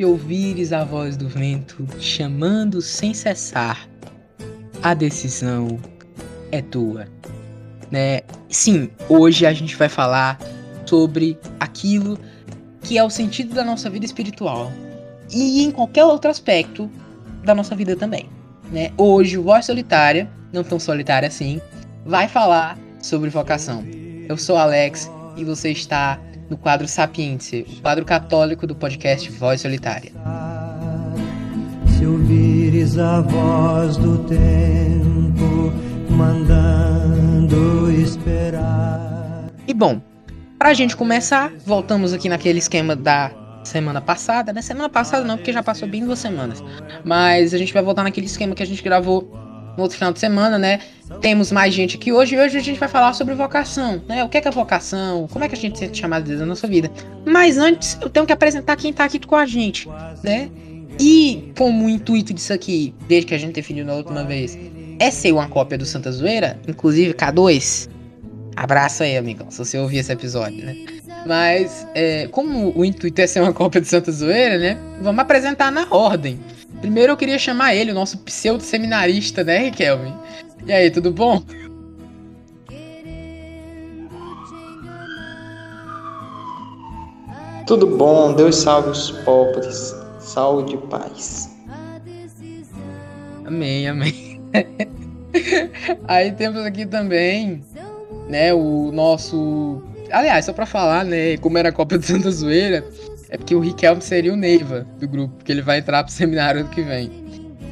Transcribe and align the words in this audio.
Se 0.00 0.04
ouvires 0.06 0.72
a 0.72 0.82
voz 0.82 1.14
do 1.14 1.28
vento 1.28 1.86
chamando 2.00 2.80
sem 2.80 3.12
cessar, 3.12 3.86
a 4.82 4.94
decisão 4.94 5.78
é 6.50 6.62
tua. 6.62 7.06
Né? 7.90 8.22
Sim, 8.48 8.88
hoje 9.10 9.44
a 9.44 9.52
gente 9.52 9.76
vai 9.76 9.90
falar 9.90 10.38
sobre 10.86 11.38
aquilo 11.60 12.18
que 12.80 12.96
é 12.96 13.04
o 13.04 13.10
sentido 13.10 13.54
da 13.54 13.62
nossa 13.62 13.90
vida 13.90 14.06
espiritual 14.06 14.72
e 15.30 15.62
em 15.62 15.70
qualquer 15.70 16.06
outro 16.06 16.30
aspecto 16.30 16.90
da 17.44 17.54
nossa 17.54 17.76
vida 17.76 17.94
também. 17.94 18.26
Né? 18.72 18.92
Hoje, 18.96 19.36
Voz 19.36 19.66
Solitária, 19.66 20.30
não 20.50 20.64
tão 20.64 20.80
solitária 20.80 21.28
assim, 21.28 21.60
vai 22.06 22.26
falar 22.26 22.78
sobre 23.02 23.28
vocação. 23.28 23.84
Eu 24.26 24.38
sou 24.38 24.56
Alex 24.56 25.10
e 25.36 25.44
você 25.44 25.72
está 25.72 26.18
no 26.50 26.58
quadro 26.58 26.88
Sapiência, 26.88 27.64
o 27.78 27.80
quadro 27.80 28.04
católico 28.04 28.66
do 28.66 28.74
podcast 28.74 29.30
Voz 29.30 29.60
Solitária. 29.60 30.10
Se 31.96 32.04
ouvires 32.04 32.98
a 32.98 33.20
voz 33.20 33.96
do 33.96 34.18
tempo 34.24 35.72
mandando 36.10 37.90
esperar. 37.92 39.48
E 39.66 39.72
bom, 39.72 40.00
pra 40.58 40.74
gente 40.74 40.96
começar, 40.96 41.52
voltamos 41.64 42.12
aqui 42.12 42.28
naquele 42.28 42.58
esquema 42.58 42.96
da 42.96 43.30
semana 43.62 44.00
passada, 44.00 44.52
né? 44.52 44.60
Semana 44.60 44.88
passada 44.88 45.24
não, 45.24 45.36
porque 45.36 45.52
já 45.52 45.62
passou 45.62 45.86
bem 45.86 46.04
duas 46.04 46.18
semanas. 46.18 46.62
Mas 47.04 47.54
a 47.54 47.58
gente 47.58 47.72
vai 47.72 47.82
voltar 47.82 48.02
naquele 48.02 48.26
esquema 48.26 48.54
que 48.54 48.62
a 48.62 48.66
gente 48.66 48.82
gravou 48.82 49.30
no 49.80 49.84
outro 49.84 49.96
final 49.96 50.12
de 50.12 50.20
semana, 50.20 50.58
né? 50.58 50.78
Temos 51.22 51.50
mais 51.50 51.72
gente 51.72 51.96
aqui 51.96 52.12
hoje 52.12 52.36
e 52.36 52.38
hoje 52.38 52.56
a 52.56 52.60
gente 52.60 52.78
vai 52.78 52.88
falar 52.88 53.14
sobre 53.14 53.34
vocação, 53.34 54.00
né? 54.06 54.22
O 54.22 54.28
que 54.28 54.36
é, 54.36 54.40
que 54.40 54.46
é 54.46 54.50
vocação? 54.50 55.26
Como 55.26 55.42
é 55.42 55.48
que 55.48 55.54
a 55.54 55.58
gente 55.58 55.78
sente 55.78 55.98
chamado 55.98 56.22
de 56.22 56.28
Deus 56.28 56.40
na 56.40 56.46
nossa 56.46 56.68
vida? 56.68 56.90
Mas 57.24 57.56
antes 57.56 57.98
eu 58.00 58.10
tenho 58.10 58.26
que 58.26 58.32
apresentar 58.32 58.76
quem 58.76 58.92
tá 58.92 59.04
aqui 59.04 59.18
com 59.18 59.34
a 59.34 59.46
gente, 59.46 59.88
né? 60.22 60.50
E 61.00 61.50
como 61.56 61.86
o 61.86 61.88
intuito 61.88 62.34
disso 62.34 62.52
aqui, 62.52 62.94
desde 63.08 63.26
que 63.26 63.34
a 63.34 63.38
gente 63.38 63.54
definiu 63.54 63.86
na 63.86 63.94
última 63.94 64.22
vez, 64.22 64.56
é 64.98 65.10
ser 65.10 65.32
uma 65.32 65.48
cópia 65.48 65.78
do 65.78 65.86
Santa 65.86 66.12
Zoeira, 66.12 66.60
inclusive 66.68 67.14
K2, 67.14 67.88
abraço 68.54 69.02
aí, 69.02 69.16
amigão, 69.16 69.50
se 69.50 69.58
você 69.58 69.78
ouvir 69.78 69.98
esse 69.98 70.12
episódio, 70.12 70.62
né? 70.62 70.76
Mas, 71.26 71.86
é, 71.94 72.28
como 72.28 72.72
o 72.78 72.84
intuito 72.84 73.20
é 73.20 73.26
ser 73.26 73.40
uma 73.40 73.52
cópia 73.52 73.80
do 73.80 73.86
Santa 73.86 74.12
Zoeira, 74.12 74.58
né? 74.58 74.78
Vamos 75.00 75.20
apresentar 75.20 75.72
na 75.72 75.86
ordem. 75.90 76.38
Primeiro 76.80 77.12
eu 77.12 77.16
queria 77.16 77.38
chamar 77.38 77.74
ele, 77.74 77.90
o 77.90 77.94
nosso 77.94 78.18
pseudo-seminarista, 78.18 79.44
né, 79.44 79.58
Riquelme? 79.58 80.14
E 80.66 80.72
aí, 80.72 80.90
tudo 80.90 81.12
bom? 81.12 81.42
Tudo 87.66 87.86
bom, 87.86 88.32
Deus 88.32 88.56
salve 88.56 88.90
os 88.90 89.10
pobres, 89.10 89.94
saúde 90.18 90.74
e 90.74 90.78
paz. 90.88 91.56
Amém, 93.44 93.86
amém. 93.86 94.40
aí 96.08 96.32
temos 96.32 96.64
aqui 96.64 96.84
também, 96.84 97.62
né, 98.28 98.52
o 98.52 98.90
nosso... 98.92 99.82
Aliás, 100.10 100.46
só 100.46 100.52
pra 100.52 100.66
falar, 100.66 101.04
né, 101.04 101.36
como 101.36 101.58
era 101.58 101.68
a 101.68 101.72
Copa 101.72 101.96
do 101.96 102.04
Santa 102.04 102.30
Zoeira, 102.32 102.84
é 103.30 103.36
porque 103.36 103.54
o 103.54 103.60
Riquelme 103.60 104.02
seria 104.02 104.32
o 104.32 104.36
Neiva 104.36 104.86
do 104.98 105.06
grupo, 105.06 105.36
porque 105.36 105.52
ele 105.52 105.62
vai 105.62 105.78
entrar 105.78 106.02
pro 106.02 106.12
seminário 106.12 106.62
ano 106.62 106.70
que 106.70 106.82
vem. 106.82 107.10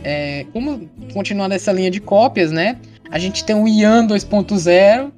É, 0.05 0.47
como 0.53 0.89
continuando 1.13 1.55
essa 1.55 1.73
linha 1.73 1.91
de 1.91 2.01
cópias, 2.01 2.53
né? 2.53 2.79
A 3.11 3.19
gente 3.19 3.45
tem 3.45 3.57
o 3.57 3.67
Ian 3.67 4.07
2.0, 4.07 5.13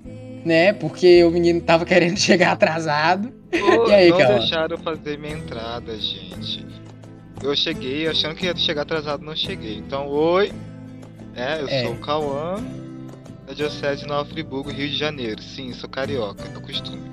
né? 0.45 0.73
Porque 0.73 1.23
o 1.25 1.31
menino 1.31 1.61
tava 1.61 1.85
querendo 1.85 2.17
chegar 2.19 2.53
atrasado. 2.53 3.31
e 3.53 3.93
aí, 3.93 4.11
não 4.11 4.19
cara? 4.19 4.39
deixaram 4.39 4.79
fazer 4.79 5.19
minha 5.19 5.35
entrada, 5.35 5.95
gente. 5.97 6.67
Eu 7.43 7.55
cheguei 7.55 8.09
achando 8.09 8.35
que 8.35 8.47
ia 8.47 8.57
chegar 8.57 8.83
atrasado, 8.83 9.23
não 9.23 9.37
cheguei. 9.37 9.77
Então, 9.77 10.09
oi. 10.09 10.53
É, 11.35 11.61
eu 11.61 11.69
é. 11.69 11.85
sou 11.85 11.93
o 11.93 11.99
Cauã, 11.99 12.57
da 13.47 13.53
Diocese 13.53 14.03
de 14.03 14.09
Nova 14.09 14.29
Friburgo, 14.29 14.71
Rio 14.71 14.89
de 14.89 14.97
Janeiro. 14.97 15.43
Sim, 15.43 15.73
sou 15.73 15.89
carioca, 15.89 16.45
é 16.45 16.61
costume. 16.61 17.11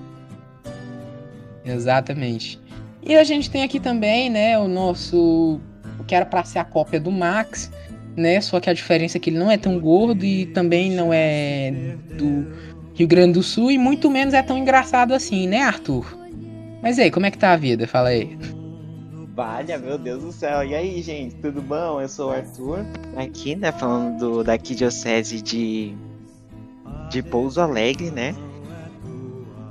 Exatamente. 1.65 2.59
E 3.07 3.15
a 3.15 3.23
gente 3.23 3.49
tem 3.49 3.63
aqui 3.63 3.79
também, 3.79 4.29
né, 4.29 4.59
o 4.59 4.67
nosso 4.67 5.61
que 6.05 6.13
era 6.13 6.25
para 6.25 6.43
ser 6.43 6.59
a 6.59 6.63
cópia 6.65 6.99
do 6.99 7.09
Max, 7.09 7.71
né? 8.15 8.41
Só 8.41 8.59
que 8.59 8.69
a 8.69 8.73
diferença 8.73 9.17
é 9.17 9.19
que 9.19 9.29
ele 9.29 9.37
não 9.37 9.49
é 9.49 9.57
tão 9.57 9.79
gordo 9.79 10.25
e 10.25 10.45
também 10.47 10.91
não 10.91 11.13
é 11.13 11.95
do 12.17 12.47
Rio 12.93 13.07
Grande 13.07 13.33
do 13.33 13.43
Sul 13.43 13.71
e 13.71 13.77
muito 13.77 14.09
menos 14.09 14.33
é 14.33 14.41
tão 14.41 14.57
engraçado 14.57 15.13
assim, 15.13 15.47
né, 15.47 15.61
Arthur? 15.61 16.17
Mas 16.81 16.99
aí, 16.99 17.09
como 17.09 17.25
é 17.25 17.31
que 17.31 17.37
tá 17.37 17.53
a 17.53 17.57
vida? 17.57 17.87
Fala 17.87 18.09
aí. 18.09 18.37
Valha, 19.35 19.77
meu 19.77 19.97
Deus 19.97 20.23
do 20.23 20.31
céu. 20.31 20.63
E 20.63 20.75
aí, 20.75 21.01
gente, 21.01 21.35
tudo 21.35 21.61
bom? 21.61 22.01
Eu 22.01 22.09
sou 22.09 22.31
o 22.31 22.33
Arthur, 22.33 22.85
aqui, 23.15 23.55
né, 23.55 23.71
falando 23.71 24.17
do, 24.17 24.43
da 24.43 24.53
Arquidiocese 24.53 25.41
de, 25.41 25.95
de 27.09 27.21
Pouso 27.21 27.61
Alegre, 27.61 28.11
né? 28.11 28.35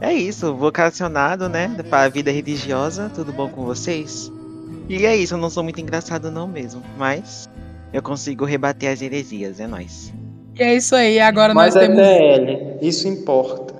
É 0.00 0.12
isso, 0.12 0.54
vocacionado, 0.54 1.48
né, 1.48 1.68
para 1.88 2.04
a 2.04 2.08
vida 2.08 2.30
religiosa. 2.30 3.10
Tudo 3.14 3.32
bom 3.32 3.48
com 3.48 3.64
vocês? 3.64 4.30
E 4.88 5.04
é 5.06 5.16
isso, 5.16 5.34
eu 5.34 5.38
não 5.38 5.50
sou 5.50 5.62
muito 5.62 5.80
engraçado 5.80 6.30
não 6.30 6.46
mesmo, 6.46 6.82
mas 6.96 7.48
eu 7.92 8.02
consigo 8.02 8.44
rebater 8.44 8.92
as 8.92 9.02
heresias, 9.02 9.58
é 9.58 9.66
nóis. 9.66 10.12
E 10.54 10.62
é 10.62 10.76
isso 10.76 10.94
aí, 10.94 11.18
agora 11.18 11.54
mas 11.54 11.74
nós 11.74 11.84
é 11.84 11.86
temos... 11.86 12.02
DL, 12.02 12.78
isso 12.82 13.08
importa. 13.08 13.74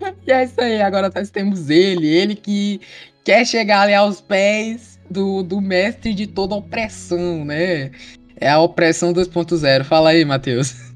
e 0.26 0.32
é 0.32 0.44
isso 0.44 0.60
aí, 0.60 0.82
agora 0.82 1.10
nós 1.14 1.30
temos 1.30 1.70
ele, 1.70 2.06
ele 2.06 2.34
que 2.34 2.80
quer 3.24 3.46
chegar 3.46 3.82
ali 3.82 3.94
aos 3.94 4.20
pés 4.20 4.98
do, 5.08 5.42
do 5.42 5.60
mestre 5.60 6.12
de 6.12 6.26
toda 6.26 6.54
opressão, 6.54 7.44
né? 7.44 7.90
É 8.40 8.50
a 8.50 8.60
opressão 8.60 9.12
2.0. 9.12 9.84
Fala 9.84 10.10
aí, 10.10 10.24
Matheus. 10.24 10.74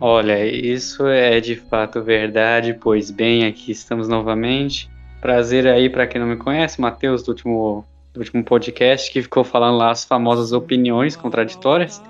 Olha, 0.00 0.44
isso 0.46 1.06
é 1.06 1.40
de 1.40 1.56
fato 1.56 2.02
verdade, 2.02 2.74
pois 2.74 3.10
bem, 3.10 3.46
aqui 3.46 3.72
estamos 3.72 4.08
novamente 4.08 4.90
Prazer 5.24 5.66
aí 5.66 5.88
para 5.88 6.06
quem 6.06 6.20
não 6.20 6.28
me 6.28 6.36
conhece, 6.36 6.78
Matheus, 6.78 7.22
do 7.22 7.30
último, 7.30 7.82
do 8.12 8.20
último 8.20 8.44
podcast, 8.44 9.10
que 9.10 9.22
ficou 9.22 9.42
falando 9.42 9.78
lá 9.78 9.90
as 9.90 10.04
famosas 10.04 10.52
opiniões 10.52 11.16
contraditórias. 11.16 12.02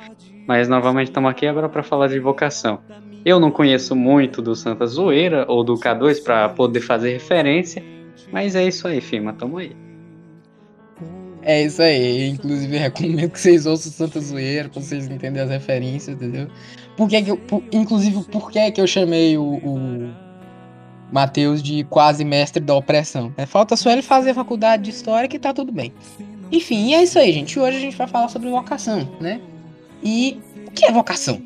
Mas 0.48 0.66
novamente 0.66 1.10
estamos 1.10 1.30
aqui 1.30 1.46
agora 1.46 1.68
para 1.68 1.84
falar 1.84 2.08
de 2.08 2.18
vocação. 2.18 2.80
Eu 3.24 3.38
não 3.38 3.52
conheço 3.52 3.94
muito 3.94 4.42
do 4.42 4.56
Santa 4.56 4.84
Zoeira 4.84 5.44
ou 5.46 5.62
do 5.62 5.74
K2 5.74 6.24
para 6.24 6.48
poder 6.48 6.80
fazer 6.80 7.12
referência, 7.12 7.84
mas 8.32 8.56
é 8.56 8.66
isso 8.66 8.88
aí, 8.88 9.00
firma, 9.00 9.32
tamo 9.32 9.58
aí. 9.58 9.76
É 11.46 11.62
isso 11.62 11.82
aí, 11.82 12.28
inclusive 12.28 12.76
recomendo 12.78 13.30
que 13.30 13.38
vocês 13.38 13.66
ouçam 13.66 13.92
Santa 13.92 14.18
Zoeira 14.18 14.68
para 14.68 14.80
vocês 14.80 15.04
entenderem 15.06 15.42
as 15.42 15.50
referências, 15.50 16.16
entendeu? 16.16 16.48
Por 16.96 17.08
que, 17.08 17.22
que 17.22 17.30
eu, 17.30 17.36
por, 17.36 17.62
inclusive, 17.70 18.24
por 18.24 18.50
que, 18.50 18.72
que 18.72 18.80
eu 18.80 18.86
chamei 18.86 19.36
o, 19.36 19.42
o 19.42 20.14
Mateus 21.12 21.62
de 21.62 21.84
quase 21.84 22.24
mestre 22.24 22.60
da 22.62 22.74
opressão. 22.74 23.32
É, 23.36 23.46
falta 23.46 23.76
só 23.76 23.90
ele 23.90 24.02
fazer 24.02 24.30
a 24.30 24.34
faculdade 24.34 24.84
de 24.84 24.90
história 24.90 25.28
que 25.28 25.38
tá 25.38 25.52
tudo 25.52 25.70
bem. 25.70 25.92
Enfim, 26.50 26.94
é 26.94 27.02
isso 27.02 27.18
aí, 27.18 27.32
gente. 27.32 27.58
Hoje 27.58 27.76
a 27.76 27.80
gente 27.80 27.96
vai 27.96 28.06
falar 28.06 28.28
sobre 28.28 28.48
vocação, 28.48 29.08
né? 29.20 29.40
E 30.02 30.40
o 30.66 30.70
que 30.70 30.84
é 30.84 30.90
vocação? 30.90 31.40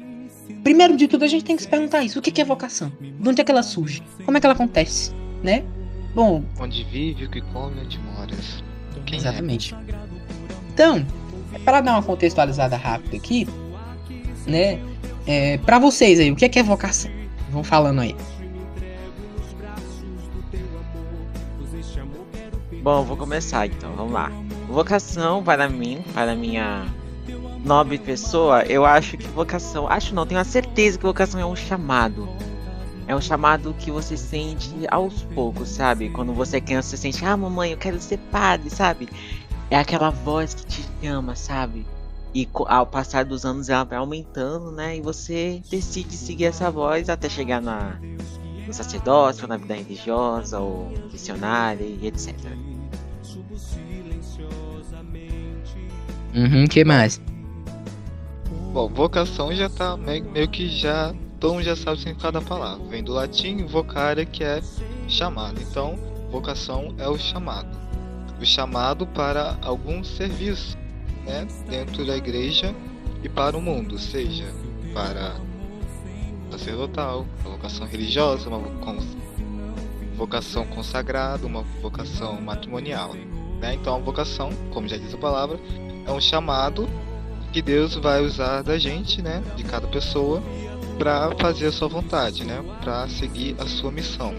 Primeiro 0.63 0.97
de 0.97 1.07
tudo, 1.07 1.25
a 1.25 1.29
gente 1.29 1.45
tem 1.45 1.57
que 1.57 1.63
se 1.63 1.69
perguntar 1.69 2.03
isso. 2.03 2.19
O 2.19 2.23
que 2.23 2.41
é 2.41 2.45
vocação? 2.45 2.93
De 3.01 3.29
onde 3.29 3.41
é 3.41 3.45
que 3.45 3.51
ela 3.51 3.63
surge? 3.63 4.03
Como 4.25 4.37
é 4.37 4.41
que 4.41 4.47
ela 4.47 4.55
acontece? 4.55 5.13
Né? 5.43 5.65
Bom. 6.15 6.43
Onde 6.59 6.85
vive, 6.85 7.27
o 7.27 7.31
que 7.31 7.41
come, 7.41 7.81
onde 7.81 7.99
moras. 7.99 8.63
Quem 9.09 9.19
é? 9.19 9.21
exatamente. 9.21 9.75
É? 9.75 9.79
Então, 10.73 11.05
para 11.65 11.81
dar 11.81 11.93
uma 11.93 12.03
contextualizada 12.03 12.77
rápida 12.77 13.17
aqui, 13.17 13.49
né? 14.47 14.81
É, 15.27 15.59
para 15.59 15.79
vocês 15.79 16.19
aí, 16.21 16.31
o 16.31 16.37
que 16.37 16.45
é, 16.45 16.49
que 16.49 16.59
é 16.59 16.63
vocação? 16.63 17.11
Vão 17.51 17.63
falando 17.65 18.01
aí. 18.01 18.15
Bom, 22.83 23.05
vou 23.05 23.17
começar 23.17 23.67
então, 23.67 23.93
vamos 23.95 24.13
lá. 24.13 24.31
Vocação 24.69 25.43
para 25.43 25.69
mim, 25.69 26.03
para 26.15 26.35
minha 26.35 26.87
nobre 27.65 27.99
pessoa, 27.99 28.63
eu 28.63 28.87
acho 28.87 29.17
que 29.19 29.27
vocação, 29.29 29.87
acho 29.89 30.15
não, 30.15 30.27
tenho 30.27 30.41
a 30.41 30.45
certeza 30.45 30.97
que 30.97 31.05
vocação 31.05 31.41
é 31.41 31.45
um 31.45 31.57
chamado. 31.57 32.29
É 33.09 33.17
um 33.17 33.21
chamado 33.21 33.75
que 33.79 33.91
você 33.91 34.19
sente 34.19 34.71
aos 34.91 35.23
poucos, 35.35 35.71
sabe? 35.71 36.11
Quando 36.11 36.35
você 36.35 36.59
é 36.59 36.61
criança, 36.61 36.91
você 36.91 36.99
sente, 36.99 37.25
ah, 37.25 37.37
mamãe, 37.37 37.73
eu 37.73 37.79
quero 37.79 37.99
ser 37.99 38.19
padre, 38.31 38.69
sabe? 38.69 39.09
É 39.71 39.77
aquela 39.79 40.11
voz 40.11 40.53
que 40.53 40.67
te 40.67 40.85
chama, 41.03 41.35
sabe? 41.35 41.87
E 42.35 42.47
ao 42.67 42.87
passar 42.87 43.25
dos 43.25 43.47
anos 43.47 43.71
ela 43.71 43.85
vai 43.85 43.97
aumentando, 43.97 44.71
né? 44.71 44.99
E 44.99 45.01
você 45.01 45.63
decide 45.71 46.15
seguir 46.15 46.45
essa 46.45 46.71
voz 46.71 47.09
até 47.09 47.31
chegar 47.31 47.63
na, 47.63 47.99
no 48.67 48.73
sacerdócio, 48.75 49.49
na 49.49 49.57
vida 49.57 49.75
religiosa, 49.75 50.61
ou 50.61 50.93
missionária 51.11 51.85
e 51.85 52.07
etc. 52.07 52.37
Uhum, 56.35 56.67
que 56.67 56.85
mais? 56.85 57.21
Bom, 58.73 58.87
vocação 58.89 59.55
já 59.55 59.71
tá 59.71 59.97
meio, 59.97 60.31
meio 60.31 60.49
que 60.49 60.69
já. 60.69 61.15
Todo 61.41 61.55
mundo 61.55 61.63
já 61.63 61.77
sabe 61.77 61.97
o 61.97 62.01
significado 62.01 62.41
da 62.41 62.45
palavra. 62.45 62.85
Vem 62.87 63.03
do 63.03 63.13
latim 63.13 63.65
vocare, 63.65 64.27
que 64.27 64.43
é 64.43 64.61
chamado. 65.07 65.61
Então, 65.61 65.97
vocação 66.31 66.95
é 66.99 67.09
o 67.09 67.17
chamado. 67.17 67.79
o 68.41 68.45
chamado 68.45 69.07
para 69.07 69.59
algum 69.63 70.05
serviço, 70.05 70.77
né, 71.25 71.47
dentro 71.69 72.07
da 72.07 72.17
igreja 72.17 72.73
e 73.23 73.29
para 73.29 73.57
o 73.57 73.61
mundo, 73.61 73.99
seja 73.99 74.47
para 74.95 75.35
sacerdotal, 76.53 77.27
uma 77.45 77.57
vocação 77.57 77.87
religiosa, 77.87 78.49
uma 78.49 78.61
vocação 80.17 80.67
consagrada, 80.67 81.47
uma 81.47 81.63
vocação 81.83 82.41
matrimonial. 82.41 83.15
Né? 83.61 83.75
Então, 83.75 83.97
a 83.97 83.99
vocação, 83.99 84.51
como 84.73 84.89
já 84.89 84.97
diz 84.97 85.13
a 85.15 85.19
palavra, 85.19 85.59
é 86.07 86.13
um 86.13 86.21
chamado 86.21 86.89
que 87.53 87.61
Deus 87.61 87.95
vai 87.97 88.23
usar 88.23 88.63
da 88.63 88.79
gente, 88.79 89.21
né, 89.23 89.43
de 89.57 89.65
cada 89.65 89.87
pessoa, 89.87 90.43
para 90.99 91.31
fazer 91.41 91.67
a 91.67 91.73
sua 91.73 91.89
vontade, 91.89 92.45
né, 92.45 92.63
para 92.83 93.09
seguir 93.09 93.55
a 93.59 93.67
sua 93.67 93.91
missão. 93.91 94.35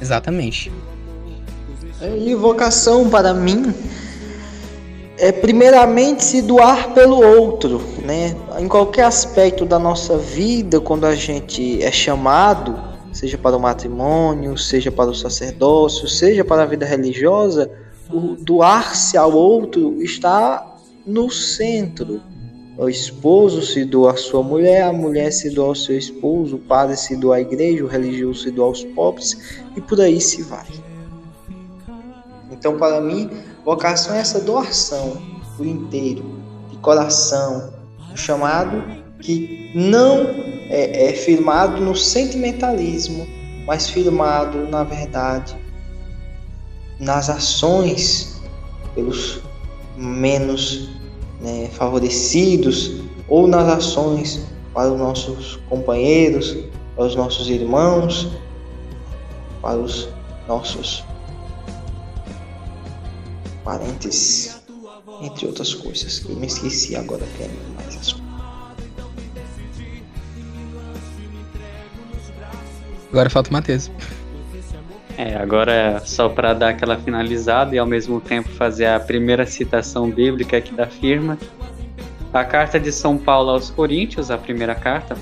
Exatamente. 0.00 0.72
E 2.24 2.34
vocação 2.34 3.08
para 3.08 3.32
mim 3.32 3.74
é 5.18 5.32
primeiramente 5.32 6.22
se 6.22 6.42
doar 6.42 6.92
pelo 6.92 7.16
outro, 7.16 7.80
né? 8.04 8.36
Em 8.58 8.68
qualquer 8.68 9.04
aspecto 9.04 9.64
da 9.64 9.78
nossa 9.78 10.18
vida, 10.18 10.78
quando 10.78 11.06
a 11.06 11.14
gente 11.14 11.82
é 11.82 11.90
chamado, 11.90 12.78
seja 13.12 13.38
para 13.38 13.56
o 13.56 13.60
matrimônio, 13.60 14.58
seja 14.58 14.92
para 14.92 15.10
o 15.10 15.14
sacerdócio, 15.14 16.06
seja 16.06 16.44
para 16.44 16.62
a 16.62 16.66
vida 16.66 16.84
religiosa, 16.84 17.70
o 18.10 18.36
doar-se 18.38 19.16
ao 19.16 19.32
outro 19.32 20.02
está 20.02 20.75
no 21.06 21.30
centro. 21.30 22.20
O 22.76 22.88
esposo 22.90 23.62
se 23.62 23.86
doa 23.86 24.12
à 24.12 24.16
sua 24.16 24.42
mulher, 24.42 24.82
a 24.82 24.92
mulher 24.92 25.32
se 25.32 25.48
doa 25.48 25.68
ao 25.68 25.74
seu 25.74 25.96
esposo, 25.96 26.56
o 26.56 26.58
padre 26.58 26.94
se 26.96 27.16
doa 27.16 27.36
à 27.36 27.40
igreja, 27.40 27.82
o 27.82 27.86
religioso 27.86 28.42
se 28.42 28.50
doa 28.50 28.66
aos 28.66 28.84
pobres 28.84 29.56
e 29.74 29.80
por 29.80 29.98
aí 29.98 30.20
se 30.20 30.42
vai. 30.42 30.66
Então, 32.50 32.76
para 32.76 33.00
mim, 33.00 33.30
vocação 33.64 34.14
é 34.14 34.18
essa 34.18 34.40
doação 34.40 35.22
por 35.56 35.64
inteiro, 35.64 36.22
de 36.70 36.76
coração, 36.78 37.72
um 38.12 38.16
chamado 38.16 38.82
que 39.20 39.70
não 39.74 40.26
é, 40.68 41.10
é 41.10 41.12
firmado 41.14 41.80
no 41.80 41.96
sentimentalismo, 41.96 43.26
mas 43.66 43.88
firmado, 43.88 44.68
na 44.68 44.84
verdade, 44.84 45.56
nas 47.00 47.30
ações 47.30 48.40
pelos 48.94 49.40
menos 49.96 50.95
né, 51.40 51.68
favorecidos 51.72 53.00
ou 53.28 53.46
nas 53.46 53.68
ações 53.68 54.46
para 54.72 54.92
os 54.92 54.98
nossos 54.98 55.58
companheiros, 55.68 56.56
para 56.94 57.04
os 57.04 57.16
nossos 57.16 57.48
irmãos, 57.48 58.28
para 59.62 59.78
os 59.78 60.08
nossos 60.46 61.04
parentes, 63.64 64.62
entre 65.20 65.46
outras 65.46 65.74
coisas. 65.74 66.24
Eu 66.28 66.36
me 66.36 66.46
esqueci 66.46 66.94
agora 66.94 67.26
que 67.36 67.42
é 67.42 67.50
mais 67.74 67.96
as 67.96 68.26
Agora 73.10 73.30
falta 73.30 73.50
o 73.50 73.52
Matheus. 73.52 73.90
É, 75.18 75.34
agora 75.34 76.02
só 76.04 76.28
para 76.28 76.52
dar 76.52 76.68
aquela 76.68 76.98
finalizada 76.98 77.74
e 77.74 77.78
ao 77.78 77.86
mesmo 77.86 78.20
tempo 78.20 78.50
fazer 78.50 78.84
a 78.86 79.00
primeira 79.00 79.46
citação 79.46 80.10
bíblica 80.10 80.58
aqui 80.58 80.74
da 80.74 80.86
firma. 80.86 81.38
A 82.34 82.44
carta 82.44 82.78
de 82.78 82.92
São 82.92 83.16
Paulo 83.16 83.50
aos 83.50 83.70
Coríntios, 83.70 84.30
a 84.30 84.36
primeira 84.36 84.74
carta, 84.74 85.16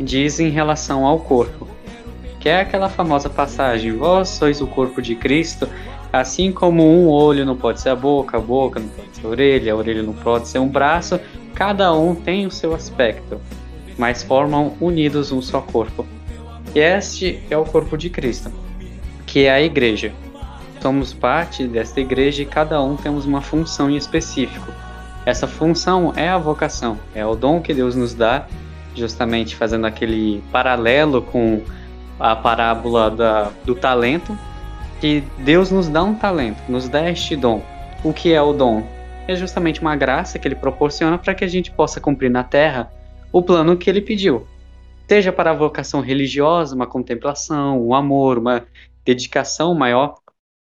diz 0.00 0.40
em 0.40 0.48
relação 0.48 1.06
ao 1.06 1.20
corpo, 1.20 1.68
que 2.40 2.48
é 2.48 2.60
aquela 2.60 2.88
famosa 2.88 3.30
passagem: 3.30 3.92
Vós 3.92 4.30
sois 4.30 4.60
o 4.60 4.66
corpo 4.66 5.00
de 5.00 5.14
Cristo, 5.14 5.68
assim 6.12 6.50
como 6.50 6.82
um 6.82 7.06
olho 7.06 7.46
não 7.46 7.56
pode 7.56 7.80
ser 7.80 7.90
a 7.90 7.96
boca, 7.96 8.36
a 8.36 8.40
boca 8.40 8.80
não 8.80 8.88
pode 8.88 9.16
ser 9.16 9.26
a 9.26 9.28
orelha, 9.28 9.72
a 9.72 9.76
orelha 9.76 10.02
não 10.02 10.14
pode 10.14 10.48
ser 10.48 10.58
um 10.58 10.68
braço, 10.68 11.20
cada 11.54 11.94
um 11.94 12.16
tem 12.16 12.46
o 12.46 12.50
seu 12.50 12.74
aspecto, 12.74 13.40
mas 13.96 14.24
formam 14.24 14.74
unidos 14.80 15.30
um 15.30 15.40
só 15.40 15.60
corpo. 15.60 16.04
E 16.74 16.80
este 16.80 17.40
é 17.48 17.56
o 17.56 17.64
corpo 17.64 17.96
de 17.96 18.10
Cristo 18.10 18.50
que 19.30 19.44
é 19.44 19.50
a 19.52 19.62
igreja. 19.62 20.12
Somos 20.82 21.14
parte 21.14 21.64
desta 21.68 22.00
igreja 22.00 22.42
e 22.42 22.46
cada 22.46 22.82
um 22.82 22.96
temos 22.96 23.24
uma 23.24 23.40
função 23.40 23.88
em 23.88 23.96
específico. 23.96 24.72
Essa 25.24 25.46
função 25.46 26.12
é 26.16 26.28
a 26.28 26.36
vocação, 26.36 26.98
é 27.14 27.24
o 27.24 27.36
dom 27.36 27.60
que 27.60 27.72
Deus 27.72 27.94
nos 27.94 28.12
dá, 28.12 28.46
justamente 28.96 29.54
fazendo 29.54 29.86
aquele 29.86 30.42
paralelo 30.50 31.22
com 31.22 31.62
a 32.18 32.34
parábola 32.34 33.08
da, 33.08 33.52
do 33.64 33.76
talento, 33.76 34.36
que 35.00 35.22
Deus 35.38 35.70
nos 35.70 35.88
dá 35.88 36.02
um 36.02 36.14
talento, 36.14 36.60
nos 36.68 36.88
dá 36.88 37.08
este 37.08 37.36
dom. 37.36 37.62
O 38.02 38.12
que 38.12 38.32
é 38.32 38.42
o 38.42 38.52
dom? 38.52 38.84
É 39.28 39.36
justamente 39.36 39.80
uma 39.80 39.94
graça 39.94 40.40
que 40.40 40.48
ele 40.48 40.56
proporciona 40.56 41.16
para 41.16 41.34
que 41.34 41.44
a 41.44 41.48
gente 41.48 41.70
possa 41.70 42.00
cumprir 42.00 42.30
na 42.30 42.42
terra 42.42 42.90
o 43.30 43.40
plano 43.40 43.76
que 43.76 43.88
ele 43.88 44.00
pediu. 44.00 44.44
Seja 45.08 45.30
para 45.30 45.50
a 45.50 45.54
vocação 45.54 46.00
religiosa, 46.00 46.74
uma 46.74 46.86
contemplação, 46.86 47.80
um 47.80 47.94
amor, 47.94 48.38
uma 48.38 48.64
dedicação 49.10 49.74
maior, 49.74 50.14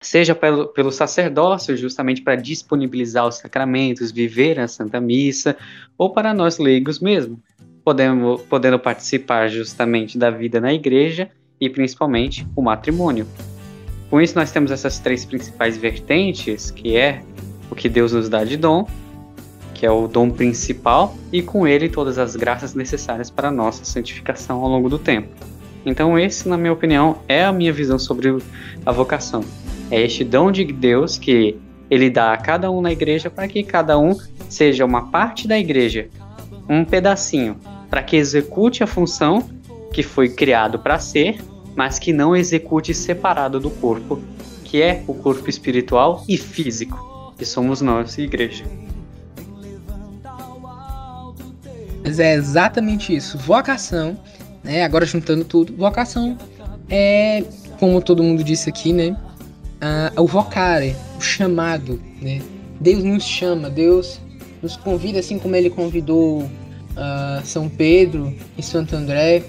seja 0.00 0.34
pelo, 0.34 0.66
pelo 0.68 0.90
sacerdócio, 0.90 1.76
justamente 1.76 2.20
para 2.22 2.34
disponibilizar 2.34 3.26
os 3.26 3.36
sacramentos, 3.36 4.10
viver 4.10 4.58
a 4.58 4.68
Santa 4.68 5.00
Missa, 5.00 5.56
ou 5.96 6.12
para 6.12 6.34
nós 6.34 6.58
leigos 6.58 6.98
mesmo, 7.00 7.40
podendo, 7.84 8.38
podendo 8.48 8.78
participar 8.78 9.48
justamente 9.48 10.18
da 10.18 10.30
vida 10.30 10.60
na 10.60 10.74
igreja 10.74 11.30
e 11.60 11.70
principalmente 11.70 12.46
o 12.56 12.62
matrimônio. 12.62 13.26
Com 14.10 14.20
isso, 14.20 14.34
nós 14.34 14.52
temos 14.52 14.70
essas 14.70 14.98
três 14.98 15.24
principais 15.24 15.76
vertentes, 15.76 16.70
que 16.70 16.96
é 16.96 17.22
o 17.70 17.74
que 17.74 17.88
Deus 17.88 18.12
nos 18.12 18.28
dá 18.28 18.44
de 18.44 18.56
dom, 18.56 18.86
que 19.72 19.86
é 19.86 19.90
o 19.90 20.06
dom 20.06 20.30
principal, 20.30 21.16
e 21.32 21.40
com 21.40 21.66
ele 21.66 21.88
todas 21.88 22.18
as 22.18 22.36
graças 22.36 22.74
necessárias 22.74 23.30
para 23.30 23.48
a 23.48 23.52
nossa 23.52 23.84
santificação 23.84 24.60
ao 24.60 24.68
longo 24.68 24.88
do 24.88 24.98
tempo. 24.98 25.53
Então, 25.84 26.18
esse, 26.18 26.48
na 26.48 26.56
minha 26.56 26.72
opinião, 26.72 27.18
é 27.28 27.44
a 27.44 27.52
minha 27.52 27.72
visão 27.72 27.98
sobre 27.98 28.36
a 28.84 28.92
vocação. 28.92 29.44
É 29.90 30.00
este 30.00 30.24
dom 30.24 30.50
de 30.50 30.64
Deus 30.64 31.18
que 31.18 31.56
ele 31.90 32.08
dá 32.08 32.32
a 32.32 32.36
cada 32.36 32.70
um 32.70 32.80
na 32.80 32.90
igreja 32.90 33.28
para 33.28 33.46
que 33.46 33.62
cada 33.62 33.98
um 33.98 34.16
seja 34.48 34.84
uma 34.84 35.10
parte 35.10 35.46
da 35.46 35.58
igreja, 35.58 36.08
um 36.68 36.84
pedacinho, 36.84 37.56
para 37.90 38.02
que 38.02 38.16
execute 38.16 38.82
a 38.82 38.86
função 38.86 39.48
que 39.92 40.02
foi 40.02 40.28
criado 40.28 40.78
para 40.78 40.98
ser, 40.98 41.38
mas 41.76 41.98
que 41.98 42.12
não 42.12 42.34
execute 42.34 42.94
separado 42.94 43.60
do 43.60 43.70
corpo, 43.70 44.20
que 44.64 44.80
é 44.80 45.04
o 45.06 45.14
corpo 45.14 45.48
espiritual 45.48 46.24
e 46.28 46.36
físico, 46.36 47.32
que 47.36 47.44
somos 47.44 47.80
nós, 47.80 48.16
igreja. 48.16 48.64
Mas 52.02 52.18
é 52.18 52.34
exatamente 52.34 53.14
isso. 53.14 53.38
Vocação 53.38 54.18
né? 54.64 54.82
Agora 54.82 55.06
juntando 55.06 55.44
tudo, 55.44 55.76
vocação 55.76 56.36
é, 56.88 57.44
como 57.78 58.00
todo 58.00 58.22
mundo 58.22 58.42
disse 58.42 58.68
aqui, 58.68 58.92
né? 58.92 59.16
Uh, 60.16 60.22
o 60.22 60.26
vocare, 60.26 60.96
o 61.18 61.20
chamado, 61.20 62.00
né? 62.20 62.40
Deus 62.80 63.02
nos 63.02 63.24
chama, 63.24 63.70
Deus 63.70 64.20
nos 64.62 64.76
convida, 64.76 65.18
assim 65.18 65.38
como 65.38 65.54
Ele 65.54 65.70
convidou 65.70 66.48
São 67.44 67.68
Pedro 67.68 68.34
e 68.56 68.62
Santo 68.62 68.96
André, 68.96 69.44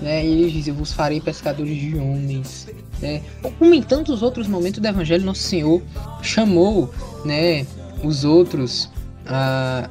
né? 0.00 0.24
E 0.24 0.28
Ele 0.28 0.50
diz: 0.50 0.68
Eu 0.68 0.74
vos 0.74 0.92
farei 0.92 1.20
pescadores 1.20 1.76
de 1.76 1.96
homens, 1.96 2.68
né? 3.00 3.22
Como 3.58 3.74
em 3.74 3.82
tantos 3.82 4.22
outros 4.22 4.46
momentos 4.46 4.80
do 4.80 4.86
Evangelho, 4.86 5.24
Nosso 5.24 5.42
Senhor 5.42 5.82
chamou, 6.22 6.92
né? 7.24 7.66
Os 8.02 8.24
outros 8.24 8.84
uh, 9.26 9.90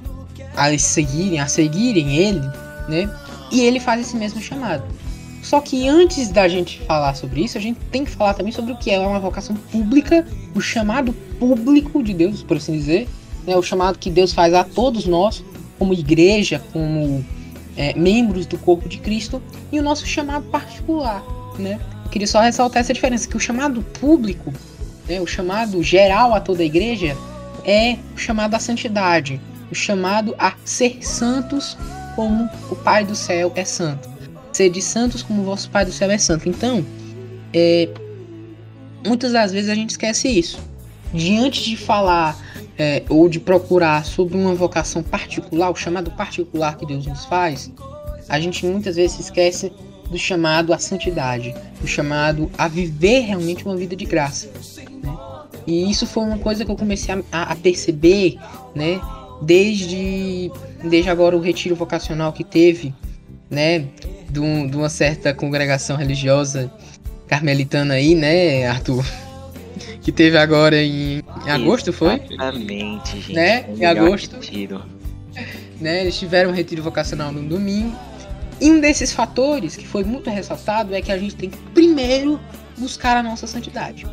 a 0.56 0.78
seguirem, 0.78 1.40
a 1.40 1.48
seguirem 1.48 2.16
Ele, 2.16 2.42
né? 2.88 3.10
E 3.52 3.62
ele 3.62 3.80
faz 3.80 4.02
esse 4.02 4.16
mesmo 4.16 4.42
chamado. 4.42 4.84
Só 5.42 5.62
que 5.62 5.88
antes 5.88 6.30
da 6.30 6.48
gente 6.48 6.82
falar 6.82 7.16
sobre 7.16 7.42
isso, 7.42 7.58
a 7.58 7.62
gente 7.62 7.80
tem 7.92 8.04
que 8.04 8.12
falar 8.12 8.34
também 8.34 8.52
sobre 8.52 8.74
o 8.74 8.78
que 8.78 8.92
é 8.92 9.00
uma 9.00 9.20
vocação 9.20 9.56
pública, 9.56 10.26
o 10.54 10.62
chamado 10.62 11.14
público 11.40 12.04
de 12.04 12.14
Deus, 12.14 12.44
por 12.44 12.58
assim 12.58 12.74
dizer, 12.74 13.08
né? 13.48 13.56
o 13.56 13.64
chamado 13.64 13.98
que 13.98 14.10
Deus 14.10 14.34
faz 14.34 14.54
a 14.54 14.64
todos 14.64 15.06
nós, 15.06 15.44
como 15.78 15.94
igreja, 15.94 16.62
como 16.74 17.26
é, 17.78 17.94
membros 17.98 18.46
do 18.46 18.58
corpo 18.58 18.90
de 18.90 18.98
Cristo, 18.98 19.42
e 19.72 19.80
o 19.80 19.84
nosso 19.84 20.06
chamado 20.06 20.46
particular. 20.50 21.24
Né? 21.58 21.80
queria 22.10 22.28
só 22.28 22.42
ressaltar 22.42 22.82
essa 22.82 22.94
diferença, 22.94 23.28
que 23.28 23.38
o 23.38 23.40
chamado 23.40 23.82
público, 23.82 24.54
né, 25.08 25.22
o 25.22 25.28
chamado 25.28 25.82
geral 25.82 26.34
a 26.34 26.40
toda 26.40 26.64
a 26.64 26.66
igreja, 26.66 27.16
é 27.64 27.98
o 28.16 28.18
chamado 28.18 28.56
à 28.56 28.60
santidade, 28.60 29.40
o 29.72 29.76
chamado 29.76 30.36
a 30.38 30.54
ser 30.66 30.98
santos 31.06 31.78
como 32.20 32.50
o 32.70 32.76
Pai 32.76 33.06
do 33.06 33.16
céu 33.16 33.50
é 33.56 33.64
santo. 33.64 34.10
Sede 34.52 34.82
santos 34.82 35.24
como 35.24 35.42
vosso 35.42 35.70
Pai 35.70 35.86
do 35.86 35.92
céu 35.94 36.12
é 36.12 36.18
santo. 36.18 36.50
Então, 36.50 36.86
é, 37.54 37.88
muitas 39.08 39.32
das 39.32 39.54
vezes 39.54 39.70
a 39.70 39.74
gente 39.74 39.92
esquece 39.92 40.28
isso. 40.28 40.60
Diante 41.14 41.64
de 41.64 41.78
falar 41.78 42.38
é, 42.78 43.04
ou 43.08 43.30
de 43.30 43.40
procurar 43.40 44.04
sobre 44.04 44.36
uma 44.36 44.54
vocação 44.54 45.02
particular, 45.02 45.72
o 45.72 45.76
chamado 45.76 46.12
particular 46.12 46.76
que 46.76 46.86
Deus 46.86 47.06
nos 47.06 47.24
faz, 47.24 47.72
a 48.28 48.38
gente 48.38 48.66
muitas 48.66 48.98
vezes 48.98 49.18
esquece 49.18 49.72
do 50.12 50.18
chamado 50.18 50.74
à 50.74 50.78
santidade, 50.78 51.56
do 51.80 51.88
chamado 51.88 52.52
a 52.58 52.68
viver 52.68 53.22
realmente 53.22 53.64
uma 53.64 53.78
vida 53.78 53.96
de 53.96 54.04
graça. 54.04 54.50
Né? 55.02 55.18
E 55.66 55.90
isso 55.90 56.06
foi 56.06 56.24
uma 56.24 56.38
coisa 56.38 56.66
que 56.66 56.72
eu 56.72 56.76
comecei 56.76 57.16
a, 57.32 57.44
a 57.44 57.56
perceber, 57.56 58.38
né? 58.76 59.00
Desde, 59.42 60.52
desde 60.84 61.10
agora 61.10 61.36
o 61.36 61.40
retiro 61.40 61.76
vocacional 61.76 62.32
que 62.34 62.44
teve, 62.44 62.94
né? 63.50 63.86
De, 64.30 64.40
um, 64.40 64.68
de 64.68 64.78
uma 64.78 64.90
certa 64.90 65.34
congregação 65.34 65.98
religiosa 65.98 66.72
carmelitana 67.28 67.96
aí, 67.96 68.16
né, 68.16 68.68
Arthur? 68.68 69.06
Que 70.02 70.14
teve 70.14 70.38
agora 70.38 70.82
em, 70.82 71.22
em 71.46 71.50
agosto, 71.52 71.94
foi? 71.94 72.22
Exatamente, 72.30 73.18
gente. 73.18 73.34
Né? 73.34 73.66
Em 73.78 73.86
agosto. 73.86 74.36
Retiro. 74.36 74.82
Né? 75.80 76.02
Eles 76.02 76.18
tiveram 76.18 76.50
um 76.50 76.54
retiro 76.54 76.82
vocacional 76.82 77.32
no 77.32 77.44
domingo. 77.44 77.96
E 78.60 78.72
um 78.72 78.80
desses 78.80 79.14
fatores 79.14 79.76
que 79.76 79.86
foi 79.86 80.04
muito 80.04 80.30
ressaltado 80.30 80.96
é 80.96 81.02
que 81.02 81.12
a 81.12 81.18
gente 81.18 81.36
tem 81.36 81.50
que 81.50 81.58
primeiro 81.74 82.40
buscar 82.78 83.18
a 83.18 83.24
nossa 83.24 83.46
santidade. 83.46 84.08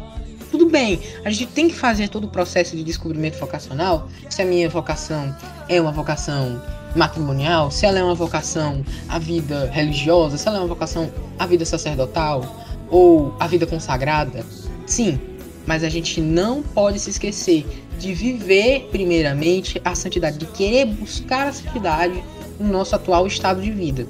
Tudo 0.57 0.71
bem, 0.71 0.99
a 1.23 1.29
gente 1.29 1.49
tem 1.49 1.69
que 1.69 1.75
fazer 1.75 2.09
todo 2.09 2.25
o 2.25 2.29
processo 2.29 2.75
de 2.75 2.83
descobrimento 2.83 3.39
vocacional. 3.39 4.09
Se 4.31 4.41
a 4.41 4.45
minha 4.47 4.71
vocação 4.71 5.37
é 5.69 5.79
uma 5.79 5.93
vocação 5.93 6.63
matrimonial, 6.95 7.71
se 7.71 7.85
ela 7.85 7.99
é 7.99 8.03
uma 8.03 8.15
vocação 8.15 8.83
à 9.07 9.19
vida 9.19 9.71
religiosa, 9.71 10.39
se 10.39 10.49
ela 10.49 10.57
é 10.57 10.61
uma 10.61 10.67
vocação 10.67 11.13
à 11.39 11.47
vida 11.47 11.67
sacerdotal 11.67 12.43
ou 12.89 13.37
à 13.39 13.47
vida 13.47 13.67
consagrada. 13.67 14.47
Sim, 14.87 15.21
mas 15.67 15.85
a 15.85 15.91
gente 15.91 16.23
não 16.23 16.63
pode 16.63 17.01
se 17.01 17.11
esquecer 17.11 17.67
de 17.99 18.15
viver 18.15 18.89
primeiramente 18.91 19.79
a 19.85 19.95
santidade, 19.95 20.39
de 20.39 20.47
querer 20.47 20.87
buscar 20.87 21.49
a 21.49 21.53
santidade 21.53 22.25
no 22.59 22.69
nosso 22.69 22.97
atual 22.97 23.27
estado 23.27 23.61
de 23.61 23.71
vida. 23.71 24.07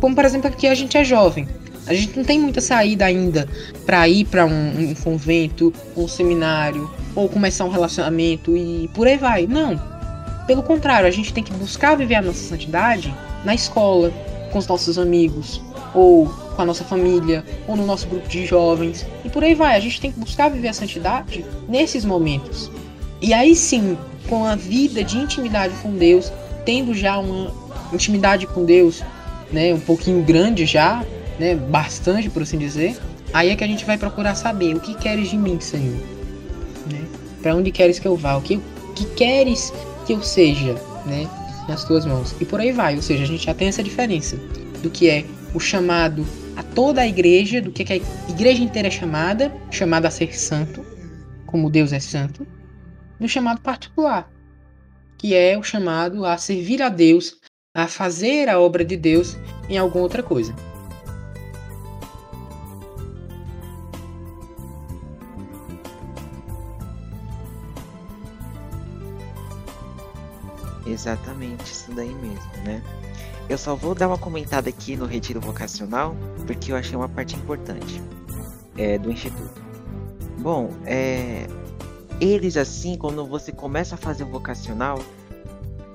Como 0.00 0.14
por 0.14 0.24
exemplo 0.24 0.46
aqui 0.46 0.68
a 0.68 0.74
gente 0.76 0.96
é 0.96 1.02
jovem, 1.02 1.48
a 1.86 1.94
gente 1.94 2.16
não 2.16 2.24
tem 2.24 2.38
muita 2.38 2.60
saída 2.60 3.04
ainda 3.04 3.48
para 3.84 4.08
ir 4.08 4.24
para 4.26 4.46
um, 4.46 4.90
um, 4.90 4.94
convento, 4.94 5.72
um 5.96 6.06
seminário 6.06 6.90
ou 7.14 7.28
começar 7.28 7.64
um 7.64 7.70
relacionamento 7.70 8.56
e 8.56 8.88
por 8.94 9.06
aí 9.06 9.16
vai. 9.16 9.46
Não. 9.46 9.80
Pelo 10.46 10.62
contrário, 10.62 11.06
a 11.06 11.10
gente 11.10 11.32
tem 11.32 11.42
que 11.42 11.52
buscar 11.52 11.96
viver 11.96 12.16
a 12.16 12.22
nossa 12.22 12.42
santidade 12.42 13.14
na 13.44 13.54
escola, 13.54 14.12
com 14.52 14.58
os 14.58 14.66
nossos 14.66 14.98
amigos, 14.98 15.60
ou 15.94 16.26
com 16.26 16.62
a 16.62 16.64
nossa 16.64 16.84
família, 16.84 17.44
ou 17.66 17.76
no 17.76 17.86
nosso 17.86 18.06
grupo 18.06 18.28
de 18.28 18.44
jovens, 18.44 19.06
e 19.24 19.28
por 19.28 19.44
aí 19.44 19.54
vai. 19.54 19.76
A 19.76 19.80
gente 19.80 20.00
tem 20.00 20.12
que 20.12 20.18
buscar 20.18 20.48
viver 20.48 20.68
a 20.68 20.72
santidade 20.72 21.44
nesses 21.68 22.04
momentos. 22.04 22.70
E 23.20 23.32
aí 23.32 23.54
sim, 23.54 23.96
com 24.28 24.44
a 24.44 24.56
vida 24.56 25.02
de 25.04 25.18
intimidade 25.18 25.74
com 25.82 25.92
Deus, 25.92 26.32
tendo 26.64 26.94
já 26.94 27.18
uma 27.18 27.52
intimidade 27.92 28.46
com 28.46 28.64
Deus, 28.64 29.02
né, 29.52 29.74
um 29.74 29.80
pouquinho 29.80 30.22
grande 30.22 30.64
já, 30.66 31.04
né, 31.40 31.54
bastante 31.54 32.28
por 32.28 32.42
assim 32.42 32.58
dizer, 32.58 32.98
aí 33.32 33.48
é 33.48 33.56
que 33.56 33.64
a 33.64 33.66
gente 33.66 33.86
vai 33.86 33.96
procurar 33.96 34.34
saber 34.34 34.76
o 34.76 34.80
que 34.80 34.94
queres 34.94 35.30
de 35.30 35.38
mim, 35.38 35.58
Senhor, 35.58 35.96
né? 36.92 37.02
Para 37.40 37.56
onde 37.56 37.72
queres 37.72 37.98
que 37.98 38.06
eu 38.06 38.14
vá? 38.14 38.36
O 38.36 38.42
que, 38.42 38.60
que 38.94 39.06
queres 39.14 39.72
que 40.06 40.12
eu 40.12 40.22
seja, 40.22 40.74
né, 41.06 41.26
nas 41.66 41.82
tuas 41.82 42.04
mãos? 42.04 42.36
E 42.38 42.44
por 42.44 42.60
aí 42.60 42.72
vai. 42.72 42.94
Ou 42.94 43.00
seja, 43.00 43.24
a 43.24 43.26
gente 43.26 43.46
já 43.46 43.54
tem 43.54 43.68
essa 43.68 43.82
diferença 43.82 44.36
do 44.82 44.90
que 44.90 45.08
é 45.08 45.24
o 45.54 45.58
chamado 45.58 46.26
a 46.54 46.62
toda 46.62 47.00
a 47.00 47.06
igreja, 47.06 47.62
do 47.62 47.72
que, 47.72 47.90
a 47.90 47.96
igreja 48.30 48.62
inteira 48.62 48.88
é 48.88 48.90
chamada, 48.90 49.50
chamada 49.70 50.08
a 50.08 50.10
ser 50.10 50.36
santo, 50.36 50.84
como 51.46 51.70
Deus 51.70 51.90
é 51.94 52.00
santo, 52.00 52.46
do 53.18 53.26
chamado 53.26 53.62
particular, 53.62 54.30
que 55.16 55.34
é 55.34 55.56
o 55.56 55.62
chamado 55.62 56.26
a 56.26 56.36
servir 56.36 56.82
a 56.82 56.90
Deus, 56.90 57.38
a 57.74 57.88
fazer 57.88 58.50
a 58.50 58.60
obra 58.60 58.84
de 58.84 58.98
Deus 58.98 59.38
em 59.70 59.78
alguma 59.78 60.02
outra 60.02 60.22
coisa. 60.22 60.54
Exatamente, 70.90 71.64
isso 71.64 71.92
daí 71.92 72.12
mesmo, 72.14 72.50
né? 72.64 72.82
Eu 73.48 73.58
só 73.58 73.74
vou 73.74 73.94
dar 73.94 74.08
uma 74.08 74.18
comentada 74.18 74.68
aqui 74.68 74.96
no 74.96 75.06
retiro 75.06 75.40
vocacional, 75.40 76.16
porque 76.46 76.72
eu 76.72 76.76
achei 76.76 76.96
uma 76.96 77.08
parte 77.08 77.36
importante 77.36 78.00
é, 78.76 78.98
do 78.98 79.10
Instituto. 79.10 79.62
Bom, 80.38 80.70
é, 80.84 81.46
eles 82.20 82.56
assim, 82.56 82.96
quando 82.96 83.26
você 83.26 83.52
começa 83.52 83.94
a 83.94 83.98
fazer 83.98 84.24
o 84.24 84.28
vocacional, 84.28 84.98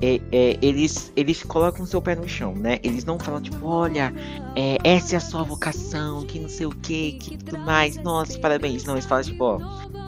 é, 0.02 0.22
é, 0.32 0.58
eles, 0.62 1.12
eles 1.16 1.44
colocam 1.44 1.84
o 1.84 1.88
seu 1.88 2.02
pé 2.02 2.16
no 2.16 2.28
chão, 2.28 2.54
né? 2.54 2.80
Eles 2.84 3.06
não 3.06 3.18
falam, 3.18 3.42
tipo, 3.42 3.66
olha, 3.66 4.14
é, 4.56 4.78
essa 4.84 5.16
é 5.16 5.18
a 5.18 5.22
sua 5.22 5.44
vocação, 5.44 6.26
que 6.26 6.40
não 6.40 6.50
sei 6.50 6.66
o 6.66 6.72
que, 6.72 7.14
que 7.14 7.38
tudo 7.38 7.58
mais, 7.60 7.96
nossa, 7.98 8.38
parabéns. 8.40 8.84
Não, 8.84 8.96
eles 8.96 9.06
falam, 9.06 9.24
tipo, 9.24 9.44
ó, 9.44 9.60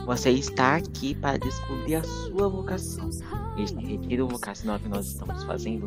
você 0.04 0.30
está 0.30 0.76
aqui 0.76 1.14
para 1.14 1.38
descobrir 1.38 1.96
a 1.96 2.04
sua 2.04 2.48
vocação 2.48 3.10
esse 3.62 3.74
retiro 3.74 4.28
vocacional 4.28 4.78
que 4.78 4.88
nós 4.88 5.06
estamos 5.06 5.44
fazendo 5.44 5.86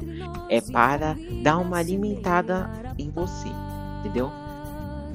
é 0.50 0.62
para 0.62 1.16
dar 1.42 1.58
uma 1.58 1.78
alimentada 1.78 2.70
em 2.98 3.10
você, 3.10 3.50
entendeu? 4.00 4.32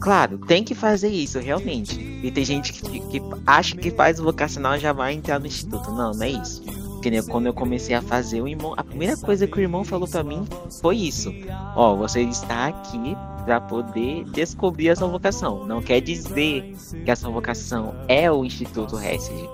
Claro, 0.00 0.38
tem 0.38 0.62
que 0.62 0.74
fazer 0.74 1.08
isso 1.08 1.38
realmente. 1.38 1.98
E 2.22 2.30
tem 2.30 2.44
gente 2.44 2.72
que, 2.72 3.00
que 3.00 3.22
acha 3.46 3.76
que 3.76 3.90
faz 3.90 4.20
o 4.20 4.24
vocacional 4.24 4.78
já 4.78 4.92
vai 4.92 5.14
entrar 5.14 5.38
no 5.38 5.46
instituto. 5.46 5.90
Não, 5.90 6.12
não 6.12 6.22
é 6.22 6.30
isso. 6.30 6.62
Porque 6.62 7.22
quando 7.22 7.46
eu 7.46 7.54
comecei 7.54 7.94
a 7.94 8.02
fazer 8.02 8.40
o 8.40 8.48
irmão, 8.48 8.74
a 8.76 8.82
primeira 8.82 9.16
coisa 9.16 9.46
que 9.46 9.58
o 9.58 9.60
irmão 9.60 9.84
falou 9.84 10.08
para 10.08 10.24
mim 10.24 10.44
foi 10.80 10.96
isso. 10.96 11.32
Ó, 11.76 11.94
você 11.94 12.22
está 12.22 12.66
aqui 12.66 13.16
para 13.44 13.60
poder 13.60 14.24
descobrir 14.24 14.90
a 14.90 14.96
sua 14.96 15.06
vocação. 15.06 15.64
Não 15.64 15.80
quer 15.80 16.00
dizer 16.00 16.74
que 17.04 17.10
a 17.10 17.14
sua 17.14 17.30
vocação 17.30 17.94
é 18.08 18.30
o 18.30 18.44
Instituto 18.44 18.98
Hesed. 18.98 19.48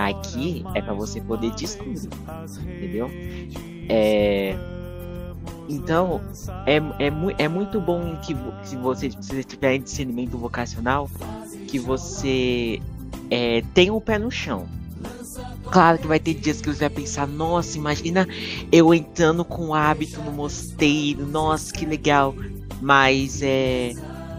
Aqui 0.00 0.64
é 0.74 0.80
para 0.80 0.94
você 0.94 1.20
poder 1.20 1.50
descobrir, 1.50 2.08
entendeu? 2.58 3.10
É... 3.86 4.56
Então, 5.68 6.22
é, 6.66 6.76
é, 6.76 7.12
é 7.44 7.48
muito 7.48 7.78
bom 7.78 8.16
que 8.16 8.34
se 8.64 8.76
você, 8.76 9.10
se 9.20 9.44
tiver 9.44 9.76
discernimento 9.76 10.38
vocacional, 10.38 11.08
que 11.68 11.78
você 11.78 12.80
é, 13.30 13.62
tenha 13.74 13.92
o 13.92 14.00
pé 14.00 14.18
no 14.18 14.30
chão. 14.30 14.66
Claro 15.70 15.98
que 15.98 16.06
vai 16.06 16.18
ter 16.18 16.32
dias 16.32 16.62
que 16.62 16.72
você 16.72 16.80
vai 16.80 16.90
pensar, 16.90 17.28
nossa, 17.28 17.76
imagina 17.76 18.26
eu 18.72 18.94
entrando 18.94 19.44
com 19.44 19.74
hábito 19.74 20.20
no 20.22 20.32
mosteiro, 20.32 21.26
nossa, 21.26 21.72
que 21.72 21.84
legal. 21.84 22.34
Mas 22.80 23.42
é, 23.42 23.92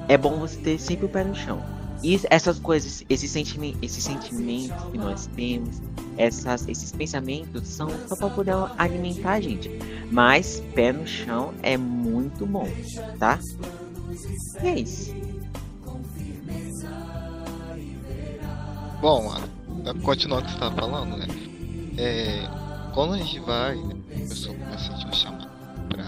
é 0.09 0.17
bom 0.17 0.39
você 0.39 0.57
ter 0.57 0.79
sempre 0.79 1.05
o 1.05 1.09
pé 1.09 1.23
no 1.23 1.35
chão. 1.35 1.61
E 2.03 2.19
essas 2.29 2.57
coisas, 2.57 3.03
esses 3.07 3.35
esses 3.81 4.03
sentimentos 4.03 4.83
que 4.91 4.97
nós 4.97 5.27
temos, 5.27 5.81
essas, 6.17 6.67
esses 6.67 6.91
pensamentos 6.91 7.67
são 7.67 7.89
só 8.07 8.15
para 8.15 8.29
poder 8.29 8.55
alimentar 8.77 9.33
a 9.33 9.41
gente. 9.41 9.69
Mas 10.11 10.61
pé 10.73 10.91
no 10.91 11.05
chão 11.05 11.53
é 11.61 11.77
muito 11.77 12.45
bom, 12.45 12.67
tá? 13.19 13.39
E 14.63 14.67
é 14.67 14.79
isso. 14.79 15.13
Bom, 18.99 19.33
continuando 20.03 20.43
o 20.43 20.45
que 20.45 20.51
você 20.51 20.57
estava 20.57 20.75
falando, 20.75 21.17
né? 21.17 21.27
É, 21.97 22.47
quando 22.93 23.13
a 23.13 23.17
gente 23.17 23.39
vai, 23.39 23.75
né, 23.75 23.95
a 24.15 24.27
pessoa 24.27 24.55
começa 24.55 24.91
a 24.91 24.97
te 24.97 25.17
chamar 25.17 25.49
para 25.87 26.05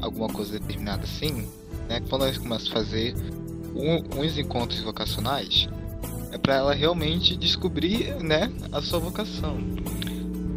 alguma 0.00 0.28
coisa 0.28 0.58
determinada 0.58 1.04
assim, 1.04 1.48
né? 1.88 2.00
Quando 2.08 2.24
a 2.24 2.28
gente 2.28 2.40
começa 2.40 2.68
a 2.68 2.72
fazer 2.72 3.14
uns 3.76 4.38
encontros 4.38 4.80
vocacionais 4.80 5.68
é 6.32 6.38
para 6.38 6.54
ela 6.54 6.74
realmente 6.74 7.36
descobrir, 7.36 8.16
né, 8.22 8.50
a 8.72 8.82
sua 8.82 8.98
vocação. 8.98 9.58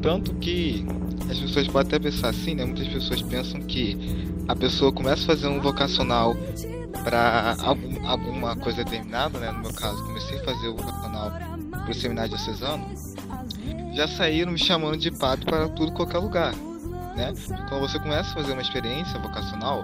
Tanto 0.01 0.33
que 0.35 0.85
as 1.29 1.37
pessoas 1.37 1.67
podem 1.67 1.87
até 1.87 1.99
pensar 1.99 2.29
assim, 2.29 2.55
né? 2.55 2.65
Muitas 2.65 2.87
pessoas 2.87 3.21
pensam 3.21 3.61
que 3.61 3.97
a 4.47 4.55
pessoa 4.55 4.91
começa 4.91 5.23
a 5.23 5.25
fazer 5.27 5.47
um 5.47 5.61
vocacional 5.61 6.35
para 7.03 7.55
algum, 7.61 8.07
alguma 8.07 8.55
coisa 8.55 8.83
determinada, 8.83 9.37
né? 9.39 9.51
No 9.51 9.59
meu 9.59 9.73
caso, 9.73 10.03
comecei 10.03 10.39
a 10.39 10.43
fazer 10.43 10.67
o 10.69 10.75
vocacional 10.75 11.31
para 11.69 11.91
o 11.91 11.93
seminário 11.93 12.29
diocesano, 12.29 12.85
já 13.93 14.07
saíram 14.07 14.51
me 14.51 14.57
chamando 14.57 14.97
de 14.97 15.11
padre 15.11 15.45
para 15.45 15.67
tudo 15.69 15.91
qualquer 15.91 16.19
lugar, 16.19 16.53
né? 17.15 17.33
Quando 17.67 17.81
você 17.81 17.99
começa 17.99 18.31
a 18.31 18.33
fazer 18.33 18.53
uma 18.53 18.61
experiência 18.61 19.19
vocacional, 19.19 19.83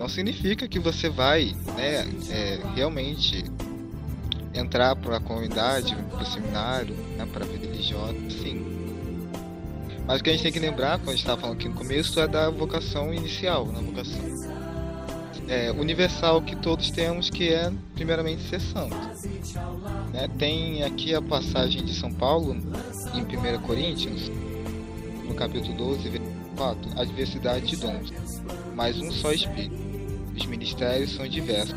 não 0.00 0.08
significa 0.08 0.66
que 0.66 0.78
você 0.78 1.10
vai 1.10 1.54
né, 1.76 2.08
é, 2.30 2.58
realmente 2.74 3.44
entrar 4.54 4.96
para 4.96 5.18
a 5.18 5.20
comunidade, 5.20 5.94
para 6.10 6.22
o 6.22 6.26
seminário, 6.26 6.94
né, 7.18 7.28
para 7.30 7.44
a 7.44 7.46
vida 7.46 7.66
religiosa, 7.66 8.14
sim. 8.30 8.64
Mas 10.06 10.20
o 10.20 10.24
que 10.24 10.30
a 10.30 10.32
gente 10.32 10.42
tem 10.42 10.52
que 10.52 10.58
lembrar, 10.58 10.96
quando 10.98 11.08
a 11.08 11.12
gente 11.12 11.20
estava 11.20 11.38
falando 11.38 11.58
aqui 11.58 11.68
no 11.68 11.74
começo, 11.74 12.18
é 12.18 12.26
da 12.26 12.48
vocação 12.48 13.12
inicial, 13.12 13.66
na 13.66 13.80
vocação 13.80 14.18
é, 15.46 15.70
universal 15.70 16.40
que 16.40 16.56
todos 16.56 16.90
temos, 16.90 17.28
que 17.28 17.50
é 17.50 17.70
primeiramente 17.94 18.42
ser 18.48 18.60
santo. 18.60 18.96
Né? 20.14 20.28
Tem 20.38 20.82
aqui 20.82 21.14
a 21.14 21.20
passagem 21.20 21.84
de 21.84 21.92
São 21.92 22.10
Paulo, 22.10 22.56
em 23.14 23.20
1 23.20 23.60
Coríntios, 23.60 24.30
no 25.28 25.34
capítulo 25.34 25.74
12, 25.74 26.08
versículo 26.08 26.56
4, 26.56 26.90
a 26.96 27.04
diversidade 27.04 27.66
de 27.66 27.76
dons, 27.76 28.10
mas 28.74 28.98
um 28.98 29.12
só 29.12 29.30
Espírito 29.30 29.89
os 30.40 30.46
ministérios 30.46 31.14
são 31.14 31.28
diversos. 31.28 31.74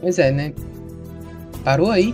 Pois 0.00 0.18
é, 0.18 0.32
né? 0.32 0.52
Parou 1.62 1.90
aí? 1.90 2.12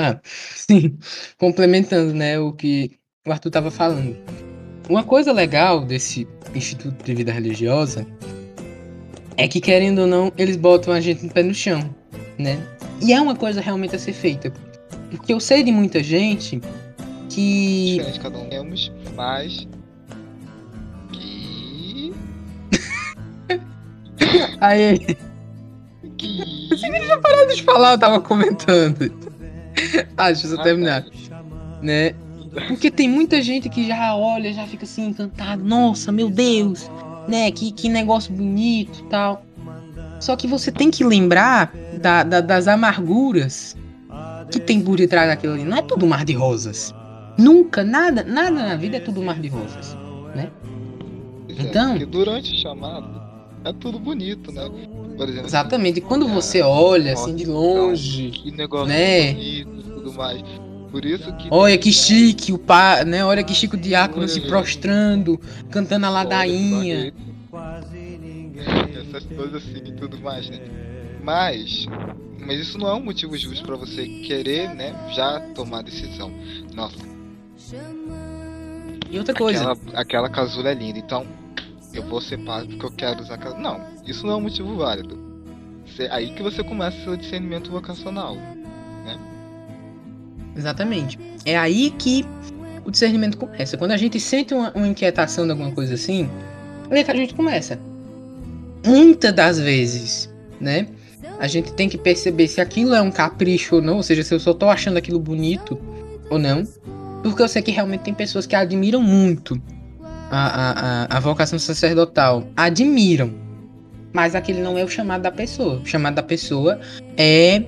Ah, 0.00 0.18
sim. 0.24 0.96
Complementando, 1.36 2.14
né, 2.14 2.38
o 2.38 2.54
que 2.54 2.92
o 3.26 3.30
Arthur 3.30 3.50
estava 3.50 3.70
falando. 3.70 4.16
Uma 4.88 5.04
coisa 5.04 5.30
legal 5.30 5.84
desse 5.84 6.26
Instituto 6.54 7.04
de 7.04 7.14
Vida 7.14 7.30
Religiosa 7.30 8.06
é 9.36 9.46
que, 9.46 9.60
querendo 9.60 10.00
ou 10.00 10.06
não, 10.06 10.32
eles 10.38 10.56
botam 10.56 10.94
a 10.94 11.00
gente 11.00 11.22
no 11.26 11.30
pé 11.30 11.42
no 11.42 11.52
chão, 11.52 11.94
né? 12.38 12.58
E 13.02 13.12
é 13.12 13.20
uma 13.20 13.36
coisa 13.36 13.60
realmente 13.60 13.94
a 13.94 13.98
ser 13.98 14.14
feita. 14.14 14.50
Porque 15.10 15.34
eu 15.34 15.38
sei 15.38 15.62
de 15.62 15.70
muita 15.70 16.02
gente 16.02 16.62
que. 17.28 17.96
Diferente, 17.96 18.20
cada 18.20 18.38
um 18.38 18.48
temos, 18.48 18.90
mas. 19.14 19.68
Que. 21.12 22.14
Aí, 24.62 24.98
Que. 26.16 26.68
Deixa 26.70 27.60
eu 27.60 27.64
falar, 27.64 27.92
eu 27.92 27.98
tava 27.98 28.18
comentando. 28.18 29.29
Ah, 30.16 30.26
deixa 30.32 30.46
eu 30.46 30.56
só 30.56 30.62
terminar. 30.62 31.04
Né? 31.82 32.14
Porque 32.68 32.90
tem 32.90 33.08
muita 33.08 33.40
gente 33.42 33.68
que 33.68 33.86
já 33.86 34.14
olha, 34.16 34.52
já 34.52 34.66
fica 34.66 34.84
assim 34.84 35.06
encantado. 35.08 35.62
Nossa, 35.64 36.10
meu 36.10 36.28
Deus, 36.28 36.90
né? 37.28 37.50
Que, 37.50 37.70
que 37.72 37.88
negócio 37.88 38.32
bonito 38.32 39.00
e 39.00 39.04
tal. 39.04 39.44
Só 40.20 40.36
que 40.36 40.46
você 40.46 40.70
tem 40.72 40.90
que 40.90 41.04
lembrar 41.04 41.72
da, 42.00 42.22
da- 42.22 42.40
das 42.40 42.66
amarguras 42.68 43.76
que 44.50 44.58
tem 44.58 44.80
por 44.82 44.96
detrás 44.96 45.28
daquilo 45.28 45.54
ali. 45.54 45.64
Não 45.64 45.76
é 45.76 45.82
tudo 45.82 46.06
mar 46.06 46.24
de 46.24 46.32
rosas. 46.32 46.92
Nunca, 47.38 47.84
nada, 47.84 48.24
nada 48.24 48.50
na 48.50 48.76
vida 48.76 48.96
é 48.96 49.00
tudo 49.00 49.22
mar 49.22 49.38
de 49.40 49.48
rosas. 49.48 49.96
Então- 51.48 51.90
Porque 51.92 52.06
durante 52.06 52.52
o 52.54 52.58
chamado 52.58 53.20
é 53.64 53.72
tudo 53.72 53.98
bonito, 53.98 54.50
né? 54.52 54.68
Por 55.16 55.28
exemplo, 55.28 55.46
Exatamente. 55.46 56.00
Quando 56.00 56.26
É. 56.26 56.32
você 56.32 56.62
olha 56.62 57.12
assim 57.12 57.34
de 57.36 57.44
longe. 57.46 58.30
que 58.30 58.50
negócio 58.50 58.86
Né? 58.88 59.32
bonito 59.34 59.70
e 59.78 59.82
tudo 59.92 60.12
mais. 60.14 60.42
Por 60.90 61.04
isso 61.04 61.32
que. 61.36 61.48
Olha 61.50 61.78
que 61.78 61.92
chique, 61.92 62.52
o 62.52 62.58
pá, 62.58 63.04
né? 63.04 63.24
Olha 63.24 63.44
que 63.44 63.54
chique 63.54 63.76
o 63.76 63.78
diácono 63.78 64.26
se 64.26 64.40
prostrando, 64.40 65.38
cantando 65.70 66.06
a 66.06 66.10
ladainha. 66.10 67.12
Essas 69.00 69.24
coisas 69.24 69.56
assim 69.62 69.82
e 69.86 69.92
tudo 69.92 70.18
mais, 70.20 70.48
né? 70.50 70.58
Mas. 71.22 71.86
Mas 72.38 72.58
isso 72.60 72.78
não 72.78 72.88
é 72.88 72.94
um 72.94 73.02
motivo 73.02 73.36
justo 73.36 73.64
pra 73.64 73.76
você 73.76 74.06
querer, 74.06 74.74
né? 74.74 74.94
Já 75.14 75.40
tomar 75.54 75.82
decisão. 75.82 76.32
Nossa, 76.74 76.96
E 79.10 79.18
outra 79.18 79.34
coisa, 79.34 79.72
aquela, 79.72 80.00
aquela 80.00 80.28
casula 80.28 80.70
é 80.70 80.74
linda, 80.74 80.98
então 80.98 81.26
eu 81.92 82.02
vou 82.04 82.20
ser 82.20 82.38
padre 82.38 82.68
porque 82.68 82.86
eu 82.86 82.90
quero 82.92 83.20
usar 83.22 83.34
aquela. 83.34 83.58
Não, 83.58 83.80
isso 84.06 84.26
não 84.26 84.34
é 84.34 84.36
um 84.36 84.40
motivo 84.42 84.76
válido. 84.76 85.18
Cê- 85.96 86.08
Aí 86.10 86.30
que 86.34 86.42
você 86.42 86.62
começa 86.62 86.96
seu 87.02 87.16
discernimento 87.16 87.70
vocacional. 87.70 88.36
exatamente. 90.56 91.18
É 91.44 91.56
aí 91.56 91.90
que 91.90 92.24
o 92.84 92.90
discernimento 92.90 93.36
começa. 93.36 93.76
Quando 93.76 93.92
a 93.92 93.96
gente 93.96 94.18
sente 94.20 94.54
uma, 94.54 94.70
uma 94.72 94.86
inquietação 94.88 95.44
de 95.44 95.50
alguma 95.52 95.72
coisa 95.72 95.94
assim, 95.94 96.28
é 96.90 97.02
que 97.04 97.10
a 97.10 97.14
gente 97.16 97.34
começa. 97.34 97.78
Muitas 98.84 99.32
das 99.34 99.58
vezes, 99.58 100.32
né? 100.60 100.88
A 101.38 101.46
gente 101.46 101.72
tem 101.72 101.88
que 101.88 101.96
perceber 101.96 102.48
se 102.48 102.60
aquilo 102.60 102.94
é 102.94 103.00
um 103.00 103.10
capricho 103.10 103.76
ou 103.76 103.82
não, 103.82 103.96
ou 103.96 104.02
seja, 104.02 104.22
se 104.22 104.34
eu 104.34 104.40
só 104.40 104.52
tô 104.52 104.68
achando 104.68 104.96
aquilo 104.96 105.18
bonito 105.18 105.78
ou 106.28 106.38
não. 106.38 106.64
Porque 107.22 107.42
eu 107.42 107.48
sei 107.48 107.62
que 107.62 107.70
realmente 107.70 108.00
tem 108.02 108.14
pessoas 108.14 108.46
que 108.46 108.54
admiram 108.56 109.02
muito 109.02 109.60
a, 110.30 111.06
a, 111.10 111.16
a, 111.16 111.20
vocação 111.20 111.58
sacerdotal. 111.58 112.46
Admiram. 112.56 113.32
Mas 114.12 114.34
aquele 114.34 114.60
não 114.60 114.76
é 114.78 114.84
o 114.84 114.88
chamado 114.88 115.22
da 115.22 115.30
pessoa. 115.30 115.80
O 115.80 115.86
chamado 115.86 116.14
da 116.14 116.22
pessoa 116.22 116.80
é 117.16 117.62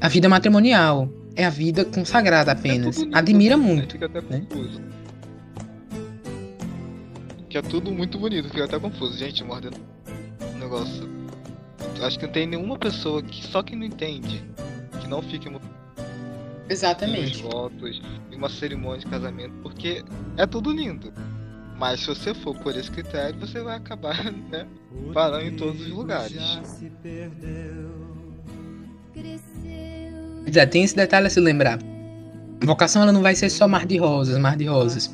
a 0.00 0.08
vida 0.08 0.28
matrimonial. 0.28 1.08
É 1.34 1.44
a 1.44 1.50
vida 1.50 1.84
consagrada 1.84 2.52
apenas. 2.52 2.88
É 2.88 2.90
tudo 2.90 3.00
bonito, 3.00 3.18
Admira 3.18 3.56
né? 3.56 3.64
muito. 3.64 3.92
Fica 3.92 4.06
até 4.06 4.20
né? 4.20 4.46
confuso. 4.48 4.80
Que 7.48 7.58
é 7.58 7.62
tudo 7.62 7.90
muito 7.90 8.18
bonito, 8.18 8.48
fica 8.48 8.64
até 8.64 8.78
confuso. 8.78 9.18
Gente, 9.18 9.42
mordendo 9.44 9.78
um 10.54 10.58
negócio. 10.58 11.10
Acho 12.02 12.18
que 12.18 12.26
não 12.26 12.32
tem 12.32 12.46
nenhuma 12.46 12.78
pessoa 12.78 13.22
que 13.22 13.46
só 13.46 13.62
que 13.62 13.76
não 13.76 13.84
entende. 13.84 14.42
Que 15.00 15.08
não 15.08 15.22
fique 15.22 15.48
os 15.48 15.60
Exatamente. 16.68 17.42
votos 17.42 18.00
e 18.30 18.36
uma 18.36 18.48
cerimônia 18.48 19.00
de 19.00 19.06
casamento, 19.06 19.54
porque 19.62 20.02
é 20.36 20.46
tudo 20.46 20.72
lindo. 20.72 21.12
Mas 21.82 21.98
se 21.98 22.06
você 22.06 22.32
for 22.32 22.54
por 22.54 22.76
esse 22.76 22.88
critério, 22.88 23.40
você 23.40 23.60
vai 23.60 23.76
acabar, 23.76 24.14
né? 24.52 24.68
Parando 25.12 25.46
em 25.46 25.56
todos 25.56 25.80
os 25.80 25.88
lugares. 25.88 26.40
Já 30.46 30.64
tem 30.64 30.84
esse 30.84 30.94
detalhe 30.94 31.26
a 31.26 31.30
se 31.30 31.40
lembrar. 31.40 31.80
Vocação 32.60 33.02
ela 33.02 33.10
não 33.10 33.20
vai 33.20 33.34
ser 33.34 33.50
só 33.50 33.66
mar 33.66 33.84
de 33.84 33.96
rosas, 33.96 34.38
mar 34.38 34.56
de 34.56 34.64
rosas. 34.64 35.12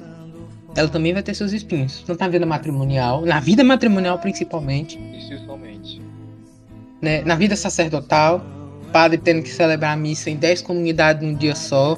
Ela 0.76 0.90
também 0.90 1.14
vai 1.14 1.22
ter 1.22 1.32
seus 1.32 1.54
espinhos. 1.54 2.04
Tanto 2.06 2.20
na 2.20 2.28
vida 2.28 2.44
matrimonial, 2.44 3.24
na 3.24 3.40
vida 3.40 3.64
matrimonial 3.64 4.18
principalmente, 4.18 4.98
Principalmente. 4.98 6.02
né? 7.00 7.22
Na 7.22 7.34
vida 7.34 7.56
sacerdotal, 7.56 8.44
padre 8.92 9.16
tendo 9.16 9.42
que 9.42 9.48
celebrar 9.48 9.94
a 9.94 9.96
missa 9.96 10.28
em 10.28 10.36
10 10.36 10.60
comunidades 10.60 11.26
num 11.26 11.34
dia 11.34 11.54
só. 11.54 11.96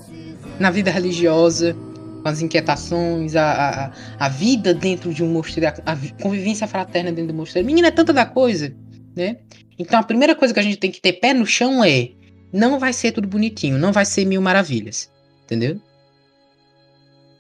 Na 0.60 0.70
vida 0.70 0.92
religiosa, 0.92 1.76
as 2.24 2.42
inquietações, 2.42 3.34
a, 3.36 3.88
a, 3.88 3.92
a- 4.26 4.28
vida 4.28 4.72
dentro 4.74 5.12
de 5.14 5.22
um 5.24 5.32
mosteiro, 5.32 5.68
a, 5.84 5.92
a 5.92 5.94
vi- 5.94 6.14
convivência 6.20 6.66
fraterna 6.66 7.10
dentro 7.12 7.32
do 7.32 7.36
mosteiro. 7.36 7.66
Menina, 7.66 7.88
é 7.88 7.90
tanta 7.90 8.12
da 8.12 8.26
coisa, 8.26 8.74
né? 9.16 9.36
Então 9.78 9.98
a 9.98 10.02
primeira 10.02 10.34
coisa 10.34 10.52
que 10.52 10.60
a 10.60 10.62
gente 10.62 10.76
tem 10.76 10.90
que 10.90 11.00
ter 11.00 11.14
pé 11.14 11.32
no 11.32 11.46
chão 11.46 11.82
é 11.84 12.10
não 12.52 12.78
vai 12.78 12.92
ser 12.92 13.12
tudo 13.12 13.26
bonitinho, 13.28 13.78
não 13.78 13.92
vai 13.92 14.04
ser 14.04 14.24
mil 14.24 14.42
maravilhas, 14.42 15.10
entendeu? 15.44 15.80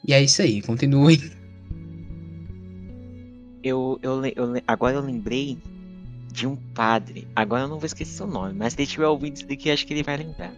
E 0.06 0.14
é 0.14 0.22
isso 0.22 0.40
aí, 0.40 0.62
continue. 0.62 1.20
Eu, 3.62 3.98
eu, 4.02 4.24
eu 4.24 4.62
agora 4.66 4.96
eu 4.96 5.02
lembrei 5.02 5.58
de 6.32 6.46
um 6.46 6.56
padre. 6.56 7.28
Agora 7.36 7.62
eu 7.64 7.68
não 7.68 7.78
vou 7.78 7.86
esquecer 7.86 8.12
seu 8.14 8.26
nome, 8.26 8.54
mas 8.54 8.72
se 8.72 8.80
ele 8.80 8.86
tiver 8.86 9.06
ouvido 9.06 9.36
isso 9.36 9.46
daqui, 9.46 9.70
acho 9.70 9.86
que 9.86 9.92
ele 9.92 10.02
vai 10.02 10.16
lembrar. 10.16 10.52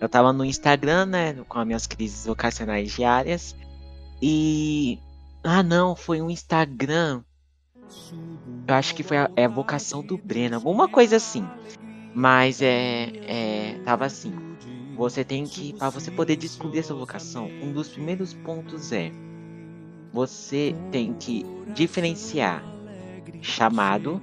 Eu 0.00 0.08
tava 0.08 0.32
no 0.32 0.44
Instagram, 0.44 1.06
né, 1.06 1.34
com 1.48 1.58
as 1.58 1.66
minhas 1.66 1.86
crises 1.86 2.26
vocacionais 2.26 2.94
diárias. 2.94 3.54
E. 4.20 4.98
Ah, 5.42 5.62
não, 5.62 5.94
foi 5.94 6.20
um 6.20 6.30
Instagram. 6.30 7.22
Eu 8.66 8.74
acho 8.74 8.94
que 8.94 9.02
foi 9.02 9.16
a, 9.16 9.30
é 9.36 9.44
a 9.44 9.48
vocação 9.48 10.02
do 10.02 10.18
Breno, 10.18 10.56
alguma 10.56 10.88
coisa 10.88 11.16
assim. 11.16 11.46
Mas 12.14 12.60
é. 12.62 13.12
é 13.26 13.80
tava 13.84 14.06
assim. 14.06 14.34
Você 14.96 15.24
tem 15.24 15.44
que. 15.44 15.74
Para 15.74 15.90
você 15.90 16.10
poder 16.10 16.36
descobrir 16.36 16.80
essa 16.80 16.94
vocação, 16.94 17.46
um 17.62 17.72
dos 17.72 17.88
primeiros 17.88 18.34
pontos 18.34 18.92
é. 18.92 19.12
Você 20.12 20.74
tem 20.90 21.12
que 21.12 21.44
diferenciar 21.74 22.64
chamado 23.42 24.20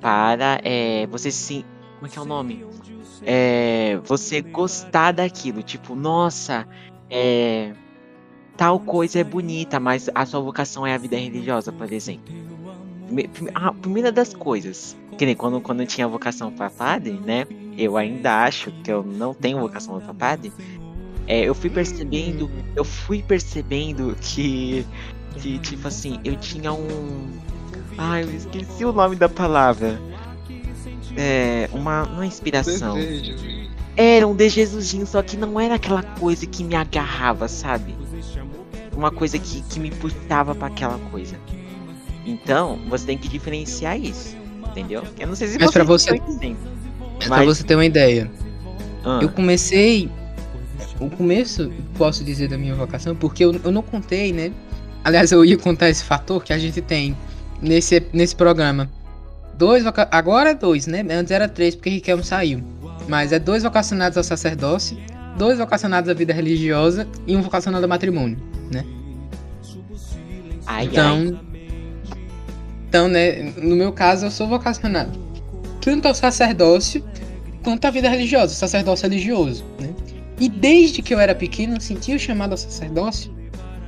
para 0.00 0.60
é, 0.62 1.06
você 1.06 1.30
se. 1.30 1.64
Como 1.94 2.06
é 2.06 2.10
que 2.10 2.18
é 2.18 2.22
o 2.22 2.24
nome? 2.24 2.64
É, 3.22 3.98
você 4.04 4.40
gostar 4.40 5.12
daquilo. 5.12 5.62
Tipo, 5.62 5.94
nossa, 5.94 6.66
é, 7.08 7.74
tal 8.60 8.78
coisa 8.78 9.18
é 9.18 9.24
bonita, 9.24 9.80
mas 9.80 10.10
a 10.14 10.26
sua 10.26 10.38
vocação 10.38 10.86
é 10.86 10.94
a 10.94 10.98
vida 10.98 11.16
religiosa, 11.16 11.72
por 11.72 11.90
exemplo. 11.90 12.34
A 13.54 13.72
primeira 13.72 14.12
das 14.12 14.34
coisas. 14.34 14.94
Que 15.16 15.24
nem 15.24 15.34
quando, 15.34 15.62
quando 15.62 15.80
eu 15.80 15.86
tinha 15.86 16.06
vocação 16.06 16.52
para 16.52 16.68
padre, 16.68 17.18
né? 17.24 17.46
Eu 17.78 17.96
ainda 17.96 18.44
acho 18.44 18.70
que 18.84 18.92
eu 18.92 19.02
não 19.02 19.32
tenho 19.32 19.58
vocação 19.58 19.98
para 19.98 20.12
padre. 20.12 20.52
É, 21.26 21.40
eu 21.40 21.54
fui 21.54 21.70
percebendo. 21.70 22.50
Eu 22.76 22.84
fui 22.84 23.22
percebendo 23.22 24.14
que. 24.20 24.86
Que, 25.38 25.58
tipo 25.60 25.88
assim, 25.88 26.20
eu 26.22 26.36
tinha 26.36 26.70
um. 26.70 27.30
Ai, 27.96 28.24
eu 28.24 28.36
esqueci 28.36 28.84
o 28.84 28.92
nome 28.92 29.16
da 29.16 29.28
palavra. 29.28 29.98
É. 31.16 31.66
Uma. 31.72 32.02
Uma 32.02 32.26
inspiração. 32.26 32.94
Era 33.96 34.28
um 34.28 34.34
desejozinho, 34.34 35.06
só 35.06 35.22
que 35.22 35.38
não 35.38 35.58
era 35.58 35.76
aquela 35.76 36.02
coisa 36.02 36.44
que 36.44 36.62
me 36.62 36.74
agarrava, 36.74 37.48
sabe? 37.48 37.99
Uma 39.00 39.10
coisa 39.10 39.38
que, 39.38 39.62
que 39.62 39.80
me 39.80 39.90
puxava 39.90 40.54
pra 40.54 40.66
aquela 40.66 40.98
coisa. 41.10 41.34
Então, 42.26 42.78
você 42.88 43.06
tem 43.06 43.16
que 43.16 43.28
diferenciar 43.28 43.98
isso, 43.98 44.36
entendeu? 44.68 45.02
Eu 45.18 45.26
não 45.26 45.34
sei 45.34 45.48
se 45.48 45.58
Mas 45.58 45.72
você- 45.86 46.10
estão 46.14 46.28
entendendo. 46.28 46.58
Pra 47.26 47.42
você 47.44 47.64
ter 47.64 47.74
uma 47.76 47.84
ideia. 47.86 48.30
Ah, 49.02 49.20
Eu 49.22 49.30
comecei 49.30 50.10
o 51.00 51.08
começo, 51.08 51.72
posso 51.96 52.22
dizer, 52.22 52.48
da 52.48 52.58
minha 52.58 52.74
vocação, 52.74 53.16
porque 53.16 53.42
eu, 53.42 53.58
eu 53.64 53.72
não 53.72 53.80
contei, 53.80 54.34
né? 54.34 54.52
Aliás, 55.02 55.32
eu 55.32 55.42
ia 55.46 55.56
contar 55.56 55.88
esse 55.88 56.04
fator 56.04 56.44
que 56.44 56.52
a 56.52 56.58
gente 56.58 56.82
tem 56.82 57.16
nesse, 57.62 58.02
nesse 58.12 58.36
programa. 58.36 58.86
Dois. 59.56 59.82
Agora 60.10 60.50
é 60.50 60.54
dois, 60.54 60.86
né? 60.86 61.02
Antes 61.10 61.30
era 61.30 61.48
três, 61.48 61.74
porque 61.74 61.88
Riquelme 61.88 62.22
saiu. 62.22 62.62
Mas 63.08 63.32
é 63.32 63.38
dois 63.38 63.62
vocacionados 63.62 64.18
ao 64.18 64.24
sacerdócio, 64.24 64.98
dois 65.40 65.58
vocacionados 65.58 66.10
à 66.10 66.12
vida 66.12 66.34
religiosa 66.34 67.08
e 67.26 67.34
um 67.34 67.40
vocacionado 67.40 67.82
ao 67.82 67.88
matrimônio, 67.88 68.36
né? 68.70 68.84
Ai, 70.66 70.84
Então, 70.84 71.16
ai. 71.16 71.38
então, 72.86 73.08
né, 73.08 73.50
no 73.56 73.74
meu 73.74 73.90
caso, 73.90 74.26
eu 74.26 74.30
sou 74.30 74.46
vocacionado 74.46 75.18
tanto 75.80 76.06
ao 76.06 76.14
sacerdócio 76.14 77.02
quanto 77.64 77.86
à 77.86 77.90
vida 77.90 78.06
religiosa, 78.10 78.52
sacerdócio 78.52 79.08
religioso, 79.08 79.64
né? 79.80 79.88
E 80.38 80.46
desde 80.46 81.00
que 81.00 81.14
eu 81.14 81.18
era 81.18 81.34
pequeno, 81.34 81.76
eu 81.76 81.80
sentia 81.80 82.16
o 82.16 82.18
chamado 82.18 82.52
ao 82.52 82.58
sacerdócio 82.58 83.32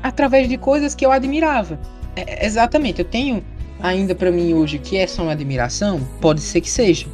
através 0.02 0.48
de 0.48 0.56
coisas 0.56 0.94
que 0.94 1.04
eu 1.04 1.12
admirava. 1.12 1.78
É, 2.16 2.46
exatamente, 2.46 3.00
eu 3.00 3.04
tenho 3.04 3.44
ainda 3.78 4.14
pra 4.14 4.30
mim 4.30 4.54
hoje 4.54 4.78
que 4.78 4.96
é 4.96 5.06
só 5.06 5.22
uma 5.22 5.32
admiração, 5.32 6.00
pode 6.18 6.40
ser 6.40 6.62
que 6.62 6.70
seja. 6.70 7.06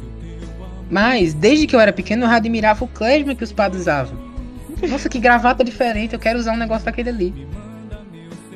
Mas 0.89 1.33
desde 1.33 1.67
que 1.67 1.75
eu 1.75 1.79
era 1.81 1.91
pequeno, 1.91 2.25
eu 2.25 2.29
admirava 2.29 2.85
o 2.85 2.87
clésima 2.87 3.35
que 3.35 3.43
os 3.43 3.51
padres 3.51 3.81
usavam. 3.81 4.28
Nossa, 4.87 5.09
que 5.09 5.19
gravata 5.19 5.63
diferente, 5.63 6.13
eu 6.13 6.19
quero 6.19 6.39
usar 6.39 6.53
um 6.53 6.57
negócio 6.57 6.85
daquele 6.85 7.09
ali. 7.09 7.47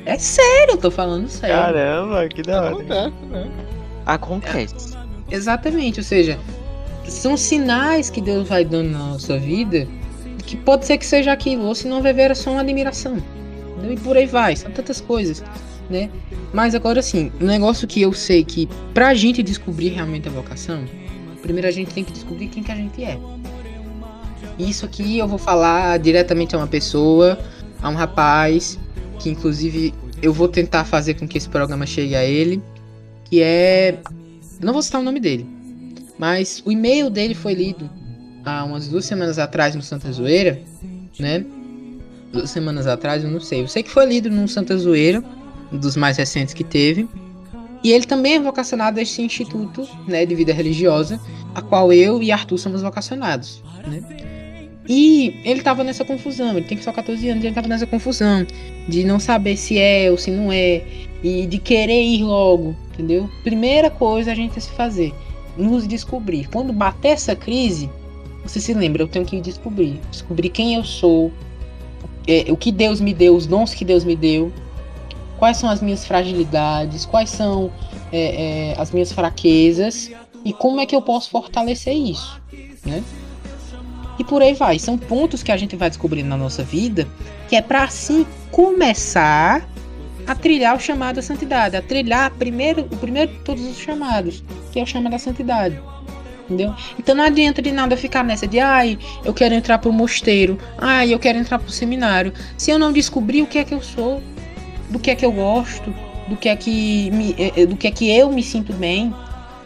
É 0.06 0.18
sério, 0.18 0.72
eu 0.72 0.76
tô 0.76 0.90
falando 0.90 1.28
sério. 1.28 1.56
Caramba, 1.56 2.28
que 2.28 2.42
da 2.42 2.62
hora. 2.62 2.74
Acontece, 2.74 3.26
né? 3.30 3.50
Acontece. 4.06 4.98
Exatamente, 5.30 6.00
ou 6.00 6.04
seja, 6.04 6.38
são 7.06 7.36
sinais 7.36 8.10
que 8.10 8.20
Deus 8.20 8.48
vai 8.48 8.64
dando 8.64 8.90
na 8.90 8.98
nossa 8.98 9.38
vida 9.38 9.86
que 10.44 10.56
pode 10.56 10.84
ser 10.84 10.98
que 10.98 11.06
seja 11.06 11.32
aquilo, 11.32 11.64
ou 11.64 11.74
se 11.74 11.88
não 11.88 12.02
vai 12.02 12.12
ver 12.12 12.30
é 12.30 12.34
só 12.34 12.50
uma 12.50 12.60
admiração. 12.60 13.16
entendeu? 13.76 13.92
E 13.94 13.96
por 13.96 14.16
aí 14.16 14.26
vai, 14.26 14.54
são 14.54 14.70
tantas 14.70 15.00
coisas, 15.00 15.42
né? 15.88 16.10
Mas 16.52 16.74
agora 16.74 17.02
sim, 17.02 17.32
um 17.40 17.46
negócio 17.46 17.88
que 17.88 18.02
eu 18.02 18.12
sei 18.12 18.44
que 18.44 18.68
pra 18.92 19.14
gente 19.14 19.42
descobrir 19.42 19.88
realmente 19.88 20.28
a 20.28 20.30
vocação, 20.30 20.84
primeiro 21.42 21.66
a 21.66 21.70
gente 21.70 21.92
tem 21.92 22.04
que 22.04 22.12
descobrir 22.12 22.48
quem 22.48 22.62
que 22.62 22.70
a 22.70 22.76
gente 22.76 23.02
é. 23.02 23.18
Isso 24.58 24.84
aqui 24.84 25.18
eu 25.18 25.26
vou 25.26 25.38
falar 25.38 25.98
diretamente 25.98 26.54
a 26.54 26.58
uma 26.58 26.66
pessoa, 26.66 27.38
a 27.82 27.88
um 27.88 27.94
rapaz, 27.94 28.78
que 29.18 29.30
inclusive 29.30 29.92
eu 30.22 30.32
vou 30.32 30.48
tentar 30.48 30.84
fazer 30.84 31.14
com 31.14 31.26
que 31.26 31.36
esse 31.38 31.48
programa 31.48 31.86
chegue 31.86 32.14
a 32.14 32.24
ele, 32.24 32.62
que 33.24 33.42
é 33.42 33.98
eu 34.60 34.66
não 34.66 34.72
vou 34.72 34.82
citar 34.82 35.00
o 35.00 35.04
nome 35.04 35.20
dele. 35.20 35.46
Mas 36.18 36.62
o 36.64 36.70
e-mail 36.70 37.10
dele 37.10 37.34
foi 37.34 37.54
lido 37.54 37.90
há 38.44 38.64
umas 38.64 38.88
duas 38.88 39.04
semanas 39.04 39.38
atrás 39.38 39.74
no 39.74 39.82
Santa 39.82 40.10
Zoeira, 40.12 40.60
né? 41.18 41.44
Duas 42.32 42.50
semanas 42.50 42.86
atrás, 42.86 43.24
eu 43.24 43.30
não 43.30 43.40
sei. 43.40 43.62
Eu 43.62 43.68
sei 43.68 43.82
que 43.82 43.90
foi 43.90 44.06
lido 44.06 44.30
no 44.30 44.46
Santa 44.46 44.76
Zoeira, 44.76 45.22
um 45.72 45.78
dos 45.78 45.96
mais 45.96 46.16
recentes 46.16 46.54
que 46.54 46.64
teve. 46.64 47.08
E 47.82 47.92
ele 47.92 48.04
também 48.06 48.34
é 48.34 48.40
vocacionado 48.40 48.98
a 48.98 49.02
este 49.02 49.20
instituto, 49.22 49.86
né, 50.08 50.24
de 50.24 50.34
vida 50.34 50.52
religiosa, 50.52 51.20
a 51.54 51.60
qual 51.60 51.92
eu 51.92 52.22
e 52.22 52.32
Arthur 52.32 52.56
somos 52.56 52.80
vocacionados, 52.80 53.62
né? 53.86 54.43
E 54.88 55.36
ele 55.44 55.62
tava 55.62 55.82
nessa 55.82 56.04
confusão, 56.04 56.56
ele 56.56 56.66
tem 56.66 56.80
só 56.80 56.92
14 56.92 57.28
anos, 57.28 57.44
ele 57.44 57.54
tava 57.54 57.68
nessa 57.68 57.86
confusão 57.86 58.46
de 58.86 59.04
não 59.04 59.18
saber 59.18 59.56
se 59.56 59.78
é 59.78 60.10
ou 60.10 60.18
se 60.18 60.30
não 60.30 60.52
é, 60.52 60.82
e 61.22 61.46
de 61.46 61.58
querer 61.58 62.02
ir 62.02 62.22
logo, 62.22 62.76
entendeu? 62.92 63.30
Primeira 63.42 63.90
coisa 63.90 64.32
a 64.32 64.34
gente 64.34 64.60
se 64.60 64.70
fazer, 64.72 65.14
nos 65.56 65.88
descobrir. 65.88 66.48
Quando 66.50 66.72
bater 66.72 67.08
essa 67.08 67.34
crise, 67.34 67.88
você 68.42 68.60
se 68.60 68.74
lembra, 68.74 69.02
eu 69.02 69.08
tenho 69.08 69.24
que 69.24 69.40
descobrir, 69.40 70.00
descobrir 70.10 70.50
quem 70.50 70.74
eu 70.74 70.84
sou, 70.84 71.32
é, 72.28 72.44
o 72.50 72.56
que 72.56 72.70
Deus 72.70 73.00
me 73.00 73.14
deu, 73.14 73.34
os 73.34 73.46
dons 73.46 73.72
que 73.72 73.86
Deus 73.86 74.04
me 74.04 74.14
deu, 74.14 74.52
quais 75.38 75.56
são 75.56 75.70
as 75.70 75.80
minhas 75.80 76.04
fragilidades, 76.04 77.06
quais 77.06 77.30
são 77.30 77.72
é, 78.12 78.72
é, 78.72 78.80
as 78.80 78.90
minhas 78.90 79.12
fraquezas 79.12 80.10
e 80.44 80.52
como 80.52 80.78
é 80.78 80.84
que 80.84 80.94
eu 80.94 81.00
posso 81.00 81.30
fortalecer 81.30 81.94
isso, 81.94 82.38
né? 82.84 83.02
E 84.18 84.24
por 84.24 84.42
aí 84.42 84.54
vai. 84.54 84.78
São 84.78 84.96
pontos 84.96 85.42
que 85.42 85.52
a 85.52 85.56
gente 85.56 85.76
vai 85.76 85.88
descobrindo 85.88 86.28
na 86.28 86.36
nossa 86.36 86.62
vida, 86.62 87.06
que 87.48 87.56
é 87.56 87.62
para 87.62 87.84
assim 87.84 88.26
começar 88.50 89.68
a 90.26 90.34
trilhar 90.34 90.76
o 90.76 90.80
chamado 90.80 91.18
à 91.18 91.22
santidade, 91.22 91.76
a 91.76 91.82
trilhar 91.82 92.30
primeiro, 92.32 92.82
o 92.82 92.96
primeiro 92.96 93.32
de 93.32 93.38
todos 93.40 93.64
os 93.64 93.78
chamados, 93.78 94.42
que 94.72 94.80
é 94.80 94.82
o 94.82 94.86
chamado 94.86 95.14
à 95.14 95.18
santidade. 95.18 95.78
Entendeu? 96.44 96.74
Então 96.98 97.14
não 97.14 97.24
adianta 97.24 97.62
de 97.62 97.72
nada 97.72 97.96
ficar 97.96 98.22
nessa 98.22 98.46
de 98.46 98.60
ai, 98.60 98.98
eu 99.24 99.32
quero 99.32 99.54
entrar 99.54 99.78
pro 99.78 99.92
mosteiro, 99.92 100.58
ai, 100.76 101.12
eu 101.12 101.18
quero 101.18 101.38
entrar 101.38 101.58
pro 101.58 101.70
seminário. 101.70 102.32
Se 102.56 102.70
eu 102.70 102.78
não 102.78 102.92
descobrir 102.92 103.42
o 103.42 103.46
que 103.46 103.58
é 103.58 103.64
que 103.64 103.72
eu 103.72 103.82
sou, 103.82 104.22
do 104.90 104.98
que 104.98 105.10
é 105.10 105.14
que 105.14 105.24
eu 105.24 105.32
gosto, 105.32 105.94
do 106.28 106.36
que 106.36 106.48
é 106.48 106.56
que 106.56 107.10
me, 107.10 107.34
eh, 107.38 107.52
eh, 107.56 107.66
do 107.66 107.76
que 107.76 107.86
é 107.86 107.90
que 107.90 108.14
eu 108.14 108.30
me 108.30 108.42
sinto 108.42 108.72
bem, 108.74 109.14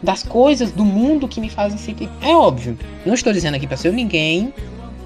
das 0.01 0.23
coisas 0.23 0.71
do 0.71 0.85
mundo 0.85 1.27
que 1.27 1.41
me 1.41 1.49
fazem 1.49 1.77
sentir. 1.77 2.09
É 2.21 2.33
óbvio. 2.35 2.77
Não 3.05 3.13
estou 3.13 3.33
dizendo 3.33 3.55
aqui 3.55 3.67
para 3.67 3.77
ser 3.77 3.91
ninguém 3.91 4.53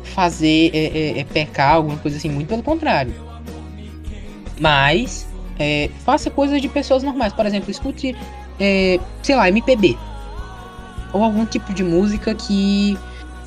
fazer 0.03 0.71
é, 0.73 0.85
é, 0.85 1.19
é, 1.19 1.23
pecar, 1.23 1.75
alguma 1.75 1.97
coisa 1.97 2.17
assim, 2.17 2.29
muito 2.29 2.47
pelo 2.47 2.63
contrário. 2.63 3.13
Mas 4.59 5.27
é, 5.57 5.89
faça 6.05 6.29
coisas 6.29 6.61
de 6.61 6.67
pessoas 6.67 7.03
normais. 7.03 7.33
Por 7.33 7.45
exemplo, 7.45 7.71
escute, 7.71 8.15
é, 8.59 8.99
sei 9.21 9.35
lá, 9.35 9.49
MPB. 9.49 9.97
Ou 11.11 11.23
algum 11.23 11.45
tipo 11.45 11.73
de 11.73 11.83
música 11.83 12.33
que 12.33 12.97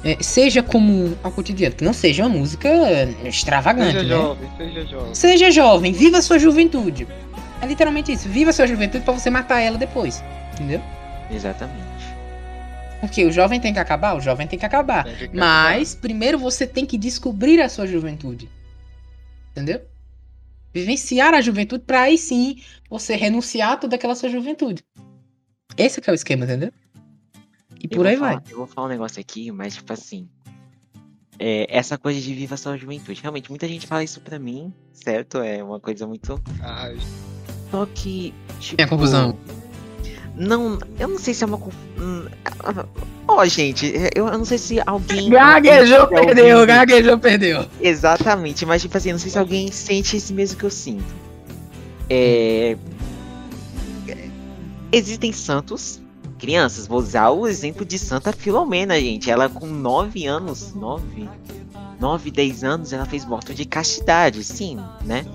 é, 0.04 0.16
seja 0.20 0.62
comum 0.62 1.14
ao 1.22 1.30
cotidiano. 1.30 1.74
Que 1.74 1.84
não 1.84 1.92
seja 1.92 2.24
uma 2.24 2.36
música 2.36 2.68
extravagante. 3.24 3.92
Seja 3.92 4.02
né? 4.02 4.08
jovem, 4.08 4.48
seja 4.56 4.86
jovem. 4.86 5.14
Seja 5.14 5.50
jovem, 5.50 5.92
viva 5.92 6.18
a 6.18 6.22
sua 6.22 6.38
juventude. 6.38 7.06
É 7.60 7.66
literalmente 7.66 8.12
isso. 8.12 8.28
Viva 8.28 8.50
a 8.50 8.52
sua 8.52 8.66
juventude 8.66 9.04
pra 9.04 9.14
você 9.14 9.30
matar 9.30 9.60
ela 9.60 9.78
depois. 9.78 10.22
Entendeu? 10.54 10.80
Exatamente. 11.30 12.06
Porque 13.00 13.24
o 13.24 13.30
jovem 13.32 13.60
tem 13.60 13.72
que 13.72 13.78
acabar, 13.78 14.16
o 14.16 14.20
jovem 14.20 14.46
tem 14.46 14.58
que 14.58 14.64
acabar. 14.66 15.04
Tem 15.04 15.28
que 15.28 15.36
Mas 15.36 15.94
primeiro 15.94 16.38
você 16.38 16.66
tem 16.66 16.86
que 16.86 16.96
descobrir 16.96 17.60
a 17.60 17.68
sua 17.68 17.86
juventude. 17.86 18.48
Entendeu? 19.52 19.82
Vivenciar 20.72 21.34
a 21.34 21.40
juventude 21.40 21.84
pra 21.84 22.02
aí 22.02 22.18
sim 22.18 22.62
você 22.90 23.14
renunciar 23.16 23.72
a 23.72 23.76
toda 23.76 23.96
aquela 23.96 24.14
sua 24.14 24.28
juventude. 24.28 24.82
Esse 25.76 26.00
que 26.00 26.08
é 26.08 26.12
o 26.12 26.14
esquema, 26.14 26.44
entendeu? 26.44 26.72
E 27.80 27.84
Eu 27.84 27.90
por 27.90 28.06
aí 28.06 28.16
falar- 28.16 28.34
vai. 28.36 28.42
Eu 28.50 28.56
vou 28.58 28.66
falar 28.66 28.86
um 28.86 28.90
negócio 28.90 29.20
aqui, 29.20 29.50
mas 29.50 29.74
tipo 29.74 29.92
assim. 29.92 30.28
é, 31.38 31.66
essa 31.68 31.98
coisa 31.98 32.18
de 32.18 32.32
viva 32.32 32.54
a 32.54 32.58
sua 32.58 32.78
juventude. 32.78 33.20
Realmente, 33.20 33.50
muita 33.50 33.68
gente 33.68 33.86
fala 33.86 34.02
isso 34.02 34.20
pra 34.22 34.38
mim, 34.38 34.72
certo? 34.94 35.38
É 35.38 35.62
uma 35.62 35.78
coisa 35.78 36.06
muito. 36.06 36.42
Ai, 36.62 36.96
Só 37.70 37.84
que. 37.86 38.32
Tipo, 38.58 38.76
Tem 38.76 38.86
a 38.86 38.88
confusão. 38.88 39.38
Não, 40.36 40.78
eu 40.98 41.08
não 41.08 41.18
sei 41.18 41.32
se 41.32 41.42
é 41.42 41.46
uma. 41.46 41.56
hum, 41.56 42.26
Ó, 43.26 43.44
gente, 43.46 43.86
eu, 44.14 44.28
eu 44.28 44.38
não 44.38 44.44
sei 44.44 44.58
se 44.58 44.80
alguém. 44.86 45.30
Gaguejou, 45.30 46.00
alguém 46.02 46.24
perdeu, 46.26 46.44
ouvindo- 46.58 46.66
gaguejou, 46.66 47.18
perdeu. 47.18 47.66
Exatamente, 47.80 48.64
mas 48.66 48.82
tipo 48.82 48.96
assim, 48.96 49.12
não 49.12 49.18
sei 49.18 49.30
se 49.30 49.38
alguém 49.38 49.72
sente 49.72 50.16
isso 50.16 50.34
mesmo 50.34 50.58
que 50.58 50.64
eu 50.64 50.70
sinto. 50.70 51.04
É... 52.10 52.76
Existem 54.92 55.32
santos, 55.32 56.00
crianças, 56.38 56.86
vou 56.86 56.98
usar 56.98 57.30
o 57.30 57.46
exemplo 57.46 57.84
de 57.84 57.98
Santa 57.98 58.32
Filomena, 58.32 58.98
gente. 59.00 59.30
Ela 59.30 59.48
com 59.48 59.66
9 59.66 60.26
anos, 60.26 60.72
9, 60.74 61.28
9, 62.00 62.30
10 62.30 62.62
anos, 62.64 62.92
ela 62.92 63.04
fez 63.04 63.24
voto 63.24 63.52
de 63.52 63.64
castidade, 63.64 64.42
sim, 64.44 64.78
né? 65.04 65.26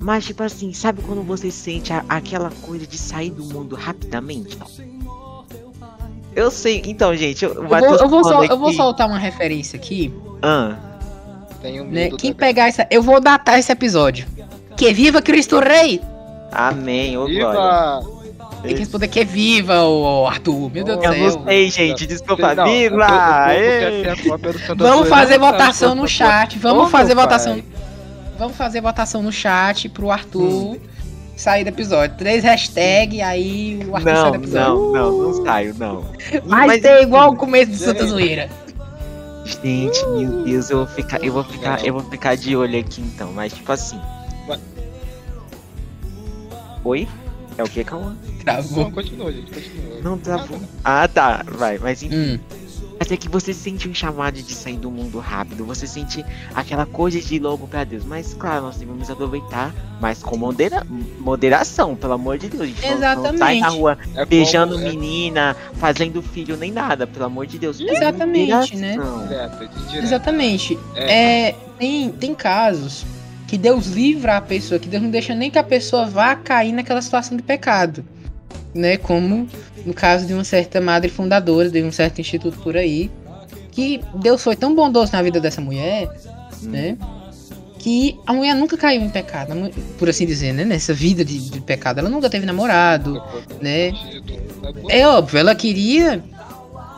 Mas 0.00 0.24
tipo 0.24 0.42
assim, 0.42 0.72
sabe 0.72 1.02
quando 1.02 1.22
você 1.22 1.50
sente 1.50 1.92
a- 1.92 2.04
aquela 2.08 2.50
coisa 2.62 2.86
de 2.86 2.96
sair 2.96 3.30
do 3.30 3.44
mundo 3.44 3.74
rapidamente? 3.74 4.56
Eu 6.36 6.50
sei, 6.50 6.82
então, 6.86 7.16
gente, 7.16 7.44
eu, 7.44 7.52
Eu 7.54 7.66
vou, 7.68 7.78
eu 7.78 8.08
vou 8.08 8.22
sol- 8.24 8.44
eu 8.44 8.58
vou 8.58 8.72
soltar 8.72 9.08
uma 9.08 9.18
referência 9.18 9.76
aqui, 9.76 10.12
Ah, 10.40 10.76
né? 11.90 12.10
Quem 12.16 12.32
pegar 12.32 12.68
essa. 12.68 12.86
Eu 12.90 13.02
vou 13.02 13.20
datar 13.20 13.58
esse 13.58 13.72
episódio. 13.72 14.26
Que 14.76 14.92
viva 14.92 15.20
Cristo 15.20 15.58
Rei! 15.58 16.00
amém, 16.52 17.18
ô 17.18 17.26
glória. 17.26 18.00
Viva! 18.06 18.18
Tem 18.62 18.72
que 18.74 18.80
responder 18.80 19.08
que 19.08 19.24
viva, 19.24 19.82
ô 19.84 20.26
Arthur. 20.26 20.70
Meu 20.70 20.84
Deus 20.84 20.98
do 20.98 21.04
Eu 21.04 21.12
céu. 21.12 21.38
não 21.40 21.44
sei, 21.44 21.70
gente, 21.70 22.06
desculpa, 22.06 22.54
Não, 22.54 22.64
viva! 22.66 23.06
o 24.72 24.76
Vamos 24.76 25.08
fazer 25.08 25.38
tá, 25.38 25.50
votação 25.50 25.94
no 25.94 26.06
chat. 26.08 26.58
Vamos 26.58 26.84
Ô, 26.84 26.88
fazer 26.88 27.14
votação. 27.14 27.54
pai. 27.54 27.64
Vamos 28.38 28.56
fazer 28.56 28.80
votação 28.80 29.22
no 29.22 29.32
chat 29.32 29.88
pro 29.88 30.10
Arthur 30.10 30.78
sair 31.36 31.64
do 31.64 31.68
episódio. 31.68 32.16
Três 32.16 32.42
hashtags, 32.44 33.20
aí 33.20 33.80
o 33.88 33.96
Arthur 33.96 34.10
sai 34.10 34.22
Não, 34.22 34.30
do 34.30 34.36
episódio. 34.36 34.74
não, 34.74 34.92
não, 34.92 35.22
não 35.22 35.44
saio, 35.44 35.74
não. 35.78 36.04
Vai 36.44 36.80
ser 36.80 37.02
igual 37.02 37.32
o 37.32 37.36
começo 37.36 37.70
do 37.70 37.76
Santa 37.76 38.06
Zoeira. 38.06 38.50
Gente, 39.44 40.06
meu 40.06 40.44
Deus, 40.44 40.68
eu 40.68 40.78
vou 40.78 40.86
ficar, 40.86 41.24
eu 41.24 41.32
vou 41.32 41.44
ficar, 41.44 41.84
eu 41.84 41.94
vou 41.94 42.02
ficar 42.10 42.36
de 42.36 42.54
olho 42.54 42.78
aqui 42.78 43.00
então, 43.00 43.32
mas 43.32 43.52
tipo 43.52 43.72
assim. 43.72 43.98
Vai. 44.46 44.58
Oi? 46.84 47.08
É 47.56 47.62
o 47.62 47.68
que, 47.68 47.82
calma? 47.82 48.16
Travou. 48.44 48.84
Não, 48.84 48.90
continua, 48.92 49.32
gente, 49.32 49.50
continua. 49.50 50.00
Não 50.02 50.18
tá 50.18 50.38
bom. 50.38 50.60
Ah, 50.84 51.08
tá, 51.08 51.44
vai, 51.48 51.78
mas 51.78 52.02
enfim. 52.02 52.34
Hum. 52.34 52.38
Mas 52.98 53.12
é 53.12 53.16
que 53.16 53.28
você 53.28 53.54
sente 53.54 53.88
um 53.88 53.94
chamado 53.94 54.42
de 54.42 54.52
sair 54.52 54.76
do 54.76 54.90
mundo 54.90 55.18
rápido, 55.20 55.64
você 55.64 55.86
sente 55.86 56.24
aquela 56.54 56.84
coisa 56.84 57.20
de 57.20 57.36
ir 57.36 57.38
logo 57.38 57.66
pra 57.68 57.84
Deus. 57.84 58.04
Mas 58.04 58.34
claro, 58.34 58.62
nós 58.64 58.76
devemos 58.76 59.08
aproveitar, 59.08 59.72
mas 60.00 60.22
com 60.22 60.36
modera 60.36 60.84
moderação, 61.20 61.94
pelo 61.94 62.14
amor 62.14 62.38
de 62.38 62.48
Deus. 62.48 62.62
A 62.62 62.66
gente 62.66 62.82
não- 62.82 62.90
Não, 62.90 62.98
sai 62.98 63.12
Exatamente. 63.58 63.60
na 63.60 63.68
rua 63.68 63.98
É 64.16 64.24
beijando 64.24 64.74
como- 64.74 64.86
é 64.86 64.90
menina, 64.90 65.56
fazendo 65.74 66.20
filho, 66.22 66.56
nem 66.56 66.72
nada, 66.72 67.06
pelo 67.06 67.24
amor 67.26 67.46
de 67.46 67.58
Deus. 67.58 67.78
Exatamente, 67.80 68.76
né? 68.76 68.96
Direto. 69.28 69.70
Exatamente. 69.96 70.78
É. 70.96 71.48
É, 71.48 71.56
tem, 71.78 72.10
tem 72.10 72.34
casos 72.34 73.04
que 73.46 73.56
Deus 73.56 73.86
livra 73.86 74.36
a 74.36 74.40
pessoa, 74.40 74.78
que 74.78 74.88
Deus 74.88 75.02
não 75.02 75.10
deixa 75.10 75.34
nem 75.34 75.50
que 75.50 75.58
a 75.58 75.64
pessoa 75.64 76.04
vá 76.06 76.34
cair 76.34 76.72
naquela 76.72 77.00
situação 77.00 77.36
de 77.36 77.42
pecado. 77.42 78.04
Né? 78.74 78.96
Como 78.98 79.48
no 79.86 79.94
caso 79.94 80.26
de 80.26 80.34
uma 80.34 80.44
certa 80.44 80.80
madre 80.80 81.10
fundadora 81.10 81.70
de 81.70 81.82
um 81.82 81.92
certo 81.92 82.20
instituto 82.20 82.58
por 82.58 82.76
aí. 82.76 83.10
Que 83.70 84.00
Deus 84.16 84.42
foi 84.42 84.56
tão 84.56 84.74
bondoso 84.74 85.12
na 85.12 85.22
vida 85.22 85.38
dessa 85.40 85.60
mulher, 85.60 86.10
né? 86.62 86.96
Que 87.78 88.18
a 88.26 88.32
mulher 88.32 88.54
nunca 88.56 88.76
caiu 88.76 89.00
em 89.02 89.08
pecado, 89.08 89.54
por 89.98 90.08
assim 90.08 90.26
dizer, 90.26 90.52
né? 90.52 90.64
Nessa 90.64 90.92
vida 90.92 91.24
de, 91.24 91.38
de 91.50 91.60
pecado. 91.60 91.98
Ela 92.00 92.08
nunca 92.08 92.28
teve 92.28 92.44
namorado, 92.44 93.22
né? 93.60 93.92
É 94.88 95.06
óbvio, 95.06 95.38
ela 95.38 95.54
queria 95.54 96.22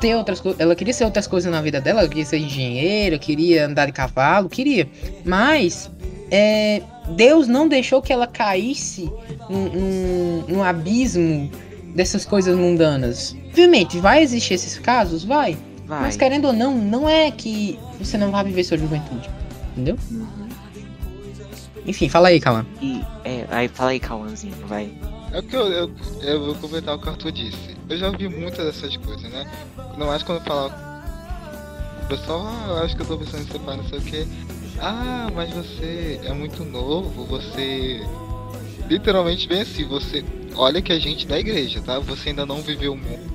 ter 0.00 0.14
outras 0.16 0.40
coisas. 0.40 0.58
Ela 0.58 0.74
queria 0.74 0.94
ser 0.94 1.04
outras 1.04 1.26
coisas 1.26 1.52
na 1.52 1.60
vida 1.60 1.80
dela. 1.82 2.00
Ela 2.00 2.08
queria 2.08 2.24
ser 2.24 2.38
engenheira, 2.38 3.18
queria 3.18 3.66
andar 3.66 3.84
de 3.86 3.92
cavalo, 3.92 4.48
queria. 4.48 4.88
Mas 5.22 5.90
é, 6.30 6.80
Deus 7.10 7.46
não 7.46 7.68
deixou 7.68 8.00
que 8.00 8.10
ela 8.10 8.26
caísse 8.26 9.10
num, 9.50 9.68
num- 9.68 10.44
num 10.48 10.62
abismo 10.64 11.50
dessas 11.94 12.24
coisas 12.24 12.56
mundanas. 12.56 13.36
Obviamente, 13.48 13.98
vai 13.98 14.22
existir 14.22 14.54
esses 14.54 14.78
casos? 14.78 15.24
Vai. 15.24 15.56
Vai. 15.86 16.02
Mas 16.02 16.16
querendo 16.16 16.46
ou 16.46 16.52
não, 16.52 16.76
não 16.76 17.08
é 17.08 17.30
que 17.30 17.78
você 17.98 18.16
não 18.16 18.30
vai 18.30 18.44
viver 18.44 18.64
sua 18.64 18.78
juventude. 18.78 19.28
Entendeu? 19.72 19.96
Uhum. 20.10 20.48
Enfim, 21.86 22.08
fala 22.08 22.28
aí, 22.28 22.40
Calma. 22.40 22.66
E, 22.80 23.02
é, 23.24 23.46
aí 23.50 23.68
fala 23.68 23.90
aí, 23.90 24.00
Cauãzinho, 24.00 24.54
vai. 24.66 24.92
É 25.32 25.40
porque 25.40 25.56
eu, 25.56 25.66
eu, 25.66 25.90
eu 26.22 26.44
vou 26.44 26.54
comentar 26.56 26.94
o 26.94 26.98
que 26.98 27.06
o 27.08 27.10
Arthur 27.10 27.32
disse. 27.32 27.76
Eu 27.88 27.98
já 27.98 28.08
ouvi 28.08 28.28
muitas 28.28 28.64
dessas 28.66 28.96
coisas, 28.96 29.30
né? 29.30 29.50
Não 29.96 30.06
mais 30.06 30.22
quando 30.22 30.38
eu 30.38 30.44
falava. 30.44 30.90
O 32.04 32.06
pessoal, 32.08 32.46
ah, 32.46 32.66
eu 32.68 32.84
acho 32.84 32.96
que 32.96 33.02
eu 33.02 33.06
tô 33.06 33.18
pensando 33.18 33.42
em 33.42 33.46
separar, 33.46 33.76
não 33.76 33.88
sei 33.88 33.98
o 33.98 34.02
que. 34.02 34.28
Ah, 34.80 35.28
mas 35.34 35.50
você 35.50 36.20
é 36.24 36.32
muito 36.32 36.64
novo, 36.64 37.24
você. 37.24 38.00
Literalmente 38.90 39.46
bem 39.46 39.60
assim, 39.60 39.84
você. 39.84 40.24
Olha 40.56 40.82
que 40.82 40.92
a 40.92 40.98
gente 40.98 41.24
da 41.24 41.38
igreja, 41.38 41.80
tá? 41.80 42.00
Você 42.00 42.30
ainda 42.30 42.44
não 42.44 42.60
viveu 42.60 42.92
o 42.92 42.96
mundo. 42.96 43.30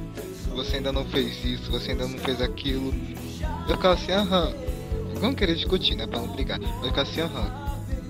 Você 0.54 0.76
ainda 0.76 0.92
não 0.92 1.06
fez 1.06 1.44
isso, 1.46 1.72
você 1.72 1.92
ainda 1.92 2.06
não 2.06 2.18
fez 2.18 2.42
aquilo. 2.42 2.94
Eu 3.70 3.76
ficava 3.76 3.94
assim, 3.94 4.12
aham. 4.12 4.54
Não 5.22 5.34
queria 5.34 5.56
discutir, 5.56 5.96
né? 5.96 6.06
Pra 6.06 6.20
não 6.20 6.28
brigar. 6.28 6.60
Eu 6.62 6.90
ficava 6.90 7.04
assim, 7.04 7.22
aham. 7.22 7.50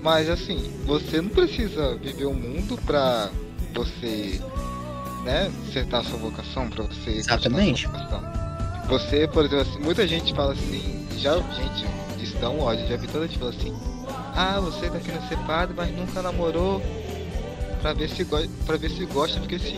Mas 0.02 0.28
assim, 0.28 0.58
você 0.86 1.22
não 1.22 1.30
precisa 1.30 1.96
viver 1.98 2.26
o 2.26 2.34
mundo 2.34 2.80
pra 2.84 3.30
você, 3.76 4.42
né, 5.24 5.52
acertar 5.68 6.02
a 6.02 6.04
sua 6.04 6.18
vocação, 6.18 6.70
pra 6.70 6.84
você 6.84 7.12
Exatamente. 7.12 7.88
Você, 8.88 9.28
por 9.28 9.46
exemplo, 9.46 9.62
assim, 9.62 9.80
muita 9.80 10.08
gente 10.08 10.34
fala 10.34 10.54
assim, 10.54 11.08
já, 11.18 11.36
gente, 11.38 11.86
isso 12.24 12.38
dá 12.38 12.52
um 12.52 12.62
ódio, 12.62 12.88
já 12.88 12.98
vi 12.98 13.08
toda 13.08 13.28
gente 13.28 13.40
falando 13.40 13.58
assim, 13.58 13.76
ah, 14.36 14.60
você 14.60 14.90
tá 14.90 15.00
querendo 15.00 15.28
ser 15.28 15.38
padre, 15.40 15.74
mas 15.76 15.92
nunca 15.96 16.22
namorou 16.22 16.80
pra 17.86 17.94
ver 17.94 18.10
se, 18.10 18.26
pra 18.66 18.78
ver 18.78 18.90
se 18.90 19.06
gosta, 19.06 19.40
porque 19.40 19.58
assim, 19.58 19.78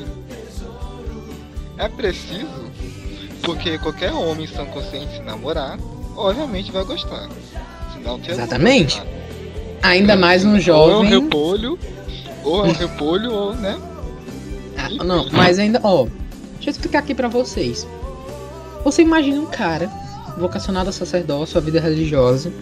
é 1.78 1.90
preciso, 1.90 2.72
porque 3.42 3.78
qualquer 3.80 4.14
homem 4.14 4.48
sã 4.48 4.64
consciente 4.64 5.18
se 5.18 5.22
namorar, 5.22 5.78
obviamente 6.16 6.72
vai 6.72 6.86
gostar. 6.86 7.28
Senão 7.92 8.18
tem 8.18 8.34
Exatamente. 8.34 9.04
Ainda 9.84 10.16
mais 10.16 10.46
um 10.46 10.52
Ou 10.52 10.56
é 10.56 10.58
um 10.58 10.62
jovem. 10.62 11.10
repolho, 11.10 11.78
ou 12.46 12.66
é 12.66 12.70
um 12.70 12.72
repolho, 12.72 13.30
ou, 13.30 13.54
né? 13.54 13.78
Ah, 14.78 15.04
não, 15.04 15.30
mas 15.30 15.60
ainda, 15.60 15.82
ó, 15.84 16.06
deixa 16.54 16.70
eu 16.70 16.72
explicar 16.72 17.00
aqui 17.00 17.14
pra 17.14 17.28
vocês. 17.28 17.86
Você 18.86 19.02
imagina 19.02 19.42
um 19.42 19.48
cara 19.48 19.92
vocacionado 20.38 20.88
a 20.88 20.94
sacerdócio, 20.94 21.58
a 21.58 21.62
vida 21.62 21.82
religiosa, 21.82 22.54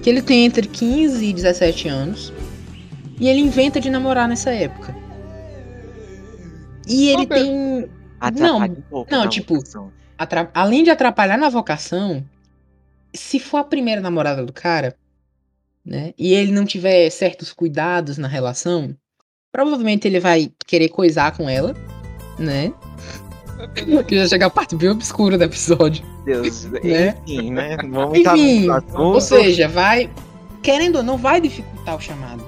que 0.00 0.08
ele 0.08 0.22
tem 0.22 0.44
entre 0.44 0.68
15 0.68 1.24
e 1.24 1.32
17 1.32 1.88
anos, 1.88 2.32
e 3.18 3.28
ele 3.28 3.40
inventa 3.40 3.80
de 3.80 3.90
namorar 3.90 4.28
nessa 4.28 4.50
época. 4.50 4.94
E 6.86 7.08
ele 7.08 7.26
tem, 7.26 7.88
Atrapalha 8.20 8.72
um 8.72 8.82
pouco. 8.82 9.10
não, 9.10 9.28
tipo, 9.28 9.58
atra- 10.18 10.50
além 10.54 10.82
de 10.84 10.90
atrapalhar 10.90 11.38
na 11.38 11.48
vocação, 11.48 12.24
se 13.14 13.38
for 13.38 13.58
a 13.58 13.64
primeira 13.64 14.00
namorada 14.00 14.44
do 14.44 14.52
cara, 14.52 14.94
né, 15.84 16.12
e 16.18 16.32
ele 16.34 16.52
não 16.52 16.64
tiver 16.64 17.08
certos 17.10 17.52
cuidados 17.52 18.18
na 18.18 18.28
relação, 18.28 18.94
provavelmente 19.52 20.06
ele 20.08 20.20
vai 20.20 20.50
querer 20.66 20.88
coisar 20.88 21.36
com 21.36 21.48
ela, 21.48 21.74
né? 22.38 22.72
Que 24.06 24.16
já 24.18 24.26
chega 24.28 24.46
a 24.46 24.50
parte 24.50 24.74
bem 24.76 24.90
obscura 24.90 25.38
do 25.38 25.44
episódio. 25.44 26.04
Deus, 26.24 26.64
né? 26.82 27.16
enfim, 27.26 27.50
né? 27.52 27.76
Vamos 27.88 28.18
Enfim, 28.18 28.66
ou 28.94 29.20
seja, 29.20 29.68
vai, 29.68 30.10
querendo 30.62 30.96
ou 30.96 31.02
não, 31.02 31.16
vai 31.16 31.40
dificultar 31.40 31.96
o 31.96 32.00
chamado? 32.00 32.43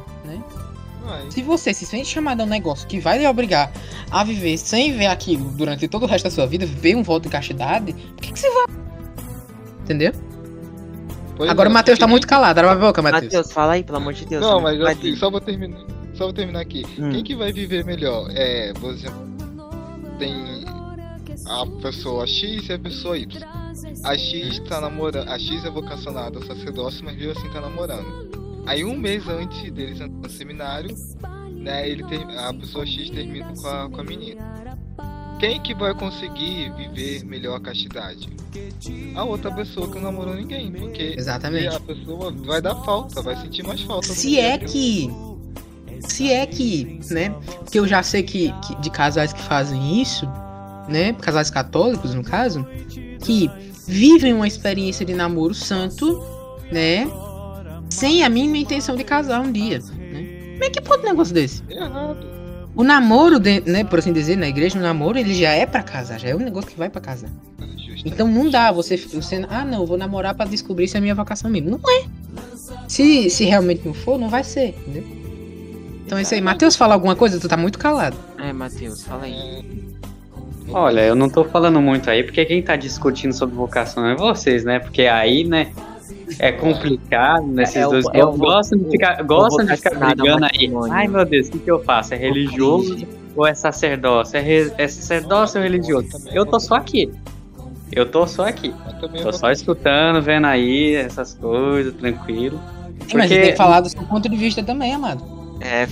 Vai. 1.07 1.31
Se 1.31 1.43
você 1.43 1.73
se 1.73 1.87
sente 1.87 2.09
chamado 2.09 2.41
a 2.41 2.45
um 2.45 2.49
negócio 2.49 2.87
que 2.89 2.99
vai 2.99 3.19
lhe 3.19 3.27
obrigar 3.27 3.73
a 4.11 4.25
viver 4.25 4.59
sem 4.59 4.93
ver 4.97 5.07
aquilo 5.07 5.51
durante 5.51 5.87
todo 5.87 6.03
o 6.03 6.07
resto 6.07 6.25
da 6.25 6.31
sua 6.31 6.47
vida, 6.47 6.67
viver 6.67 6.97
um 6.97 7.03
voto 7.03 7.25
de 7.25 7.29
castidade, 7.29 7.93
por 7.93 8.23
que, 8.23 8.33
que 8.33 8.39
você 8.39 8.51
vai? 8.51 8.67
Entendeu? 9.83 10.13
Pois 11.37 11.51
Agora 11.51 11.69
é, 11.69 11.71
o 11.71 11.73
Matheus 11.73 11.99
tá 11.99 12.07
muito 12.07 12.27
calado, 12.27 12.59
abre 12.59 12.73
a 12.73 12.75
boca, 12.75 13.01
Matheus. 13.03 13.25
Matheus, 13.25 13.53
fala 13.53 13.75
aí, 13.75 13.85
pelo 13.85 13.99
amor 13.99 14.15
de 14.15 14.25
Deus. 14.25 14.43
Não, 14.43 14.61
você 14.61 14.79
mas 14.79 14.99
assim, 14.99 15.17
só 15.17 15.31
vou 15.31 15.41
terminar. 15.41 15.81
Só 16.15 16.25
vou 16.25 16.33
terminar 16.33 16.61
aqui. 16.61 16.85
Hum. 16.99 17.11
Quem 17.11 17.23
que 17.23 17.37
vai 17.37 17.53
viver 17.53 17.85
melhor? 17.85 18.29
É, 18.31 18.73
por 18.73 18.93
exemplo, 18.93 19.21
tem 20.19 20.65
a 21.47 21.67
pessoa 21.83 22.27
X 22.27 22.69
e 22.69 22.73
a 22.73 22.79
pessoa 22.79 23.19
Y. 23.19 23.43
A 24.03 24.17
X 24.17 24.59
tá 24.61 24.81
namorando. 24.81 25.29
A 25.29 25.39
X 25.39 25.65
é 25.65 25.71
vocacionada 25.71 26.39
ao 26.39 26.45
sacerdócio, 26.45 27.05
mas 27.05 27.15
viu 27.15 27.31
assim 27.31 27.49
tá 27.51 27.61
namorando. 27.61 28.46
Aí 28.67 28.85
um 28.85 28.97
mês 28.97 29.27
antes 29.29 29.71
deles 29.73 30.01
entrar 30.01 30.09
no 30.09 30.29
seminário, 30.29 30.97
né, 31.53 31.89
ele 31.89 32.05
ter, 32.05 32.21
a 32.37 32.53
pessoa 32.53 32.85
X 32.85 33.11
termina 33.11 33.53
com 33.55 33.67
a, 33.69 33.89
com 33.89 34.01
a 34.01 34.05
menina. 34.05 34.77
Quem 35.39 35.61
que 35.61 35.75
vai 35.75 35.95
conseguir 35.95 36.73
viver 36.75 37.25
melhor 37.25 37.57
a 37.57 37.61
castidade? 37.61 38.29
A 39.15 39.23
outra 39.23 39.55
pessoa 39.55 39.87
que 39.87 39.97
não 39.97 40.05
namorou 40.05 40.35
ninguém, 40.35 40.73
porque 40.73 41.15
Exatamente. 41.17 41.69
a 41.69 41.81
pessoa 41.81 42.33
vai 42.33 42.61
dar 42.61 42.75
falta, 42.77 43.21
vai 43.23 43.37
sentir 43.37 43.63
mais 43.63 43.81
falta. 43.83 44.09
Se 44.09 44.39
é 44.39 44.59
que. 44.59 45.11
Se 46.01 46.31
é 46.31 46.47
que, 46.47 47.01
né? 47.11 47.31
Porque 47.59 47.79
eu 47.79 47.87
já 47.87 48.03
sei 48.03 48.23
que, 48.23 48.53
que 48.63 48.75
de 48.77 48.91
casais 48.91 49.33
que 49.33 49.43
fazem 49.43 50.01
isso, 50.01 50.27
né? 50.89 51.13
Casais 51.15 51.51
católicos, 51.51 52.15
no 52.15 52.23
caso, 52.23 52.67
que 53.23 53.51
vivem 53.87 54.33
uma 54.33 54.47
experiência 54.47 55.05
de 55.05 55.15
namoro 55.15 55.55
santo, 55.55 56.23
né? 56.73 57.07
Sem 57.97 58.23
a 58.23 58.29
mínima 58.29 58.59
intenção 58.59 58.95
de 58.97 59.05
casar 59.05 59.41
um 59.41 59.51
dia. 59.51 59.79
Né? 59.79 60.53
Como 60.53 60.65
é 60.65 60.71
que 60.71 60.81
pode 60.81 61.03
um 61.03 61.09
negócio 61.09 61.33
desse? 61.35 61.63
É 61.69 61.75
errado. 61.75 62.27
O 62.75 62.85
namoro, 62.85 63.39
de- 63.41 63.61
né, 63.63 63.85
por 63.85 63.99
assim 63.99 64.13
dizer, 64.13 64.37
na 64.37 64.47
igreja, 64.49 64.79
o 64.79 64.83
namoro, 64.83 65.19
ele 65.19 65.33
já 65.35 65.51
é 65.53 65.65
pra 65.65 65.83
casar, 65.83 66.21
já 66.21 66.29
é 66.29 66.35
um 66.37 66.39
negócio 66.41 66.71
que 66.71 66.77
vai 66.79 66.91
pra 66.91 67.01
casar. 67.01 67.31
Então 68.05 68.29
não 68.29 68.51
dá 68.51 68.71
você, 68.71 68.97
você 68.99 69.45
ah 69.49 69.65
não, 69.65 69.81
eu 69.81 69.87
vou 69.87 69.97
namorar 69.97 70.35
pra 70.35 70.45
descobrir 70.45 70.87
se 70.87 70.97
é 70.97 71.01
minha 71.01 71.15
vocação 71.15 71.51
mesmo. 71.51 71.71
Não 71.71 71.81
é. 71.91 72.05
Se, 72.87 73.31
se 73.31 73.45
realmente 73.45 73.83
não 73.87 73.95
for, 73.95 74.19
não 74.19 74.29
vai 74.29 74.45
ser, 74.45 74.75
entendeu? 74.87 75.05
Então 76.05 76.19
é 76.19 76.23
isso 76.23 76.35
aí. 76.35 76.41
Matheus, 76.41 76.77
fala 76.77 76.95
alguma 76.95 77.17
coisa? 77.17 77.41
Tu 77.41 77.49
tá 77.49 77.57
muito 77.57 77.79
calado. 77.79 78.17
É, 78.39 78.53
Matheus, 78.53 79.03
fala 79.05 79.25
aí. 79.25 79.33
É, 80.69 80.73
Olha, 80.73 81.01
eu 81.01 81.15
não 81.15 81.29
tô 81.31 81.45
falando 81.45 81.81
muito 81.81 82.11
aí, 82.11 82.23
porque 82.23 82.45
quem 82.45 82.63
tá 82.63 82.77
discutindo 82.77 83.33
sobre 83.33 83.55
vocação 83.57 84.07
é 84.07 84.15
vocês, 84.15 84.65
né? 84.65 84.79
Porque 84.81 85.03
aí, 85.03 85.45
né, 85.45 85.73
é 86.39 86.53
complicado, 86.53 87.47
né? 87.47 87.63
Esses 87.65 87.77
É 87.77 87.89
dois 87.89 88.05
é 88.13 88.25
o- 88.25 88.33
gostam 88.33 88.79
de 88.79 88.91
ficar, 88.91 89.23
gostam 89.23 89.65
de 89.67 89.77
ficar 89.77 89.95
brigando 90.15 90.45
aí. 90.47 90.73
Ai, 90.91 91.09
meu 91.09 91.25
Deus, 91.25 91.49
o 91.49 91.53
que, 91.53 91.59
que 91.59 91.71
eu 91.71 91.83
faço? 91.83 92.15
É 92.15 92.17
religioso 92.17 92.97
ou 93.35 93.47
é 93.47 93.55
sacerdócio? 93.55 94.37
É, 94.37 94.41
re- 94.41 94.73
é 94.79 94.89
sacerdócio 94.89 95.59
ou 95.59 95.63
religioso? 95.65 96.09
Eu 96.33 96.45
tô 96.47 96.59
só 96.61 96.75
aqui. 96.77 97.13
Eu 97.93 98.05
tô 98.11 98.27
só 98.27 98.47
aqui. 98.49 98.75
eu 99.15 99.23
Tô 99.25 99.33
só 99.33 99.51
escutando, 99.51 100.21
vendo 100.21 100.47
aí 100.47 100.95
essas 100.97 101.35
coisas, 101.35 101.95
tranquilo. 101.95 102.61
Mas 102.99 103.07
Porque- 103.13 103.35
ele 103.35 103.43
tem 103.43 103.51
que 103.53 103.57
falar 103.57 103.81
do 103.81 103.89
seu 103.89 104.03
ponto 104.03 104.29
de 104.29 104.37
vista 104.37 104.63
também, 104.63 104.93
amado. 104.95 105.23
É, 105.61 105.83
é, 105.83 105.87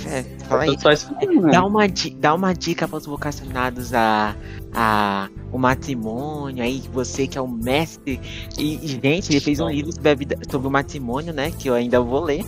fala 0.46 0.66
Eu 0.66 0.70
aí. 0.70 0.76
tô 0.76 0.82
só 0.82 0.90
escutando. 0.92 1.40
né? 1.42 1.52
Dá 1.52 1.64
uma, 1.64 1.88
di- 1.88 2.10
dá 2.18 2.34
uma 2.34 2.52
dica 2.52 2.86
para 2.88 2.98
os 2.98 3.06
vocacionados 3.06 3.94
a, 3.94 4.34
a 4.74 5.28
o 5.54 5.58
matrimônio 5.58 6.64
aí, 6.64 6.82
você 6.92 7.28
que 7.28 7.38
é 7.38 7.40
o 7.40 7.46
mestre. 7.46 8.20
E, 8.58 8.74
e, 8.82 8.88
gente, 8.88 9.30
ele 9.30 9.40
fez 9.40 9.60
um 9.60 9.68
livro 9.68 9.92
sobre, 9.92 10.10
a 10.10 10.14
vida, 10.14 10.36
sobre 10.50 10.66
o 10.66 10.70
matrimônio, 10.70 11.32
né? 11.32 11.52
Que 11.56 11.68
eu 11.70 11.74
ainda 11.74 12.00
vou 12.00 12.24
ler. 12.24 12.44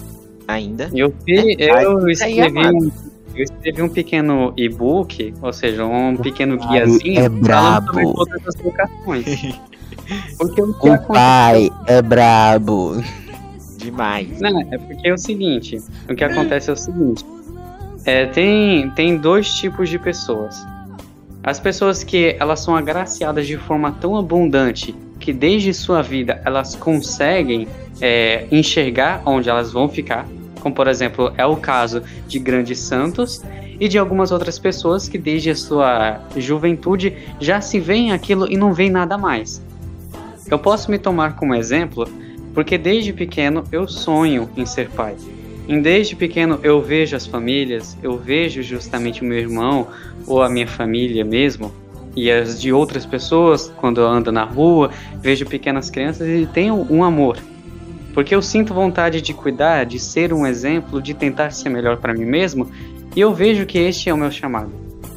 Ainda. 0.49 0.90
Eu, 0.92 1.14
vi, 1.25 1.57
É, 1.61 1.85
eu 1.85 2.09
escrevi 2.09 2.59
um, 2.59 2.90
eu 3.33 3.45
escrevi 3.45 3.83
um 3.83 3.88
pequeno 3.88 4.53
e-book, 4.57 5.33
ou 5.40 5.53
seja, 5.53 5.85
um 5.85 6.16
pequeno 6.16 6.59
guiazinho 6.59 7.21
é 7.21 7.23
falando 7.23 7.40
brabo. 7.42 7.87
sobre 7.87 8.12
todas 8.12 8.49
as 8.49 8.57
vocações. 8.57 9.25
Porque 10.37 10.62
o 10.62 10.75
que 10.75 10.88
O 10.88 11.03
pai 11.07 11.71
é 11.87 12.03
brabo. 12.03 13.03
Demais. 13.79 14.40
Não, 14.40 14.61
é 14.61 14.79
porque 14.79 15.09
é 15.09 15.14
o 15.14 15.19
seguinte, 15.19 15.81
o 16.09 16.14
que 16.14 16.25
acontece 16.25 16.71
é 16.71 16.73
o 16.73 16.77
seguinte, 16.77 17.25
é, 18.05 18.27
tem, 18.27 18.90
tem 18.90 19.16
dois 19.16 19.49
tipos 19.55 19.88
de 19.88 19.99
pessoas. 19.99 20.57
As 21.47 21.61
pessoas 21.61 22.03
que 22.03 22.35
elas 22.41 22.59
são 22.59 22.75
agraciadas 22.75 23.47
de 23.47 23.57
forma 23.57 23.93
tão 23.93 24.17
abundante 24.17 24.93
que 25.21 25.33
desde 25.33 25.73
sua 25.73 26.03
vida 26.03 26.43
elas 26.45 26.75
conseguem 26.75 27.69
é, 28.01 28.49
enxergar 28.51 29.23
onde 29.25 29.49
elas 29.49 29.73
vão 29.73 29.89
ficar, 29.89 30.27
como 30.61 30.75
por 30.75 30.89
exemplo 30.89 31.33
é 31.39 31.47
o 31.47 31.55
caso 31.57 32.03
de 32.27 32.41
grandes 32.41 32.81
santos 32.81 33.41
e 33.79 33.87
de 33.87 33.97
algumas 33.97 34.33
outras 34.33 34.59
pessoas 34.59 35.09
que 35.09 35.17
desde 35.17 35.51
a 35.51 35.55
sua 35.55 36.21
juventude 36.37 37.17
já 37.39 37.61
se 37.61 37.79
veem 37.79 38.11
aquilo 38.11 38.51
e 38.51 38.57
não 38.57 38.75
veem 38.75 38.91
nada 38.91 39.17
mais. 39.17 39.63
Eu 40.51 40.59
posso 40.59 40.91
me 40.91 40.99
tomar 40.99 41.37
como 41.37 41.55
exemplo 41.55 42.09
porque 42.55 42.77
desde 42.77 43.13
pequeno 43.13 43.63
eu 43.71 43.87
sonho 43.87 44.51
em 44.57 44.67
ser 44.67 44.91
pai. 44.91 45.15
E 45.68 45.79
desde 45.81 46.14
pequeno 46.14 46.61
eu 46.62 46.81
vejo 46.81 47.16
as 47.16 47.26
famílias, 47.26 47.96
eu 48.02 48.16
vejo 48.16 48.62
justamente 48.62 49.22
o 49.22 49.24
meu 49.24 49.38
irmão 49.38 49.88
ou 50.26 50.42
a 50.42 50.48
minha 50.48 50.66
família 50.66 51.24
mesmo 51.24 51.72
e 52.14 52.31
as 52.31 52.61
de 52.61 52.72
outras 52.72 53.05
pessoas 53.05 53.72
quando 53.76 54.00
eu 54.00 54.07
ando 54.07 54.33
na 54.33 54.44
rua, 54.44 54.90
vejo 55.20 55.44
pequenas 55.44 55.90
crianças 55.90 56.26
e 56.26 56.46
tenho 56.46 56.87
um 56.90 57.05
amor. 57.05 57.37
Porque 58.14 58.35
eu 58.35 58.40
sinto 58.40 58.72
vontade 58.72 59.20
de 59.20 59.35
cuidar, 59.35 59.85
de 59.85 59.98
ser 59.98 60.33
um 60.33 60.46
exemplo, 60.46 61.02
de 61.02 61.12
tentar 61.12 61.50
ser 61.50 61.68
melhor 61.68 61.98
para 61.98 62.14
mim 62.14 62.24
mesmo, 62.24 62.70
e 63.14 63.20
eu 63.20 63.35
vejo 63.35 63.66
que 63.66 63.79
este 63.79 64.09
é 64.09 64.14
o 64.14 64.16
meu 64.16 64.31
chamado. 64.31 64.72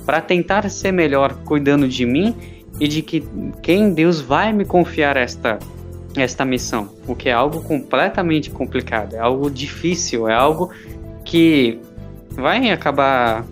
Para 0.05 0.19
tentar 0.19 0.67
ser 0.69 0.91
melhor 0.91 1.33
cuidando 1.45 1.87
de 1.87 2.05
mim 2.05 2.35
e 2.79 2.87
de 2.87 3.01
que 3.01 3.23
quem 3.61 3.93
Deus 3.93 4.19
vai 4.19 4.51
me 4.51 4.65
confiar 4.65 5.15
esta 5.15 5.59
esta 6.15 6.43
missão, 6.43 6.93
o 7.07 7.15
que 7.15 7.29
é 7.29 7.33
algo 7.33 7.61
completamente 7.61 8.49
complicado, 8.49 9.15
é 9.15 9.19
algo 9.19 9.49
difícil, 9.49 10.27
é 10.27 10.33
algo 10.33 10.71
que 11.23 11.79
vai 12.31 12.71
acabar 12.71 13.45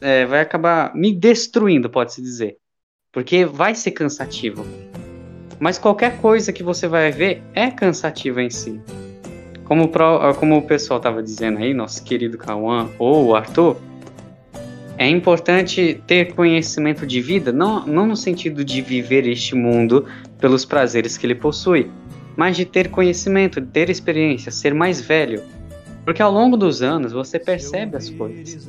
é, 0.00 0.26
vai 0.26 0.40
acabar 0.40 0.94
me 0.94 1.12
destruindo, 1.12 1.90
pode-se 1.90 2.22
dizer, 2.22 2.56
porque 3.12 3.44
vai 3.44 3.74
ser 3.74 3.90
cansativo. 3.92 4.64
Mas 5.58 5.78
qualquer 5.78 6.18
coisa 6.18 6.52
que 6.52 6.62
você 6.62 6.88
vai 6.88 7.10
ver 7.10 7.42
é 7.54 7.70
cansativa 7.70 8.42
em 8.42 8.48
si. 8.48 8.80
Como, 9.64 9.88
pro- 9.88 10.34
como 10.36 10.56
o 10.56 10.62
pessoal 10.62 10.96
estava 10.98 11.22
dizendo 11.22 11.58
aí, 11.58 11.74
nosso 11.74 12.02
querido 12.02 12.38
Cauã 12.38 12.88
ou 12.98 13.26
o 13.26 13.36
Arthur, 13.36 13.76
é 14.96 15.08
importante 15.08 16.02
ter 16.06 16.34
conhecimento 16.34 17.06
de 17.06 17.20
vida, 17.20 17.52
não, 17.52 17.86
não 17.86 18.06
no 18.06 18.16
sentido 18.16 18.64
de 18.64 18.82
viver 18.82 19.26
este 19.26 19.54
mundo 19.54 20.06
pelos 20.40 20.64
prazeres 20.64 21.16
que 21.16 21.26
ele 21.26 21.34
possui, 21.34 21.90
mas 22.36 22.56
de 22.56 22.64
ter 22.64 22.88
conhecimento, 22.88 23.60
de 23.60 23.66
ter 23.66 23.90
experiência, 23.90 24.50
ser 24.50 24.74
mais 24.74 25.00
velho. 25.00 25.42
Porque 26.04 26.22
ao 26.22 26.32
longo 26.32 26.56
dos 26.56 26.82
anos 26.82 27.12
você 27.12 27.38
percebe 27.38 27.96
as 27.96 28.08
coisas. 28.08 28.66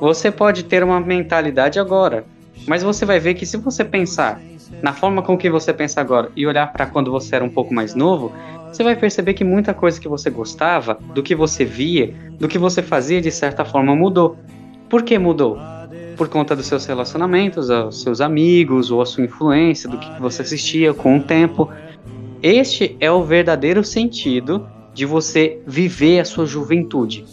Você 0.00 0.30
pode 0.30 0.64
ter 0.64 0.84
uma 0.84 1.00
mentalidade 1.00 1.78
agora, 1.78 2.24
mas 2.66 2.82
você 2.82 3.04
vai 3.04 3.18
ver 3.18 3.34
que 3.34 3.46
se 3.46 3.56
você 3.56 3.84
pensar 3.84 4.40
na 4.82 4.92
forma 4.92 5.22
com 5.22 5.38
que 5.38 5.48
você 5.48 5.72
pensa 5.72 6.00
agora 6.00 6.30
e 6.36 6.46
olhar 6.46 6.72
para 6.72 6.86
quando 6.86 7.10
você 7.10 7.36
era 7.36 7.44
um 7.44 7.48
pouco 7.48 7.72
mais 7.72 7.94
novo, 7.94 8.32
você 8.70 8.82
vai 8.82 8.96
perceber 8.96 9.34
que 9.34 9.44
muita 9.44 9.72
coisa 9.72 10.00
que 10.00 10.08
você 10.08 10.28
gostava, 10.28 10.98
do 11.14 11.22
que 11.22 11.34
você 11.34 11.64
via, 11.64 12.14
do 12.38 12.48
que 12.48 12.58
você 12.58 12.82
fazia 12.82 13.20
de 13.20 13.30
certa 13.30 13.64
forma 13.64 13.94
mudou. 13.94 14.36
Por 14.88 15.02
que 15.02 15.18
mudou? 15.18 15.58
Por 16.16 16.28
conta 16.28 16.56
dos 16.56 16.66
seus 16.66 16.86
relacionamentos, 16.86 17.70
aos 17.70 18.00
seus 18.00 18.20
amigos, 18.20 18.90
ou 18.90 19.02
a 19.02 19.06
sua 19.06 19.24
influência, 19.24 19.88
do 19.88 19.98
que 19.98 20.20
você 20.20 20.42
assistia 20.42 20.94
com 20.94 21.18
o 21.18 21.22
tempo. 21.22 21.70
Este 22.42 22.96
é 23.00 23.10
o 23.10 23.22
verdadeiro 23.22 23.84
sentido 23.84 24.66
de 24.94 25.04
você 25.04 25.60
viver 25.66 26.20
a 26.20 26.24
sua 26.24 26.46
juventude. 26.46 27.24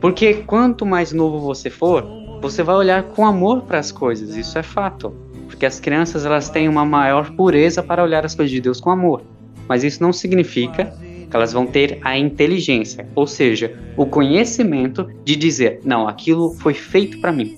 Porque 0.00 0.34
quanto 0.34 0.86
mais 0.86 1.12
novo 1.12 1.40
você 1.40 1.70
for, 1.70 2.04
você 2.40 2.62
vai 2.62 2.76
olhar 2.76 3.02
com 3.04 3.26
amor 3.26 3.62
para 3.62 3.78
as 3.78 3.90
coisas, 3.90 4.36
isso 4.36 4.58
é 4.58 4.62
fato. 4.62 5.14
Porque 5.46 5.66
as 5.66 5.78
crianças 5.78 6.24
elas 6.24 6.50
têm 6.50 6.68
uma 6.68 6.84
maior 6.84 7.30
pureza 7.32 7.82
para 7.82 8.02
olhar 8.02 8.24
as 8.24 8.34
coisas 8.34 8.50
de 8.50 8.60
Deus 8.60 8.80
com 8.80 8.90
amor. 8.90 9.22
Mas 9.68 9.84
isso 9.84 10.02
não 10.02 10.12
significa 10.12 10.92
que 11.32 11.36
elas 11.36 11.54
vão 11.54 11.64
ter 11.64 11.98
a 12.02 12.18
inteligência, 12.18 13.08
ou 13.14 13.26
seja, 13.26 13.74
o 13.96 14.04
conhecimento 14.04 15.10
de 15.24 15.34
dizer, 15.34 15.80
não, 15.82 16.06
aquilo 16.06 16.52
foi 16.52 16.74
feito 16.74 17.18
para 17.22 17.32
mim. 17.32 17.56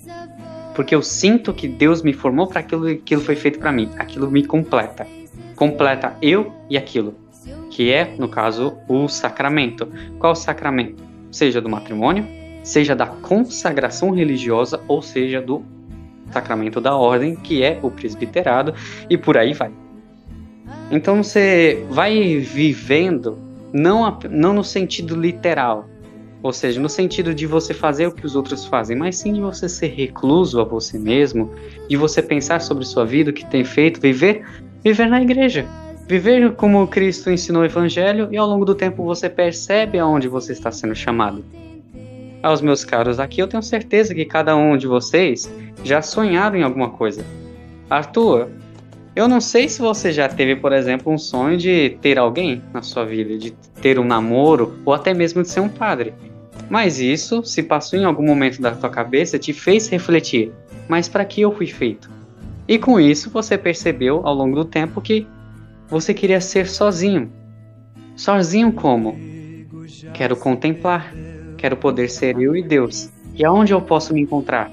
Porque 0.73 0.95
eu 0.95 1.01
sinto 1.01 1.53
que 1.53 1.67
Deus 1.67 2.01
me 2.01 2.13
formou 2.13 2.47
para 2.47 2.61
aquilo, 2.61 2.87
aquilo 2.87 3.19
foi 3.19 3.35
feito 3.35 3.59
para 3.59 3.73
mim. 3.73 3.89
Aquilo 3.97 4.31
me 4.31 4.45
completa. 4.45 5.05
Completa 5.57 6.15
eu 6.21 6.53
e 6.69 6.77
aquilo. 6.77 7.15
Que 7.69 7.91
é, 7.91 8.15
no 8.17 8.29
caso, 8.29 8.77
o 8.87 9.09
sacramento. 9.09 9.89
Qual 10.19 10.33
sacramento? 10.35 11.03
Seja 11.29 11.59
do 11.59 11.67
matrimônio, 11.67 12.25
seja 12.63 12.95
da 12.95 13.07
consagração 13.07 14.11
religiosa, 14.11 14.79
ou 14.87 15.01
seja 15.01 15.41
do 15.41 15.65
sacramento 16.31 16.79
da 16.79 16.95
ordem, 16.95 17.35
que 17.35 17.61
é 17.61 17.77
o 17.81 17.91
presbiterado, 17.91 18.73
e 19.09 19.17
por 19.17 19.37
aí 19.37 19.53
vai. 19.53 19.71
Então 20.89 21.21
você 21.21 21.85
vai 21.89 22.37
vivendo, 22.37 23.44
não, 23.75 24.17
não 24.29 24.53
no 24.53 24.63
sentido 24.63 25.19
literal, 25.19 25.89
ou 26.41 26.53
seja, 26.53 26.79
no 26.79 26.87
sentido 26.87 27.35
de 27.35 27.45
você 27.45 27.73
fazer 27.73 28.07
o 28.07 28.11
que 28.13 28.25
os 28.25 28.33
outros 28.33 28.65
fazem, 28.65 28.95
mas 28.95 29.17
sim 29.17 29.33
de 29.33 29.41
você 29.41 29.67
ser 29.67 29.87
recluso 29.87 30.61
a 30.61 30.63
você 30.63 30.97
mesmo, 30.97 31.51
de 31.89 31.97
você 31.97 32.21
pensar 32.21 32.61
sobre 32.61 32.85
sua 32.85 33.05
vida, 33.05 33.31
o 33.31 33.33
que 33.33 33.45
tem 33.45 33.65
feito, 33.65 33.99
viver, 33.99 34.45
viver 34.81 35.09
na 35.09 35.21
igreja. 35.21 35.65
Viver 36.07 36.53
como 36.53 36.87
Cristo 36.87 37.29
ensinou 37.29 37.63
o 37.63 37.65
evangelho 37.65 38.29
e 38.31 38.37
ao 38.37 38.47
longo 38.47 38.63
do 38.63 38.75
tempo 38.75 39.03
você 39.03 39.27
percebe 39.27 39.99
aonde 39.99 40.29
você 40.29 40.53
está 40.53 40.71
sendo 40.71 40.95
chamado. 40.95 41.43
Aos 42.41 42.61
meus 42.61 42.85
caros 42.85 43.19
aqui, 43.19 43.41
eu 43.41 43.47
tenho 43.47 43.63
certeza 43.63 44.13
que 44.13 44.23
cada 44.23 44.55
um 44.55 44.77
de 44.77 44.87
vocês 44.87 45.51
já 45.83 46.01
sonharam 46.01 46.55
em 46.55 46.63
alguma 46.63 46.91
coisa. 46.91 47.25
Arthur, 47.89 48.47
eu 49.15 49.29
não 49.29 49.39
sei 49.39 49.69
se 49.69 49.79
você 49.79 50.11
já 50.11 50.27
teve, 50.27 50.57
por 50.57 50.73
exemplo, 50.73 51.11
um 51.11 51.17
sonho 51.17 51.57
de 51.57 51.97
ter 52.01 52.19
alguém 52.19 52.61
na 52.73 52.81
sua 52.81 53.05
vida, 53.05 53.37
de 53.37 53.51
ter 53.81 53.97
um 53.97 54.03
namoro 54.03 54.77
ou 54.83 54.93
até 54.93 55.13
mesmo 55.13 55.41
de 55.41 55.49
ser 55.49 55.61
um 55.61 55.69
padre. 55.69 56.13
Mas 56.69 56.99
isso, 56.99 57.43
se 57.43 57.63
passou 57.63 57.97
em 57.97 58.03
algum 58.03 58.25
momento 58.25 58.61
da 58.61 58.71
tua 58.71 58.89
cabeça, 58.89 59.39
te 59.39 59.53
fez 59.53 59.87
refletir: 59.87 60.51
mas 60.89 61.07
para 61.07 61.23
que 61.23 61.41
eu 61.41 61.55
fui 61.55 61.67
feito? 61.67 62.09
E 62.67 62.77
com 62.77 62.99
isso 62.99 63.29
você 63.29 63.57
percebeu 63.57 64.21
ao 64.25 64.33
longo 64.33 64.55
do 64.55 64.65
tempo 64.65 65.01
que 65.01 65.25
você 65.87 66.13
queria 66.13 66.41
ser 66.41 66.67
sozinho. 66.67 67.31
Sozinho 68.15 68.71
como? 68.73 69.17
Quero 70.13 70.35
contemplar, 70.35 71.13
quero 71.57 71.77
poder 71.77 72.09
ser 72.09 72.39
eu 72.39 72.55
e 72.55 72.63
Deus. 72.63 73.09
E 73.33 73.45
aonde 73.45 73.73
eu 73.73 73.81
posso 73.81 74.13
me 74.13 74.21
encontrar? 74.21 74.71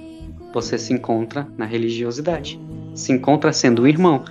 Você 0.55 0.79
se 0.79 0.93
encontra 0.93 1.47
na 1.57 1.65
religiosidade. 1.65 2.59
Se 2.95 3.13
encontra 3.13 3.53
sendo 3.53 3.83
um 3.83 3.87
irmão. 3.87 4.25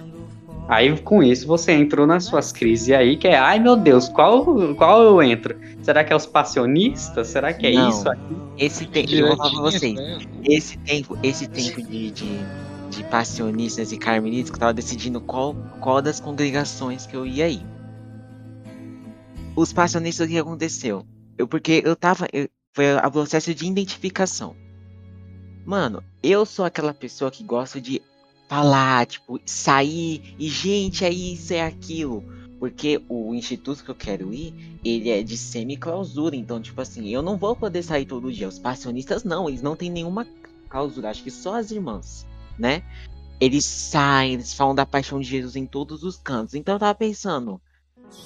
Aí 0.68 0.98
com 1.00 1.22
isso 1.22 1.48
você 1.48 1.74
entrou 1.74 2.08
nas 2.08 2.24
suas 2.26 2.52
crises 2.54 2.92
aí, 2.96 3.18
que 3.18 3.28
é, 3.28 3.38
ai 3.38 3.60
meu 3.60 3.76
Deus, 3.76 4.08
qual, 4.08 4.46
qual 4.76 5.04
eu 5.04 5.22
entro? 5.22 5.56
Será 5.82 6.02
que 6.04 6.14
é 6.14 6.16
os 6.16 6.26
passionistas? 6.26 7.28
Será 7.28 7.52
que 7.52 7.68
é 7.68 7.74
Não. 7.74 7.90
isso 7.90 8.08
aqui? 8.10 8.22
Esse 8.58 8.86
tempo, 8.86 9.12
eu 9.12 9.28
vou 9.28 9.38
falar 9.38 9.50
pra 9.52 9.62
vocês. 9.64 9.94
né? 9.94 10.20
Esse 10.46 10.78
tempo, 10.78 11.18
esse 11.22 11.48
tempo 11.48 11.82
de, 11.82 12.12
de, 12.12 12.38
de 12.90 13.04
passionistas 13.06 13.92
e 13.92 13.98
carmelitas 13.98 14.50
que 14.50 14.56
eu 14.56 14.60
tava 14.60 14.74
decidindo 14.74 15.20
qual, 15.20 15.56
qual 15.82 16.02
das 16.02 16.20
congregações 16.22 17.06
que 17.06 17.16
eu 17.16 17.26
ia 17.26 17.50
ir. 17.50 17.66
Os 19.56 19.74
passionistas, 19.74 20.26
o 20.28 20.30
que 20.30 20.38
aconteceu? 20.38 21.06
Eu, 21.38 21.48
porque 21.48 21.82
eu 21.84 21.96
tava. 21.96 22.28
eu- 22.32 22.48
foi 22.74 22.86
o 22.96 23.12
processo 23.12 23.54
de 23.54 23.66
identificação. 23.66 24.56
Mano, 25.66 26.02
eu 26.24 26.46
sou 26.46 26.64
aquela 26.64 26.94
pessoa 26.94 27.30
que 27.30 27.44
gosta 27.44 27.82
de 27.82 28.02
falar, 28.52 29.06
tipo, 29.06 29.40
sair 29.46 30.36
e 30.38 30.50
gente, 30.50 31.06
é 31.06 31.10
isso, 31.10 31.54
é 31.54 31.62
aquilo. 31.62 32.22
Porque 32.60 33.02
o 33.08 33.34
instituto 33.34 33.82
que 33.82 33.90
eu 33.90 33.96
quero 33.96 34.34
ir, 34.34 34.78
ele 34.84 35.10
é 35.10 35.24
de 35.24 35.38
semi-clausura. 35.38 36.36
Então, 36.36 36.62
tipo 36.62 36.82
assim, 36.82 37.08
eu 37.08 37.22
não 37.22 37.38
vou 37.38 37.56
poder 37.56 37.82
sair 37.82 38.06
todo 38.06 38.30
dia. 38.30 38.50
Os 38.50 38.60
passionistas 38.60 39.24
não, 39.24 39.48
eles 39.48 39.62
não 39.62 39.74
têm 39.74 39.90
nenhuma 39.90 40.28
clausura. 40.68 41.10
Acho 41.10 41.24
que 41.24 41.32
só 41.32 41.56
as 41.56 41.72
irmãs, 41.72 42.28
né? 42.60 42.84
Eles 43.40 43.64
saem, 43.64 44.34
eles 44.34 44.54
falam 44.54 44.76
da 44.76 44.86
paixão 44.86 45.22
de 45.22 45.30
Jesus 45.30 45.56
em 45.56 45.66
todos 45.66 46.04
os 46.04 46.18
cantos. 46.18 46.54
Então 46.54 46.76
eu 46.76 46.80
tava 46.80 46.94
pensando, 46.94 47.60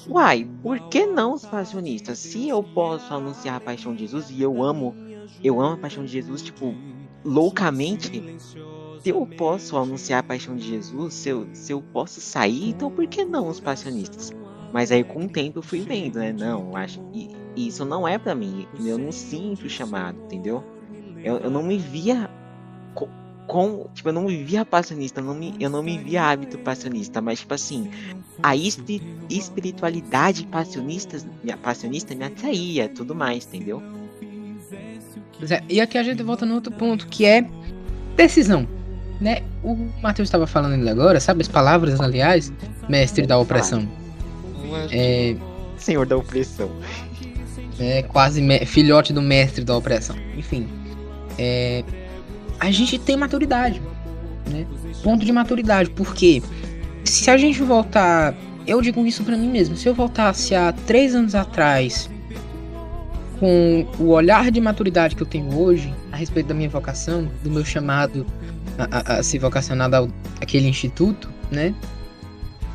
uai, 0.08 0.50
por 0.64 0.90
que 0.90 1.06
não 1.06 1.36
os 1.36 1.46
passionistas? 1.46 2.18
Se 2.18 2.50
eu 2.50 2.64
posso 2.64 3.14
anunciar 3.14 3.58
a 3.58 3.62
paixão 3.62 3.94
de 3.94 4.00
Jesus 4.00 4.32
e 4.32 4.42
eu 4.42 4.64
amo, 4.64 4.96
eu 5.44 5.62
amo 5.62 5.76
a 5.76 5.78
paixão 5.78 6.04
de 6.04 6.12
Jesus, 6.12 6.42
tipo, 6.42 6.74
loucamente, 7.24 8.10
se 9.06 9.12
eu 9.12 9.24
posso 9.38 9.78
anunciar 9.78 10.22
a 10.22 10.24
paixão 10.24 10.56
de 10.56 10.68
Jesus, 10.68 11.14
se 11.14 11.30
eu, 11.30 11.48
se 11.54 11.72
eu 11.72 11.80
posso 11.80 12.20
sair, 12.20 12.70
então 12.70 12.90
por 12.90 13.06
que 13.06 13.24
não 13.24 13.48
os 13.48 13.60
passionistas? 13.60 14.32
Mas 14.74 14.92
aí 14.92 15.04
com 15.04 15.26
o 15.26 15.30
tempo 15.30 15.60
eu 15.60 15.62
fui 15.62 15.82
vendo, 15.82 16.18
né? 16.18 16.34
Não, 16.34 16.76
acho 16.76 17.00
que 17.14 17.30
isso 17.56 17.86
não 17.86 18.08
é 18.08 18.18
pra 18.18 18.34
mim. 18.34 18.68
Eu 18.84 18.98
não 18.98 19.12
sinto 19.12 19.68
o 19.68 19.70
chamado, 19.70 20.18
entendeu? 20.26 20.64
Eu, 21.24 21.38
eu 21.38 21.52
não 21.52 21.62
me 21.62 21.78
via 21.78 22.28
co- 22.96 23.08
com. 23.46 23.88
Tipo, 23.94 24.10
eu 24.10 24.14
não 24.14 24.24
me 24.24 24.44
via 24.44 24.66
passionista, 24.66 25.20
eu 25.22 25.26
não 25.26 25.36
me, 25.36 25.54
eu 25.60 25.70
não 25.70 25.84
me 25.84 26.00
via 26.00 26.24
hábito 26.24 26.58
passionista, 26.58 27.22
mas, 27.22 27.42
tipo 27.42 27.54
assim, 27.54 27.88
a 28.42 28.56
espi- 28.56 29.04
espiritualidade 29.30 30.48
passionista, 30.48 31.18
passionista 31.62 32.16
me 32.16 32.24
atraía, 32.26 32.90
tudo 32.90 33.14
mais, 33.14 33.46
entendeu? 33.46 33.84
Pois 35.38 35.52
é, 35.52 35.64
E 35.70 35.80
aqui 35.80 35.96
a 35.96 36.02
gente 36.02 36.24
volta 36.24 36.44
no 36.44 36.56
outro 36.56 36.74
ponto, 36.74 37.06
que 37.08 37.24
é 37.24 37.48
decisão. 38.16 38.68
Né? 39.22 39.42
O 39.64 39.76
Matheus 40.02 40.28
estava 40.28 40.46
falando 40.46 40.74
ainda 40.74 40.92
agora, 40.92 41.20
sabe 41.20 41.42
as 41.42 41.48
palavras, 41.48 42.00
aliás, 42.02 42.52
mestre 42.90 43.26
da 43.26 43.38
opressão. 43.38 43.88
É- 44.92 45.36
Senhor 45.78 46.06
da 46.06 46.18
opressão. 46.18 46.70
é 47.80 48.02
quase 48.04 48.42
me- 48.42 48.66
filhote 48.66 49.12
do 49.14 49.22
mestre 49.22 49.64
da 49.64 49.76
opressão. 49.78 50.16
Enfim, 50.38 50.68
é, 51.38 51.84
a 52.60 52.72
gente 52.72 52.98
tem 52.98 53.18
maturidade, 53.18 53.82
né? 54.50 54.66
Ponto 55.04 55.26
de 55.26 55.32
maturidade, 55.32 55.90
porque 55.90 56.42
se 57.04 57.30
a 57.30 57.36
gente 57.38 57.62
voltar, 57.62 58.34
eu 58.66 58.82
digo 58.82 59.06
isso 59.06 59.24
pra 59.26 59.36
mim 59.38 59.50
mesmo, 59.50 59.76
se 59.76 59.88
eu 59.90 59.94
voltasse 59.94 60.56
há 60.56 60.72
três 60.88 61.14
anos 61.14 61.36
atrás 61.36 62.10
com 63.40 63.86
o 64.00 64.08
olhar 64.12 64.50
de 64.50 64.62
maturidade 64.62 65.16
que 65.16 65.22
eu 65.22 65.28
tenho 65.28 65.54
hoje 65.58 65.94
a 66.12 66.16
respeito 66.16 66.48
da 66.48 66.54
minha 66.54 66.70
vocação, 66.70 67.28
do 67.44 67.52
meu 67.52 67.66
chamado 67.66 68.26
a, 68.78 69.14
a- 69.14 69.18
a 69.20 69.24
se 69.24 69.38
vocacionar 69.40 69.94
ao- 69.94 70.10
àquele 70.42 70.68
instituto, 70.68 71.30
né? 71.52 71.74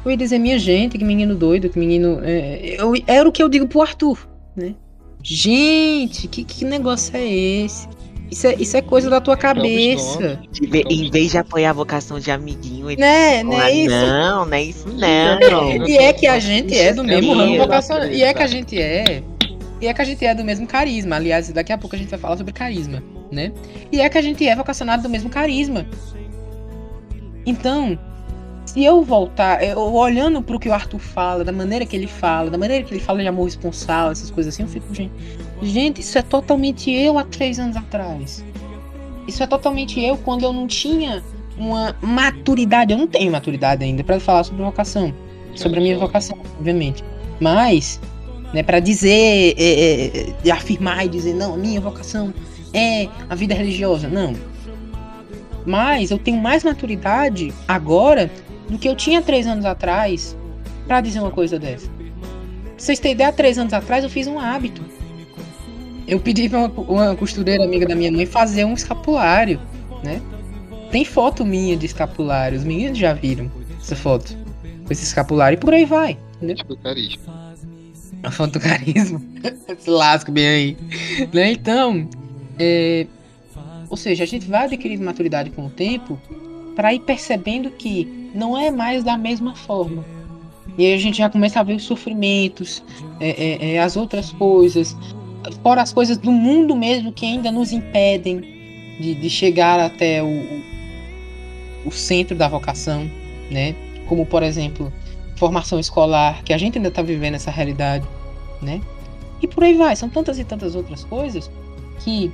Eu 0.05 0.11
ia 0.11 0.16
dizer, 0.16 0.38
minha 0.38 0.59
gente, 0.59 0.96
que 0.96 1.05
menino 1.05 1.34
doido, 1.34 1.68
que 1.68 1.78
menino. 1.78 2.20
é, 2.22 2.76
eu, 2.78 2.92
era 3.07 3.28
o 3.28 3.32
que 3.32 3.42
eu 3.42 3.48
digo 3.48 3.66
pro 3.68 3.82
Arthur, 3.82 4.18
né? 4.57 4.74
Gente, 5.22 6.26
que, 6.28 6.44
que 6.44 6.64
negócio 6.64 7.14
é 7.16 7.26
esse? 7.26 7.86
Isso 8.30 8.46
é, 8.46 8.55
isso 8.59 8.76
é 8.76 8.80
coisa 8.80 9.11
da 9.11 9.20
tua 9.20 9.36
cabeça. 9.36 10.40
Em 10.88 11.11
vez 11.11 11.32
de 11.32 11.38
apoiar 11.38 11.70
a 11.70 11.72
vocação 11.72 12.18
de 12.20 12.30
amiguinho, 12.30 12.88
ele 12.90 13.01
Né, 13.01 13.42
fala, 13.42 13.59
né? 13.59 13.72
Isso. 13.72 13.90
não, 13.96 14.46
não 14.46 14.53
é 14.55 14.62
isso 14.62 14.88
não. 14.88 15.86
E 15.86 15.96
é 15.98 16.12
que 16.12 16.26
a 16.28 16.38
gente 16.38 16.74
é 16.78 16.92
do 16.92 17.03
mesmo 17.05 17.34
ramo 17.34 17.59
vocacional. 17.59 18.09
E 18.09 18.22
é 18.22 18.32
que 18.32 18.42
a 18.42 18.46
gente 18.46 18.80
é. 18.80 19.22
E 19.80 19.86
é 19.88 19.92
que 19.94 20.01
a 20.01 20.05
gente 20.05 20.24
é 20.24 20.34
do 20.34 20.44
mesmo 20.44 20.66
carisma. 20.66 21.16
Aliás, 21.16 21.51
daqui 21.51 21.72
a 21.72 21.78
pouco 21.78 21.96
a 21.96 21.98
gente 21.98 22.09
vai 22.09 22.18
falar 22.20 22.36
sobre 22.36 22.53
carisma, 22.53 23.03
né? 23.31 23.53
E 23.91 24.01
é 24.01 24.09
que 24.09 24.18
a 24.18 24.22
gente 24.22 24.47
é 24.47 24.55
vocacionado 24.55 25.03
do 25.03 25.09
mesmo 25.09 25.28
carisma. 25.31 25.87
Então, 27.47 27.99
se 28.66 28.85
eu 28.85 29.03
voltar, 29.03 29.62
eu 29.62 29.78
olhando 29.78 30.43
pro 30.43 30.59
que 30.59 30.68
o 30.68 30.72
Arthur 30.72 30.99
fala, 30.99 31.45
da 31.45 31.53
maneira 31.53 31.87
que 31.87 31.97
ele 31.97 32.07
fala, 32.07 32.51
da 32.51 32.59
maneira 32.59 32.85
que 32.85 32.93
ele 32.93 33.01
fala 33.01 33.20
de 33.20 33.28
amor 33.28 33.45
responsável, 33.45 34.12
essas 34.12 34.31
coisas 34.31 34.55
assim, 34.55 34.62
eu 34.62 34.68
fico, 34.68 34.95
gente, 34.95 35.12
gente, 35.62 36.01
isso 36.01 36.18
é 36.18 36.22
totalmente 36.22 36.91
eu 36.91 37.18
há 37.18 37.24
três 37.24 37.59
anos 37.59 37.76
atrás. 37.76 38.45
Isso 39.26 39.43
é 39.43 39.47
totalmente 39.47 40.01
eu 40.01 40.16
quando 40.16 40.45
eu 40.45 40.53
não 40.53 40.66
tinha 40.66 41.22
uma 41.57 41.95
maturidade. 42.01 42.93
Eu 42.93 42.99
não 42.99 43.07
tenho 43.07 43.31
maturidade 43.31 43.85
ainda 43.85 44.03
pra 44.03 44.18
falar 44.18 44.45
sobre 44.45 44.62
vocação 44.62 45.14
sobre 45.55 45.78
a 45.78 45.83
minha 45.83 45.99
vocação, 45.99 46.39
obviamente. 46.59 47.05
Mas, 47.41 48.01
né, 48.53 48.62
para 48.62 48.81
dizer, 48.81 49.55
é, 49.57 50.28
é, 50.28 50.33
de 50.43 50.51
afirmar 50.51 51.07
e 51.07 51.09
dizer, 51.09 51.35
não, 51.35 51.55
a 51.55 51.57
minha 51.57 51.81
vocação 51.81 52.33
é 52.72 53.08
a 53.28 53.34
vida 53.34 53.54
religiosa, 53.54 54.08
não. 54.08 54.34
Mas 55.66 56.10
eu 56.10 56.18
tenho 56.18 56.38
mais 56.38 56.64
maturidade 56.64 57.52
agora 57.68 58.30
do 58.68 58.78
que 58.78 58.88
eu 58.88 58.96
tinha 58.96 59.20
três 59.20 59.46
anos 59.46 59.64
atrás 59.64 60.36
para 60.86 61.00
dizer 61.00 61.20
uma 61.20 61.30
coisa 61.30 61.58
dessa. 61.58 61.88
Pra 61.88 62.74
vocês 62.76 62.98
terem 62.98 63.14
ideia, 63.14 63.28
há 63.28 63.32
três 63.32 63.58
anos 63.58 63.72
atrás 63.72 64.04
eu 64.04 64.10
fiz 64.10 64.26
um 64.26 64.38
hábito. 64.38 64.82
Eu 66.06 66.18
pedi 66.18 66.48
pra 66.48 66.60
uma, 66.60 66.68
uma 66.68 67.16
costureira 67.16 67.64
amiga 67.64 67.86
da 67.86 67.94
minha 67.94 68.10
mãe 68.10 68.26
fazer 68.26 68.64
um 68.64 68.74
escapulário, 68.74 69.60
né? 70.02 70.20
Tem 70.90 71.04
foto 71.04 71.44
minha 71.44 71.76
de 71.76 71.86
escapulário, 71.86 72.58
os 72.58 72.64
meninos 72.64 72.98
já 72.98 73.12
viram 73.12 73.50
essa 73.80 73.94
foto 73.94 74.36
com 74.84 74.92
esse 74.92 75.04
escapulário 75.04 75.56
e 75.56 75.60
por 75.60 75.72
aí 75.72 75.84
vai. 75.84 76.18
Entendeu? 76.36 76.56
Tipo, 76.56 76.76
carisma. 76.78 77.54
A 78.22 78.30
foto 78.30 78.54
do 78.54 78.60
carisma. 78.60 79.22
Se 79.78 79.88
lasca 79.88 80.32
bem 80.32 80.46
aí. 80.48 80.76
Né? 81.32 81.52
Então, 81.52 82.08
é, 82.61 83.06
ou 83.88 83.96
seja, 83.96 84.22
a 84.22 84.26
gente 84.26 84.46
vai 84.46 84.64
adquirindo 84.64 85.04
maturidade 85.04 85.50
com 85.50 85.66
o 85.66 85.70
tempo 85.70 86.20
para 86.76 86.94
ir 86.94 87.00
percebendo 87.00 87.70
que 87.70 88.30
não 88.34 88.56
é 88.56 88.70
mais 88.70 89.02
da 89.02 89.16
mesma 89.16 89.54
forma. 89.54 90.04
E 90.78 90.86
aí 90.86 90.94
a 90.94 90.98
gente 90.98 91.18
já 91.18 91.28
começa 91.28 91.58
a 91.58 91.62
ver 91.62 91.74
os 91.74 91.82
sofrimentos, 91.82 92.82
é, 93.18 93.30
é, 93.30 93.72
é, 93.74 93.78
as 93.80 93.96
outras 93.96 94.32
coisas, 94.32 94.96
fora 95.62 95.82
as 95.82 95.92
coisas 95.92 96.16
do 96.16 96.30
mundo 96.30 96.76
mesmo 96.76 97.12
que 97.12 97.26
ainda 97.26 97.50
nos 97.50 97.72
impedem 97.72 98.40
de, 99.00 99.14
de 99.14 99.30
chegar 99.30 99.80
até 99.80 100.22
o, 100.22 100.62
o, 101.84 101.90
centro 101.90 102.36
da 102.36 102.46
vocação, 102.46 103.11
né? 103.50 103.74
Como, 104.06 104.24
por 104.24 104.42
exemplo, 104.42 104.92
formação 105.36 105.80
escolar, 105.80 106.42
que 106.44 106.52
a 106.52 106.58
gente 106.58 106.78
ainda 106.78 106.88
está 106.88 107.02
vivendo 107.02 107.34
essa 107.34 107.50
realidade, 107.50 108.06
né? 108.62 108.80
E 109.42 109.48
por 109.48 109.64
aí 109.64 109.74
vai, 109.74 109.96
são 109.96 110.08
tantas 110.08 110.38
e 110.38 110.44
tantas 110.44 110.74
outras 110.74 111.02
coisas 111.04 111.50
que 112.04 112.30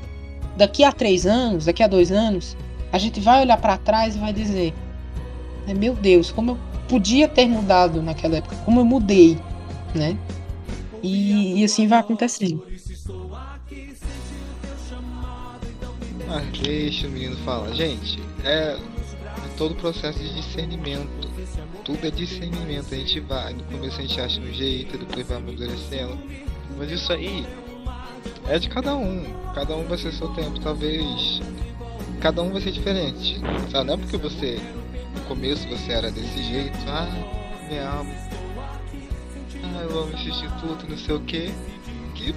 daqui 0.56 0.82
a 0.82 0.92
três 0.92 1.26
anos, 1.26 1.66
daqui 1.66 1.82
a 1.82 1.86
dois 1.86 2.10
anos, 2.10 2.56
a 2.92 2.98
gente 2.98 3.20
vai 3.20 3.42
olhar 3.42 3.58
para 3.58 3.76
trás 3.76 4.16
e 4.16 4.18
vai 4.18 4.32
dizer: 4.32 4.72
né, 5.66 5.74
Meu 5.74 5.94
Deus, 5.94 6.30
como 6.30 6.52
eu 6.52 6.58
podia 6.88 7.28
ter 7.28 7.46
mudado 7.46 8.02
naquela 8.02 8.36
época, 8.36 8.56
como 8.64 8.80
eu 8.80 8.84
mudei, 8.84 9.38
né? 9.94 10.16
E, 11.02 11.60
e 11.60 11.64
assim 11.64 11.86
vai 11.86 11.98
acontecendo. 11.98 12.64
Ah, 16.28 16.42
deixa 16.60 17.06
o 17.06 17.10
menino 17.10 17.36
falar. 17.44 17.72
Gente, 17.72 18.18
é, 18.44 18.72
é 18.72 18.78
todo 19.56 19.72
o 19.72 19.74
processo 19.76 20.18
de 20.18 20.34
discernimento. 20.34 21.30
Tudo 21.84 22.04
é 22.04 22.10
discernimento. 22.10 22.92
A 22.92 22.96
gente 22.96 23.20
vai, 23.20 23.52
no 23.52 23.62
começo 23.64 23.98
a 23.98 24.02
gente 24.02 24.20
acha 24.20 24.40
um 24.40 24.52
jeito, 24.52 24.98
depois 24.98 25.28
vai 25.28 25.36
amadurecendo. 25.36 26.18
Mas 26.76 26.90
isso 26.90 27.12
aí 27.12 27.46
é 28.48 28.58
de 28.58 28.68
cada 28.68 28.96
um. 28.96 29.24
Cada 29.54 29.76
um 29.76 29.84
vai 29.84 29.98
ser 29.98 30.12
seu 30.12 30.28
tempo. 30.28 30.60
Talvez 30.60 31.40
cada 32.20 32.42
um 32.42 32.50
vai 32.50 32.60
ser 32.60 32.72
diferente. 32.72 33.40
Sabe? 33.70 33.86
Não 33.86 33.94
é 33.94 33.96
porque 33.96 34.16
você, 34.16 34.60
no 35.14 35.20
começo 35.22 35.68
você 35.68 35.92
era 35.92 36.10
desse 36.10 36.42
jeito, 36.42 36.76
ah, 36.88 37.08
me 37.68 37.78
amo. 37.78 38.12
Ah, 39.62 39.82
eu 39.82 40.02
amo 40.02 40.12
esse 40.14 40.28
instituto, 40.28 40.86
não 40.88 40.98
sei 40.98 41.14
o 41.14 41.20
que. 41.20 41.52
que 42.14 42.34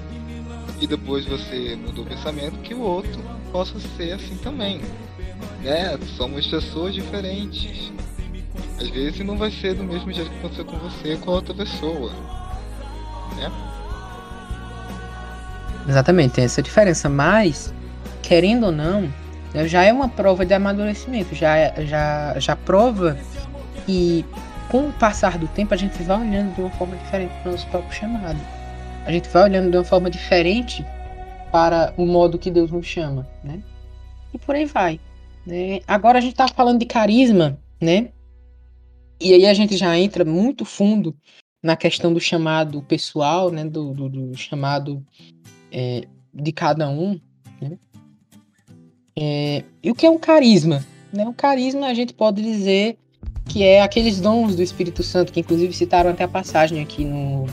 e 0.82 0.88
depois 0.88 1.26
você 1.26 1.76
mudou 1.76 2.06
o 2.06 2.08
pensamento 2.08 2.58
que 2.62 2.74
o 2.74 2.82
outro 2.82 3.22
possa 3.52 3.78
ser 3.98 4.14
assim 4.14 4.38
também. 4.38 4.82
Né? 5.62 5.98
Somos 6.16 6.48
pessoas 6.48 6.94
diferentes. 6.94 7.92
Às 8.80 8.90
vezes 8.90 9.20
não 9.26 9.38
vai 9.38 9.52
ser 9.52 9.74
do 9.74 9.84
mesmo 9.84 10.12
jeito 10.12 10.30
que 10.32 10.38
aconteceu 10.38 10.66
com 10.66 10.78
você 10.78 11.18
com 11.18 11.32
a 11.32 11.34
outra 11.36 11.54
pessoa. 11.54 12.12
Né? 13.36 13.52
Exatamente, 15.88 16.34
tem 16.34 16.46
essa 16.46 16.62
diferença, 16.62 17.10
mas, 17.10 17.74
querendo 18.22 18.68
ou 18.68 18.72
não, 18.72 19.12
já 19.66 19.84
é 19.84 19.92
uma 19.92 20.08
prova 20.08 20.46
de 20.46 20.54
amadurecimento, 20.54 21.34
já, 21.34 21.58
é- 21.58 21.86
já, 21.86 22.40
já 22.40 22.56
prova 22.56 23.18
que 23.86 24.26
com 24.70 24.90
o 24.90 24.94
passar 24.94 25.38
do 25.38 25.48
tempo 25.48 25.74
a 25.74 25.78
gente 25.78 26.02
vai 26.04 26.20
olhando 26.22 26.54
de 26.54 26.62
uma 26.62 26.70
forma 26.72 26.96
diferente 26.98 27.34
para 27.42 27.50
o 27.50 27.52
nosso 27.54 27.68
próprio 27.68 27.94
chamado. 27.94 28.40
A 29.06 29.12
gente 29.12 29.28
vai 29.30 29.44
olhando 29.44 29.72
de 29.72 29.78
uma 29.78 29.84
forma 29.84 30.10
diferente 30.10 30.86
para 31.52 31.94
o 31.98 32.06
modo 32.06 32.38
que 32.38 32.52
Deus 32.52 32.70
nos 32.70 32.86
chama, 32.86 33.28
né? 33.44 33.64
E 34.32 34.38
por 34.38 34.56
aí 34.56 34.66
vai. 34.66 35.00
Né? 35.46 35.80
Agora 35.88 36.20
a 36.20 36.22
gente 36.22 36.36
tá 36.36 36.48
falando 36.48 36.80
de 36.80 36.86
carisma, 36.86 37.58
né? 37.82 38.10
E 39.20 39.34
aí 39.34 39.48
a 39.48 39.54
gente 39.54 39.76
já 39.76 39.98
entra 39.98 40.24
muito 40.24 40.64
fundo 40.64 41.16
na 41.64 41.76
questão 41.76 42.14
do 42.14 42.20
chamado 42.20 42.84
pessoal, 42.84 43.50
né? 43.50 43.66
Do, 43.66 43.94
do, 43.94 44.10
do 44.10 44.38
chamado 44.38 45.04
é, 45.72 46.04
de 46.34 46.52
cada 46.52 46.90
um. 46.90 47.20
Né? 47.62 47.78
É, 49.16 49.64
e 49.84 49.92
o 49.92 49.96
que 49.96 50.06
é 50.06 50.10
um 50.10 50.18
carisma? 50.18 50.86
Né? 51.12 51.28
O 51.28 51.34
carisma 51.34 51.88
a 51.88 51.94
gente 51.94 52.14
pode 52.14 52.42
dizer 52.42 52.98
que 53.46 53.64
é 53.64 53.82
aqueles 53.82 54.22
dons 54.22 54.56
do 54.56 54.62
Espírito 54.62 55.02
Santo, 55.04 55.34
que 55.34 55.40
inclusive 55.40 55.74
citaram 55.74 56.12
até 56.12 56.24
a 56.24 56.28
passagem 56.28 56.82
aqui 56.82 57.04
no, 57.04 57.48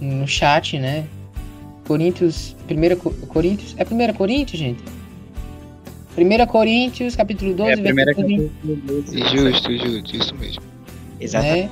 no 0.00 0.26
chat, 0.26 0.78
né? 0.78 1.06
Coríntios, 1.86 2.56
1 2.68 3.26
Coríntios, 3.26 3.74
é 3.78 3.84
1 3.84 4.14
Coríntios, 4.14 4.58
gente? 4.58 4.82
1 6.16 6.46
Coríntios, 6.46 7.14
capítulo 7.14 7.54
12, 7.54 7.72
É 7.72 7.76
versículo 7.76 8.26
20 8.26 8.52
Justo, 9.28 9.76
justo, 9.76 10.16
isso 10.16 10.34
mesmo. 10.34 10.62
Exatamente. 11.20 11.66
né? 11.66 11.70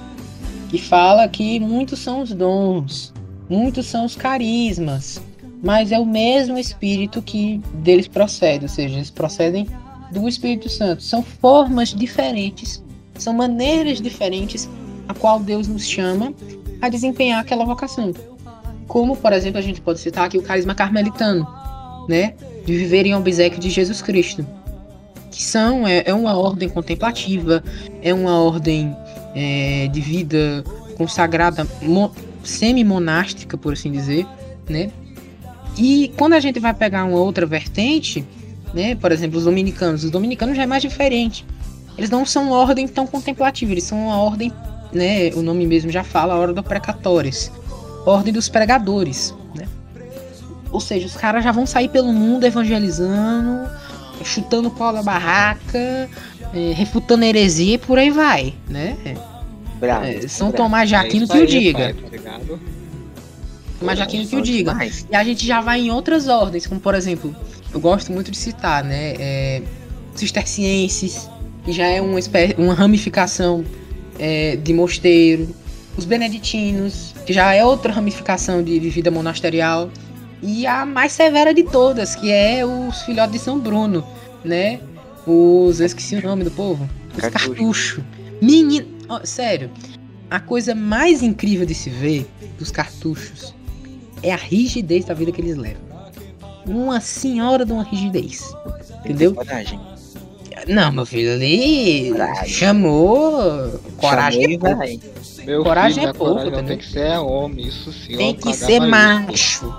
Que 0.70 0.78
fala 0.78 1.28
que 1.28 1.58
muitos 1.58 1.98
são 1.98 2.22
os 2.22 2.32
dons, 2.32 3.12
muitos 3.48 3.86
são 3.86 4.04
os 4.04 4.14
carismas, 4.14 5.20
mas 5.62 5.92
é 5.92 5.98
o 5.98 6.06
mesmo 6.06 6.58
Espírito 6.58 7.22
que 7.22 7.60
deles 7.74 8.08
procede, 8.08 8.64
ou 8.64 8.68
seja, 8.68 8.96
eles 8.96 9.10
procedem 9.10 9.66
do 10.10 10.28
Espírito 10.28 10.68
Santo. 10.68 11.02
São 11.02 11.22
formas 11.22 11.90
diferentes, 11.90 12.82
são 13.18 13.32
maneiras 13.32 14.00
diferentes 14.00 14.68
a 15.08 15.14
qual 15.14 15.40
Deus 15.40 15.68
nos 15.68 15.86
chama 15.86 16.32
a 16.80 16.88
desempenhar 16.88 17.40
aquela 17.40 17.64
vocação. 17.64 18.12
Como, 18.86 19.16
por 19.16 19.32
exemplo, 19.32 19.58
a 19.58 19.62
gente 19.62 19.80
pode 19.80 19.98
citar 19.98 20.26
aqui 20.26 20.38
o 20.38 20.42
carisma 20.42 20.74
carmelitano, 20.74 21.46
né? 22.08 22.34
De 22.64 22.76
viver 22.76 23.06
em 23.06 23.14
obsequio 23.14 23.58
de 23.58 23.70
Jesus 23.70 24.02
Cristo. 24.02 24.46
que 25.30 25.42
são 25.42 25.86
é, 25.86 26.02
é 26.06 26.14
uma 26.14 26.36
ordem 26.36 26.68
contemplativa, 26.68 27.62
é 28.02 28.14
uma 28.14 28.40
ordem 28.40 28.96
é, 29.34 29.88
de 29.88 30.00
vida 30.00 30.64
consagrada 30.96 31.66
mo, 31.82 32.10
semi-monástica, 32.42 33.56
por 33.58 33.74
assim 33.74 33.90
dizer, 33.90 34.26
né? 34.68 34.90
E 35.76 36.12
quando 36.16 36.32
a 36.34 36.40
gente 36.40 36.58
vai 36.58 36.72
pegar 36.74 37.04
uma 37.04 37.18
outra 37.18 37.44
vertente, 37.46 38.24
né? 38.72 38.94
Por 38.94 39.12
exemplo, 39.12 39.38
os 39.38 39.44
dominicanos, 39.44 40.04
os 40.04 40.10
dominicanos 40.10 40.56
já 40.56 40.62
é 40.62 40.66
mais 40.66 40.82
diferente. 40.82 41.44
Eles 41.98 42.10
não 42.10 42.24
são 42.26 42.44
uma 42.48 42.56
ordem 42.56 42.86
tão 42.86 43.06
contemplativa, 43.06 43.72
eles 43.72 43.84
são 43.84 44.06
uma 44.06 44.16
ordem, 44.16 44.52
né? 44.92 45.30
O 45.34 45.42
nome 45.42 45.66
mesmo 45.66 45.90
já 45.90 46.04
fala, 46.04 46.34
a 46.34 46.36
ordem 46.36 46.54
dos 46.54 46.64
precatores, 46.64 47.50
ordem 48.06 48.32
dos 48.32 48.48
pregadores, 48.48 49.34
né? 49.54 49.66
Ou 50.70 50.80
seja, 50.80 51.06
os 51.06 51.14
caras 51.16 51.42
já 51.44 51.52
vão 51.52 51.66
sair 51.66 51.88
pelo 51.88 52.12
mundo 52.12 52.44
evangelizando, 52.44 53.68
chutando 54.24 54.70
pau 54.70 54.92
da 54.92 55.02
barraca, 55.02 56.08
é, 56.54 56.72
refutando 56.74 57.24
heresia 57.24 57.74
e 57.74 57.78
por 57.78 57.98
aí 57.98 58.10
vai, 58.10 58.54
né? 58.68 58.96
Bravo, 59.78 60.04
É, 60.06 60.26
São 60.28 60.48
bravo. 60.48 60.64
Tomás 60.64 60.88
de 60.88 60.94
É 60.94 60.98
Aquino 60.98 61.24
isso 61.24 61.32
que 61.32 61.38
o 61.38 61.46
diga. 61.46 61.94
pai, 62.10 62.18
tá 62.18 62.40
Tomás 63.78 63.98
de 63.98 64.02
Aquino 64.02 64.24
que 64.24 64.30
São 64.30 64.40
diga. 64.42 64.72
demais. 64.72 65.06
E 65.10 65.14
a 65.16 65.22
gente 65.24 65.46
já 65.46 65.60
vai 65.60 65.80
em 65.80 65.90
outras 65.90 66.28
ordens, 66.28 66.66
como 66.66 66.80
por 66.80 66.94
exemplo, 66.94 67.34
eu 67.72 67.80
gosto 67.80 68.10
muito 68.12 68.30
de 68.30 68.36
citar, 68.36 68.82
né? 68.84 69.14
É, 69.18 69.62
cistercienses, 70.14 71.28
que 71.64 71.72
já 71.72 71.86
é 71.86 72.00
uma, 72.00 72.18
espé- 72.18 72.54
uma 72.58 72.74
ramificação 72.74 73.64
é, 74.18 74.56
de 74.56 74.72
mosteiro. 74.72 75.48
Os 75.96 76.04
beneditinos, 76.04 77.14
que 77.24 77.32
já 77.32 77.54
é 77.54 77.64
outra 77.64 77.90
ramificação 77.92 78.62
de, 78.62 78.78
de 78.78 78.90
vida 78.90 79.10
monasterial. 79.10 79.88
E 80.42 80.66
a 80.66 80.84
mais 80.84 81.12
severa 81.12 81.54
de 81.54 81.62
todas, 81.62 82.14
que 82.14 82.30
é 82.30 82.64
os 82.66 83.00
filhotes 83.02 83.32
de 83.32 83.38
São 83.38 83.58
Bruno, 83.58 84.06
né? 84.44 84.80
Os. 85.26 85.80
Eu 85.80 85.86
esqueci 85.86 86.14
o 86.16 86.22
nome 86.22 86.44
do 86.44 86.50
povo. 86.50 86.88
Os 87.14 87.20
Cartucho. 87.20 87.48
cartuchos. 87.48 88.04
Menino. 88.42 88.86
ó, 89.08 89.20
sério. 89.24 89.70
A 90.30 90.38
coisa 90.38 90.74
mais 90.74 91.22
incrível 91.22 91.64
de 91.64 91.74
se 91.74 91.88
ver 91.88 92.26
dos 92.58 92.70
cartuchos 92.70 93.54
é 94.22 94.32
a 94.32 94.36
rigidez 94.36 95.04
da 95.04 95.14
vida 95.14 95.32
que 95.32 95.40
eles 95.40 95.56
levam. 95.56 95.82
Uma 96.66 97.00
senhora 97.00 97.64
de 97.64 97.72
uma 97.72 97.84
rigidez. 97.84 98.52
Entendeu? 99.00 99.34
Coragem. 99.34 99.78
Não, 100.66 100.90
meu 100.90 101.06
filho, 101.06 101.32
ali 101.34 102.10
Coragem. 102.10 102.48
chamou. 102.48 103.80
Coragem 103.98 104.42
Chamou 104.58 104.68
é 104.68 104.74
vai. 104.74 105.00
Meu 105.44 105.62
Coragem 105.62 105.94
filho, 105.94 106.00
é 106.00 106.12
minha 106.12 106.14
pouco, 106.14 106.42
coragem 106.42 106.64
tem 106.64 106.78
que 106.78 106.86
ser 106.86 107.18
homem, 107.18 107.68
isso 107.68 107.92
sim. 107.92 108.16
Tem 108.18 108.34
que 108.34 108.52
ser 108.52 108.80
macho. 108.80 109.72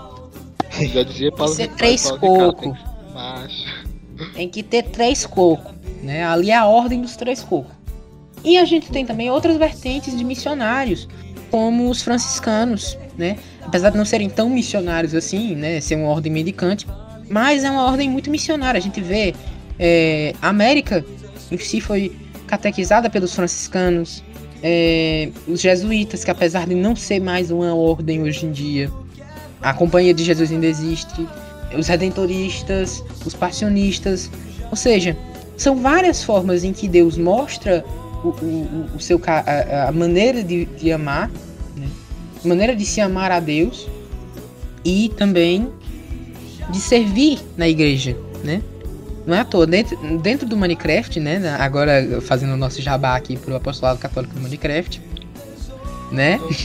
Já 0.93 1.03
dizia 1.03 1.31
Paulo 1.31 1.53
ser 1.53 1.69
três 1.73 2.09
Paulo 2.09 2.21
Ricardo, 2.21 2.53
coco. 2.53 2.61
tem 2.61 2.73
que 2.73 2.79
ser 2.79 3.13
Macho. 3.13 3.87
Tem 4.33 4.49
que 4.49 4.63
ter 4.63 4.83
três 4.83 5.25
cocos. 5.25 5.73
Né? 6.01 6.23
Ali 6.25 6.51
é 6.51 6.55
a 6.55 6.65
ordem 6.65 7.01
dos 7.01 7.15
três 7.15 7.43
cocos. 7.43 7.75
E 8.43 8.57
a 8.57 8.63
gente 8.65 8.89
tem 8.91 9.05
também 9.05 9.29
outras 9.29 9.57
vertentes 9.57 10.15
de 10.17 10.23
missionários, 10.23 11.07
como 11.49 11.89
os 11.89 12.01
franciscanos, 12.01 12.97
né? 13.17 13.37
Apesar 13.61 13.89
de 13.89 13.97
não 13.97 14.05
serem 14.05 14.29
tão 14.29 14.49
missionários 14.49 15.13
assim, 15.13 15.55
né? 15.55 15.79
Ser 15.81 15.95
uma 15.95 16.07
ordem 16.07 16.31
mendicante, 16.31 16.87
mas 17.29 17.63
é 17.63 17.71
uma 17.71 17.85
ordem 17.85 18.09
muito 18.09 18.29
missionária. 18.29 18.77
A 18.77 18.81
gente 18.81 19.01
vê 19.01 19.33
é, 19.79 20.33
a 20.41 20.49
América 20.49 21.05
em 21.51 21.57
si 21.57 21.81
foi 21.81 22.15
catequizada 22.47 23.09
pelos 23.09 23.33
franciscanos, 23.35 24.23
é, 24.63 25.29
os 25.47 25.61
jesuítas, 25.61 26.23
que 26.23 26.31
apesar 26.31 26.65
de 26.65 26.75
não 26.75 26.95
ser 26.95 27.19
mais 27.19 27.51
uma 27.51 27.75
ordem 27.75 28.23
hoje 28.23 28.45
em 28.45 28.51
dia, 28.51 28.91
a 29.61 29.73
Companhia 29.73 30.13
de 30.13 30.23
Jesus 30.23 30.51
ainda 30.51 30.65
existe, 30.65 31.27
os 31.77 31.87
redentoristas, 31.87 33.03
os 33.25 33.33
passionistas, 33.33 34.31
ou 34.69 34.77
seja, 34.77 35.17
são 35.57 35.75
várias 35.75 36.23
formas 36.23 36.63
em 36.63 36.71
que 36.71 36.87
Deus 36.87 37.17
mostra 37.17 37.83
o, 38.23 38.27
o, 38.29 38.89
o 38.95 38.99
seu 38.99 39.17
ca- 39.19 39.43
a, 39.45 39.89
a 39.89 39.91
maneira 39.91 40.43
de, 40.43 40.65
de 40.65 40.91
amar, 40.91 41.29
né? 41.75 41.87
maneira 42.43 42.75
de 42.75 42.85
se 42.85 42.99
amar 43.01 43.31
a 43.31 43.39
Deus 43.39 43.87
e 44.83 45.09
também 45.17 45.67
de 46.69 46.79
servir 46.79 47.39
na 47.55 47.67
igreja, 47.67 48.15
né? 48.43 48.61
Não 49.25 49.35
é 49.35 49.39
à 49.41 49.45
toa, 49.45 49.67
dentro, 49.67 49.97
dentro 50.19 50.47
do 50.47 50.55
Minecraft, 50.55 51.19
né? 51.19 51.41
Agora 51.59 52.21
fazendo 52.21 52.53
o 52.53 52.57
nosso 52.57 52.81
jabá 52.81 53.15
aqui 53.15 53.35
pro 53.35 53.55
apostolado 53.55 53.99
católico 53.99 54.33
do 54.33 54.39
Minecraft, 54.41 55.01
né? 56.11 56.39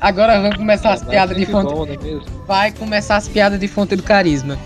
Agora 0.00 0.40
vamos 0.40 0.56
começar 0.56 0.92
as 0.94 1.00
Mas 1.02 1.10
piadas 1.10 1.36
de 1.36 1.46
fonte. 1.46 1.72
bom, 1.72 1.86
é? 1.86 2.46
Vai 2.46 2.72
começar 2.72 3.16
as 3.16 3.28
piadas 3.28 3.58
de 3.60 3.68
fonte 3.68 3.94
do 3.96 4.02
carisma. 4.02 4.58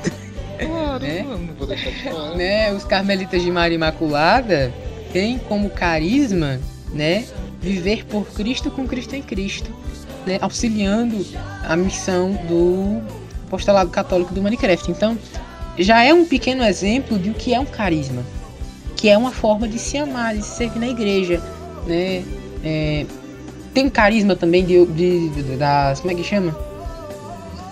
Claro, 1.01 1.39
Né? 1.39 1.47
não 1.49 1.55
vou 1.55 1.67
deixar 1.67 1.91
de 1.91 2.03
fora. 2.05 2.35
né, 2.37 2.73
os 2.73 2.85
carmelitas 2.85 3.43
de 3.43 3.51
Maria 3.51 3.75
Imaculada 3.77 4.73
têm 5.13 5.39
como 5.39 5.69
carisma, 5.71 6.61
né, 6.93 7.25
viver 7.61 8.05
por 8.07 8.27
Cristo 8.33 8.71
com 8.71 8.87
Cristo 8.87 9.15
em 9.17 9.23
Cristo, 9.23 9.71
né, 10.27 10.39
auxiliando 10.41 11.25
a 11.65 11.77
missão 11.77 12.33
do 12.49 13.01
apostolado 13.47 13.91
católico 13.91 14.33
do 14.35 14.43
Minecraft. 14.43 14.91
Então, 14.91 15.19
já 15.79 16.05
é 16.05 16.13
um 16.13 16.25
pequeno 16.25 16.63
exemplo 16.65 17.19
de 17.19 17.31
o 17.31 17.35
que 17.35 17.55
é 17.55 17.59
um 17.61 17.65
carisma, 17.67 18.23
que 18.97 19.09
é 19.09 19.17
uma 19.17 19.31
forma 19.33 19.67
de 19.67 19.79
se 19.79 19.97
amar, 19.97 20.37
de 20.37 20.43
se 20.45 20.57
servir 20.57 20.79
na 20.79 20.89
igreja, 20.89 21.43
né? 21.87 22.23
É, 22.63 23.07
tem 23.73 23.89
carisma 23.89 24.37
também 24.37 24.65
de, 24.65 24.85
de- 24.87 25.29
de- 25.31 25.57
das 25.57 26.01
como 26.01 26.13
é 26.13 26.15
que 26.15 26.23
chama? 26.25 26.55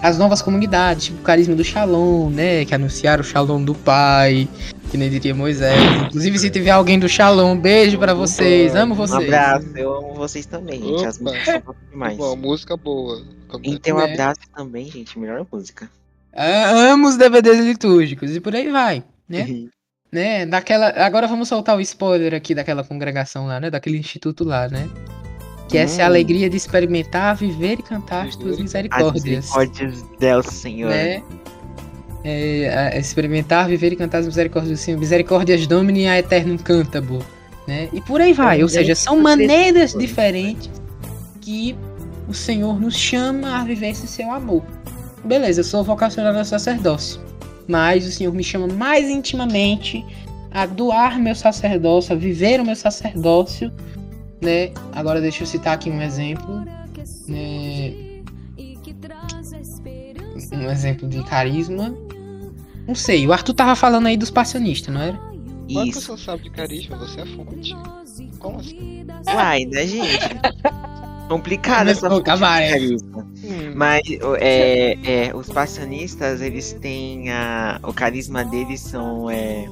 As 0.01 0.17
novas 0.17 0.41
comunidades, 0.41 1.07
tipo 1.07 1.19
o 1.21 1.23
carisma 1.23 1.55
do 1.57 1.65
Shalom, 1.65 2.31
né? 2.31 2.65
Que 2.65 2.75
anunciaram 2.75 3.21
o 3.21 3.25
Shalom 3.25 3.63
do 3.65 3.75
Pai, 3.75 4.49
que 4.91 4.97
nem 4.97 5.11
diria 5.11 5.35
Moisés. 5.35 5.77
Inclusive, 6.07 6.39
se 6.39 6.51
tiver 6.51 6.71
alguém 6.71 6.99
do 6.99 7.09
Shalom, 7.09 7.59
beijo 7.59 7.99
pra 7.99 8.15
vocês, 8.15 8.75
amo 8.77 8.95
Um 8.95 8.97
vocês. 8.97 9.25
abraço, 9.25 9.67
eu 9.77 9.93
amo 9.93 10.15
vocês 10.15 10.47
também, 10.47 10.81
gente. 10.81 11.05
As 11.05 11.19
músicas 11.19 11.45
são 11.45 11.61
top 11.61 11.79
demais. 11.91 12.17
Bom, 12.17 12.37
música 12.37 12.77
boa. 12.77 13.23
E 13.63 13.79
tem 13.79 13.93
um 13.93 13.99
abraço 13.99 14.41
também, 14.55 14.89
gente. 14.91 15.19
Melhor 15.19 15.45
música. 15.51 15.91
Ah, 16.33 16.71
Amo 16.93 17.09
os 17.09 17.17
DVDs 17.17 17.59
litúrgicos 17.59 18.37
e 18.37 18.41
por 18.41 18.55
aí 18.55 18.71
vai, 18.71 19.03
né? 19.29 19.65
né? 20.13 20.47
Daquela, 20.47 20.91
agora 20.91 21.27
vamos 21.27 21.49
soltar 21.49 21.77
o 21.77 21.81
spoiler 21.81 22.35
aqui 22.35 22.55
daquela 22.55 22.85
congregação 22.85 23.47
lá, 23.47 23.59
né? 23.59 23.71
Daquele 23.71 23.99
instituto 23.99 24.45
lá, 24.45 24.69
né? 24.69 24.89
Que 25.69 25.77
essa 25.79 26.01
é 26.01 26.05
a 26.05 26.07
Hum. 26.07 26.11
alegria 26.11 26.49
de 26.49 26.57
experimentar, 26.57 27.37
viver 27.37 27.79
e 27.79 27.83
cantar 27.83 28.27
as 28.27 28.37
tuas 28.37 28.53
e- 28.53 28.55
As 28.55 28.62
misericórdias. 28.62 29.25
misericórdias 29.25 30.05
del 30.19 30.43
Senhor. 30.43 30.91
né? 30.91 31.23
É, 32.25 32.99
experimentar, 32.99 33.69
viver 33.69 33.93
e 33.93 33.97
cantar 33.97 34.19
as 34.19 34.27
misericórdias 34.27 34.79
do 34.79 34.83
Senhor. 34.83 34.99
Misericórdias 34.99 35.66
Domini 35.66 36.09
a 36.09 36.19
eternum 36.19 36.57
cantabo. 36.59 37.21
Né? 37.66 37.89
E 37.93 38.01
por 38.01 38.21
aí 38.21 38.33
vai. 38.33 38.62
Ou 38.62 38.69
seja, 38.69 38.95
são 38.95 39.21
maneiras 39.21 39.93
diferentes 39.95 40.71
que 41.41 41.77
o 42.27 42.35
Senhor 42.35 42.81
nos 42.81 42.97
chama 42.97 43.61
a 43.61 43.64
viver 43.64 43.91
esse 43.91 44.07
seu 44.09 44.31
amor. 44.33 44.62
Beleza, 45.25 45.61
eu 45.61 45.64
sou 45.64 45.85
vocacionado 45.85 46.39
ao 46.39 46.45
sacerdócio. 46.45 47.21
Mas 47.69 48.07
o 48.07 48.11
Senhor 48.11 48.33
me 48.35 48.43
chama 48.43 48.66
mais 48.66 49.09
intimamente 49.11 50.05
a 50.51 50.64
doar 50.64 51.19
meu 51.19 51.35
sacerdócio, 51.35 52.14
a 52.14 52.19
viver 52.19 52.61
o 52.61 52.64
meu 52.64 52.77
sacerdócio. 52.77 53.71
Né? 54.41 54.72
Agora 54.93 55.20
deixa 55.20 55.43
eu 55.43 55.47
citar 55.47 55.74
aqui 55.74 55.91
um 55.91 56.01
exemplo. 56.01 56.61
Né? 57.26 58.22
Um 60.53 60.70
exemplo 60.70 61.09
de 61.09 61.22
carisma. 61.24 61.95
Não 62.86 62.95
sei, 62.95 63.26
o 63.26 63.32
Arthur 63.32 63.55
tava 63.55 63.76
falando 63.76 64.07
aí 64.07 64.16
dos 64.16 64.30
passionistas, 64.30 64.95
não 64.95 65.01
era? 65.01 65.18
Quando 65.72 65.89
Isso. 65.89 66.16
você 66.16 66.24
sabe 66.24 66.45
de 66.45 66.51
carisma, 66.51 66.97
você 66.97 67.20
é 67.20 67.26
fonte. 67.26 67.74
Como 68.39 68.59
assim? 68.61 69.05
Uai, 69.26 69.64
né, 69.66 69.86
gente? 69.86 70.18
Complicado 71.29 71.89
essa 71.89 72.09
Começou 72.09 72.18
a 72.18 72.20
acabar, 72.20 72.62
é. 72.62 72.70
carisma. 72.70 73.26
Mas 73.74 74.01
é, 74.39 75.26
é, 75.29 75.37
os 75.37 75.49
passionistas, 75.49 76.41
eles 76.41 76.72
têm 76.74 77.31
a, 77.31 77.79
o 77.83 77.93
carisma 77.93 78.45
deles 78.45 78.81
são 78.81 79.31
é, 79.31 79.66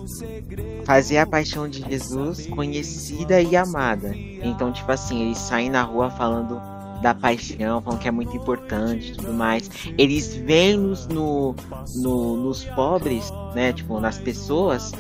fazer 0.84 1.18
a 1.18 1.26
paixão 1.26 1.68
de 1.68 1.82
Jesus 1.88 2.46
conhecida 2.46 3.40
e 3.40 3.56
amada. 3.56 4.14
Então, 4.14 4.70
tipo 4.72 4.90
assim, 4.92 5.22
eles 5.26 5.38
saem 5.38 5.70
na 5.70 5.82
rua 5.82 6.10
falando 6.10 6.60
da 7.02 7.14
paixão, 7.14 7.80
falando 7.82 8.00
que 8.00 8.08
é 8.08 8.10
muito 8.10 8.36
importante 8.36 9.12
e 9.12 9.16
tudo 9.16 9.32
mais. 9.32 9.68
Eles 9.98 10.34
veem 10.34 10.76
nos, 10.78 11.06
no, 11.08 11.54
no- 11.96 12.36
nos 12.36 12.64
pobres, 12.64 13.30
né? 13.54 13.72
Tipo, 13.72 14.00
nas 14.00 14.18
pessoas, 14.18 14.92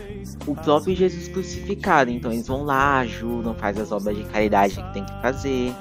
o 0.46 0.54
próprio 0.54 0.94
Jesus 0.94 1.28
crucificado. 1.28 2.10
Então 2.10 2.32
eles 2.32 2.46
vão 2.46 2.64
lá, 2.64 2.98
ajudam, 2.98 3.54
fazem 3.54 3.82
as 3.82 3.92
obras 3.92 4.16
de 4.16 4.24
caridade 4.24 4.74
que 4.74 4.92
tem 4.92 5.04
que 5.04 5.20
fazer, 5.22 5.72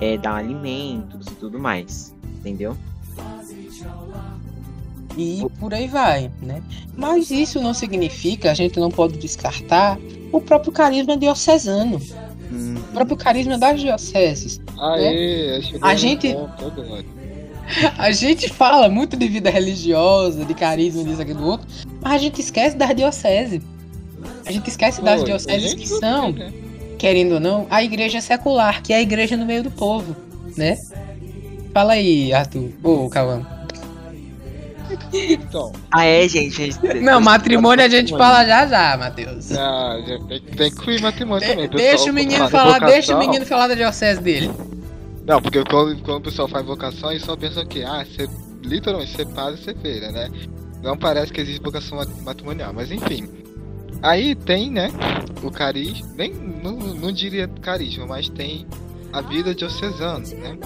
é, 0.00 0.16
dão 0.18 0.34
alimentos 0.34 1.26
e 1.26 1.34
tudo 1.34 1.58
mais. 1.58 2.14
Entendeu? 2.38 2.76
E 5.16 5.46
por 5.60 5.72
aí 5.72 5.86
vai, 5.86 6.30
né? 6.42 6.62
Mas 6.96 7.30
isso 7.30 7.60
não 7.60 7.72
significa, 7.72 8.50
a 8.50 8.54
gente 8.54 8.80
não 8.80 8.90
pode 8.90 9.16
descartar 9.16 9.98
o 10.32 10.40
próprio 10.40 10.72
carisma 10.72 11.16
diocesano, 11.16 12.00
Hum, 12.52 12.76
o 12.76 12.92
próprio 12.92 13.16
carisma 13.16 13.58
das 13.58 13.80
dioceses. 13.80 14.60
Aê, 14.78 15.60
chegou 15.62 15.88
A 15.88 15.94
gente-. 15.94 16.36
A 17.96 18.12
gente 18.12 18.50
fala 18.50 18.90
muito 18.90 19.16
de 19.16 19.26
vida 19.26 19.48
religiosa, 19.48 20.44
de 20.44 20.52
carisma, 20.52 21.02
disso, 21.02 21.22
aqui 21.22 21.32
do 21.32 21.46
outro, 21.46 21.66
Mas 22.02 22.12
a 22.12 22.18
gente 22.18 22.38
esquece 22.38 22.76
das 22.76 22.94
dioceses. 22.94 23.62
A 24.44 24.52
gente 24.52 24.68
esquece 24.68 25.00
das 25.00 25.20
Pô, 25.20 25.26
dioceses 25.26 25.72
que 25.72 25.86
são, 25.88 26.30
né? 26.30 26.52
Querendo 26.98 27.32
ou 27.34 27.40
não, 27.40 27.66
a 27.70 27.82
igreja 27.82 28.20
secular, 28.20 28.82
que 28.82 28.92
é 28.92 28.96
a 28.96 29.02
igreja 29.02 29.36
no 29.36 29.44
meio 29.46 29.62
do 29.62 29.70
povo, 29.70 30.14
né? 30.56 30.76
Fala 31.72 31.94
aí, 31.94 32.32
Arthur. 32.32 32.70
Ô, 32.82 33.08
Cauã. 33.08 33.44
Então, 35.12 35.72
Ah, 35.90 36.04
é, 36.04 36.28
gente. 36.28 36.70
Não, 37.02 37.20
matrimônio 37.20 37.84
a 37.84 37.88
gente 37.88 38.10
fala 38.16 38.44
já 38.44 38.66
já, 38.66 38.96
Matheus. 38.96 39.50
ah, 39.52 39.96
já 40.06 40.18
tem, 40.26 40.40
tem 40.40 40.56
que 40.56 40.66
incluir 40.66 41.00
matrimônio 41.00 41.48
também. 41.48 41.68
pessoal. 41.68 41.90
deixa 41.90 42.10
o 42.10 42.14
menino 42.14 42.48
Fala 42.48 42.50
falar, 42.74 42.78
deixa 42.86 43.16
o 43.16 43.18
menino 43.18 43.46
falar 43.46 43.66
da 43.68 43.74
diocese 43.74 44.20
dele. 44.20 44.50
Não, 45.26 45.40
porque 45.40 45.64
quando, 45.64 46.00
quando 46.02 46.18
o 46.18 46.20
pessoal 46.20 46.46
faz 46.48 46.64
vocação, 46.66 47.10
eles 47.10 47.24
só 47.24 47.34
pensam 47.36 47.64
que, 47.66 47.82
ah, 47.82 48.04
ser, 48.14 48.28
literalmente 48.62 49.16
ser 49.16 49.26
padre 49.28 49.58
e 49.60 49.64
ser 49.64 49.76
feira, 49.78 50.12
né? 50.12 50.30
Não 50.82 50.96
parece 50.98 51.32
que 51.32 51.40
existe 51.40 51.62
vocação 51.62 51.96
mat- 51.96 52.20
matrimonial, 52.22 52.72
mas 52.74 52.92
enfim. 52.92 53.26
Aí 54.02 54.34
tem, 54.34 54.70
né, 54.70 54.88
o 55.42 55.50
carisma, 55.50 56.08
nem, 56.16 56.32
não, 56.32 56.72
não 56.76 57.12
diria 57.12 57.48
carisma, 57.48 58.06
mas 58.06 58.28
tem 58.28 58.66
a 59.12 59.20
vida 59.20 59.54
diocesana, 59.54 60.26
né? 60.28 60.58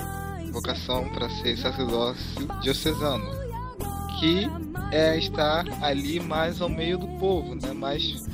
Vocação 0.53 1.09
para 1.11 1.29
ser 1.31 1.57
sacerdócio 1.57 2.47
diocesano, 2.63 3.25
que 4.19 4.49
é 4.91 5.17
estar 5.19 5.65
ali 5.83 6.19
mais 6.19 6.61
ao 6.61 6.69
meio 6.69 6.99
do 6.99 7.07
povo, 7.19 7.55
né? 7.55 7.73
Mais, 7.73 8.27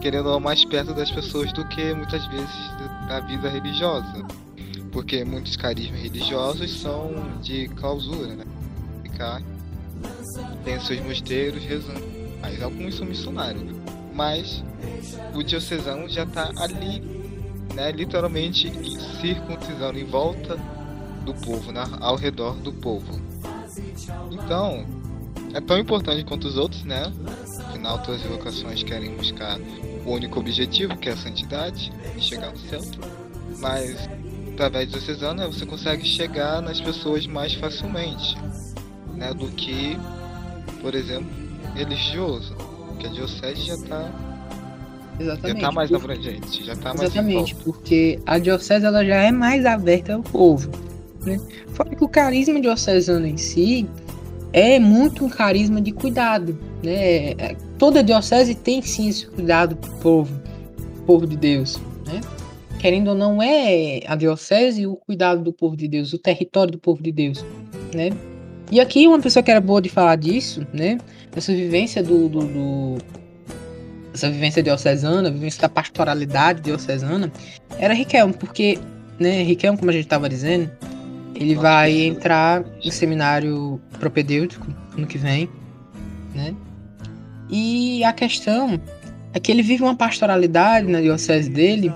querendo 0.00 0.28
ou 0.28 0.38
mais 0.38 0.64
perto 0.64 0.94
das 0.94 1.10
pessoas 1.10 1.52
do 1.52 1.66
que 1.68 1.92
muitas 1.94 2.24
vezes 2.28 2.54
da- 2.78 3.06
da 3.08 3.20
vida 3.26 3.48
religiosa 3.48 4.24
porque 4.92 5.24
muitos 5.24 5.56
carismas 5.56 6.00
religiosos 6.00 6.80
são 6.80 7.12
de 7.40 7.68
clausura, 7.68 8.34
né? 8.34 8.44
Ficar 9.04 9.40
tem 10.64 10.80
seus 10.80 11.00
mosteiros 11.00 11.62
rezando. 11.64 12.02
Mas 12.40 12.60
alguns 12.62 12.96
são 12.96 13.06
missionários. 13.06 13.62
Mas 14.20 14.62
o 15.34 15.42
diocesano 15.42 16.06
já 16.06 16.24
está 16.24 16.52
ali, 16.58 17.00
né? 17.74 17.90
Literalmente 17.90 18.70
circuncisando 19.18 19.98
em 19.98 20.04
volta 20.04 20.58
do 21.24 21.32
povo, 21.32 21.72
né? 21.72 21.82
Ao 21.98 22.16
redor 22.16 22.54
do 22.56 22.70
povo. 22.70 23.18
Então, 24.30 24.84
é 25.54 25.60
tão 25.62 25.78
importante 25.78 26.22
quanto 26.22 26.48
os 26.48 26.58
outros, 26.58 26.84
né? 26.84 27.10
Afinal, 27.60 27.98
todas 28.02 28.20
as 28.20 28.30
vocações 28.30 28.82
querem 28.82 29.16
buscar 29.16 29.58
o 30.04 30.10
único 30.10 30.38
objetivo, 30.38 30.98
que 30.98 31.08
é 31.08 31.12
a 31.12 31.16
santidade, 31.16 31.90
e 32.14 32.20
chegar 32.20 32.50
no 32.50 32.58
céu. 32.58 32.82
Mas 33.58 34.06
através 34.52 34.86
do 34.88 34.98
diocesano 34.98 35.50
você 35.50 35.64
consegue 35.64 36.04
chegar 36.04 36.60
nas 36.60 36.78
pessoas 36.78 37.26
mais 37.26 37.54
facilmente, 37.54 38.36
né, 39.14 39.32
do 39.32 39.48
que, 39.48 39.96
por 40.82 40.94
exemplo, 40.94 41.30
religioso, 41.74 42.54
que 43.00 43.06
a 43.06 43.10
diocese 43.10 43.62
já 43.62 43.74
está 43.74 44.10
já 45.18 45.24
Exatamente. 45.24 45.60
tá 45.60 45.72
mais 45.72 45.90
Por- 45.90 45.96
abrangente, 45.96 46.64
já 46.64 46.76
tá 46.76 46.94
mais 46.94 47.02
Exatamente, 47.02 47.54
porque 47.56 48.18
a 48.24 48.38
diocese 48.38 48.86
ela 48.86 49.04
já 49.04 49.16
é 49.16 49.30
mais 49.30 49.66
aberta 49.66 50.14
ao 50.14 50.22
povo. 50.22 50.70
Né? 51.26 51.38
Fora 51.74 51.94
que 51.94 52.02
o 52.02 52.08
carisma 52.08 52.58
diocesano 52.60 53.26
em 53.26 53.36
si 53.36 53.86
é 54.52 54.78
muito 54.78 55.24
um 55.24 55.28
carisma 55.28 55.80
de 55.80 55.92
cuidado. 55.92 56.58
Né? 56.82 57.32
É- 57.32 57.56
Toda 57.76 58.02
diocese 58.02 58.54
tem 58.54 58.80
sim 58.82 59.08
esse 59.08 59.26
cuidado 59.26 59.76
pro 59.76 59.90
povo, 59.98 60.40
povo 61.06 61.26
de 61.26 61.36
Deus. 61.36 61.78
Né? 62.06 62.20
Querendo 62.78 63.08
ou 63.08 63.14
não, 63.14 63.42
é 63.42 64.00
a 64.06 64.16
diocese 64.16 64.86
o 64.86 64.96
cuidado 64.96 65.42
do 65.42 65.52
povo 65.52 65.76
de 65.76 65.86
Deus, 65.88 66.12
o 66.14 66.18
território 66.18 66.72
do 66.72 66.78
povo 66.78 67.02
de 67.02 67.12
Deus. 67.12 67.44
Né? 67.94 68.10
E 68.70 68.80
aqui 68.80 69.06
uma 69.06 69.18
pessoa 69.20 69.42
que 69.42 69.50
era 69.50 69.60
boa 69.60 69.80
de 69.82 69.88
falar 69.88 70.16
disso, 70.16 70.66
né? 70.72 70.98
Essa 71.34 71.52
vivência 71.52 72.02
do, 72.02 72.28
do- 72.28 72.46
do 72.46 72.98
essa 74.12 74.28
vivência 74.30 74.62
diocesana, 74.62 75.28
a 75.28 75.32
vivência 75.32 75.60
da 75.62 75.68
pastoralidade 75.68 76.62
diocesana, 76.62 77.32
era 77.78 77.94
Riquelme, 77.94 78.32
porque, 78.34 78.78
né, 79.20 79.42
Riquelme, 79.42 79.78
como 79.78 79.88
a 79.90 79.92
gente 79.94 80.04
estava 80.04 80.28
dizendo, 80.28 80.68
ele 81.34 81.54
vai 81.54 81.92
entrar 82.02 82.64
no 82.84 82.90
seminário 82.90 83.80
propedêutico 84.00 84.66
ano 84.96 85.06
que 85.06 85.16
vem, 85.16 85.48
né? 86.34 86.54
E 87.48 88.02
a 88.04 88.12
questão 88.12 88.80
é 89.32 89.38
que 89.40 89.50
ele 89.50 89.62
vive 89.62 89.82
uma 89.84 89.94
pastoralidade 89.96 90.86
na 90.88 91.00
diocese 91.00 91.48
dele 91.48 91.92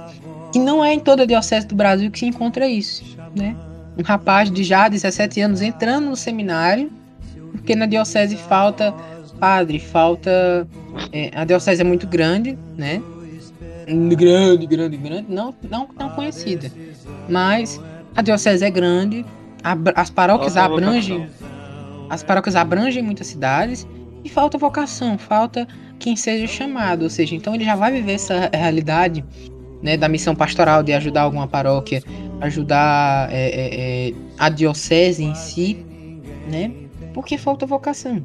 que 0.53 0.59
não 0.61 0.85
é 0.85 0.95
em 0.95 1.01
toda 1.01 1.25
a 1.25 1.27
diocese 1.27 1.67
do 1.67 1.75
Brasil 1.75 2.11
que 2.13 2.19
se 2.21 2.27
encontra 2.27 2.69
isso, 2.69 3.05
né? 3.37 3.57
Um 3.97 4.03
rapaz 4.03 4.51
de 4.51 4.65
já 4.65 4.89
17 4.89 5.41
anos 5.41 5.61
entrando 5.63 6.07
no 6.07 6.17
seminário, 6.17 6.91
porque 7.53 7.75
na 7.75 7.87
diocese 7.87 8.37
falta 8.37 8.93
padre, 9.39 9.79
falta 9.79 10.67
é, 11.13 11.31
a 11.35 11.45
diocese 11.45 11.81
é 11.81 11.85
muito 11.85 12.07
grande, 12.07 12.59
né? 12.77 13.01
Grande, 13.87 14.67
grande, 14.67 14.97
grande, 14.97 15.27
não, 15.29 15.55
não 15.71 15.87
tão 15.87 16.09
conhecida. 16.11 16.71
Mas 17.29 17.81
a 18.17 18.23
diocese 18.23 18.65
é 18.65 18.71
grande, 18.71 19.25
abra- 19.63 19.93
as 19.97 20.11
paróquias 20.11 20.55
Falta 20.55 20.75
abrangem, 20.75 21.29
as 22.09 22.23
paróquias 22.23 22.57
abrangem 22.57 23.03
muitas 23.03 23.27
cidades 23.27 23.87
e 24.25 24.29
falta 24.29 24.57
vocação, 24.57 25.19
falta 25.19 25.69
quem 25.99 26.17
seja 26.17 26.47
chamado, 26.47 27.03
ou 27.03 27.11
seja, 27.11 27.35
então 27.35 27.55
ele 27.55 27.65
já 27.65 27.77
vai 27.77 27.93
viver 27.93 28.13
essa 28.13 28.49
realidade, 28.53 29.25
né, 29.83 29.97
da 29.97 30.09
missão 30.09 30.35
pastoral 30.35 30.83
de 30.83 30.93
ajudar 30.95 31.23
alguma 31.23 31.47
paróquia, 31.47 32.03
ajudar 32.41 33.33
é, 33.33 33.49
é, 33.49 34.09
é, 34.11 34.15
a 34.39 34.49
diocese 34.49 35.23
em 35.25 35.35
si, 35.35 35.85
né? 36.51 36.73
Porque 37.13 37.39
falta 37.39 37.65
vocação. 37.67 38.23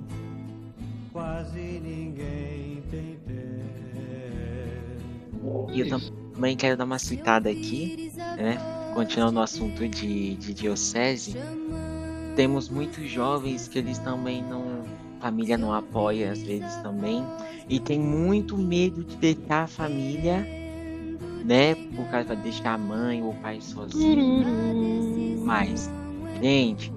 E 5.74 5.80
eu 5.82 5.90
tam- 5.90 6.02
também 6.34 6.56
quero 6.58 6.78
dar 6.78 6.86
uma 6.86 7.00
citada 7.00 7.50
aqui, 7.50 8.12
né? 8.18 8.58
Continuando 8.94 9.40
o 9.40 9.44
assunto 9.44 9.88
de, 9.88 10.36
de 10.36 10.54
diocese. 10.54 11.36
Temos 12.36 12.70
muitos 12.70 13.10
jovens 13.10 13.68
que 13.68 13.80
eles 13.80 14.00
também 14.00 14.44
não. 14.44 14.80
Família 15.20 15.58
não 15.58 15.74
apoia 15.74 16.32
às 16.32 16.42
vezes 16.42 16.76
também. 16.78 17.24
E 17.68 17.80
tem 17.80 18.00
muito 18.00 18.58
medo 18.58 19.04
de 19.04 19.16
deixar 19.18 19.64
a 19.64 19.68
família, 19.68 20.48
né? 21.44 21.76
Por 21.76 22.06
causa 22.10 22.36
de 22.36 22.42
deixar 22.44 22.74
a 22.74 22.78
mãe 22.78 23.22
ou 23.22 23.32
o 23.32 23.36
pai 23.36 23.62
sozinho. 23.62 25.44
Mas, 25.46 25.90
gente, 26.42 26.92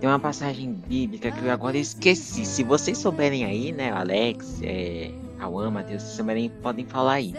tem 0.00 0.08
uma 0.08 0.18
passagem 0.18 0.72
bíblica 0.72 1.30
que 1.30 1.44
eu 1.44 1.50
agora 1.50 1.76
esqueci. 1.76 2.44
Se 2.44 2.62
vocês 2.62 2.98
souberem 2.98 3.44
aí, 3.44 3.72
né, 3.72 3.90
Alex, 3.90 4.60
é, 4.62 5.10
Cauã, 5.38 5.70
Matheus, 5.70 6.02
souberem, 6.02 6.50
podem 6.62 6.84
falar 6.84 7.14
aí. 7.14 7.34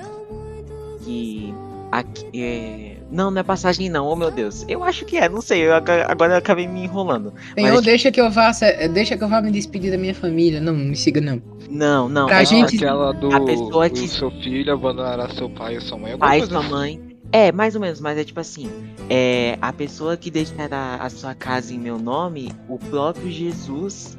Que 1.03 1.53
aqui, 1.91 2.25
é... 2.35 2.97
Não, 3.11 3.31
não 3.31 3.39
é 3.39 3.43
passagem 3.43 3.89
não, 3.89 4.05
oh 4.05 4.15
meu 4.15 4.29
Deus. 4.29 4.63
Eu 4.67 4.83
acho 4.83 5.03
que 5.03 5.17
é, 5.17 5.27
não 5.27 5.41
sei, 5.41 5.65
eu, 5.67 5.73
agora 5.73 6.33
eu 6.33 6.37
acabei 6.37 6.67
me 6.67 6.83
enrolando. 6.83 7.33
Senhor, 7.55 7.73
Mas- 7.73 7.83
deixa 7.85 8.11
que 8.11 8.21
eu 8.21 8.29
vá, 8.29 8.53
se- 8.53 8.87
deixa 8.89 9.17
que 9.17 9.23
eu 9.23 9.27
vá 9.27 9.41
me 9.41 9.51
despedir 9.51 9.91
da 9.91 9.97
minha 9.97 10.13
família. 10.13 10.61
Não, 10.61 10.73
não 10.73 10.85
me 10.85 10.95
siga 10.95 11.19
não. 11.19 11.41
Não, 11.69 12.07
não. 12.07 12.27
Pra 12.27 12.41
é 12.41 12.45
gente- 12.45 12.75
Aquela 12.75 13.11
do 13.11 13.33
a 13.33 13.41
pessoa 13.41 13.89
te- 13.89 14.07
seu 14.07 14.29
filho 14.29 14.71
abandonará 14.73 15.27
seu 15.29 15.49
pai 15.49 15.77
e 15.77 15.81
sua 15.81 15.97
mãe. 15.97 16.15
pai, 16.17 16.37
coisa 16.39 16.51
sua 16.53 16.61
assim. 16.61 16.69
mãe. 16.69 17.17
É, 17.31 17.51
mais 17.51 17.75
ou 17.75 17.81
menos, 17.81 17.99
mas 17.99 18.17
é 18.17 18.23
tipo 18.23 18.39
assim, 18.39 18.69
é 19.09 19.57
a 19.61 19.71
pessoa 19.71 20.17
que 20.17 20.31
deixará 20.31 20.95
a 20.95 21.09
sua 21.09 21.35
casa 21.35 21.73
em 21.73 21.77
meu 21.79 21.99
nome, 21.99 22.51
o 22.67 22.77
próprio 22.79 23.29
Jesus 23.31 24.17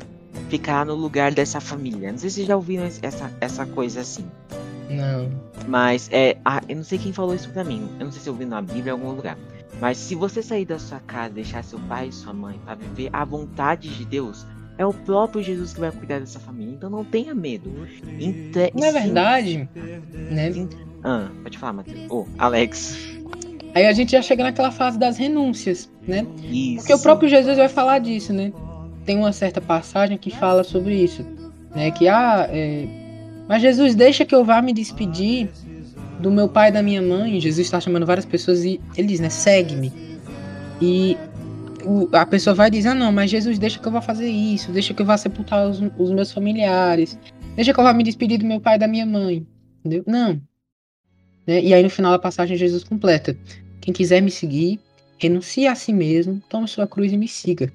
ficará 0.48 0.84
no 0.84 0.94
lugar 0.94 1.32
dessa 1.32 1.60
família. 1.60 2.10
Não 2.12 2.18
sei 2.18 2.30
se 2.30 2.36
vocês 2.36 2.46
já 2.48 2.56
ouviram 2.56 2.84
essa, 2.84 3.32
essa 3.40 3.66
coisa 3.66 4.00
assim. 4.00 4.24
Não. 4.91 5.30
Mas 5.68 6.09
é. 6.12 6.36
ah, 6.45 6.61
eu 6.68 6.76
não 6.76 6.84
sei 6.84 6.99
quem 6.99 7.12
falou 7.12 7.34
isso 7.34 7.49
pra 7.51 7.64
mim. 7.64 7.88
Eu 7.99 8.07
não 8.07 8.12
sei 8.12 8.20
se 8.22 8.28
eu 8.28 8.32
ouvi 8.32 8.45
na 8.45 8.61
Bíblia 8.61 8.88
em 8.88 8.91
algum 8.91 9.11
lugar. 9.12 9.36
Mas 9.80 9.97
se 9.99 10.14
você 10.14 10.43
sair 10.43 10.64
da 10.64 10.78
sua 10.78 11.01
casa, 11.01 11.30
deixar 11.34 11.64
seu 11.64 11.78
pai 11.80 12.09
e 12.09 12.12
sua 12.12 12.32
mãe 12.32 12.59
para 12.64 12.74
viver 12.74 13.09
a 13.12 13.24
vontade 13.24 13.88
de 13.88 14.05
Deus, 14.05 14.47
é 14.76 14.84
o 14.84 14.93
próprio 14.93 15.43
Jesus 15.43 15.72
que 15.72 15.80
vai 15.80 15.91
cuidar 15.91 16.18
dessa 16.20 16.38
família. 16.41 16.74
Então 16.74 16.91
não 16.91 17.05
tenha 17.05 17.34
medo. 17.34 17.70
Inte- 18.18 18.72
Na 18.74 18.86
sim- 18.88 18.93
verdade, 18.93 19.68
né? 20.30 20.68
Ah, 21.03 21.28
pode 21.43 21.57
falar, 21.57 21.72
Matheus. 21.74 22.11
Ô, 22.11 22.26
Alex. 22.36 22.99
Aí 23.74 23.86
a 23.86 23.93
gente 23.93 24.12
já 24.12 24.20
chega 24.20 24.43
naquela 24.43 24.70
fase 24.72 24.99
das 24.99 25.16
renúncias, 25.16 25.88
né? 26.07 26.26
Isso. 26.43 26.78
Porque 26.78 26.93
o 26.95 26.99
próprio 26.99 27.28
Jesus 27.28 27.57
vai 27.57 27.68
falar 27.68 28.01
disso, 28.01 28.32
né? 28.32 28.53
Tem 29.07 29.16
uma 29.16 29.32
certa 29.32 29.61
passagem 29.61 30.18
que 30.18 30.30
fala 30.30 30.62
sobre 30.64 30.95
isso, 30.95 31.24
né? 31.74 31.91
Que 31.91 32.09
ah, 32.09 32.47
é... 32.51 32.86
mas 33.51 33.62
Jesus 33.62 33.96
deixa 33.96 34.24
que 34.24 34.32
eu 34.32 34.44
vá 34.44 34.62
me 34.62 34.72
despedir 34.72 35.51
do 36.20 36.30
meu 36.30 36.48
pai 36.48 36.68
e 36.68 36.72
da 36.72 36.80
minha 36.80 37.03
mãe. 37.03 37.40
Jesus 37.40 37.66
está 37.66 37.80
chamando 37.80 38.07
várias 38.07 38.24
pessoas 38.24 38.64
e 38.64 38.80
ele 38.96 39.09
diz, 39.09 39.18
né? 39.18 39.28
Segue-me. 39.28 39.92
E 40.80 41.18
a 42.12 42.24
pessoa 42.24 42.55
vai 42.55 42.70
dizer, 42.70 42.90
ah, 42.90 42.94
não, 42.94 43.11
mas 43.11 43.28
Jesus 43.28 43.59
deixa 43.59 43.80
que 43.80 43.88
eu 43.88 43.90
vá 43.90 44.01
fazer 44.01 44.30
isso, 44.30 44.70
deixa 44.70 44.94
que 44.94 45.03
eu 45.03 45.07
vá 45.07 45.16
sepultar 45.16 45.68
os, 45.68 45.80
os 45.98 46.12
meus 46.12 46.30
familiares, 46.30 47.18
deixa 47.57 47.74
que 47.74 47.80
eu 47.80 47.82
vá 47.82 47.92
me 47.92 48.05
despedir 48.05 48.38
do 48.38 48.46
meu 48.46 48.61
pai 48.61 48.76
e 48.76 48.78
da 48.78 48.86
minha 48.86 49.05
mãe, 49.05 49.44
entendeu? 49.80 50.05
Não. 50.07 50.40
Né? 51.44 51.61
E 51.61 51.74
aí 51.74 51.82
no 51.82 51.90
final 51.90 52.12
da 52.12 52.20
passagem 52.20 52.57
Jesus 52.57 52.84
completa, 52.84 53.36
quem 53.80 53.92
quiser 53.92 54.20
me 54.20 54.30
seguir, 54.30 54.78
renuncie 55.18 55.66
a 55.66 55.74
si 55.74 55.92
mesmo, 55.92 56.40
tome 56.48 56.68
sua 56.68 56.86
cruz 56.86 57.12
e 57.12 57.16
me 57.16 57.26
siga. 57.26 57.72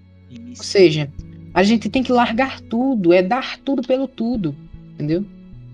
Ou 0.57 0.63
seja, 0.63 1.11
a 1.53 1.63
gente 1.63 1.89
tem 1.89 2.01
que 2.01 2.13
largar 2.13 2.61
tudo, 2.61 3.11
é 3.11 3.21
dar 3.21 3.59
tudo 3.59 3.85
pelo 3.85 4.07
tudo. 4.07 4.55
Entendeu? 4.93 5.25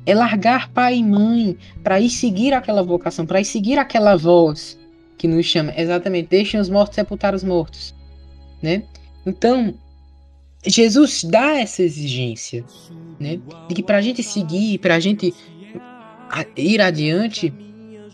É 0.06 0.16
largar 0.16 0.70
pai 0.70 0.98
e 0.98 1.04
mãe 1.04 1.58
para 1.84 2.00
ir 2.00 2.10
seguir 2.10 2.54
aquela 2.54 2.82
vocação, 2.82 3.26
para 3.26 3.40
ir 3.40 3.46
seguir 3.46 3.78
aquela 3.78 4.16
voz 4.16 4.80
que 5.18 5.28
nos 5.28 5.46
chama. 5.46 5.74
Exatamente, 5.78 6.30
deixem 6.30 6.60
os 6.60 6.70
mortos 6.70 6.96
sepultar 6.96 7.36
os 7.36 7.44
mortos, 7.44 7.94
né? 8.62 8.84
Então, 9.26 9.76
Jesus 10.66 11.24
dá 11.24 11.60
essa 11.60 11.84
exigência, 11.84 12.64
né? 13.20 13.40
De 13.68 13.76
que 13.76 13.84
para 13.84 13.98
a 13.98 14.02
gente 14.02 14.24
seguir, 14.24 14.80
para 14.80 14.96
a 14.96 15.00
gente 15.00 15.34
ir 16.58 16.82
adiante, 16.82 17.54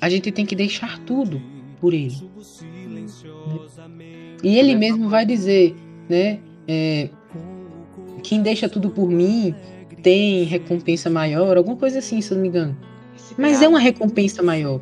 a 0.02 0.10
gente 0.10 0.32
tem 0.32 0.46
que 0.46 0.56
deixar 0.56 1.00
tudo 1.00 1.42
por 1.80 1.94
Ele. 1.94 2.16
Né? 2.88 3.06
E 4.44 4.58
Ele 4.58 4.76
mesmo 4.76 5.10
vai 5.10 5.26
dizer, 5.26 5.76
né? 6.10 6.40
É, 6.68 7.10
quem 8.24 8.42
deixa 8.42 8.68
tudo 8.68 8.90
por 8.90 9.10
mim 9.10 9.56
tem 10.08 10.43
recompensa 10.43 11.10
maior, 11.10 11.58
alguma 11.58 11.76
coisa 11.76 11.99
assim, 11.99 12.22
se 12.22 12.32
eu 12.32 12.36
não 12.36 12.41
me 12.41 12.47
engano. 12.47 12.78
Mas 13.38 13.62
é 13.62 13.68
uma 13.68 13.78
recompensa 13.78 14.41
maior. 14.41 14.80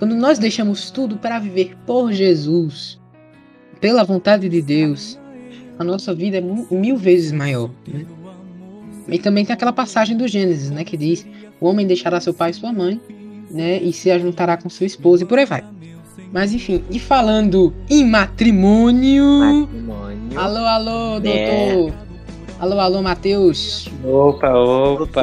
Quando 0.00 0.16
nós 0.16 0.36
deixamos 0.36 0.90
tudo 0.90 1.16
para 1.16 1.38
viver 1.38 1.76
por 1.86 2.10
Jesus, 2.10 3.00
pela 3.80 4.02
vontade 4.02 4.48
de 4.48 4.60
Deus, 4.60 5.16
a 5.78 5.84
nossa 5.84 6.12
vida 6.12 6.38
é 6.38 6.74
mil 6.74 6.96
vezes 6.96 7.30
maior. 7.30 7.70
Né? 7.86 8.04
E 9.06 9.16
também 9.20 9.44
tem 9.44 9.54
aquela 9.54 9.72
passagem 9.72 10.16
do 10.16 10.26
Gênesis, 10.26 10.72
né, 10.72 10.82
que 10.82 10.96
diz: 10.96 11.24
o 11.60 11.66
homem 11.66 11.86
deixará 11.86 12.18
seu 12.18 12.34
pai 12.34 12.50
e 12.50 12.54
sua 12.54 12.72
mãe, 12.72 13.00
né, 13.48 13.80
e 13.80 13.92
se 13.92 14.10
ajuntará 14.10 14.56
com 14.56 14.68
sua 14.68 14.86
esposa 14.86 15.22
e 15.22 15.26
por 15.26 15.38
aí 15.38 15.46
vai. 15.46 15.62
Mas 16.32 16.52
enfim, 16.52 16.82
e 16.90 16.98
falando 16.98 17.72
em 17.88 18.04
matrimônio. 18.04 19.24
matrimônio. 19.24 20.40
Alô, 20.40 20.64
alô, 20.66 21.16
é. 21.18 21.20
doutor. 21.20 21.94
É. 22.02 22.05
Alô, 22.58 22.80
alô, 22.80 23.02
Matheus. 23.02 23.88
Opa, 24.02 24.48
opa. 24.48 25.20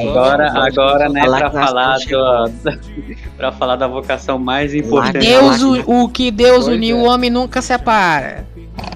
Agora, 0.00 0.66
agora, 0.66 1.08
né, 1.08 1.22
para 1.22 1.50
falar 1.50 1.98
do, 1.98 2.72
para 3.36 3.52
falar 3.52 3.76
da 3.76 3.86
vocação 3.86 4.38
mais 4.38 4.74
importante. 4.74 5.20
Deus, 5.20 5.62
o, 5.62 6.02
o 6.02 6.08
que 6.08 6.32
Deus 6.32 6.64
pois 6.64 6.76
uniu, 6.76 6.98
é. 6.98 7.00
o 7.00 7.04
homem 7.04 7.30
nunca 7.30 7.62
separa. 7.62 8.44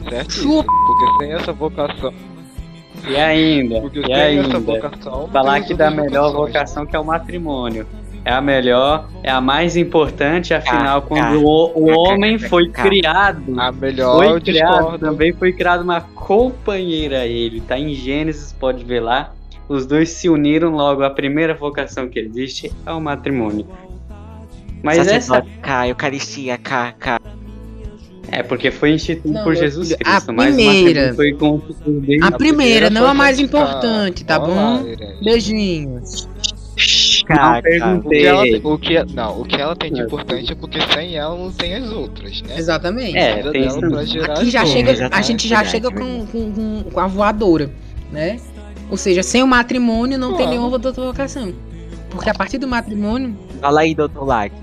Certo? 0.08 0.64
Porque 0.64 1.24
sem 1.24 1.32
essa 1.32 1.52
vocação. 1.52 2.12
E 3.08 3.16
ainda, 3.16 3.80
porque 3.80 4.00
e 4.00 4.12
ainda, 4.12 4.58
vocação, 4.58 5.28
falar 5.32 5.60
que 5.60 5.72
da 5.72 5.90
melhor 5.90 6.32
vocação 6.32 6.84
que 6.84 6.96
é 6.96 6.98
o 6.98 7.04
matrimônio 7.04 7.86
é 8.26 8.32
a 8.32 8.40
melhor, 8.40 9.08
é 9.22 9.30
a 9.30 9.40
mais 9.40 9.76
importante, 9.76 10.52
afinal, 10.52 10.98
ah, 10.98 11.00
quando 11.00 11.44
o, 11.44 11.70
o 11.76 11.96
homem 11.96 12.36
foi 12.40 12.68
criado, 12.68 13.54
a 13.56 13.70
melhor 13.70 14.16
foi 14.16 14.40
criado, 14.40 14.98
também 14.98 15.32
foi 15.32 15.52
criado 15.52 15.82
uma 15.82 16.00
companheira 16.00 17.20
a 17.20 17.26
ele, 17.26 17.60
tá 17.60 17.78
em 17.78 17.94
Gênesis, 17.94 18.52
pode 18.52 18.84
ver 18.84 18.98
lá. 18.98 19.32
Os 19.68 19.86
dois 19.86 20.08
se 20.08 20.28
uniram 20.28 20.72
logo, 20.72 21.04
a 21.04 21.10
primeira 21.10 21.54
vocação 21.54 22.08
que 22.08 22.18
existe 22.18 22.72
é 22.84 22.90
o 22.90 23.00
matrimônio. 23.00 23.64
Mas 24.82 25.06
essa 25.06 25.40
K, 25.62 25.88
Eucaristia, 25.88 26.58
K, 26.58 26.94
K. 26.98 27.20
É, 28.32 28.42
porque 28.42 28.72
foi 28.72 28.90
instituído 28.90 29.38
não, 29.38 29.44
por 29.44 29.54
Jesus 29.54 29.94
Cristo. 29.94 30.30
A 30.30 30.34
primeira. 30.34 31.14
Foi 31.14 31.36
a 32.22 32.32
primeira, 32.32 32.90
não 32.90 33.06
a 33.06 33.14
mais 33.14 33.38
importante, 33.38 34.24
tá 34.24 34.36
bom? 34.40 34.84
Beijinhos. 35.22 36.28
Cara, 37.26 37.60
perguntei. 37.60 38.18
O 38.18 38.20
que, 38.20 38.26
ela, 38.26 38.42
o 38.62 38.78
que, 38.78 39.14
não, 39.14 39.40
o 39.40 39.44
que 39.44 39.56
ela 39.56 39.74
tem 39.74 39.92
de 39.92 40.00
importante 40.00 40.52
é 40.52 40.54
porque 40.54 40.80
sem 40.92 41.16
ela 41.16 41.36
não 41.36 41.50
tem 41.50 41.74
as 41.74 41.90
outras, 41.90 42.40
né? 42.42 42.56
Exatamente. 42.56 43.18
É, 43.18 43.42
tem 43.50 43.66
Aqui 43.66 44.50
já 44.50 44.64
chega, 44.64 45.08
a 45.10 45.22
gente 45.22 45.48
já 45.48 45.64
chega 45.64 45.90
com, 45.90 46.26
com, 46.26 46.84
com, 46.84 47.00
a 47.00 47.06
voadora, 47.08 47.70
né? 48.12 48.38
Ou 48.88 48.96
seja, 48.96 49.24
sem 49.24 49.42
o 49.42 49.46
matrimônio 49.46 50.16
não 50.16 50.32
Pô. 50.32 50.36
tem 50.36 50.48
nenhuma 50.48 50.68
outra 50.68 50.92
vocação. 50.92 51.52
Porque 52.10 52.30
a 52.30 52.34
partir 52.34 52.58
do 52.58 52.68
matrimônio. 52.68 53.36
Fala 53.60 53.80
aí, 53.80 53.94
doutor 53.94 54.24
Lack. 54.24 54.54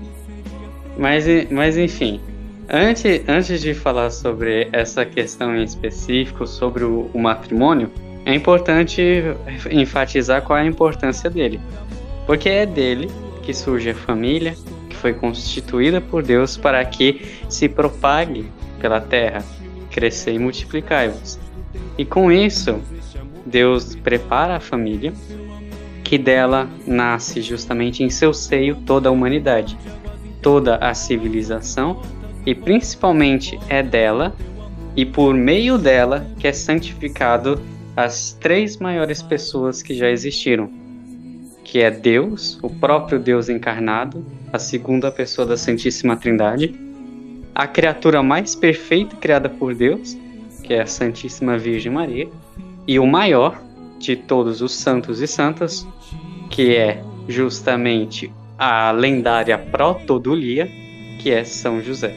Mas, 0.96 1.26
mas 1.50 1.76
enfim, 1.76 2.18
antes, 2.68 3.22
antes 3.28 3.60
de 3.60 3.74
falar 3.74 4.10
sobre 4.10 4.68
essa 4.72 5.04
questão 5.04 5.54
em 5.54 5.62
específico, 5.62 6.46
sobre 6.46 6.84
o, 6.84 7.10
o 7.12 7.18
matrimônio, 7.18 7.90
é 8.24 8.34
importante 8.34 9.02
enfatizar 9.70 10.40
qual 10.42 10.58
é 10.58 10.62
a 10.62 10.66
importância 10.66 11.28
dele. 11.28 11.60
Porque 12.26 12.48
é 12.48 12.66
dele 12.66 13.10
que 13.42 13.52
surge 13.52 13.90
a 13.90 13.94
família, 13.94 14.54
que 14.88 14.96
foi 14.96 15.12
constituída 15.12 16.00
por 16.00 16.22
Deus 16.22 16.56
para 16.56 16.84
que 16.84 17.20
se 17.48 17.68
propague 17.68 18.46
pela 18.80 19.00
terra, 19.00 19.44
crescer 19.90 20.32
e 20.32 20.38
multiplicar-vos. 20.38 21.38
E 21.98 22.04
com 22.04 22.32
isso, 22.32 22.80
Deus 23.44 23.94
prepara 23.94 24.56
a 24.56 24.60
família, 24.60 25.12
que 26.02 26.18
dela 26.18 26.68
nasce 26.86 27.40
justamente 27.40 28.02
em 28.02 28.10
seu 28.10 28.32
seio 28.32 28.76
toda 28.86 29.08
a 29.08 29.12
humanidade, 29.12 29.76
toda 30.42 30.76
a 30.76 30.94
civilização, 30.94 32.02
e 32.46 32.54
principalmente 32.54 33.58
é 33.68 33.82
dela 33.82 34.34
e 34.96 35.04
por 35.04 35.34
meio 35.34 35.76
dela 35.78 36.26
que 36.38 36.46
é 36.46 36.52
santificado 36.52 37.60
as 37.96 38.32
três 38.40 38.76
maiores 38.76 39.22
pessoas 39.22 39.82
que 39.82 39.94
já 39.94 40.10
existiram, 40.10 40.70
que 41.64 41.80
é 41.80 41.90
Deus, 41.90 42.58
o 42.62 42.68
próprio 42.68 43.18
Deus 43.18 43.48
encarnado, 43.48 44.24
a 44.52 44.58
segunda 44.58 45.10
pessoa 45.10 45.46
da 45.46 45.56
Santíssima 45.56 46.16
Trindade, 46.16 46.74
a 47.54 47.66
criatura 47.66 48.22
mais 48.22 48.54
perfeita 48.54 49.16
criada 49.16 49.48
por 49.48 49.74
Deus, 49.74 50.16
que 50.62 50.74
é 50.74 50.82
a 50.82 50.86
Santíssima 50.86 51.56
Virgem 51.56 51.90
Maria, 51.90 52.28
e 52.86 52.98
o 52.98 53.06
maior 53.06 53.60
de 53.98 54.14
todos 54.14 54.60
os 54.60 54.74
santos 54.74 55.20
e 55.20 55.26
santas, 55.26 55.86
que 56.50 56.76
é 56.76 57.02
justamente 57.26 58.30
a 58.58 58.90
lendária 58.90 59.56
Protodulia, 59.56 60.70
que 61.18 61.30
é 61.30 61.44
São 61.44 61.80
José. 61.80 62.14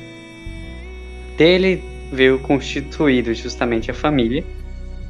Dele 1.37 1.83
veio 2.11 2.39
constituído 2.39 3.33
justamente 3.33 3.89
a 3.89 3.93
família, 3.93 4.43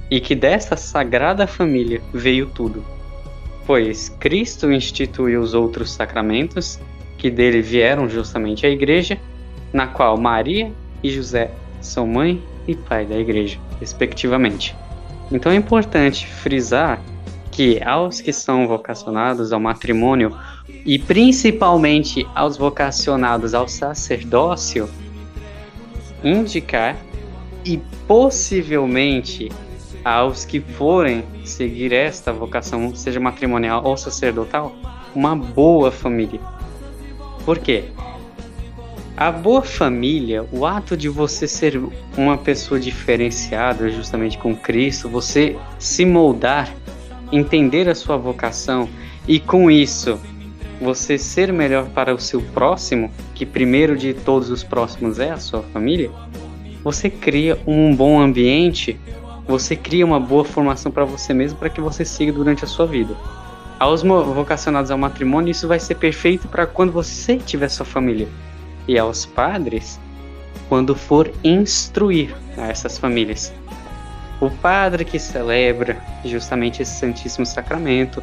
e 0.09 0.21
que 0.21 0.35
dessa 0.35 0.77
sagrada 0.77 1.47
família 1.47 2.01
veio 2.13 2.47
tudo. 2.47 2.96
Pois 3.67 4.07
Cristo 4.07 4.71
instituiu 4.71 5.41
os 5.41 5.53
outros 5.53 5.91
sacramentos, 5.91 6.79
que 7.17 7.29
dele 7.29 7.61
vieram 7.61 8.07
justamente 8.07 8.65
a 8.65 8.69
igreja, 8.69 9.19
na 9.73 9.85
qual 9.85 10.17
Maria 10.17 10.71
e 11.03 11.09
José 11.09 11.51
são 11.81 12.07
mãe 12.07 12.41
e 12.65 12.73
pai 12.73 13.05
da 13.05 13.17
igreja, 13.17 13.59
respectivamente. 13.81 14.73
Então 15.29 15.51
é 15.51 15.55
importante 15.55 16.25
frisar 16.25 17.01
que 17.51 17.83
aos 17.83 18.21
que 18.21 18.31
são 18.31 18.65
vocacionados 18.69 19.51
ao 19.51 19.59
matrimônio 19.59 20.33
e 20.85 20.97
principalmente 20.97 22.25
aos 22.33 22.55
vocacionados 22.55 23.53
ao 23.53 23.67
sacerdócio, 23.67 24.89
indicar 26.23 26.95
e 27.65 27.81
possivelmente 28.07 29.51
aos 30.07 30.45
que 30.45 30.61
forem 30.61 31.25
seguir 31.43 31.91
esta 31.91 32.31
vocação, 32.31 32.95
seja 32.95 33.19
matrimonial 33.19 33.83
ou 33.83 33.97
sacerdotal, 33.97 34.73
uma 35.13 35.35
boa 35.35 35.91
família. 35.91 36.39
Por 37.43 37.59
quê? 37.59 37.83
A 39.17 39.29
boa 39.29 39.61
família, 39.61 40.45
o 40.49 40.65
ato 40.65 40.95
de 40.95 41.09
você 41.09 41.45
ser 41.45 41.77
uma 42.15 42.37
pessoa 42.37 42.79
diferenciada 42.79 43.89
justamente 43.89 44.37
com 44.37 44.55
Cristo, 44.55 45.09
você 45.09 45.57
se 45.77 46.05
moldar, 46.05 46.73
entender 47.29 47.89
a 47.89 47.95
sua 47.95 48.15
vocação 48.15 48.87
e 49.27 49.41
com 49.41 49.69
isso 49.69 50.17
você 50.79 51.17
ser 51.17 51.51
melhor 51.51 51.89
para 51.89 52.13
o 52.13 52.19
seu 52.19 52.41
próximo, 52.41 53.11
que 53.35 53.45
primeiro 53.45 53.97
de 53.97 54.13
todos 54.13 54.49
os 54.49 54.63
próximos 54.63 55.19
é 55.19 55.31
a 55.31 55.37
sua 55.37 55.63
família, 55.63 56.09
você 56.81 57.09
cria 57.09 57.59
um 57.67 57.93
bom 57.93 58.21
ambiente 58.21 58.97
você 59.47 59.75
cria 59.75 60.05
uma 60.05 60.19
boa 60.19 60.43
formação 60.43 60.91
para 60.91 61.05
você 61.05 61.33
mesmo 61.33 61.57
para 61.57 61.69
que 61.69 61.79
você 61.79 62.03
siga 62.03 62.33
durante 62.33 62.65
a 62.65 62.67
sua 62.67 62.85
vida. 62.85 63.15
Aos 63.79 64.01
vocacionados 64.01 64.91
ao 64.91 64.97
matrimônio, 64.97 65.51
isso 65.51 65.67
vai 65.67 65.79
ser 65.79 65.95
perfeito 65.95 66.47
para 66.47 66.65
quando 66.65 66.91
você 66.91 67.37
tiver 67.37 67.69
sua 67.69 67.85
família. 67.85 68.27
E 68.87 68.97
aos 68.97 69.25
padres, 69.25 69.99
quando 70.67 70.95
for 70.95 71.31
instruir 71.43 72.35
a 72.57 72.67
essas 72.67 72.97
famílias. 72.97 73.53
O 74.41 74.49
padre 74.49 75.05
que 75.05 75.19
celebra 75.19 75.97
justamente 76.25 76.81
esse 76.81 76.99
Santíssimo 76.99 77.45
Sacramento, 77.45 78.21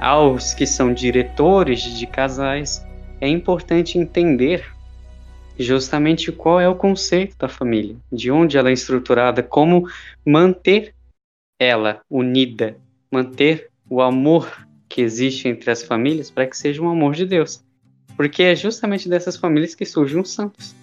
aos 0.00 0.54
que 0.54 0.66
são 0.66 0.92
diretores 0.92 1.82
de 1.82 2.06
casais, 2.06 2.84
é 3.20 3.28
importante 3.28 3.98
entender 3.98 4.75
justamente 5.58 6.30
qual 6.30 6.60
é 6.60 6.68
o 6.68 6.74
conceito 6.74 7.36
da 7.38 7.48
família, 7.48 7.96
de 8.12 8.30
onde 8.30 8.58
ela 8.58 8.70
é 8.70 8.72
estruturada, 8.72 9.42
como 9.42 9.88
manter 10.24 10.94
ela 11.58 12.02
unida, 12.10 12.76
manter 13.10 13.70
o 13.88 14.02
amor 14.02 14.66
que 14.88 15.00
existe 15.00 15.48
entre 15.48 15.70
as 15.70 15.82
famílias 15.82 16.30
para 16.30 16.46
que 16.46 16.56
seja 16.56 16.82
um 16.82 16.88
amor 16.88 17.14
de 17.14 17.24
Deus. 17.24 17.64
Porque 18.16 18.42
é 18.42 18.54
justamente 18.54 19.08
dessas 19.08 19.36
famílias 19.36 19.74
que 19.74 19.84
surgem 19.84 20.20
os 20.20 20.30
santos. 20.30 20.74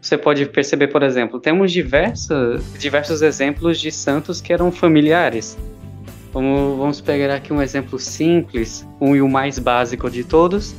Você 0.00 0.18
pode 0.18 0.44
perceber, 0.46 0.88
por 0.88 1.02
exemplo, 1.02 1.38
temos 1.38 1.70
diversos, 1.70 2.62
diversos 2.78 3.22
exemplos 3.22 3.80
de 3.80 3.92
santos 3.92 4.40
que 4.40 4.52
eram 4.52 4.72
familiares. 4.72 5.56
Vamos, 6.32 6.78
vamos 6.78 7.00
pegar 7.00 7.34
aqui 7.34 7.52
um 7.52 7.62
exemplo 7.62 7.98
simples, 7.98 8.86
um 9.00 9.14
e 9.14 9.22
o 9.22 9.28
mais 9.28 9.58
básico 9.58 10.10
de 10.10 10.24
todos: 10.24 10.74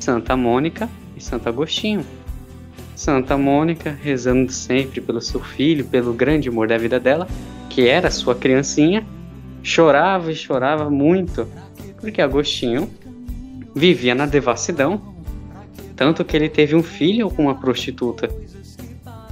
Santa 0.00 0.36
Mônica 0.36 0.88
Santo 1.22 1.48
Agostinho. 1.48 2.04
Santa 2.94 3.36
Mônica 3.36 3.96
rezando 4.02 4.52
sempre 4.52 5.00
pelo 5.00 5.20
seu 5.20 5.40
filho, 5.40 5.84
pelo 5.84 6.12
grande 6.12 6.48
amor 6.48 6.68
da 6.68 6.76
vida 6.76 7.00
dela, 7.00 7.26
que 7.70 7.88
era 7.88 8.10
sua 8.10 8.34
criancinha, 8.34 9.04
chorava 9.62 10.30
e 10.30 10.34
chorava 10.34 10.90
muito, 10.90 11.48
porque 12.00 12.20
Agostinho 12.20 12.88
vivia 13.74 14.14
na 14.14 14.26
devassidão, 14.26 15.00
tanto 15.96 16.24
que 16.24 16.36
ele 16.36 16.48
teve 16.48 16.76
um 16.76 16.82
filho 16.82 17.30
com 17.30 17.44
uma 17.44 17.54
prostituta. 17.54 18.28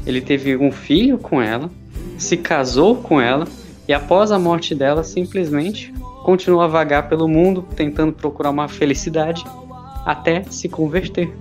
Ele 0.07 0.21
teve 0.21 0.57
um 0.57 0.73
filho 0.73 1.19
com 1.19 1.43
ela, 1.43 1.71
se 2.17 2.37
casou 2.37 2.97
com 2.97 3.21
ela 3.21 3.47
e 3.87 3.93
após 3.93 4.33
a 4.33 4.39
morte 4.39 4.75
dela 4.75 5.05
simplesmente 5.05 5.93
continuou 6.25 6.63
a 6.63 6.67
vagar 6.67 7.09
pelo 7.09 7.29
mundo 7.29 7.67
tentando 7.77 8.13
procurar 8.13 8.51
uma 8.51 8.69
felicidade 8.69 9.45
até 10.05 10.43
se 10.45 10.69
converter. 10.69 11.33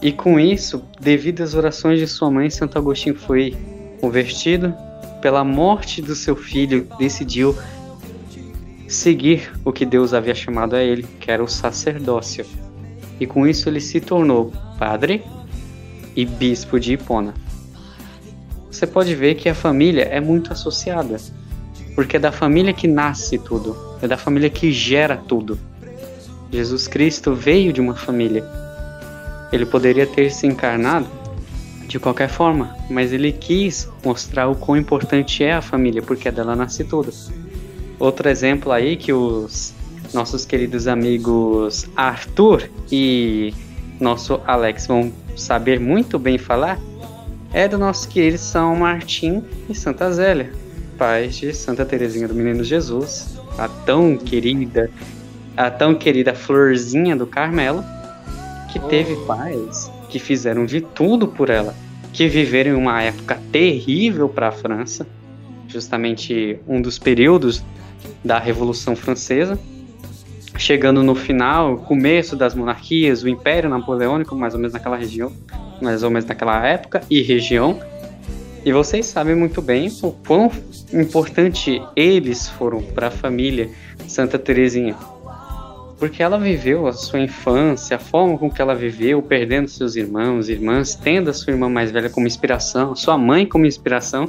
E 0.00 0.12
com 0.12 0.38
isso, 0.38 0.84
devido 1.00 1.42
às 1.42 1.54
orações 1.54 1.98
de 1.98 2.06
sua 2.06 2.30
mãe, 2.30 2.50
Santo 2.50 2.78
Agostinho 2.78 3.14
foi 3.14 3.56
convertido. 4.00 4.74
Pela 5.22 5.42
morte 5.42 6.02
do 6.02 6.14
seu 6.14 6.36
filho, 6.36 6.86
decidiu 6.98 7.56
seguir 8.86 9.52
o 9.64 9.72
que 9.72 9.84
Deus 9.84 10.14
havia 10.14 10.34
chamado 10.34 10.76
a 10.76 10.82
ele, 10.82 11.04
que 11.18 11.30
era 11.30 11.42
o 11.42 11.48
sacerdócio. 11.48 12.44
E 13.18 13.26
com 13.26 13.46
isso 13.46 13.68
ele 13.68 13.80
se 13.80 14.00
tornou 14.00 14.52
padre 14.78 15.24
e 16.14 16.24
bispo 16.24 16.78
de 16.78 16.92
Hipona. 16.92 17.34
Você 18.70 18.86
pode 18.86 19.14
ver 19.14 19.36
que 19.36 19.48
a 19.48 19.54
família 19.54 20.02
é 20.02 20.20
muito 20.20 20.52
associada, 20.52 21.16
porque 21.94 22.16
é 22.16 22.20
da 22.20 22.30
família 22.30 22.74
que 22.74 22.86
nasce 22.86 23.38
tudo, 23.38 23.74
é 24.02 24.06
da 24.06 24.18
família 24.18 24.50
que 24.50 24.70
gera 24.70 25.16
tudo. 25.16 25.58
Jesus 26.52 26.86
Cristo 26.86 27.34
veio 27.34 27.72
de 27.72 27.80
uma 27.80 27.94
família. 27.94 28.44
Ele 29.56 29.64
poderia 29.64 30.06
ter 30.06 30.30
se 30.30 30.46
encarnado 30.46 31.08
de 31.88 31.98
qualquer 31.98 32.28
forma, 32.28 32.76
mas 32.90 33.10
ele 33.10 33.32
quis 33.32 33.88
mostrar 34.04 34.48
o 34.48 34.54
quão 34.54 34.76
importante 34.76 35.42
é 35.42 35.54
a 35.54 35.62
família, 35.62 36.02
porque 36.02 36.30
dela 36.30 36.54
nasce 36.54 36.84
tudo. 36.84 37.10
Outro 37.98 38.28
exemplo 38.28 38.70
aí 38.70 38.96
que 38.96 39.14
os 39.14 39.72
nossos 40.12 40.44
queridos 40.44 40.86
amigos 40.86 41.88
Arthur 41.96 42.68
e 42.92 43.54
nosso 43.98 44.40
Alex 44.46 44.86
vão 44.86 45.10
saber 45.34 45.80
muito 45.80 46.18
bem 46.18 46.36
falar 46.36 46.78
é 47.50 47.66
do 47.66 47.78
nosso 47.78 48.08
querido 48.08 48.36
São 48.36 48.76
Martim 48.76 49.42
e 49.70 49.74
Santa 49.74 50.12
Zélia, 50.12 50.52
pais 50.98 51.36
de 51.36 51.54
Santa 51.54 51.86
Teresinha 51.86 52.28
do 52.28 52.34
Menino 52.34 52.62
Jesus, 52.62 53.38
a 53.56 53.68
tão 53.68 54.18
querida, 54.18 54.90
a 55.56 55.70
tão 55.70 55.94
querida 55.94 56.34
florzinha 56.34 57.16
do 57.16 57.26
Carmelo, 57.26 57.82
que 58.78 58.88
teve 58.88 59.16
pais 59.26 59.90
que 60.10 60.18
fizeram 60.18 60.66
de 60.66 60.82
tudo 60.82 61.26
por 61.26 61.48
ela, 61.48 61.74
que 62.12 62.28
viveram 62.28 62.72
em 62.72 62.74
uma 62.74 63.02
época 63.02 63.40
terrível 63.50 64.28
para 64.28 64.48
a 64.48 64.52
França, 64.52 65.06
justamente 65.66 66.58
um 66.68 66.80
dos 66.80 66.98
períodos 66.98 67.64
da 68.22 68.38
Revolução 68.38 68.94
Francesa, 68.94 69.58
chegando 70.58 71.02
no 71.02 71.14
final, 71.14 71.78
começo 71.78 72.36
das 72.36 72.54
monarquias, 72.54 73.22
o 73.22 73.28
Império 73.28 73.70
Napoleônico, 73.70 74.36
mais 74.36 74.52
ou 74.52 74.60
menos 74.60 74.74
naquela 74.74 74.96
região, 74.96 75.32
mais 75.80 76.02
ou 76.02 76.10
menos 76.10 76.26
naquela 76.26 76.66
época 76.66 77.02
e 77.10 77.22
região. 77.22 77.80
E 78.62 78.72
vocês 78.72 79.06
sabem 79.06 79.34
muito 79.34 79.62
bem 79.62 79.90
o 80.02 80.12
quão 80.12 80.50
importante 80.92 81.80
eles 81.94 82.48
foram 82.48 82.82
para 82.82 83.08
a 83.08 83.10
família 83.10 83.70
Santa 84.06 84.38
Teresinha. 84.38 84.96
Porque 85.98 86.22
ela 86.22 86.38
viveu 86.38 86.86
a 86.86 86.92
sua 86.92 87.20
infância, 87.20 87.96
a 87.96 87.98
forma 87.98 88.36
com 88.36 88.50
que 88.50 88.60
ela 88.60 88.74
viveu, 88.74 89.22
perdendo 89.22 89.68
seus 89.68 89.96
irmãos, 89.96 90.48
irmãs, 90.48 90.94
tendo 90.94 91.30
a 91.30 91.32
sua 91.32 91.52
irmã 91.52 91.68
mais 91.70 91.90
velha 91.90 92.10
como 92.10 92.26
inspiração, 92.26 92.94
sua 92.94 93.16
mãe 93.16 93.46
como 93.46 93.64
inspiração, 93.64 94.28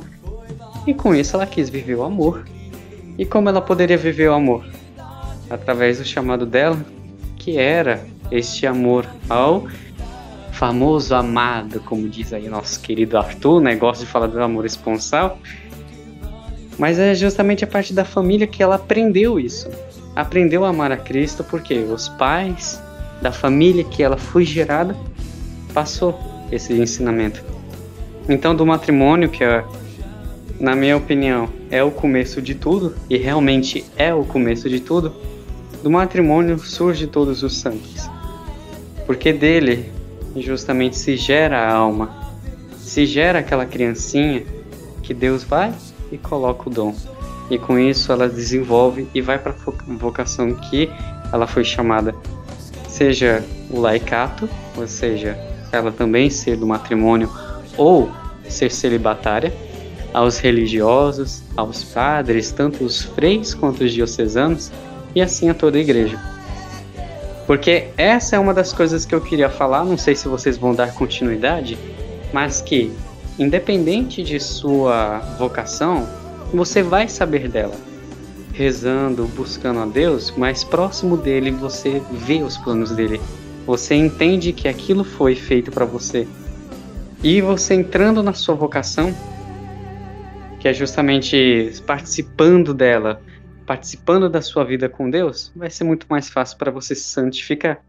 e 0.86 0.94
com 0.94 1.14
isso 1.14 1.36
ela 1.36 1.46
quis 1.46 1.70
viver 1.70 1.96
o 1.96 2.04
amor. 2.04 2.48
E 3.18 3.26
como 3.26 3.50
ela 3.50 3.62
poderia 3.62 3.98
viver 3.98 4.30
o 4.30 4.34
amor? 4.34 4.66
Através 5.50 5.98
do 5.98 6.06
chamado 6.06 6.46
dela, 6.46 6.80
que 7.36 7.58
era 7.58 8.06
este 8.32 8.66
amor 8.66 9.06
ao 9.30 9.68
famoso 10.52 11.14
amado, 11.14 11.80
como 11.82 12.10
diz 12.10 12.34
aí 12.34 12.48
nosso 12.50 12.80
querido 12.80 13.18
Arthur, 13.18 13.62
negócio 13.62 14.06
de 14.06 14.12
falar 14.12 14.28
do 14.28 14.42
amor 14.42 14.66
esponsal. 14.66 15.38
Mas 16.80 16.98
é 16.98 17.14
justamente 17.14 17.64
a 17.64 17.68
parte 17.68 17.94
da 17.94 18.06
família 18.06 18.48
que 18.48 18.64
ela 18.64 18.76
aprendeu 18.76 19.40
isso. 19.40 19.70
Aprendeu 20.18 20.66
a 20.66 20.70
amar 20.70 20.92
a 20.92 20.98
Cristo 20.98 21.44
porque 21.44 21.76
os 21.76 22.10
pais 22.10 22.82
da 23.22 23.32
família 23.32 23.84
que 23.84 24.02
ela 24.02 24.18
foi 24.18 24.44
gerada 24.44 24.98
passou 25.76 26.20
esse 26.52 26.74
ensinamento. 26.74 27.44
Então, 28.28 28.56
do 28.56 28.66
matrimônio, 28.66 29.30
que 29.30 29.44
é, 29.44 29.64
na 30.60 30.76
minha 30.76 30.98
opinião 30.98 31.48
é 31.70 31.84
o 31.84 31.92
começo 31.92 32.42
de 32.42 32.56
tudo, 32.56 32.96
e 33.08 33.16
realmente 33.16 33.86
é 33.96 34.12
o 34.12 34.26
começo 34.26 34.68
de 34.68 34.80
tudo, 34.80 35.14
do 35.84 35.92
matrimônio 35.92 36.58
surge 36.58 37.06
todos 37.06 37.44
os 37.44 37.56
santos. 37.56 38.10
Porque 39.06 39.32
dele 39.32 39.92
justamente 40.36 40.98
se 40.98 41.16
gera 41.16 41.60
a 41.60 41.72
alma, 41.72 42.34
se 42.80 43.06
gera 43.06 43.38
aquela 43.38 43.68
criancinha 43.68 44.44
que 45.04 45.14
Deus 45.14 45.44
vai 45.44 45.72
e 46.12 46.18
coloca 46.18 46.68
o 46.68 46.74
dom. 46.74 46.96
E 47.50 47.58
com 47.58 47.80
isso 47.80 48.12
ela 48.12 48.28
desenvolve 48.28 49.08
e 49.14 49.22
vai 49.22 49.40
para 49.40 49.54
a 49.54 49.94
vocação 49.94 50.54
que 50.54 50.90
ela 51.32 51.48
foi 51.48 51.64
chamada. 51.64 52.14
Seja 52.88 53.44
o 53.70 53.80
laicato, 53.80 54.50
ou 54.76 54.88
seja, 54.88 55.38
ela 55.72 55.92
também 55.92 56.30
ser 56.30 56.58
do 56.58 56.68
matrimônio 56.68 57.32
ou 57.78 58.12
ser 58.50 58.72
celibatária, 58.72 59.54
aos 60.14 60.40
religiosos, 60.40 61.44
aos 61.56 61.84
padres, 61.84 62.52
tanto 62.52 62.84
os 62.84 63.04
freis 63.04 63.54
quanto 63.54 63.84
os 63.84 63.94
diocesanos, 63.94 64.72
e 65.14 65.22
assim 65.22 65.50
a 65.50 65.54
toda 65.54 65.78
a 65.78 65.82
igreja. 65.82 66.20
Porque 67.46 67.90
essa 67.98 68.36
é 68.36 68.40
uma 68.40 68.54
das 68.54 68.74
coisas 68.74 69.06
que 69.06 69.14
eu 69.14 69.22
queria 69.22 69.50
falar, 69.50 69.86
não 69.86 69.98
sei 69.98 70.16
se 70.16 70.28
vocês 70.28 70.58
vão 70.58 70.74
dar 70.74 70.94
continuidade, 70.94 71.78
mas 72.34 72.62
que, 72.62 72.92
independente 73.38 74.24
de 74.24 74.40
sua 74.40 75.20
vocação, 75.38 76.08
você 76.54 76.82
vai 76.82 77.08
saber 77.08 77.50
dela. 77.50 77.76
Rezando, 78.54 79.26
buscando 79.28 79.80
a 79.80 79.86
Deus, 79.86 80.32
mais 80.32 80.64
próximo 80.64 81.18
dele 81.18 81.52
você 81.52 82.02
vê 82.12 82.42
os 82.42 82.58
planos 82.58 82.92
dele. 82.92 83.22
Você 83.66 83.96
entende 83.96 84.54
que 84.54 84.68
aquilo 84.68 85.04
foi 85.04 85.36
feito 85.36 85.72
para 85.72 85.86
você. 85.86 86.28
E 87.24 87.42
você 87.42 87.74
entrando 87.74 88.24
na 88.24 88.34
sua 88.34 88.56
vocação, 88.56 89.14
que 90.60 90.68
é 90.68 90.74
justamente 90.74 91.72
participando 91.86 92.74
dela, 92.74 93.22
participando 93.66 94.30
da 94.30 94.42
sua 94.42 94.64
vida 94.64 94.88
com 94.88 95.10
Deus, 95.10 95.52
vai 95.56 95.70
ser 95.70 95.84
muito 95.84 96.08
mais 96.10 96.30
fácil 96.30 96.58
para 96.58 96.72
você 96.72 96.96
se 96.96 97.04
santificar. 97.04 97.84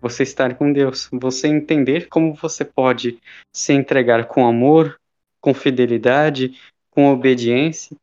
Você 0.00 0.22
estar 0.22 0.54
com 0.54 0.72
Deus, 0.72 1.08
você 1.12 1.46
entender 1.46 2.08
como 2.08 2.34
você 2.34 2.64
pode 2.64 3.18
se 3.52 3.74
entregar 3.74 4.24
com 4.24 4.46
amor, 4.46 4.98
com 5.42 5.52
fidelidade, 5.52 6.54
com 7.00 7.10
obediência 7.10 7.96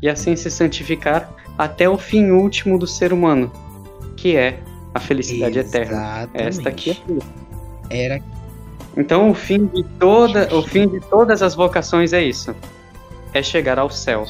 e 0.00 0.08
assim 0.08 0.36
se 0.36 0.48
santificar 0.48 1.28
até 1.58 1.88
o 1.88 1.98
fim 1.98 2.30
último 2.30 2.78
do 2.78 2.86
ser 2.86 3.12
humano, 3.12 3.50
que 4.16 4.36
é 4.36 4.60
a 4.94 5.00
felicidade 5.00 5.58
Exatamente. 5.58 5.90
eterna. 5.90 6.30
Esta 6.34 6.68
aqui 6.68 7.02
é 7.90 8.04
Era 8.04 8.22
Então 8.96 9.30
o 9.30 9.34
fim 9.34 9.66
de 9.66 9.82
toda, 9.98 10.54
o 10.54 10.62
fim 10.62 10.88
de 10.88 11.00
todas 11.00 11.42
as 11.42 11.54
vocações 11.56 12.12
é 12.12 12.22
isso. 12.22 12.54
É 13.32 13.42
chegar 13.42 13.76
ao 13.78 13.90
céu. 13.90 14.24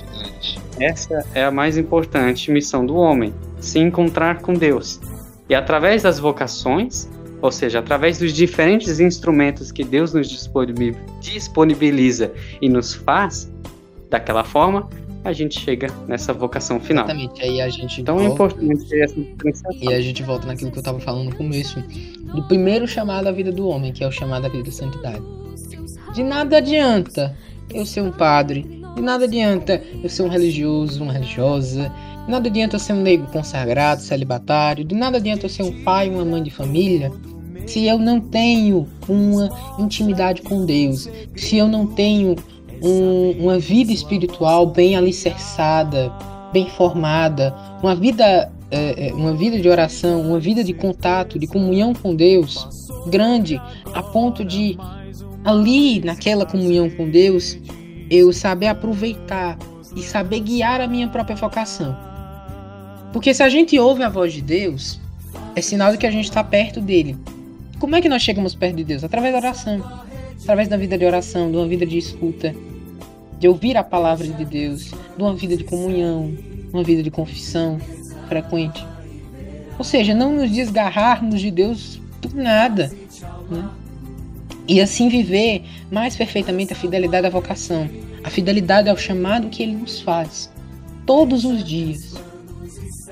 Essa 0.81 1.25
é 1.35 1.45
a 1.45 1.51
mais 1.51 1.77
importante 1.77 2.51
missão 2.51 2.85
do 2.87 2.97
homem, 2.97 3.35
se 3.61 3.79
encontrar 3.79 4.39
com 4.41 4.55
Deus. 4.55 4.99
E 5.51 5.55
através 5.55 6.03
das 6.03 6.19
vocações, 6.19 7.07
ou 7.43 7.53
seja, 7.53 7.81
através 7.81 8.19
dos 8.19 8.33
diferentes 8.33 9.01
instrumentos 9.01 9.71
que 9.71 9.85
Deus 9.85 10.15
nos 10.15 10.31
disponibi- 10.31 10.97
disponibiliza 11.21 12.33
e 12.63 12.71
nos 12.71 12.95
faz 12.95 13.53
daquela 14.11 14.45
forma, 14.45 14.89
a 15.25 15.33
gente 15.33 15.59
chega 15.59 15.89
nessa 16.07 16.33
vocação 16.33 16.79
final. 16.79 17.05
exatamente. 17.05 17.43
Aí 17.43 17.61
a 17.61 17.69
gente 17.69 18.03
Então 18.03 18.21
é 18.21 18.29
volta, 18.29 18.55
importante 18.55 18.89
ter 18.89 19.05
essa 19.05 19.15
diferenciação. 19.15 19.91
E 19.91 19.95
a 19.95 20.01
gente 20.01 20.23
volta 20.23 20.47
naquilo 20.47 20.71
que 20.71 20.79
eu 20.79 20.83
tava 20.83 21.01
falando 21.01 21.31
no 21.31 21.37
começo. 21.37 21.83
Do 22.35 22.43
primeiro 22.45 22.87
chamado 22.87 23.27
à 23.27 23.33
vida 23.33 23.51
do 23.51 23.67
homem, 23.67 23.93
que 23.93 24.05
é 24.05 24.07
o 24.07 24.13
chamado 24.13 24.45
à 24.45 24.49
vida 24.49 24.65
da 24.65 24.71
santidade. 24.71 25.23
De 26.13 26.23
nada 26.23 26.59
adianta 26.59 27.35
eu 27.73 27.87
ser 27.87 28.03
um 28.03 28.13
padre. 28.13 28.83
De 28.95 29.03
nada 29.03 29.25
adianta 29.25 29.83
eu 30.03 30.09
ser 30.09 30.23
um 30.23 30.29
religioso, 30.29 31.03
uma 31.03 31.13
religiosa. 31.13 31.91
De 32.27 32.31
nada 32.31 32.49
adianta 32.49 32.77
eu 32.77 32.81
ser 32.81 32.93
um 32.93 33.01
negro 33.01 33.27
consagrado, 33.33 34.03
celibatário. 34.03 34.85
De 34.85 34.95
nada 34.95 35.17
adianta 35.17 35.47
eu 35.47 35.51
ser 35.51 35.63
um 35.63 35.83
pai, 35.83 36.11
uma 36.11 36.25
mãe 36.25 36.43
de 36.43 36.51
família. 36.51 37.11
Se 37.67 37.87
eu 37.87 37.99
não 37.99 38.21
tenho 38.21 38.87
uma 39.09 39.49
intimidade 39.79 40.43
com 40.43 40.67
Deus. 40.67 41.09
Se 41.35 41.57
eu 41.57 41.67
não 41.67 41.87
tenho 41.87 42.37
um- 42.83 43.31
uma 43.43 43.59
vida 43.59 43.93
espiritual 43.93 44.67
bem 44.67 44.97
alicerçada, 44.97 46.13
bem 46.53 46.69
formada, 46.71 47.55
uma 47.83 47.95
vida, 47.95 48.51
é, 48.71 49.09
é, 49.09 49.13
uma 49.15 49.35
vida 49.35 49.59
de 49.61 49.69
oração, 49.69 50.21
uma 50.21 50.39
vida 50.39 50.63
de 50.63 50.73
contato, 50.73 51.39
de 51.39 51.47
comunhão 51.47 51.93
com 51.95 52.15
Deus 52.15 52.89
grande, 53.07 53.61
a 53.93 54.03
ponto 54.03 54.45
de 54.45 54.79
ali 55.45 56.01
naquela 56.01 56.47
comunhão 56.47 56.89
com 56.89 57.09
Deus 57.11 57.59
eu 58.11 58.33
saber 58.33 58.69
aproveitar 58.69 59.59
e 59.95 60.03
saber 60.03 60.41
guiar 60.41 60.81
a 60.81 60.87
minha 60.87 61.09
própria 61.09 61.37
vocação. 61.37 61.95
Porque 63.13 63.33
se 63.33 63.43
a 63.43 63.49
gente 63.49 63.79
ouve 63.79 64.03
a 64.03 64.09
voz 64.09 64.33
de 64.33 64.41
Deus, 64.41 65.01
é 65.55 65.61
sinal 65.61 65.93
de 65.93 65.99
que 65.99 66.07
a 66.07 66.11
gente 66.11 66.25
está 66.25 66.43
perto 66.43 66.81
dele. 66.81 67.17
Como 67.79 67.95
é 67.95 68.01
que 68.01 68.09
nós 68.09 68.23
chegamos 68.23 68.55
perto 68.55 68.77
de 68.77 68.85
Deus? 68.85 69.05
Através 69.05 69.33
da 69.33 69.39
oração. 69.39 69.83
Através 70.45 70.69
da 70.69 70.77
vida 70.77 70.99
de 70.99 71.07
oração, 71.07 71.51
de 71.51 71.57
uma 71.57 71.67
vida 71.67 71.87
de 71.87 71.97
escuta, 71.97 72.55
de 73.39 73.49
ouvir 73.49 73.79
a 73.79 73.83
palavra 73.83 74.29
de 74.29 74.45
Deus, 74.45 74.91
de 75.17 75.23
uma 75.23 75.35
vida 75.35 75.57
de 75.57 75.65
comunhão, 75.65 76.35
uma 76.71 76.85
vida 76.85 77.03
de 77.03 77.11
confissão 77.11 77.81
frequente. 78.29 78.87
Ou 79.79 79.85
seja, 79.85 80.15
não 80.15 80.35
nos 80.35 80.51
desgarrarmos 80.51 81.41
de 81.41 81.51
Deus 81.51 81.99
por 82.21 82.35
nada. 82.35 82.93
Né? 83.51 83.69
E 84.69 84.83
assim 84.83 85.09
viver 85.09 85.65
mais 85.91 86.15
perfeitamente 86.15 86.75
a 86.75 86.77
fidelidade 86.77 87.27
à 87.27 87.31
vocação, 87.31 87.89
a 88.23 88.29
fidelidade 88.29 88.91
ao 88.91 88.99
chamado 88.99 89.49
que 89.49 89.63
ele 89.63 89.75
nos 89.75 90.03
faz, 90.03 90.51
todos 91.07 91.47
os 91.47 91.65
dias. 91.65 92.15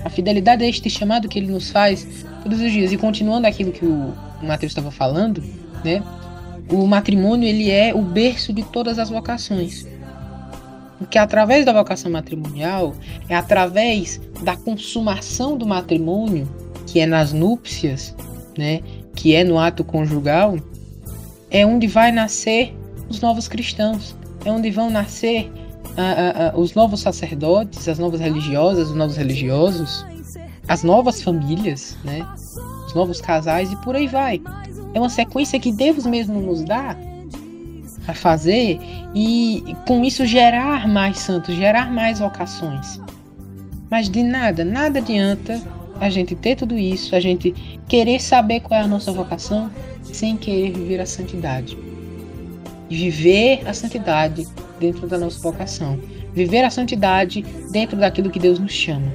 A 0.05 0.11
fidelidade 0.11 0.63
a 0.65 0.69
este 0.69 0.91
chamado 0.91 1.31
que 1.31 1.39
ele 1.39 1.51
nos 1.51 1.71
faz 1.71 2.07
todos 2.43 2.61
os 2.61 2.71
dias. 2.71 2.93
E 2.93 2.99
continuando 2.99 3.47
aquilo 3.47 3.73
que 3.73 3.87
o 3.87 4.13
Mateus 4.43 4.73
estava 4.73 4.91
falando, 4.91 5.43
né? 5.83 6.03
O 6.71 6.87
matrimônio 6.87 7.49
ele 7.49 7.71
é 7.71 7.95
o 7.95 8.03
berço 8.03 8.53
de 8.53 8.63
todas 8.63 8.99
as 8.99 9.11
vocações. 9.11 9.87
Porque 10.99 11.19
através 11.19 11.67
da 11.67 11.73
vocação 11.73 12.11
matrimonial, 12.11 12.95
é 13.29 13.35
através 13.35 14.21
da 14.43 14.57
consumação 14.57 15.57
do 15.57 15.67
matrimônio, 15.67 16.49
que 16.87 17.01
é 17.01 17.07
nas 17.07 17.33
núpcias, 17.33 18.15
né, 18.57 18.81
que 19.15 19.35
é 19.35 19.43
no 19.43 19.59
ato 19.59 19.83
conjugal, 19.83 20.57
é 21.51 21.67
onde 21.67 21.87
vai 21.87 22.13
nascer 22.13 22.75
os 23.09 23.21
novos 23.21 23.49
cristãos, 23.49 24.17
é 24.45 24.51
onde 24.51 24.71
vão 24.71 24.91
nascer 24.91 25.51
os 26.55 26.73
novos 26.75 27.01
sacerdotes, 27.01 27.87
as 27.89 27.99
novas 27.99 28.21
religiosas, 28.21 28.89
os 28.89 28.97
novos 28.97 29.17
religiosos, 29.17 30.07
as 30.69 30.83
novas 30.83 31.21
famílias, 31.21 31.97
né, 32.05 32.27
os 32.87 32.95
novos 32.95 33.21
casais 33.21 33.71
e 33.73 33.77
por 33.77 33.97
aí 33.97 34.07
vai. 34.07 34.41
É 34.95 34.99
uma 34.99 35.09
sequência 35.09 35.59
que 35.59 35.73
Deus 35.73 36.07
mesmo 36.07 36.41
nos 36.41 36.63
dá 36.63 36.97
a 38.07 38.15
fazer 38.15 38.81
e 39.15 39.63
com 39.87 40.05
isso 40.05 40.27
gerar 40.27 40.89
mais 40.89 41.19
santos, 41.19 41.55
gerar 41.55 41.91
mais 41.91 42.19
vocações. 42.19 43.01
Mas 43.91 44.09
de 44.09 44.23
nada, 44.23 44.65
nada 44.65 44.99
adianta 44.99 45.61
a 46.01 46.11
gente 46.11 46.35
ter 46.35 46.57
tudo 46.57 46.77
isso, 46.77 47.15
a 47.15 47.21
gente 47.21 47.53
querer 47.87 48.21
saber 48.21 48.61
qual 48.61 48.81
é 48.81 48.83
a 48.83 48.89
nossa 48.89 49.13
vocação 49.13 49.71
sem 50.03 50.37
querer 50.37 50.73
viver 50.73 51.01
a 51.01 51.07
santidade. 51.07 51.79
Viver 52.91 53.63
a 53.67 53.73
santidade 53.73 54.47
dentro 54.81 55.07
da 55.07 55.17
nossa 55.17 55.41
vocação. 55.41 55.99
Viver 56.35 56.65
a 56.65 56.71
santidade 56.71 57.43
dentro 57.71 57.97
daquilo 57.97 58.31
que 58.31 58.39
Deus 58.39 58.59
nos 58.59 58.73
chama. 58.73 59.13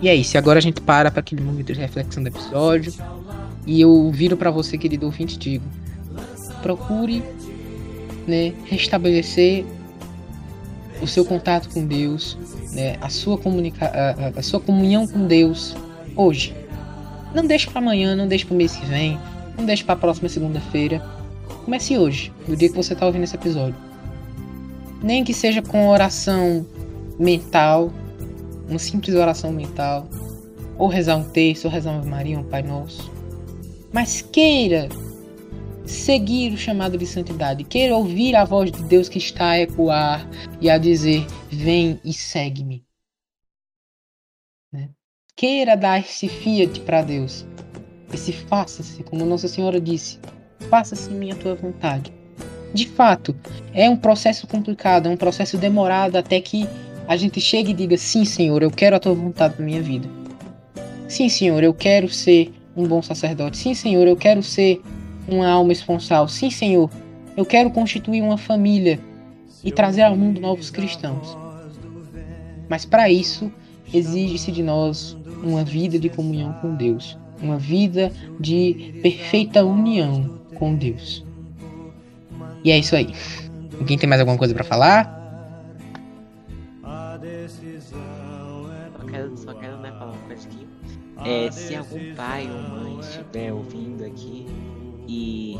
E 0.00 0.08
é 0.08 0.14
isso. 0.14 0.36
Agora 0.38 0.58
a 0.58 0.62
gente 0.62 0.80
para 0.80 1.10
para 1.10 1.20
aquele 1.20 1.42
momento 1.42 1.72
de 1.72 1.80
reflexão 1.80 2.22
do 2.22 2.28
episódio. 2.28 2.92
E 3.66 3.80
eu 3.80 4.10
viro 4.10 4.36
para 4.36 4.50
você, 4.50 4.76
querido 4.76 5.06
ouvinte, 5.06 5.38
digo: 5.38 5.64
procure 6.62 7.22
né, 8.26 8.52
restabelecer 8.64 9.64
o 11.02 11.06
seu 11.06 11.24
contato 11.24 11.68
com 11.70 11.86
Deus, 11.86 12.38
né, 12.72 12.96
a, 13.00 13.08
sua 13.08 13.36
comunica 13.36 13.86
a, 13.86 14.38
a 14.38 14.42
sua 14.42 14.60
comunhão 14.60 15.06
com 15.06 15.26
Deus 15.26 15.76
hoje. 16.16 16.54
Não 17.34 17.46
deixe 17.46 17.68
para 17.68 17.80
amanhã, 17.80 18.14
não 18.14 18.28
deixe 18.28 18.44
para 18.44 18.54
o 18.54 18.56
mês 18.56 18.76
que 18.76 18.86
vem, 18.86 19.18
não 19.58 19.66
deixe 19.66 19.82
para 19.84 19.94
a 19.94 19.98
próxima 19.98 20.28
segunda-feira. 20.28 21.04
Comece 21.64 21.98
hoje, 21.98 22.32
no 22.46 22.56
dia 22.56 22.68
que 22.68 22.76
você 22.76 22.92
está 22.92 23.06
ouvindo 23.06 23.24
esse 23.24 23.34
episódio. 23.34 23.76
Nem 25.02 25.24
que 25.24 25.34
seja 25.34 25.60
com 25.60 25.88
oração 25.88 26.64
mental, 27.18 27.92
uma 28.68 28.78
simples 28.78 29.14
oração 29.14 29.52
mental, 29.52 30.06
ou 30.78 30.88
rezar 30.88 31.16
um 31.16 31.24
texto, 31.24 31.66
ou 31.66 31.70
rezar 31.70 31.92
uma 31.92 32.04
Maria, 32.04 32.38
um 32.38 32.44
Pai 32.44 32.62
Nosso. 32.62 33.13
Mas 33.94 34.20
queira 34.20 34.88
seguir 35.86 36.52
o 36.52 36.58
chamado 36.58 36.98
de 36.98 37.06
santidade, 37.06 37.62
queira 37.62 37.96
ouvir 37.96 38.34
a 38.34 38.44
voz 38.44 38.72
de 38.72 38.82
Deus 38.82 39.08
que 39.08 39.18
está 39.18 39.50
a 39.50 39.60
ecoar 39.60 40.28
e 40.60 40.68
a 40.68 40.76
dizer: 40.76 41.24
Vem 41.48 42.00
e 42.04 42.12
segue-me. 42.12 42.84
Né? 44.72 44.90
Queira 45.36 45.76
dar 45.76 46.00
esse 46.00 46.26
fiat 46.26 46.80
para 46.80 47.02
Deus, 47.02 47.46
esse 48.12 48.32
faça-se, 48.32 49.04
como 49.04 49.24
Nossa 49.24 49.46
Senhora 49.46 49.80
disse: 49.80 50.18
Faça-se 50.68 51.10
minha 51.10 51.36
tua 51.36 51.54
vontade. 51.54 52.12
De 52.74 52.88
fato, 52.88 53.32
é 53.72 53.88
um 53.88 53.96
processo 53.96 54.48
complicado, 54.48 55.06
é 55.06 55.10
um 55.10 55.16
processo 55.16 55.56
demorado 55.56 56.16
até 56.16 56.40
que 56.40 56.68
a 57.06 57.16
gente 57.16 57.40
chegue 57.40 57.70
e 57.70 57.74
diga: 57.74 57.96
Sim, 57.96 58.24
Senhor, 58.24 58.60
eu 58.60 58.72
quero 58.72 58.96
a 58.96 58.98
tua 58.98 59.14
vontade 59.14 59.54
na 59.60 59.64
minha 59.64 59.80
vida. 59.80 60.08
Sim, 61.08 61.28
Senhor, 61.28 61.62
eu 61.62 61.72
quero 61.72 62.08
ser 62.08 62.52
um 62.76 62.86
bom 62.86 63.02
sacerdote. 63.02 63.56
Sim, 63.56 63.74
Senhor, 63.74 64.06
eu 64.06 64.16
quero 64.16 64.42
ser 64.42 64.80
uma 65.28 65.48
alma 65.48 65.72
esponsal. 65.72 66.28
Sim, 66.28 66.50
Senhor, 66.50 66.90
eu 67.36 67.44
quero 67.44 67.70
constituir 67.70 68.22
uma 68.22 68.38
família 68.38 69.00
e 69.62 69.72
trazer 69.72 70.02
ao 70.02 70.16
mundo 70.16 70.40
novos 70.40 70.70
cristãos. 70.70 71.36
Mas 72.68 72.84
para 72.84 73.10
isso, 73.10 73.50
exige-se 73.92 74.50
de 74.50 74.62
nós 74.62 75.16
uma 75.42 75.64
vida 75.64 75.98
de 75.98 76.08
comunhão 76.08 76.52
com 76.54 76.74
Deus, 76.74 77.18
uma 77.42 77.58
vida 77.58 78.12
de 78.40 78.94
perfeita 79.02 79.64
união 79.64 80.38
com 80.54 80.74
Deus. 80.74 81.24
E 82.64 82.70
é 82.70 82.78
isso 82.78 82.96
aí. 82.96 83.12
Alguém 83.78 83.98
tem 83.98 84.08
mais 84.08 84.20
alguma 84.20 84.38
coisa 84.38 84.54
para 84.54 84.64
falar? 84.64 85.23
É, 91.24 91.50
se 91.50 91.74
algum 91.74 92.14
pai 92.14 92.48
ou 92.50 92.62
mãe 92.62 93.00
estiver 93.00 93.52
ouvindo 93.52 94.04
aqui 94.04 94.46
e 95.08 95.58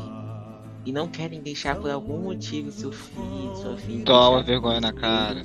e 0.86 0.92
não 0.92 1.08
querem 1.08 1.40
deixar 1.40 1.76
por 1.76 1.90
algum 1.90 2.18
motivo 2.18 2.70
seu 2.70 2.92
filho, 2.92 3.56
sua 3.56 3.76
filha. 3.76 4.04
Toma 4.04 4.42
vergonha 4.42 4.80
na 4.80 4.92
cara. 4.92 5.42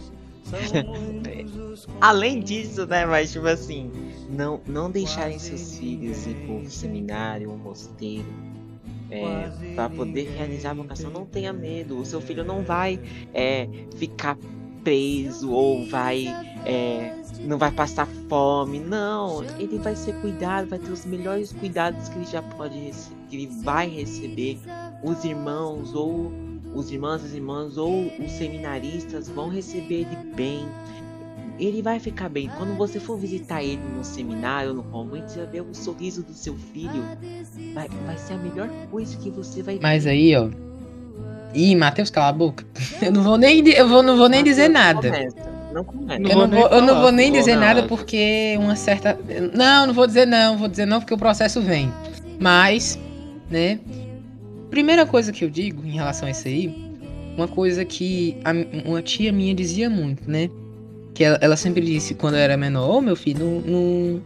Além 2.01 2.41
disso, 2.41 2.85
né, 2.85 3.05
mas 3.05 3.31
tipo 3.31 3.47
assim, 3.47 3.89
não, 4.29 4.59
não 4.67 4.91
deixarem 4.91 5.39
seus 5.39 5.77
filhos 5.77 6.25
ir 6.25 6.35
pro 6.45 6.69
seminário, 6.69 7.51
um 7.51 7.57
mosteiro, 7.57 8.25
é, 9.11 9.49
para 9.75 9.89
poder 9.89 10.29
realizar 10.35 10.71
a 10.71 10.73
vocação, 10.73 11.09
não 11.09 11.25
tenha 11.25 11.53
medo. 11.53 11.99
O 11.99 12.05
seu 12.05 12.19
filho 12.19 12.43
não 12.43 12.63
vai 12.63 12.99
é, 13.33 13.69
ficar 13.95 14.37
preso 14.83 15.51
ou 15.51 15.85
vai 15.87 16.25
é, 16.65 17.18
não 17.39 17.57
vai 17.57 17.71
passar 17.71 18.07
fome, 18.27 18.79
não. 18.79 19.43
Ele 19.57 19.77
vai 19.77 19.95
ser 19.95 20.13
cuidado, 20.15 20.67
vai 20.67 20.79
ter 20.79 20.91
os 20.91 21.05
melhores 21.05 21.51
cuidados 21.53 22.09
que 22.09 22.17
ele 22.17 22.25
já 22.25 22.41
pode 22.41 22.91
que 23.29 23.35
ele 23.35 23.47
vai 23.63 23.87
receber. 23.87 24.59
Os 25.03 25.23
irmãos 25.23 25.93
ou 25.93 26.31
os 26.73 26.91
irmãos, 26.91 27.23
as 27.23 27.33
irmãs 27.33 27.77
ou 27.77 28.11
os 28.19 28.31
seminaristas 28.33 29.29
vão 29.29 29.49
receber 29.49 30.01
ele 30.01 30.33
bem. 30.35 30.67
Ele 31.57 31.81
vai 31.81 31.99
ficar 31.99 32.29
bem. 32.29 32.49
Quando 32.57 32.77
você 32.77 32.99
for 32.99 33.17
visitar 33.17 33.61
ele 33.61 33.81
no 33.95 34.03
seminário, 34.03 34.73
no 34.73 34.83
convento, 34.83 35.29
você 35.29 35.39
vai 35.39 35.47
ver 35.47 35.61
o 35.61 35.73
sorriso 35.73 36.23
do 36.23 36.33
seu 36.33 36.55
filho. 36.55 37.03
Vai, 37.73 37.89
vai 38.05 38.17
ser 38.17 38.33
a 38.33 38.37
melhor 38.37 38.69
coisa 38.89 39.17
que 39.17 39.29
você 39.29 39.61
vai 39.61 39.77
Mas 39.81 40.07
aí, 40.07 40.35
ó. 40.35 40.49
Ih, 41.53 41.75
Matheus, 41.75 42.09
cala 42.09 42.29
a 42.29 42.33
boca. 42.33 42.63
Eu 43.01 43.11
não 43.11 43.23
vou 43.23 43.37
nem, 43.37 43.67
eu 43.69 43.89
vou, 43.89 44.03
não 44.03 44.15
vou 44.15 44.29
nem 44.29 44.43
dizer 44.43 44.69
nada. 44.69 45.11
Não. 45.73 45.85
Eu 46.09 46.47
não 46.47 46.47
vou, 46.47 46.67
eu 46.67 46.81
não 46.81 47.01
vou 47.01 47.11
nem 47.11 47.31
dizer 47.31 47.55
nada 47.55 47.83
porque 47.83 48.55
uma 48.59 48.75
certa. 48.75 49.17
Não, 49.53 49.87
não 49.87 49.93
vou 49.93 50.07
dizer 50.07 50.25
não, 50.25 50.57
vou 50.57 50.67
dizer 50.67 50.85
não 50.85 50.99
porque 50.99 51.13
o 51.13 51.17
processo 51.17 51.61
vem. 51.61 51.91
Mas, 52.39 52.97
né? 53.49 53.79
Primeira 54.69 55.05
coisa 55.05 55.31
que 55.31 55.43
eu 55.43 55.49
digo 55.49 55.85
em 55.85 55.91
relação 55.91 56.27
a 56.27 56.31
isso 56.31 56.47
aí, 56.47 56.73
uma 57.35 57.47
coisa 57.47 57.83
que 57.85 58.37
a, 58.43 58.51
uma 58.87 59.01
tia 59.01 59.31
minha 59.31 59.53
dizia 59.53 59.89
muito, 59.89 60.29
né? 60.29 60.49
Que 61.13 61.23
ela, 61.23 61.37
ela 61.41 61.57
sempre 61.57 61.81
disse 61.81 62.13
quando 62.13 62.35
eu 62.35 62.39
era 62.39 62.55
menor, 62.55 62.89
ô 62.89 62.97
oh, 62.97 63.01
meu 63.01 63.15
filho, 63.15 63.45
não, 63.45 63.61
não 63.61 64.21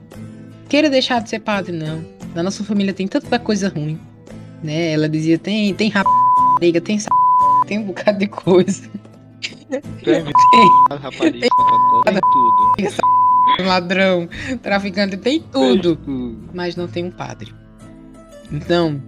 queira 0.69 0.89
deixar 0.89 1.21
de 1.21 1.29
ser 1.29 1.39
padre, 1.39 1.71
não. 1.71 2.03
Na 2.33 2.43
nossa 2.43 2.63
família 2.63 2.93
tem 2.93 3.07
tanta 3.07 3.39
coisa 3.39 3.69
ruim. 3.69 3.99
Né? 4.63 4.91
Ela 4.93 5.09
dizia, 5.09 5.37
tem, 5.37 5.73
tem 5.73 5.89
rapariga, 5.89 6.79
tem 6.81 6.97
tem 7.67 7.79
um 7.79 7.83
bocado 7.83 8.19
de 8.19 8.27
coisa. 8.27 8.89
Tem, 10.03 10.23
rapariga, 10.99 11.39
tem 11.39 12.19
tudo. 12.19 13.65
Ladrão, 13.65 14.29
traficante, 14.61 15.17
tem 15.17 15.39
tudo. 15.39 15.97
Mas 16.53 16.75
não 16.75 16.87
tem 16.87 17.05
um 17.05 17.11
padre. 17.11 17.53
Então, 18.51 19.01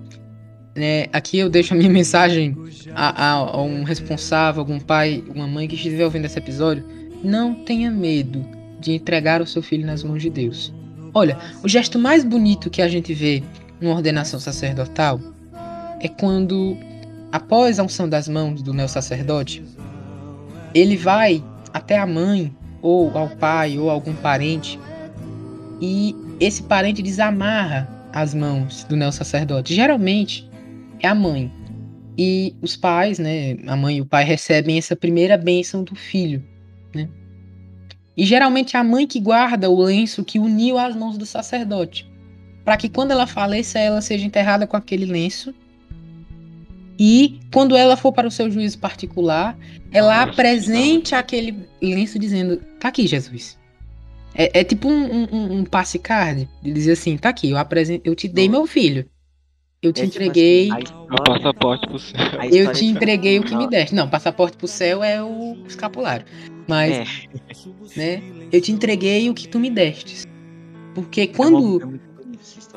né, 0.76 1.06
aqui 1.14 1.40
eu 1.40 1.50
deixo 1.50 1.74
a 1.74 1.78
minha 1.78 1.90
mensagem 1.90 2.56
a, 2.94 3.26
a, 3.26 3.32
a, 3.34 3.62
um 3.62 3.84
responsável, 3.84 4.62
algum 4.62 4.80
pai, 4.80 5.24
uma 5.34 5.48
mãe 5.48 5.68
que 5.68 5.76
estiver 5.76 6.04
ouvindo 6.04 6.26
esse 6.26 6.38
episódio. 6.38 6.86
Não 7.24 7.54
tenha 7.54 7.90
medo 7.90 8.46
de 8.80 8.94
entregar 8.94 9.42
o 9.42 9.48
seu 9.48 9.62
filho 9.62 9.86
nas 9.86 10.04
mãos 10.04 10.22
de 10.22 10.30
Deus. 10.30 10.74
Olha, 11.14 11.38
o 11.64 11.68
gesto 11.68 11.98
mais 11.98 12.24
bonito 12.24 12.70
que 12.70 12.82
a 12.82 12.88
gente 12.88 13.14
vê 13.14 13.42
numa 13.80 13.96
ordenação 13.96 14.40
sacerdotal 14.40 15.20
é 16.02 16.08
quando, 16.08 16.78
após 17.32 17.80
a 17.80 17.84
unção 17.84 18.08
das 18.08 18.28
mãos 18.28 18.62
do 18.62 18.74
neo 18.74 18.90
sacerdote, 18.90 19.64
ele 20.76 20.98
vai 20.98 21.42
até 21.74 21.98
a 21.98 22.06
mãe, 22.06 22.54
ou 22.82 23.18
ao 23.18 23.30
pai, 23.30 23.80
ou 23.80 23.90
algum 23.90 24.14
parente, 24.14 24.78
e 25.82 26.14
esse 26.40 26.62
parente 26.64 27.02
desamarra 27.02 27.90
as 28.14 28.34
mãos 28.34 28.84
do 28.84 28.96
neo 28.96 29.12
sacerdote. 29.12 29.74
Geralmente 29.74 30.50
é 31.00 31.08
a 31.08 31.16
mãe. 31.16 31.52
E 32.18 32.56
os 32.62 32.78
pais, 32.78 33.20
né, 33.20 33.58
a 33.68 33.76
mãe 33.76 33.98
e 33.98 34.02
o 34.02 34.06
pai 34.06 34.24
recebem 34.24 34.78
essa 34.78 34.96
primeira 34.96 35.38
bênção 35.38 35.84
do 35.84 35.96
filho, 35.96 36.44
né? 36.94 37.10
E 38.16 38.26
geralmente 38.26 38.78
é 38.78 38.80
a 38.80 38.84
mãe 38.84 39.06
que 39.06 39.20
guarda 39.20 39.70
o 39.70 39.82
lenço 39.82 40.24
que 40.24 40.40
uniu 40.40 40.78
as 40.78 40.96
mãos 40.96 41.18
do 41.18 41.26
sacerdote, 41.26 42.10
para 42.64 42.78
que 42.78 42.88
quando 42.88 43.12
ela 43.12 43.28
faleça, 43.28 43.80
ela 43.80 44.00
seja 44.00 44.26
enterrada 44.26 44.66
com 44.66 44.78
aquele 44.78 45.06
lenço. 45.06 45.54
E 46.98 47.40
quando 47.52 47.76
ela 47.76 47.98
for 47.98 48.12
para 48.12 48.28
o 48.28 48.32
seu 48.32 48.50
juízo 48.50 48.80
particular, 48.80 49.58
ela 49.92 50.22
apresente 50.22 51.14
aquele 51.14 51.68
lenço 51.82 52.18
dizendo: 52.18 52.58
"Tá 52.80 52.88
aqui, 52.88 53.06
Jesus. 53.06 53.58
É, 54.36 54.60
é 54.60 54.64
tipo 54.64 54.90
um, 54.90 55.24
um, 55.24 55.60
um, 55.60 55.64
passe 55.64 55.98
card, 55.98 56.48
de 56.62 56.74
dizer 56.74 56.92
assim, 56.92 57.18
tá 57.18 57.30
aqui, 57.30 57.52
eu 57.52 57.58
apresento, 57.58 58.02
eu 58.06 58.14
te 58.14 58.28
dei 58.28 58.50
meu 58.50 58.68
filho. 58.68 59.10
Eu 59.82 59.94
te 59.94 60.02
é, 60.02 60.08
tipo 60.08 60.24
entreguei. 60.24 60.70
Assim, 60.72 60.94
o 61.12 61.24
passaporte 61.24 61.88
pro 61.88 62.00
céu. 62.00 62.18
Eu 62.52 62.74
te 62.74 62.86
entreguei 62.86 63.40
o 63.40 63.44
que 63.44 63.56
me 63.56 63.68
deste. 63.68 63.96
Não, 63.96 64.10
passaporte 64.10 64.58
pro 64.58 64.68
céu 64.68 65.04
é 65.04 65.24
o 65.24 65.58
escapulário. 65.68 66.26
Mas, 66.68 66.92
é. 66.92 67.06
né? 67.96 68.24
Eu 68.52 68.60
te 68.60 68.72
entreguei 68.72 69.30
o 69.30 69.34
que 69.34 69.48
tu 69.48 69.60
me 69.60 69.70
destes. 69.70 70.26
Porque 70.94 71.22
é 71.22 71.28
quando, 71.28 72.00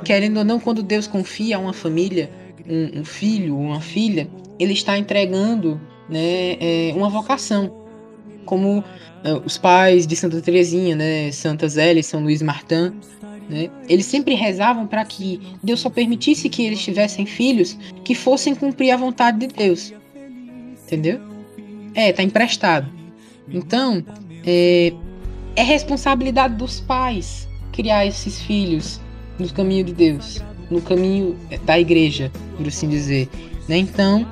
querendo 0.05 0.39
ou 0.39 0.45
não, 0.45 0.61
quando 0.61 0.83
Deus 0.83 1.07
confia 1.07 1.57
a 1.57 1.59
uma 1.59 1.73
família, 1.73 2.31
um, 2.69 3.01
um 3.01 3.05
filho, 3.05 3.57
uma 3.59 3.81
filha, 3.81 4.29
ele 4.59 4.73
está 4.73 4.99
entregando, 4.99 5.81
né, 6.09 6.57
é, 6.61 6.93
uma 6.95 7.09
vocação. 7.09 7.87
Como 8.45 8.79
uh, 8.79 8.85
os 9.45 9.59
pais 9.59 10.07
de 10.07 10.16
Santa 10.16 10.41
Teresinha, 10.41 10.97
né, 10.97 11.31
Santa 11.33 11.69
Zélia 11.69 12.01
e 12.01 12.05
São 12.05 12.23
Luís 12.23 12.41
Martin, 12.41 12.95
né, 13.49 13.71
eles 13.89 14.07
sempre 14.07 14.35
rezavam 14.35 14.87
para 14.87 15.05
que 15.05 15.41
Deus 15.62 15.81
só 15.81 15.91
permitisse 15.91 16.49
que 16.49 16.64
eles 16.64 16.81
tivessem 16.81 17.27
filhos 17.27 17.79
que 18.05 18.14
fossem 18.14 18.55
cumprir 18.55 18.91
a 18.91 18.97
vontade 18.97 19.39
de 19.39 19.49
Deus. 19.49 19.93
Entendeu? 20.85 21.21
É, 21.95 22.12
tá 22.12 22.23
emprestado. 22.23 22.91
Então, 23.51 24.05
é, 24.47 24.93
é 25.57 25.62
responsabilidade 25.62 26.55
dos 26.55 26.81
pais 26.81 27.49
criar 27.73 28.07
esses 28.07 28.41
filhos 28.41 29.01
no 29.39 29.49
caminho 29.53 29.85
de 29.85 29.93
Deus, 29.93 30.43
no 30.71 30.81
caminho 30.81 31.37
da 31.64 31.79
igreja, 31.79 32.31
por 32.57 32.66
assim 32.66 32.89
dizer. 32.89 33.29
Né? 33.69 33.79
Então, 33.79 34.27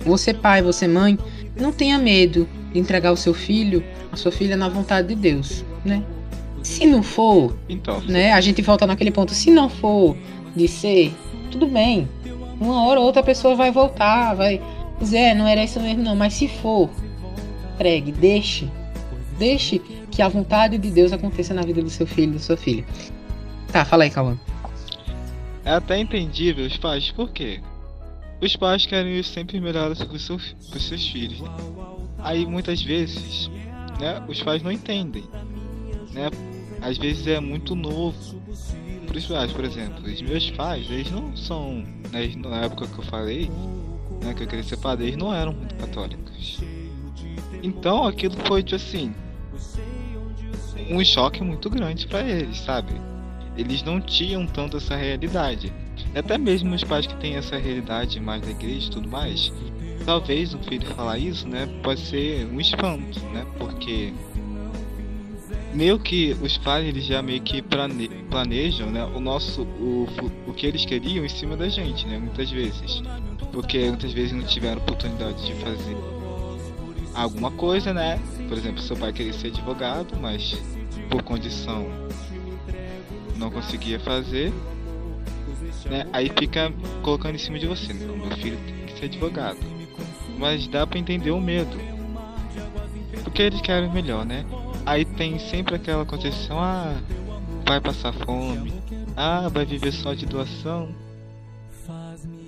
você 0.00 0.32
pai, 0.32 0.62
você 0.62 0.86
mãe, 0.86 1.18
não 1.56 1.72
tenha 1.72 1.98
medo 1.98 2.48
de 2.72 2.78
entregar 2.78 3.12
o 3.12 3.16
seu 3.16 3.34
filho, 3.34 3.82
a 4.12 4.16
sua 4.16 4.32
filha 4.32 4.56
na 4.56 4.68
vontade 4.68 5.08
de 5.08 5.14
Deus, 5.14 5.64
né? 5.84 6.02
Se 6.62 6.86
não 6.86 7.02
for, 7.02 7.56
então, 7.68 8.00
né? 8.02 8.32
A 8.32 8.40
gente 8.40 8.60
volta 8.62 8.86
naquele 8.86 9.10
ponto. 9.10 9.32
Se 9.32 9.50
não 9.50 9.68
for 9.68 10.16
de 10.54 10.66
ser, 10.66 11.14
tudo 11.50 11.66
bem. 11.66 12.08
Uma 12.60 12.84
hora 12.84 13.00
ou 13.00 13.06
outra 13.06 13.22
pessoa 13.22 13.54
vai 13.54 13.70
voltar, 13.70 14.34
vai 14.34 14.60
dizer, 15.00 15.18
é, 15.18 15.34
não 15.34 15.46
era 15.46 15.62
isso 15.62 15.80
mesmo 15.80 16.02
não. 16.02 16.16
Mas 16.16 16.34
se 16.34 16.48
for, 16.48 16.90
pregue, 17.76 18.10
deixe, 18.12 18.68
deixe 19.38 19.80
que 20.10 20.20
a 20.20 20.28
vontade 20.28 20.76
de 20.78 20.90
Deus 20.90 21.12
aconteça 21.12 21.54
na 21.54 21.62
vida 21.62 21.80
do 21.80 21.90
seu 21.90 22.06
filho, 22.06 22.32
da 22.32 22.40
sua 22.40 22.56
filha. 22.56 22.84
Tá, 23.72 23.84
fala 23.84 24.04
aí, 24.04 24.10
Cauã. 24.10 24.36
É 25.68 25.72
até 25.72 25.98
entendível 25.98 26.64
os 26.64 26.78
pais, 26.78 27.10
por 27.10 27.28
quê? 27.28 27.60
Os 28.40 28.56
pais 28.56 28.86
querem 28.86 29.22
sempre 29.22 29.60
melhor 29.60 29.94
para 29.94 30.14
os 30.14 30.22
seus, 30.22 30.56
seus 30.62 31.06
filhos. 31.08 31.42
Né? 31.42 31.50
Aí 32.20 32.46
muitas 32.46 32.80
vezes, 32.80 33.50
né, 34.00 34.24
os 34.26 34.42
pais 34.42 34.62
não 34.62 34.72
entendem, 34.72 35.24
né? 36.10 36.30
Às 36.80 36.96
vezes 36.96 37.26
é 37.26 37.38
muito 37.38 37.74
novo 37.74 38.40
para 39.06 39.18
os 39.18 39.26
pais, 39.26 39.52
por 39.52 39.62
exemplo. 39.62 40.10
Os 40.10 40.22
meus 40.22 40.50
pais, 40.52 40.90
eles 40.90 41.10
não 41.10 41.36
são, 41.36 41.84
né, 42.12 42.32
na 42.36 42.64
época 42.64 42.86
que 42.86 42.98
eu 42.98 43.04
falei, 43.04 43.50
né, 44.22 44.32
que 44.32 44.44
eu 44.44 44.46
queria 44.46 44.64
ser 44.64 44.78
padre, 44.78 45.08
eles 45.08 45.18
não 45.18 45.34
eram 45.34 45.52
muito 45.52 45.74
católicos. 45.74 46.60
Então 47.62 48.06
aquilo 48.06 48.34
foi 48.46 48.62
tipo 48.62 48.76
assim 48.76 49.14
um 50.88 51.04
choque 51.04 51.44
muito 51.44 51.68
grande 51.68 52.06
para 52.06 52.22
eles, 52.22 52.56
sabe? 52.56 53.07
Eles 53.58 53.82
não 53.82 54.00
tinham 54.00 54.46
tanto 54.46 54.76
essa 54.76 54.94
realidade. 54.94 55.72
Até 56.14 56.38
mesmo 56.38 56.74
os 56.74 56.84
pais 56.84 57.06
que 57.06 57.16
têm 57.16 57.34
essa 57.34 57.58
realidade 57.58 58.20
mais 58.20 58.40
da 58.40 58.50
igreja 58.50 58.86
e 58.86 58.90
tudo 58.90 59.08
mais, 59.08 59.52
talvez 60.04 60.54
um 60.54 60.62
filho 60.62 60.86
falar 60.94 61.18
isso, 61.18 61.46
né, 61.48 61.68
pode 61.82 62.00
ser 62.00 62.46
um 62.46 62.60
espanto, 62.60 63.18
né? 63.32 63.44
Porque 63.58 64.12
meio 65.74 65.98
que 65.98 66.36
os 66.40 66.56
pais 66.56 66.86
eles 66.86 67.04
já 67.04 67.20
meio 67.20 67.40
que 67.40 67.60
plane 67.60 68.08
planejam, 68.30 68.90
né, 68.90 69.04
o 69.04 69.20
nosso 69.20 69.62
o, 69.62 70.06
o 70.46 70.54
que 70.54 70.64
eles 70.64 70.84
queriam 70.84 71.24
em 71.24 71.28
cima 71.28 71.56
da 71.56 71.68
gente, 71.68 72.06
né, 72.06 72.16
muitas 72.16 72.50
vezes. 72.50 73.02
Porque 73.52 73.88
muitas 73.88 74.12
vezes 74.12 74.32
não 74.32 74.44
tiveram 74.44 74.80
oportunidade 74.80 75.44
de 75.44 75.52
fazer 75.54 75.96
alguma 77.12 77.50
coisa, 77.50 77.92
né? 77.92 78.20
Por 78.48 78.56
exemplo, 78.56 78.80
seu 78.80 78.96
pai 78.96 79.12
queria 79.12 79.32
ser 79.32 79.48
advogado, 79.48 80.16
mas 80.20 80.56
por 81.10 81.22
condição 81.22 81.86
não 83.38 83.50
conseguia 83.50 83.98
fazer, 84.00 84.52
né? 85.86 86.06
Aí 86.12 86.30
fica 86.36 86.72
colocando 87.02 87.36
em 87.36 87.38
cima 87.38 87.58
de 87.58 87.66
você, 87.66 87.92
né? 87.92 88.04
meu 88.06 88.36
filho 88.36 88.58
tem 88.66 88.86
que 88.86 88.98
ser 88.98 89.04
advogado. 89.06 89.58
Mas 90.36 90.66
dá 90.66 90.86
para 90.86 90.98
entender 90.98 91.30
o 91.30 91.40
medo. 91.40 91.76
Porque 93.22 93.42
eles 93.42 93.60
querem 93.60 93.90
melhor, 93.90 94.24
né? 94.24 94.44
Aí 94.84 95.04
tem 95.04 95.38
sempre 95.38 95.74
aquela 95.74 96.04
concepção, 96.04 96.58
ah, 96.58 96.96
vai 97.66 97.80
passar 97.80 98.12
fome, 98.12 98.72
ah, 99.16 99.48
vai 99.48 99.64
viver 99.64 99.92
só 99.92 100.14
de 100.14 100.26
doação. 100.26 100.88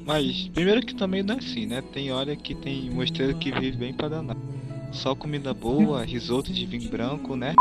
Mas 0.04 0.48
primeiro 0.48 0.80
que 0.80 0.94
também 0.94 1.22
não 1.22 1.36
é 1.36 1.38
assim, 1.38 1.66
né? 1.66 1.82
Tem 1.92 2.12
hora 2.12 2.34
que 2.34 2.54
tem 2.54 2.90
mosteiro 2.90 3.36
que 3.36 3.52
vive 3.52 3.76
bem 3.76 3.92
para 3.92 4.08
danar. 4.08 4.36
Só 4.92 5.14
comida 5.14 5.54
boa, 5.54 6.04
risoto 6.04 6.52
de 6.52 6.66
vinho 6.66 6.90
branco, 6.90 7.36
né? 7.36 7.54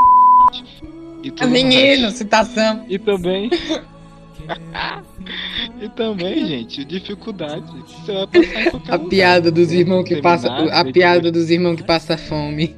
E 1.24 1.32
tudo 1.32 1.50
Menino, 1.50 2.04
mais. 2.04 2.14
citação. 2.16 2.86
E 2.88 2.98
também. 2.98 3.50
e 5.82 5.90
também, 5.90 6.48
gente, 6.48 6.84
dificuldade. 6.86 7.64
Você 7.88 8.14
vai 8.14 8.28
passar 8.28 8.62
em 8.62 8.70
qualquer 8.72 8.92
A 8.92 8.96
lugar. 8.96 9.10
piada 9.10 9.52
dos 9.52 9.72
irmãos 9.72 10.04
que 10.04 10.22
passa, 10.22 10.48
a 10.50 10.86
piada 10.86 11.32
dos 11.32 11.50
irmãos 11.50 11.76
que 11.76 11.84
passa 11.84 12.18
fome. 12.18 12.76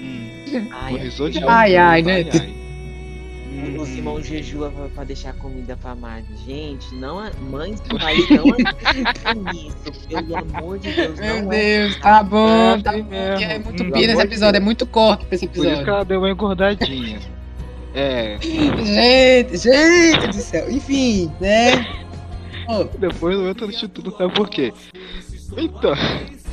Hum, 0.00 0.68
ai, 0.70 0.96
risoto 0.96 1.38
ai, 1.48 1.76
ai, 1.76 2.02
né? 2.02 2.14
Ai, 2.14 2.28
ai 2.32 2.65
os 3.78 3.88
irmãos 3.90 4.26
jejua 4.26 4.72
pra 4.94 5.04
deixar 5.04 5.32
comida 5.34 5.76
pra 5.76 5.94
mais. 5.94 6.24
Gente, 6.44 6.94
não, 6.94 7.18
mães 7.50 7.80
do 7.80 7.98
país 7.98 8.28
não 8.30 8.48
acreditam 8.50 9.52
isso, 9.54 10.06
pelo 10.08 10.36
amor 10.36 10.78
de 10.78 10.92
Deus. 10.92 11.18
Meu 11.18 11.42
não 11.42 11.52
é 11.52 11.56
Deus, 11.56 11.96
é. 11.96 12.00
tá 12.00 12.22
bom, 12.22 12.80
tá 12.80 12.92
bom. 12.92 13.14
É 13.14 13.58
muito 13.58 13.82
hum, 13.82 13.90
pira 13.90 14.12
esse 14.12 14.22
episódio, 14.22 14.56
é 14.56 14.60
muito 14.60 14.86
corto 14.86 15.26
pra 15.26 15.34
esse 15.34 15.44
episódio. 15.46 15.70
Por 15.70 15.76
isso 15.76 15.84
que 15.84 15.90
ela 15.90 16.04
deu 16.04 16.18
uma 16.20 16.30
engordadinha. 16.30 17.18
é. 17.94 18.38
Gente, 18.40 19.56
gente 19.58 20.26
do 20.28 20.34
céu. 20.34 20.70
Enfim, 20.70 21.32
né? 21.40 21.86
Oh. 22.68 22.84
Depois 22.98 23.36
eu 23.36 23.48
entro 23.48 23.66
no 23.66 23.72
título, 23.72 24.16
sabe 24.16 24.34
por 24.34 24.48
quê? 24.48 24.72
Então. 25.56 25.94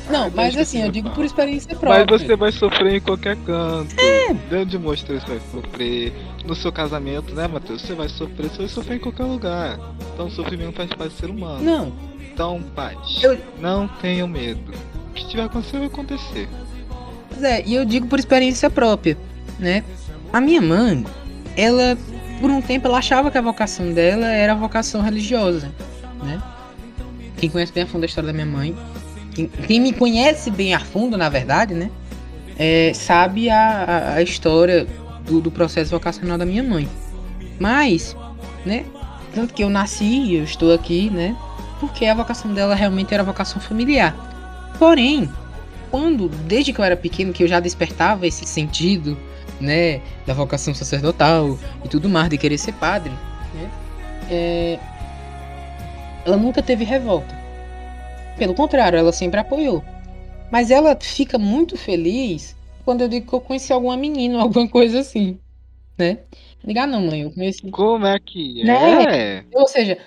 Não, 0.09 0.29
mas 0.31 0.57
assim, 0.57 0.81
eu 0.81 0.91
digo 0.91 1.09
por 1.11 1.23
experiência 1.23 1.75
própria. 1.75 2.05
Mas 2.09 2.21
você 2.21 2.35
vai 2.35 2.51
sofrer 2.51 2.95
em 2.95 2.99
qualquer 2.99 3.37
canto. 3.37 3.95
É. 3.99 4.33
Dentro 4.33 4.65
de 4.65 4.77
mostrar 4.77 5.19
você 5.19 5.27
vai 5.27 5.41
sofrer. 5.51 6.13
No 6.45 6.55
seu 6.55 6.71
casamento, 6.71 7.33
né, 7.33 7.47
Matheus? 7.47 7.81
Você 7.81 7.93
vai 7.93 8.09
sofrer, 8.09 8.49
você 8.49 8.57
vai 8.57 8.67
sofrer 8.67 8.97
em 8.97 8.99
qualquer 8.99 9.23
lugar. 9.23 9.79
Então 10.13 10.27
o 10.27 10.31
sofrimento 10.31 10.73
faz 10.73 10.89
parte 10.89 11.13
do 11.13 11.19
ser 11.19 11.29
humano. 11.29 11.63
Não. 11.63 11.93
Então, 12.33 12.61
paz, 12.75 12.97
eu... 13.23 13.37
não 13.59 13.87
tenham 13.87 14.27
medo. 14.27 14.73
O 15.09 15.13
que 15.13 15.25
tiver 15.27 15.43
acontecendo 15.43 15.79
vai 15.79 15.87
acontecer. 15.87 16.49
Pois 17.29 17.43
é, 17.43 17.63
e 17.65 17.75
eu 17.75 17.85
digo 17.85 18.07
por 18.07 18.19
experiência 18.19 18.69
própria, 18.69 19.17
né? 19.57 19.83
A 20.31 20.41
minha 20.41 20.61
mãe, 20.61 21.05
ela, 21.55 21.97
por 22.41 22.49
um 22.49 22.61
tempo, 22.61 22.87
ela 22.87 22.97
achava 22.97 23.31
que 23.31 23.37
a 23.37 23.41
vocação 23.41 23.93
dela 23.93 24.25
era 24.25 24.53
a 24.53 24.55
vocação 24.55 25.01
religiosa, 25.01 25.71
né? 26.23 26.41
Quem 27.37 27.49
conhece 27.49 27.71
bem 27.71 27.83
a 27.83 27.87
fundo 27.87 28.03
a 28.03 28.05
história 28.05 28.27
da 28.27 28.33
minha 28.33 28.45
mãe 28.45 28.75
quem, 29.33 29.79
me 29.79 29.91
conhece 29.91 30.51
bem 30.51 30.73
a 30.73 30.79
fundo, 30.79 31.17
na 31.17 31.29
verdade, 31.29 31.73
né? 31.73 31.89
É, 32.57 32.91
sabe 32.93 33.49
a, 33.49 34.13
a 34.15 34.21
história 34.21 34.87
do, 35.25 35.41
do, 35.41 35.51
processo 35.51 35.91
vocacional 35.91 36.37
da 36.37 36.45
minha 36.45 36.63
mãe. 36.63 36.87
Mas, 37.59 38.15
né? 38.65 38.85
Tanto 39.33 39.53
que 39.53 39.63
eu 39.63 39.69
nasci, 39.69 40.35
eu 40.35 40.43
estou 40.43 40.73
aqui, 40.73 41.09
né? 41.09 41.35
Porque 41.79 42.05
a 42.05 42.13
vocação 42.13 42.53
dela 42.53 42.75
realmente 42.75 43.13
era 43.13 43.23
vocação 43.23 43.59
familiar. 43.59 44.15
Porém, 44.77 45.29
quando, 45.89 46.29
desde 46.29 46.71
que 46.71 46.79
eu 46.79 46.85
era 46.85 46.95
pequeno, 46.95 47.33
que 47.33 47.43
eu 47.43 47.47
já 47.47 47.59
despertava 47.59 48.27
esse 48.27 48.45
sentido 48.45 49.17
né, 49.59 50.01
da 50.25 50.33
vocação 50.33 50.73
sacerdotal 50.73 51.57
e 51.83 51.87
tudo 51.87 52.07
mais, 52.07 52.29
de 52.29 52.37
querer 52.37 52.57
ser 52.57 52.73
padre, 52.73 53.11
né, 53.53 53.69
é, 54.29 54.79
ela 56.25 56.37
nunca 56.37 56.61
teve 56.61 56.83
revolta. 56.83 57.42
Pelo 58.37 58.53
contrário, 58.53 58.97
ela 58.97 59.11
sempre 59.11 59.39
apoiou. 59.39 59.83
Mas 60.51 60.71
ela 60.71 60.97
fica 60.99 61.37
muito 61.37 61.77
feliz 61.77 62.55
quando 62.85 63.01
eu 63.01 63.07
digo 63.07 63.27
que 63.27 63.33
eu 63.33 63.41
conheci 63.41 63.71
alguma 63.73 63.97
menina, 63.97 64.39
alguma 64.41 64.67
coisa 64.67 64.99
assim, 64.99 65.39
né? 65.97 66.19
Ligar 66.63 66.87
não, 66.87 67.01
mãe, 67.01 67.21
eu 67.21 67.31
conheci. 67.31 67.69
Como 67.69 68.05
é 68.05 68.19
que 68.19 68.61
é? 68.61 68.65
Né? 68.65 69.45
Ou 69.53 69.67
seja, 69.67 69.97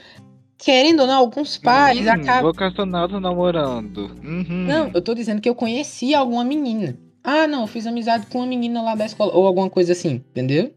querendo 0.56 1.00
ou 1.00 1.06
não, 1.06 1.18
alguns 1.18 1.58
pais 1.58 2.06
hum, 2.06 2.10
acabam. 2.10 2.52
Vocacionado 2.52 3.20
namorando. 3.20 4.10
Uhum. 4.24 4.66
Não, 4.66 4.90
eu 4.94 5.02
tô 5.02 5.14
dizendo 5.14 5.40
que 5.40 5.48
eu 5.48 5.54
conheci 5.54 6.14
alguma 6.14 6.44
menina. 6.44 6.96
Ah, 7.22 7.46
não, 7.46 7.62
eu 7.62 7.66
fiz 7.66 7.86
amizade 7.86 8.26
com 8.26 8.38
uma 8.38 8.46
menina 8.46 8.80
lá 8.80 8.94
da 8.94 9.04
escola, 9.04 9.34
ou 9.34 9.46
alguma 9.46 9.68
coisa 9.68 9.92
assim, 9.92 10.22
entendeu? 10.30 10.72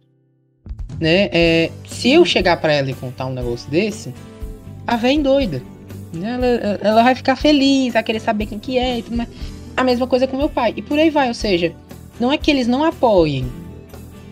Né? 0.99 1.29
É, 1.31 1.71
se 1.87 2.11
eu 2.11 2.25
chegar 2.25 2.59
para 2.59 2.73
ela 2.73 2.89
e 2.89 2.95
contar 2.95 3.27
um 3.27 3.33
negócio 3.33 3.69
desse, 3.69 4.13
a 4.85 4.95
vem 4.95 5.21
doida. 5.21 5.61
Ela, 6.13 6.45
ela 6.81 7.03
vai 7.03 7.15
ficar 7.15 7.35
feliz, 7.35 7.93
vai 7.93 8.03
querer 8.03 8.19
saber 8.19 8.45
quem 8.47 8.59
que 8.59 8.77
é 8.77 8.99
e 8.99 9.03
tudo 9.03 9.17
mais. 9.17 9.29
A 9.77 9.83
mesma 9.83 10.07
coisa 10.07 10.27
com 10.27 10.37
meu 10.37 10.49
pai. 10.49 10.73
E 10.75 10.81
por 10.81 10.97
aí 10.97 11.09
vai, 11.09 11.27
ou 11.27 11.33
seja, 11.33 11.73
não 12.19 12.31
é 12.31 12.37
que 12.37 12.49
eles 12.49 12.67
não 12.67 12.83
apoiem, 12.83 13.49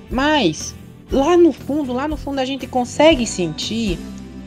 mas 0.10 0.76
lá 1.12 1.38
no 1.38 1.54
fundo, 1.54 1.94
lá 1.94 2.08
no 2.08 2.18
fundo 2.18 2.40
a 2.40 2.46
gente 2.46 2.68
consegue 2.68 3.26
sentir 3.26 3.98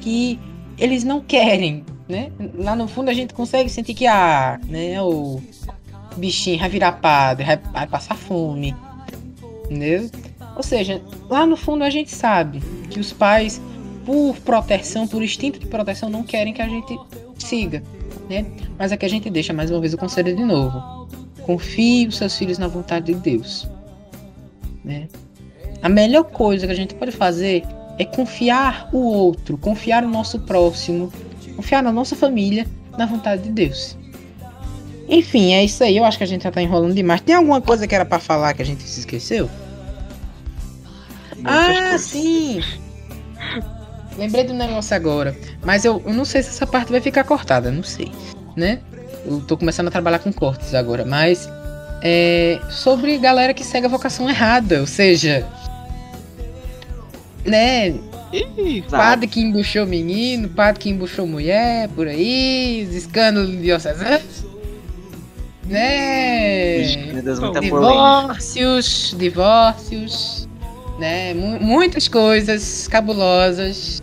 que 0.00 0.38
eles 0.78 1.04
não 1.04 1.20
querem, 1.20 1.84
né? 2.08 2.30
Lá 2.54 2.74
no 2.74 2.88
fundo 2.88 3.10
a 3.10 3.14
gente 3.14 3.32
consegue 3.32 3.68
sentir 3.68 3.94
que 3.94 4.06
ah, 4.06 4.60
né, 4.66 5.00
o 5.00 5.40
bichinho 6.16 6.58
vai 6.58 6.68
virar 6.68 6.92
padre, 6.92 7.44
vai, 7.44 7.56
vai 7.56 7.86
passar 7.86 8.16
fome, 8.16 8.74
entendeu? 9.64 10.10
Ou 10.56 10.62
seja, 10.62 11.00
lá 11.28 11.46
no 11.46 11.56
fundo 11.56 11.84
a 11.84 11.90
gente 11.90 12.10
sabe 12.10 12.60
que 12.90 13.00
os 13.00 13.12
pais 13.12 13.60
por 14.04 14.36
proteção, 14.38 15.06
por 15.06 15.22
instinto 15.22 15.58
de 15.58 15.66
proteção, 15.66 16.10
não 16.10 16.22
querem 16.22 16.52
que 16.52 16.62
a 16.62 16.68
gente 16.68 16.98
siga, 17.50 17.82
né? 18.28 18.46
Mas 18.78 18.92
aqui 18.92 19.04
a 19.04 19.08
gente 19.08 19.28
deixa 19.28 19.52
mais 19.52 19.70
uma 19.70 19.80
vez 19.80 19.92
o 19.92 19.98
conselho 19.98 20.34
de 20.34 20.44
novo. 20.44 21.08
Confie 21.42 22.06
os 22.06 22.16
seus 22.16 22.36
filhos 22.38 22.58
na 22.58 22.68
vontade 22.68 23.12
de 23.12 23.14
Deus, 23.14 23.68
né? 24.84 25.08
A 25.82 25.88
melhor 25.88 26.24
coisa 26.24 26.66
que 26.66 26.72
a 26.72 26.76
gente 26.76 26.94
pode 26.94 27.10
fazer 27.10 27.64
é 27.98 28.04
confiar 28.04 28.88
o 28.92 28.98
outro, 28.98 29.58
confiar 29.58 30.04
o 30.04 30.08
nosso 30.08 30.38
próximo, 30.40 31.12
confiar 31.56 31.82
na 31.82 31.90
nossa 31.90 32.14
família 32.14 32.66
na 32.96 33.06
vontade 33.06 33.42
de 33.42 33.50
Deus. 33.50 33.96
Enfim, 35.08 35.54
é 35.54 35.64
isso 35.64 35.82
aí. 35.82 35.96
Eu 35.96 36.04
acho 36.04 36.16
que 36.16 36.24
a 36.24 36.26
gente 36.26 36.44
já 36.44 36.52
tá 36.52 36.62
enrolando 36.62 36.94
demais. 36.94 37.20
Tem 37.20 37.34
alguma 37.34 37.60
coisa 37.60 37.86
que 37.86 37.94
era 37.94 38.04
para 38.04 38.20
falar 38.20 38.54
que 38.54 38.62
a 38.62 38.64
gente 38.64 38.82
se 38.84 39.00
esqueceu? 39.00 39.50
Muitas 41.34 41.52
ah, 41.52 41.66
coisas. 41.66 42.00
sim! 42.02 42.62
Lembrei 44.16 44.44
do 44.44 44.52
negócio 44.52 44.94
agora. 44.94 45.36
Mas 45.64 45.84
eu, 45.84 46.02
eu 46.04 46.12
não 46.12 46.24
sei 46.24 46.42
se 46.42 46.50
essa 46.50 46.66
parte 46.66 46.90
vai 46.90 47.00
ficar 47.00 47.24
cortada, 47.24 47.70
não 47.70 47.82
sei. 47.82 48.12
Né? 48.56 48.80
Eu 49.24 49.40
tô 49.40 49.56
começando 49.56 49.88
a 49.88 49.90
trabalhar 49.90 50.18
com 50.18 50.32
cortes 50.32 50.74
agora. 50.74 51.04
Mas 51.04 51.48
é 52.02 52.60
sobre 52.70 53.16
galera 53.18 53.54
que 53.54 53.64
segue 53.64 53.86
a 53.86 53.90
vocação 53.90 54.28
errada. 54.28 54.80
Ou 54.80 54.86
seja. 54.86 55.46
Né? 57.44 57.94
Ih, 58.32 58.82
Padre 58.88 59.26
que 59.26 59.40
embuchou 59.40 59.86
menino, 59.86 60.48
padre 60.50 60.80
que 60.80 60.90
embuchou 60.90 61.26
mulher, 61.26 61.88
por 61.88 62.06
aí, 62.06 62.86
os 62.88 62.94
escândalos 62.94 63.50
diocesanos. 63.60 64.44
Né? 65.64 67.20
Deus. 67.22 67.60
Divórcios, 67.60 69.14
divórcios, 69.18 70.39
né? 71.00 71.34
Mu- 71.34 71.58
muitas 71.60 72.06
coisas 72.06 72.86
cabulosas, 72.86 74.00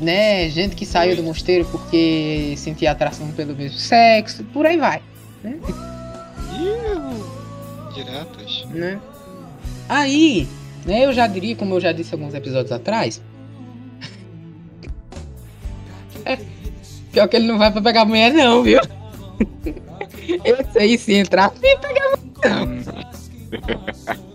né? 0.00 0.48
Gente 0.48 0.74
que 0.74 0.84
saiu 0.86 1.14
do 1.14 1.22
mosteiro 1.22 1.64
porque 1.66 2.54
sentia 2.56 2.90
atração 2.90 3.28
pelo 3.32 3.54
mesmo 3.54 3.78
sexo, 3.78 4.42
por 4.44 4.64
aí 4.66 4.76
vai, 4.78 5.00
ih, 5.44 5.60
diretas. 7.94 8.64
né? 8.70 8.98
Aí, 9.88 10.48
né? 10.86 11.04
Eu 11.04 11.12
já 11.12 11.26
diria, 11.26 11.54
como 11.54 11.74
eu 11.74 11.80
já 11.80 11.92
disse 11.92 12.14
alguns 12.14 12.32
episódios 12.34 12.72
atrás, 12.72 13.20
é, 16.24 16.38
pior 17.12 17.28
que 17.28 17.36
ele 17.36 17.46
não 17.46 17.58
vai 17.58 17.70
pra 17.70 17.82
pegar 17.82 18.06
mulher 18.06 18.32
não, 18.32 18.62
viu? 18.62 18.80
Esse 20.44 20.78
aí 20.78 20.96
se 20.96 21.12
entrar, 21.14 21.52
nem 21.60 21.76
pegar 21.78 22.12
Ai, 22.44 22.62
então 22.70 22.84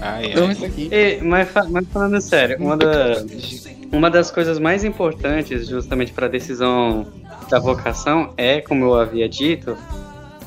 ai. 0.00 0.32
isso 0.50 0.64
aqui. 0.64 0.88
E, 0.90 1.20
mas, 1.22 1.48
mas 1.68 1.86
falando 1.88 2.20
sério, 2.20 2.56
uma, 2.58 2.76
da- 2.76 3.24
uma 3.92 4.10
das 4.10 4.30
coisas 4.30 4.58
mais 4.58 4.84
importantes 4.84 5.68
justamente 5.68 6.12
para 6.12 6.26
a 6.26 6.28
decisão 6.28 7.06
da 7.48 7.58
vocação 7.58 8.32
é, 8.36 8.60
como 8.60 8.84
eu 8.84 8.94
havia 8.94 9.28
dito, 9.28 9.76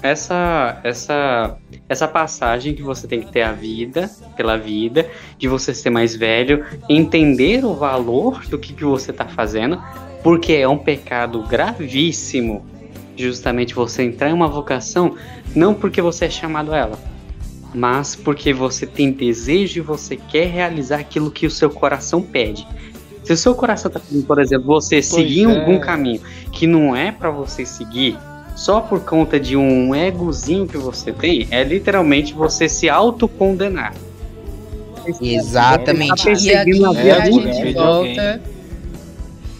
essa, 0.01 0.79
essa, 0.83 1.57
essa 1.87 2.07
passagem 2.07 2.73
que 2.75 2.83
você 2.83 3.07
tem 3.07 3.21
que 3.21 3.31
ter 3.31 3.41
a 3.41 3.53
vida, 3.53 4.09
pela 4.35 4.57
vida, 4.57 5.09
de 5.37 5.47
você 5.47 5.73
ser 5.73 5.89
mais 5.89 6.13
velho, 6.15 6.65
entender 6.89 7.63
o 7.63 7.73
valor 7.73 8.45
do 8.47 8.57
que, 8.59 8.73
que 8.73 8.83
você 8.83 9.11
está 9.11 9.25
fazendo, 9.25 9.81
porque 10.21 10.53
é 10.53 10.67
um 10.67 10.77
pecado 10.77 11.41
gravíssimo 11.43 12.65
justamente 13.15 13.73
você 13.73 14.03
entrar 14.03 14.29
em 14.29 14.33
uma 14.33 14.47
vocação, 14.47 15.15
não 15.55 15.73
porque 15.73 16.01
você 16.01 16.25
é 16.25 16.29
chamado 16.29 16.73
a 16.73 16.77
ela, 16.77 16.99
mas 17.73 18.15
porque 18.15 18.53
você 18.53 18.85
tem 18.85 19.11
desejo 19.11 19.79
e 19.79 19.81
você 19.81 20.15
quer 20.15 20.47
realizar 20.47 20.99
aquilo 20.99 21.31
que 21.31 21.45
o 21.45 21.51
seu 21.51 21.69
coração 21.69 22.21
pede. 22.21 22.67
Se 23.23 23.33
o 23.33 23.37
seu 23.37 23.55
coração 23.55 23.89
tá 23.89 23.99
pedindo, 23.99 24.25
por 24.25 24.39
exemplo, 24.39 24.67
você 24.67 25.01
seguir 25.01 25.49
é. 25.49 25.59
algum 25.59 25.79
caminho 25.79 26.21
que 26.51 26.67
não 26.67 26.95
é 26.95 27.11
para 27.11 27.31
você 27.31 27.65
seguir, 27.65 28.17
só 28.55 28.81
por 28.81 28.99
conta 29.01 29.39
de 29.39 29.55
um 29.55 29.95
egozinho 29.95 30.67
que 30.67 30.77
você 30.77 31.11
tem, 31.11 31.47
é 31.49 31.63
literalmente 31.63 32.33
você 32.33 32.67
se 32.67 32.89
autocondenar. 32.89 33.93
Exatamente. 35.21 36.23
Tá 36.23 36.31
E 36.31 36.53
aqui 36.53 36.83
a 36.83 36.89
a 36.89 36.93
vida 36.93 37.21
de 37.21 37.31
gente 37.31 37.73
volta. 37.73 38.41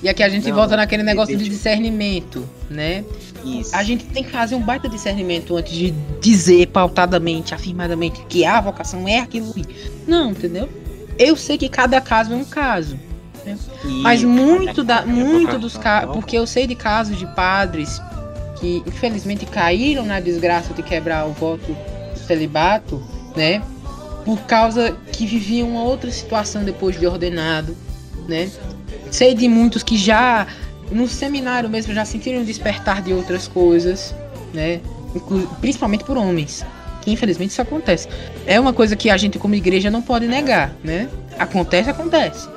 E 0.02 0.10
aqui 0.10 0.22
a 0.22 0.30
gente 0.30 0.50
Não, 0.50 0.56
volta 0.56 0.76
naquele 0.76 1.02
negócio 1.02 1.36
de 1.36 1.48
discernimento, 1.48 2.48
né? 2.70 3.06
Isso. 3.44 3.76
A 3.76 3.84
gente 3.84 4.06
tem 4.06 4.24
que 4.24 4.32
fazer 4.32 4.56
um 4.56 4.62
baita 4.62 4.88
discernimento 4.88 5.56
antes 5.56 5.74
de 5.74 5.92
dizer 6.22 6.68
pautadamente, 6.68 7.54
afirmadamente 7.54 8.24
que 8.30 8.46
a 8.46 8.60
vocação 8.62 9.08
é 9.08 9.20
aquilo. 9.20 9.54
Não, 10.08 10.32
entendeu? 10.32 10.70
Eu 11.18 11.36
sei 11.36 11.58
que 11.58 11.70
cada 11.70 12.00
caso 12.02 12.34
é 12.34 12.36
um 12.36 12.46
caso. 12.46 12.98
Mas 14.02 14.22
E- 14.22 14.26
muito, 14.26 14.84
da, 14.84 15.02
é 15.02 15.06
muito 15.06 15.60
dos 15.60 15.78
casos. 15.78 16.14
Porque 16.14 16.38
eu 16.38 16.48
sei 16.48 16.66
de 16.66 16.76
casos 16.76 17.18
de 17.18 17.26
padres 17.36 18.02
que 18.60 18.82
infelizmente 18.88 19.46
caíram 19.46 20.06
na 20.06 20.20
desgraça 20.20 20.74
de 20.74 20.82
quebrar 20.82 21.26
o 21.28 21.34
voto 21.34 21.66
do 22.14 22.20
celibato, 22.20 23.04
né? 23.36 23.62
Por 24.24 24.40
causa 24.44 24.96
que 25.12 25.26
viviam 25.26 25.70
uma 25.72 25.84
outra 25.84 26.10
situação 26.10 26.64
depois 26.64 26.98
de 26.98 27.06
ordenado, 27.06 27.76
né? 28.28 28.50
Sei 29.12 29.36
de 29.36 29.50
muitos 29.50 29.84
que 29.84 29.98
já 29.98 30.48
no 30.92 31.08
seminário 31.08 31.70
mesmo 31.70 31.94
já 31.94 32.06
sentiram 32.06 32.40
um 32.42 32.44
despertar 32.44 33.02
de 33.02 33.14
outras 33.14 33.48
coisas, 33.48 34.14
né? 34.54 34.80
Inclu- 35.16 35.48
Principalmente 35.62 36.04
por 36.04 36.18
homens. 36.18 36.66
Que 37.02 37.12
infelizmente 37.12 37.52
isso 37.52 37.62
acontece. 37.62 38.08
É 38.46 38.60
uma 38.60 38.72
coisa 38.74 38.96
que 38.96 39.10
a 39.10 39.18
gente 39.18 39.38
como 39.38 39.56
igreja 39.56 39.92
não 39.92 40.02
pode 40.02 40.26
negar, 40.28 40.74
né? 40.84 41.10
Acontece, 41.38 41.90
acontece. 41.90 42.48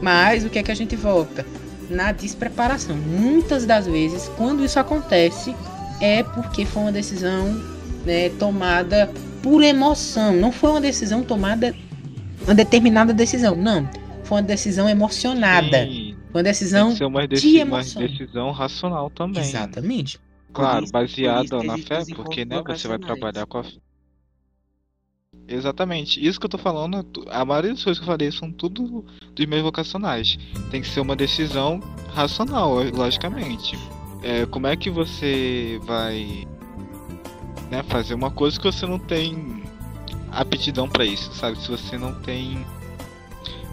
Mas 0.00 0.44
o 0.44 0.48
que 0.50 0.58
é 0.58 0.62
que 0.62 0.70
a 0.70 0.74
gente 0.74 0.96
volta? 0.96 1.44
Na 1.90 2.12
despreparação. 2.12 2.96
Muitas 2.96 3.66
das 3.66 3.86
vezes, 3.86 4.30
quando 4.36 4.64
isso 4.64 4.78
acontece, 4.78 5.54
é 6.00 6.22
porque 6.22 6.64
foi 6.64 6.82
uma 6.82 6.92
decisão 6.92 7.60
né, 8.06 8.30
tomada 8.38 9.10
por 9.42 9.62
emoção. 9.62 10.32
Não 10.34 10.50
foi 10.50 10.70
uma 10.70 10.80
decisão 10.80 11.22
tomada, 11.22 11.74
uma 12.44 12.54
determinada 12.54 13.12
decisão. 13.12 13.54
Não. 13.54 13.86
Foi 14.24 14.38
uma 14.38 14.42
decisão 14.42 14.88
emocionada. 14.88 15.84
Sim, 15.84 16.03
Uma 16.34 16.42
tem 16.42 16.52
decisão 16.52 16.90
que 16.90 16.96
ser 16.98 17.04
uma, 17.04 17.20
de 17.22 17.28
deci- 17.28 17.46
uma 17.62 17.78
emoção. 17.78 18.02
decisão 18.02 18.50
racional 18.50 19.08
também. 19.10 19.42
Exatamente. 19.42 20.18
Claro, 20.52 20.86
baseada 20.90 21.62
na 21.62 21.78
fé, 21.78 22.04
porque 22.14 22.44
né, 22.44 22.62
você 22.66 22.86
vai 22.88 22.98
trabalhar 22.98 23.46
com 23.46 23.58
a 23.58 23.64
fé. 23.64 23.76
Exatamente, 25.46 26.24
isso 26.24 26.38
que 26.40 26.46
eu 26.46 26.50
tô 26.50 26.56
falando, 26.58 27.04
a 27.28 27.44
maioria 27.44 27.72
das 27.72 27.82
coisas 27.84 27.98
que 27.98 28.04
eu 28.04 28.12
falei 28.12 28.30
são 28.32 28.50
tudo 28.50 29.04
dos 29.34 29.46
meus 29.46 29.62
vocacionais. 29.62 30.38
Tem 30.70 30.80
que 30.80 30.88
ser 30.88 31.00
uma 31.00 31.14
decisão 31.16 31.80
racional, 32.14 32.80
eh, 32.82 32.90
logicamente. 32.90 33.76
É, 34.22 34.46
como 34.46 34.66
é 34.66 34.76
que 34.76 34.88
você 34.90 35.78
vai 35.84 36.46
né, 37.70 37.82
fazer 37.88 38.14
uma 38.14 38.30
coisa 38.30 38.58
que 38.58 38.64
você 38.64 38.86
não 38.86 38.98
tem 38.98 39.62
aptidão 40.30 40.88
pra 40.88 41.04
isso, 41.04 41.32
sabe? 41.34 41.58
Se 41.60 41.68
você 41.70 41.98
não 41.98 42.14
tem 42.22 42.64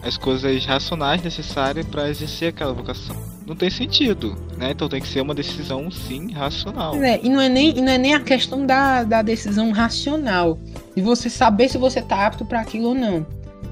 as 0.03 0.17
coisas 0.17 0.65
racionais 0.65 1.21
necessárias 1.21 1.85
para 1.85 2.09
exercer 2.09 2.49
aquela 2.49 2.73
vocação. 2.73 3.15
Não 3.45 3.55
tem 3.55 3.69
sentido, 3.69 4.35
né? 4.57 4.71
Então 4.71 4.89
tem 4.89 5.01
que 5.01 5.07
ser 5.07 5.21
uma 5.21 5.35
decisão 5.35 5.91
sim 5.91 6.31
racional. 6.31 6.95
É, 6.95 7.19
e 7.21 7.29
não 7.29 7.39
é 7.39 7.49
nem, 7.49 7.73
não 7.73 7.91
é 7.91 7.97
nem 7.97 8.13
a 8.13 8.19
questão 8.19 8.65
da, 8.65 9.03
da 9.03 9.21
decisão 9.21 9.71
racional, 9.71 10.57
de 10.95 11.01
você 11.01 11.29
saber 11.29 11.69
se 11.69 11.77
você 11.77 12.01
tá 12.01 12.25
apto 12.25 12.45
para 12.45 12.61
aquilo 12.61 12.89
ou 12.89 12.95
não. 12.95 13.25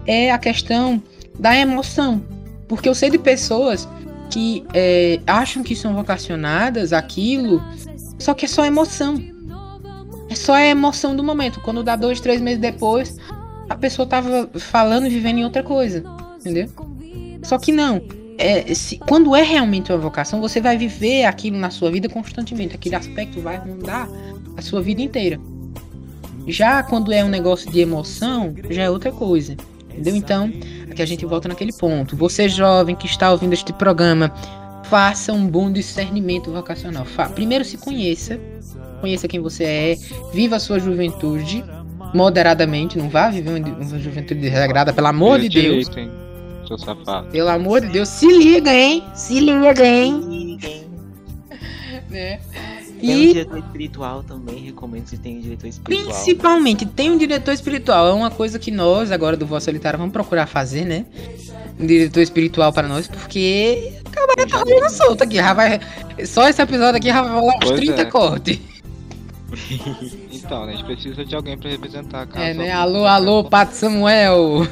É 0.05 0.31
a 0.31 0.37
questão 0.37 1.01
da 1.37 1.55
emoção. 1.55 2.21
Porque 2.67 2.87
eu 2.87 2.93
sei 2.93 3.09
de 3.09 3.17
pessoas 3.17 3.87
que 4.29 4.63
é, 4.73 5.19
acham 5.25 5.63
que 5.63 5.75
são 5.75 5.95
vocacionadas 5.95 6.93
aquilo, 6.93 7.63
só 8.19 8.33
que 8.33 8.45
é 8.45 8.47
só 8.47 8.65
emoção. 8.65 9.19
É 10.29 10.35
só 10.35 10.53
a 10.53 10.63
emoção 10.63 11.15
do 11.15 11.23
momento. 11.23 11.59
Quando 11.61 11.83
dá 11.83 11.95
dois, 11.95 12.19
três 12.19 12.39
meses 12.39 12.59
depois, 12.59 13.17
a 13.67 13.75
pessoa 13.75 14.07
tava 14.07 14.47
falando 14.59 15.09
vivendo 15.09 15.39
em 15.39 15.43
outra 15.43 15.63
coisa. 15.63 16.03
Entendeu? 16.39 16.69
Só 17.43 17.57
que 17.57 17.71
não. 17.71 18.01
É, 18.37 18.73
se, 18.73 18.97
quando 18.97 19.35
é 19.35 19.41
realmente 19.41 19.91
uma 19.91 19.97
vocação, 19.97 20.39
você 20.39 20.61
vai 20.61 20.77
viver 20.77 21.25
aquilo 21.25 21.57
na 21.57 21.69
sua 21.69 21.91
vida 21.91 22.07
constantemente. 22.07 22.73
Aquele 22.73 22.95
aspecto 22.95 23.41
vai 23.41 23.57
rondar 23.57 24.09
a 24.55 24.61
sua 24.61 24.81
vida 24.81 25.01
inteira. 25.01 25.39
Já 26.47 26.81
quando 26.81 27.11
é 27.11 27.23
um 27.23 27.29
negócio 27.29 27.69
de 27.69 27.79
emoção, 27.79 28.53
já 28.69 28.83
é 28.83 28.89
outra 28.89 29.11
coisa. 29.11 29.57
Entendeu? 29.91 30.15
Então, 30.15 30.51
aqui 30.89 31.01
a 31.01 31.05
gente 31.05 31.25
volta 31.25 31.49
naquele 31.49 31.73
ponto. 31.73 32.15
Você 32.15 32.47
jovem 32.47 32.95
que 32.95 33.05
está 33.05 33.29
ouvindo 33.31 33.53
este 33.53 33.73
programa, 33.73 34.33
faça 34.85 35.33
um 35.33 35.45
bom 35.45 35.71
discernimento 35.71 36.51
vocacional. 36.51 37.05
Fa 37.05 37.27
Primeiro 37.29 37.65
se 37.65 37.77
conheça, 37.77 38.39
conheça 39.01 39.27
quem 39.27 39.39
você 39.39 39.63
é, 39.63 39.95
viva 40.33 40.55
a 40.55 40.59
sua 40.59 40.79
juventude 40.79 41.63
moderadamente, 42.13 42.97
não 42.97 43.09
vá 43.09 43.29
viver 43.29 43.49
uma, 43.49 43.85
uma 43.85 43.99
juventude 43.99 44.39
desregrada, 44.39 44.93
pelo 44.93 45.07
amor 45.07 45.39
de 45.39 45.49
Deus. 45.49 45.89
Direito, 45.89 46.18
seu 46.77 46.77
safado. 46.77 47.29
Pelo 47.29 47.49
amor 47.49 47.81
de 47.81 47.87
Deus, 47.87 48.09
se 48.09 48.27
liga, 48.27 48.73
hein? 48.73 49.03
Se 49.13 49.39
liga, 49.39 49.85
hein? 49.85 50.57
né? 52.09 52.39
Tem 52.99 53.15
um 53.15 53.27
diretor 53.33 53.57
espiritual 53.59 54.23
também, 54.23 54.57
recomendo 54.57 55.09
que 55.09 55.17
tenha 55.17 55.37
um 55.37 55.41
diretor 55.41 55.67
espiritual. 55.67 56.13
principalmente 56.13 56.85
tem 56.85 57.09
um 57.09 57.17
diretor 57.17 57.53
espiritual. 57.53 58.07
É 58.07 58.13
uma 58.13 58.29
coisa 58.29 58.59
que 58.59 58.71
nós, 58.71 59.11
agora 59.11 59.37
do 59.37 59.45
Voz 59.45 59.63
Solitário, 59.63 59.97
vamos 59.97 60.11
procurar 60.11 60.47
fazer, 60.47 60.85
né? 60.85 61.05
Um 61.79 61.87
diretor 61.87 62.19
espiritual 62.19 62.73
para 62.73 62.89
nós, 62.89 63.07
porque 63.07 63.93
a 64.05 64.09
cabaré 64.09 64.45
tá 64.45 64.57
rolando 64.57 64.91
solto 64.91 65.23
aqui. 65.23 65.37
Já 65.37 65.53
vai... 65.53 65.79
Só 66.25 66.49
esse 66.49 66.61
episódio 66.61 66.97
aqui 66.97 67.07
já 67.07 67.21
vai 67.21 67.31
rolar 67.31 67.55
uns 67.55 67.69
Pois 67.69 67.79
30 67.79 68.01
é. 68.01 68.05
cortes. 68.05 68.59
Então, 70.31 70.65
né, 70.65 70.73
a 70.73 70.75
gente 70.75 70.85
precisa 70.85 71.25
de 71.25 71.35
alguém 71.35 71.57
pra 71.57 71.69
representar 71.69 72.21
a 72.21 72.25
casa. 72.25 72.43
É, 72.43 72.53
né? 72.53 72.71
Alô, 72.71 73.05
alô, 73.05 73.43
Pato 73.43 73.75
Samuel. 73.75 74.65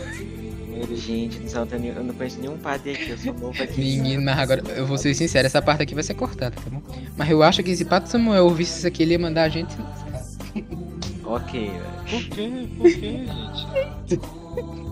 Gente, 0.97 1.37
do 1.39 1.49
céu, 1.49 1.67
eu 1.71 2.03
não 2.03 2.13
conheço 2.13 2.39
nenhum 2.39 2.57
padre 2.57 2.93
aqui, 2.93 3.09
eu 3.11 3.17
sou 3.17 3.33
novo 3.33 3.61
aqui. 3.61 3.79
Menino, 3.79 4.23
mas 4.23 4.39
agora 4.39 4.63
eu 4.75 4.85
vou 4.85 4.97
ser 4.97 5.13
sincero, 5.13 5.45
essa 5.45 5.61
parte 5.61 5.83
aqui 5.83 5.93
vai 5.93 6.03
ser 6.03 6.15
cortada, 6.15 6.55
tá 6.55 6.69
bom? 6.69 6.81
Mas 7.15 7.29
eu 7.29 7.43
acho 7.43 7.61
que 7.61 7.75
se 7.75 7.85
Pato 7.85 8.09
Samuel 8.09 8.45
ouvisse 8.45 8.79
isso 8.79 8.87
aqui, 8.87 9.03
ele 9.03 9.11
ia 9.11 9.19
mandar 9.19 9.43
a 9.43 9.49
gente. 9.49 9.75
Ok, 11.23 11.71
Por 12.09 12.23
quê? 12.29 12.49
Por 12.77 12.89
quê, 12.93 13.25
gente? 13.27 14.77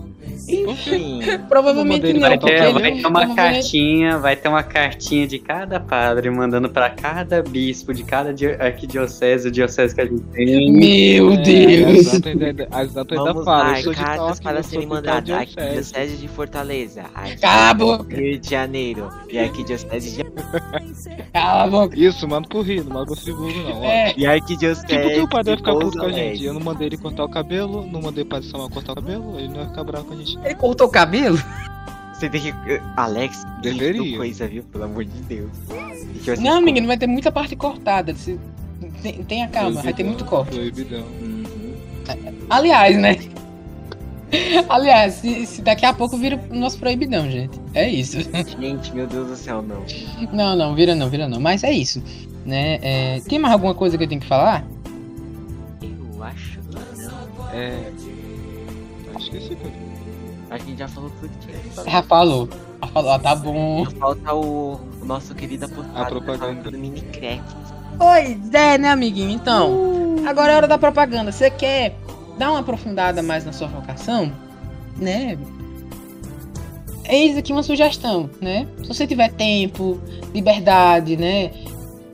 Enfim. 0.48 1.20
Provavelmente 1.48 2.12
não, 2.12 2.20
Vai 2.20 2.38
ter, 2.38 2.72
vai 2.72 2.92
ter 2.92 3.06
uma 3.06 3.34
cartinha, 3.34 4.18
vai 4.18 4.36
ter 4.36 4.48
uma 4.48 4.62
cartinha 4.62 5.26
de 5.26 5.38
cada 5.38 5.78
padre 5.80 6.30
mandando 6.30 6.68
pra 6.68 6.90
cada 6.90 7.42
bispo 7.42 7.92
de 7.94 8.02
cada 8.04 8.32
di- 8.34 8.46
arquidiocese, 8.46 9.50
diocese 9.50 9.94
que 9.94 10.00
a 10.00 10.06
gente 10.06 10.22
tem. 10.32 10.72
Meu 10.72 11.32
É, 11.32 11.36
Deus! 11.38 12.06
As 12.70 12.94
notas 12.94 13.18
ainda, 13.18 13.44
falam. 13.44 13.94
cartas 13.94 14.40
para 14.40 14.62
serem 14.62 14.86
mandadas. 14.86 15.24
diocese. 15.24 15.58
Arquidiocese 15.58 16.16
de 16.16 16.28
Fortaleza. 16.28 17.04
De 18.08 18.14
Rio 18.16 18.38
de 18.38 18.50
Janeiro. 18.50 19.08
E 19.30 19.38
Arquidiocese 19.38 20.16
de... 20.16 20.24
Cala 21.32 21.64
a 21.64 21.66
boca. 21.68 21.98
Isso, 21.98 22.26
manda 22.28 22.48
pro 22.48 22.62
Rio, 22.62 22.84
não 22.84 22.92
manda 22.94 23.06
pro 23.06 23.16
Friburgo, 23.16 23.58
não. 23.62 23.84
É, 23.84 24.14
E 24.16 24.26
Arquidiocese 24.26 24.86
Tipo, 24.86 25.08
que 25.10 25.20
o 25.20 25.28
padre 25.28 25.50
vai 25.52 25.56
ficar 25.58 25.72
puto 25.74 25.98
com 25.98 26.06
a 26.06 26.10
gente? 26.12 26.44
Eu 26.44 26.54
não 26.54 26.60
mandei 26.60 26.86
ele 26.88 26.96
cortar 26.96 27.24
o 27.24 27.28
cabelo, 27.28 27.86
não 27.86 28.00
mandei 28.00 28.22
o 28.24 28.26
padre 28.26 28.48
Samuel 28.48 28.70
cortar 28.70 28.92
o 28.92 28.94
cabelo, 28.96 29.38
ele 29.38 29.48
não 29.48 29.56
vai 29.56 29.66
ficar 29.68 29.84
bravo 29.84 30.04
com 30.06 30.14
a 30.14 30.16
gente. 30.16 30.25
Ele 30.44 30.54
cortou 30.54 30.86
o 30.86 30.90
cabelo? 30.90 31.38
Você 32.14 32.28
tem 32.30 32.40
que... 32.40 32.54
Alex, 32.96 33.44
Deveria. 33.60 34.02
isso 34.02 34.16
coisa, 34.16 34.48
viu? 34.48 34.62
Pelo 34.64 34.84
amor 34.84 35.04
de 35.04 35.20
Deus. 35.22 35.50
Que 36.24 36.34
Não, 36.40 36.60
menino, 36.60 36.86
vai 36.86 36.96
ter 36.96 37.06
muita 37.06 37.30
parte 37.30 37.54
cortada. 37.54 38.14
Se- 38.14 38.40
tem- 39.02 39.22
Tenha 39.24 39.48
calma, 39.48 39.82
vai 39.82 39.92
ter 39.92 40.02
muito 40.04 40.24
corte. 40.24 40.54
Proibidão. 40.56 41.02
Uhum. 41.20 41.44
Aliás, 42.48 42.96
né? 42.96 43.16
Aliás, 44.68 45.14
se, 45.14 45.46
se 45.46 45.62
daqui 45.62 45.86
a 45.86 45.92
pouco 45.92 46.16
vira 46.16 46.40
o 46.50 46.54
nosso 46.56 46.78
proibidão, 46.78 47.30
gente. 47.30 47.60
É 47.74 47.88
isso. 47.88 48.18
Gente, 48.60 48.92
meu 48.94 49.06
Deus 49.06 49.28
do 49.28 49.36
céu, 49.36 49.62
não. 49.62 49.84
Não, 50.32 50.56
não, 50.56 50.74
vira 50.74 50.94
não, 50.94 51.08
vira 51.08 51.28
não. 51.28 51.38
Mas 51.40 51.62
é 51.62 51.70
isso. 51.72 52.02
Né? 52.44 52.78
É, 52.82 53.20
tem 53.28 53.38
mais 53.38 53.52
alguma 53.54 53.74
coisa 53.74 53.96
que 53.98 54.04
eu 54.04 54.08
tenho 54.08 54.20
que 54.20 54.26
falar? 54.26 54.64
Eu 55.82 56.22
acho 56.24 56.58
que 56.60 57.02
não. 57.02 57.48
É. 57.52 57.90
Ah, 59.14 59.18
Esqueci 59.18 59.54
tudo. 59.56 59.85
A 60.56 60.58
gente 60.58 60.78
já 60.78 60.88
falou 60.88 61.10
tudo 61.20 61.28
que 61.28 61.46
tinha 61.46 61.58
que 61.58 61.70
falar. 61.70 61.90
Já 61.90 62.02
falou. 62.02 62.48
Já 62.80 62.88
falou, 62.88 63.10
ah, 63.10 63.18
tá 63.18 63.34
bom. 63.34 63.84
Falta 63.98 64.34
o, 64.34 64.80
o 65.02 65.04
nosso 65.04 65.34
querido 65.34 65.66
apostado 65.66 66.02
A 66.02 66.06
propaganda. 66.06 66.70
do 66.70 66.78
Minecraft. 66.78 67.56
Pois 67.98 68.54
é, 68.54 68.78
né, 68.78 68.88
amiguinho? 68.90 69.30
Então, 69.30 70.16
agora 70.26 70.52
é 70.52 70.56
hora 70.56 70.68
da 70.68 70.78
propaganda. 70.78 71.30
Você 71.30 71.50
quer 71.50 71.94
dar 72.38 72.50
uma 72.50 72.60
aprofundada 72.60 73.22
mais 73.22 73.44
na 73.44 73.52
sua 73.52 73.68
vocação? 73.68 74.32
Né? 74.96 75.38
Eis 77.04 77.36
aqui 77.36 77.52
uma 77.52 77.62
sugestão, 77.62 78.30
né? 78.40 78.66
Se 78.82 78.88
você 78.88 79.06
tiver 79.06 79.30
tempo, 79.32 80.00
liberdade, 80.34 81.16
né? 81.16 81.50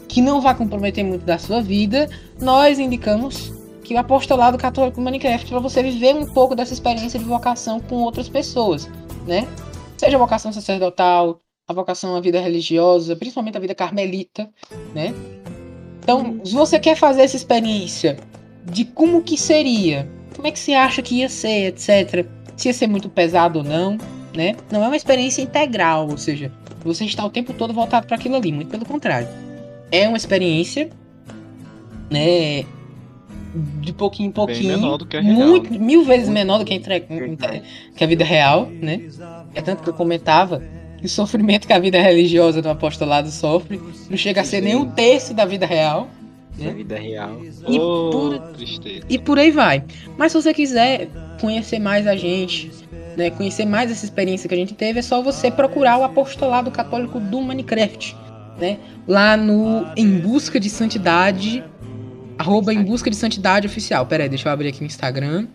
Que 0.08 0.20
não 0.20 0.40
vai 0.40 0.54
comprometer 0.54 1.04
muito 1.04 1.24
da 1.24 1.38
sua 1.38 1.62
vida, 1.62 2.10
nós 2.40 2.78
indicamos 2.78 3.52
que 3.92 3.96
o 3.96 4.00
apostolado 4.00 4.56
católico 4.56 4.96
do 4.96 5.02
Minecraft 5.02 5.46
para 5.48 5.58
você 5.60 5.82
viver 5.82 6.14
um 6.14 6.26
pouco 6.26 6.54
dessa 6.54 6.72
experiência 6.72 7.18
de 7.18 7.24
vocação 7.26 7.78
com 7.78 7.96
outras 7.96 8.28
pessoas, 8.28 8.88
né? 9.26 9.46
Seja 9.98 10.16
a 10.16 10.18
vocação 10.18 10.52
sacerdotal, 10.52 11.40
a 11.68 11.74
vocação 11.74 12.16
à 12.16 12.20
vida 12.20 12.40
religiosa, 12.40 13.14
principalmente 13.14 13.56
a 13.56 13.60
vida 13.60 13.74
carmelita, 13.74 14.48
né? 14.94 15.14
Então, 16.02 16.40
se 16.44 16.54
você 16.54 16.80
quer 16.80 16.96
fazer 16.96 17.22
essa 17.22 17.36
experiência 17.36 18.18
de 18.64 18.84
como 18.84 19.22
que 19.22 19.36
seria, 19.36 20.08
como 20.34 20.48
é 20.48 20.50
que 20.50 20.58
você 20.58 20.72
acha 20.72 21.02
que 21.02 21.16
ia 21.16 21.28
ser, 21.28 21.66
etc. 21.66 22.26
Se 22.56 22.68
ia 22.68 22.74
ser 22.74 22.86
muito 22.86 23.08
pesado 23.08 23.58
ou 23.58 23.64
não, 23.64 23.98
né? 24.34 24.56
Não 24.70 24.82
é 24.82 24.86
uma 24.86 24.96
experiência 24.96 25.42
integral, 25.42 26.08
ou 26.08 26.16
seja, 26.16 26.50
você 26.82 27.04
está 27.04 27.24
o 27.24 27.30
tempo 27.30 27.52
todo 27.52 27.74
voltado 27.74 28.06
para 28.06 28.16
aquilo 28.16 28.36
ali, 28.36 28.50
muito 28.50 28.70
pelo 28.70 28.86
contrário. 28.86 29.28
É 29.90 30.08
uma 30.08 30.16
experiência, 30.16 30.88
né? 32.10 32.64
De 33.54 33.92
pouquinho 33.92 34.28
em 34.28 34.32
pouquinho, 34.32 34.78
real, 34.78 34.98
muito, 35.20 35.70
né? 35.70 35.78
mil 35.78 36.04
vezes 36.04 36.28
menor 36.28 36.58
do 36.58 36.64
que, 36.64 36.72
entre, 36.72 37.00
que 37.94 38.02
a 38.02 38.06
vida 38.06 38.24
real, 38.24 38.66
né? 38.80 39.02
É 39.54 39.60
tanto 39.60 39.82
que 39.82 39.90
eu 39.90 39.94
comentava 39.94 40.62
que 40.98 41.06
o 41.06 41.08
sofrimento 41.08 41.66
que 41.66 41.72
a 41.72 41.78
vida 41.78 42.00
religiosa 42.00 42.62
do 42.62 42.68
apostolado 42.70 43.30
sofre 43.30 43.80
não 44.08 44.16
chega 44.16 44.40
a 44.40 44.44
ser 44.44 44.62
nem 44.62 44.74
um 44.74 44.90
terço 44.90 45.34
da 45.34 45.44
vida 45.44 45.66
real. 45.66 46.08
Na 46.58 46.70
vida 46.70 46.98
real. 46.98 47.40
E 47.66 47.78
Ô, 47.78 48.10
por- 48.10 48.38
tristeza. 48.54 49.04
E 49.08 49.18
por 49.18 49.38
aí 49.38 49.50
vai. 49.50 49.84
Mas 50.16 50.32
se 50.32 50.40
você 50.40 50.54
quiser 50.54 51.08
conhecer 51.40 51.78
mais 51.78 52.06
a 52.06 52.14
gente, 52.14 52.70
né, 53.16 53.30
conhecer 53.30 53.66
mais 53.66 53.90
essa 53.90 54.04
experiência 54.04 54.48
que 54.48 54.54
a 54.54 54.58
gente 54.58 54.74
teve, 54.74 54.98
é 55.00 55.02
só 55.02 55.22
você 55.22 55.50
procurar 55.50 55.98
o 55.98 56.04
apostolado 56.04 56.70
católico 56.70 57.18
do 57.18 57.40
Minecraft, 57.40 58.16
né? 58.58 58.78
Lá 59.08 59.36
no 59.36 59.86
Em 59.96 60.18
Busca 60.18 60.60
de 60.60 60.70
Santidade, 60.70 61.64
arroba 62.42 62.74
Em 62.74 62.82
Busca 62.82 63.08
de 63.08 63.14
Santidade 63.14 63.68
Oficial. 63.68 64.04
Pera 64.04 64.24
aí, 64.24 64.28
deixa 64.28 64.48
eu 64.48 64.52
abrir 64.52 64.68
aqui 64.68 64.82
o 64.82 64.84
Instagram. 64.86 65.46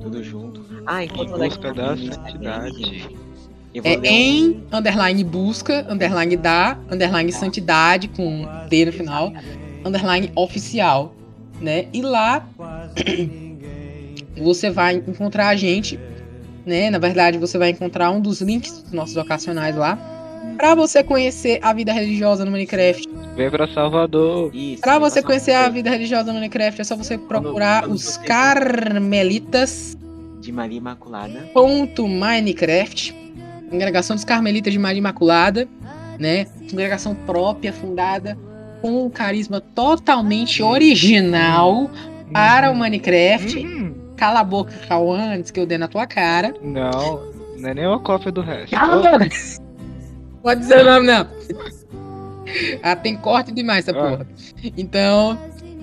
Tudo 0.00 0.22
junto. 0.22 0.64
Ah, 0.86 1.04
Em 1.04 1.08
busca 1.08 1.74
da 1.74 1.96
santidade. 1.96 3.18
É 3.74 3.98
um- 3.98 4.04
em 4.04 4.64
underline 4.72 5.22
busca, 5.24 5.84
underline 5.88 6.36
da, 6.36 6.78
underline 6.90 7.30
santidade 7.32 8.08
com 8.08 8.46
D 8.68 8.84
no 8.86 8.92
final, 8.92 9.32
underline 9.84 10.30
oficial, 10.36 11.14
né? 11.60 11.86
E 11.92 12.00
lá 12.00 12.48
você 14.40 14.70
vai 14.70 14.94
encontrar 14.94 15.48
a 15.48 15.56
gente, 15.56 15.98
né? 16.64 16.90
Na 16.90 16.98
verdade, 16.98 17.38
você 17.38 17.58
vai 17.58 17.70
encontrar 17.70 18.10
um 18.10 18.20
dos 18.20 18.40
links 18.40 18.82
dos 18.82 18.92
nossos 18.92 19.14
vocacionais 19.14 19.76
lá, 19.76 19.98
para 20.56 20.74
você 20.74 21.02
conhecer 21.02 21.58
a 21.62 21.72
vida 21.72 21.92
religiosa 21.92 22.44
no 22.44 22.50
Minecraft. 22.50 23.08
Vem 23.36 23.50
pra 23.50 23.66
Salvador. 23.68 24.50
Isso, 24.54 24.82
Para 24.82 24.94
eu 24.94 25.00
você 25.00 25.22
conhecer 25.22 25.52
a 25.52 25.68
vida 25.68 25.88
religiosa 25.90 26.26
no 26.32 26.34
Minecraft, 26.34 26.80
é 26.80 26.84
só 26.84 26.96
você 26.96 27.16
procurar 27.16 27.82
quando 27.82 27.92
os 27.92 28.02
você- 28.04 28.20
Carmelitas 28.26 29.96
De 30.40 30.52
Maria 30.52 30.78
Imaculada. 30.78 31.48
ponto 31.54 32.06
Minecraft, 32.08 33.14
congregação 33.70 34.16
dos 34.16 34.24
Carmelitas 34.24 34.72
de 34.72 34.78
Maria 34.78 34.98
Imaculada, 34.98 35.68
né? 36.18 36.46
Congregação 36.70 37.14
própria, 37.14 37.72
fundada 37.72 38.36
com 38.82 39.04
um 39.06 39.10
carisma 39.10 39.60
totalmente 39.60 40.62
original 40.62 41.90
para 42.32 42.70
o 42.70 42.74
Minecraft. 42.76 43.58
Hum, 43.66 43.94
Cala 44.16 44.40
a 44.40 44.44
boca, 44.44 44.72
Cauã, 44.86 45.34
antes 45.36 45.50
que 45.50 45.58
eu 45.58 45.64
dê 45.64 45.78
na 45.78 45.88
tua 45.88 46.06
cara. 46.06 46.54
não, 46.62 47.22
Não 47.58 47.68
é 47.70 47.74
nem 47.74 47.86
uma 47.86 47.98
cópia 48.00 48.30
do 48.30 48.40
resto. 48.42 48.70
Cara, 48.76 49.18
pode 50.42 50.60
dizer 50.60 50.82
o 50.82 50.84
nome, 50.84 51.06
não. 51.06 51.26
Ah, 52.82 52.96
tem 52.96 53.16
corte 53.16 53.52
demais 53.52 53.86
essa 53.86 53.96
Ah. 53.98 54.02
porra. 54.10 54.26
Então, 54.76 55.38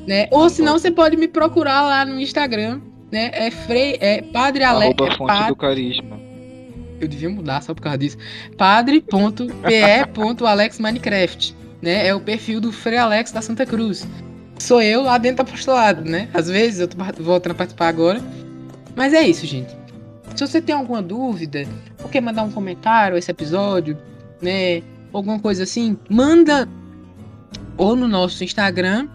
né? 0.07 0.27
Ou 0.31 0.49
senão 0.49 0.77
você 0.77 0.91
pode 0.91 1.15
me 1.15 1.27
procurar 1.27 1.81
lá 1.84 2.03
no 2.05 2.19
Instagram, 2.19 2.81
né? 3.11 3.29
É 3.34 3.51
Frei, 3.51 3.97
é 4.01 4.21
Padre 4.21 4.63
Alex. 4.63 4.95
É 4.99 5.15
fonte 5.15 5.27
padre, 5.27 5.47
do 5.49 5.55
carisma. 5.55 6.17
Eu 6.99 7.07
devia 7.07 7.29
mudar 7.29 7.61
só 7.61 7.73
por 7.73 7.81
causa 7.81 7.97
disso. 7.97 8.17
Padre.pe.alexminecraft, 8.57 11.51
né? 11.81 12.07
É 12.07 12.15
o 12.15 12.19
perfil 12.19 12.59
do 12.59 12.71
Frei 12.71 12.97
Alex 12.97 13.31
da 13.31 13.41
Santa 13.41 13.65
Cruz. 13.65 14.07
Sou 14.59 14.81
eu 14.81 15.03
lá 15.03 15.17
dentro 15.19 15.43
do 15.43 15.47
apostolado, 15.49 16.03
né? 16.09 16.27
Às 16.34 16.49
vezes 16.49 16.79
eu 16.79 16.88
tô 16.88 16.97
voltando 17.21 17.51
a 17.51 17.55
participar 17.55 17.89
agora. 17.89 18.19
Mas 18.95 19.13
é 19.13 19.21
isso, 19.21 19.45
gente. 19.45 19.69
Se 20.35 20.45
você 20.45 20.59
tem 20.61 20.75
alguma 20.75 21.01
dúvida, 21.01 21.65
ou 22.03 22.09
quer 22.09 22.21
mandar 22.21 22.43
um 22.43 22.51
comentário 22.51 23.15
a 23.15 23.19
esse 23.19 23.29
episódio, 23.29 23.95
né? 24.41 24.81
Alguma 25.14 25.39
coisa 25.39 25.64
assim, 25.64 25.97
manda 26.09 26.68
ou 27.77 27.95
no 27.95 28.07
nosso 28.07 28.43
Instagram, 28.43 29.07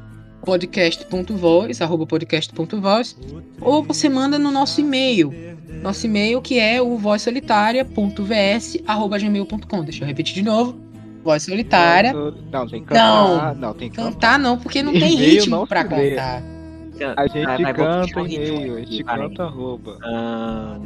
podcast.voz, 0.44 1.81
arroba 1.81 2.07
podcast.voz, 2.07 3.16
ou 3.61 3.82
você 3.82 4.09
manda 4.09 4.39
no 4.39 4.51
nosso 4.51 4.81
e-mail. 4.81 5.32
Nosso 5.82 6.07
e-mail 6.07 6.40
que 6.40 6.59
é 6.59 6.81
o 6.81 6.97
vozsolitária.vs.gmail.com. 6.97 9.85
Deixa 9.85 10.05
eu 10.05 10.09
repetir 10.09 10.35
de 10.35 10.43
novo. 10.43 10.81
Voz 11.24 11.43
solitária. 11.44 12.12
Não, 12.12 12.66
tem 12.66 12.81
que 12.82 12.89
cantar. 12.89 13.55
Não, 13.55 13.74
tem 13.74 13.90
que 13.90 13.97
cantar. 13.97 14.12
Cantar 14.12 14.39
não, 14.39 14.59
porque 14.59 14.82
não 14.82 14.93
tem 14.99 15.15
ritmo 15.15 15.57
não 15.57 15.62
lê. 15.62 15.69
cantar. 15.69 16.43
A 17.16 17.27
gente 17.27 17.44
Vai, 17.47 17.62
vai, 17.62 17.73
vou 17.74 17.85
canta 17.85 18.03
puxar 18.07 18.20
o 18.20 18.24
ritmo 18.24 18.47
e-mail, 18.57 18.77
a 18.77 18.81
gente 18.81 19.05
canta 19.05 19.43
arroba. 19.44 19.99
Ah, 20.05 20.78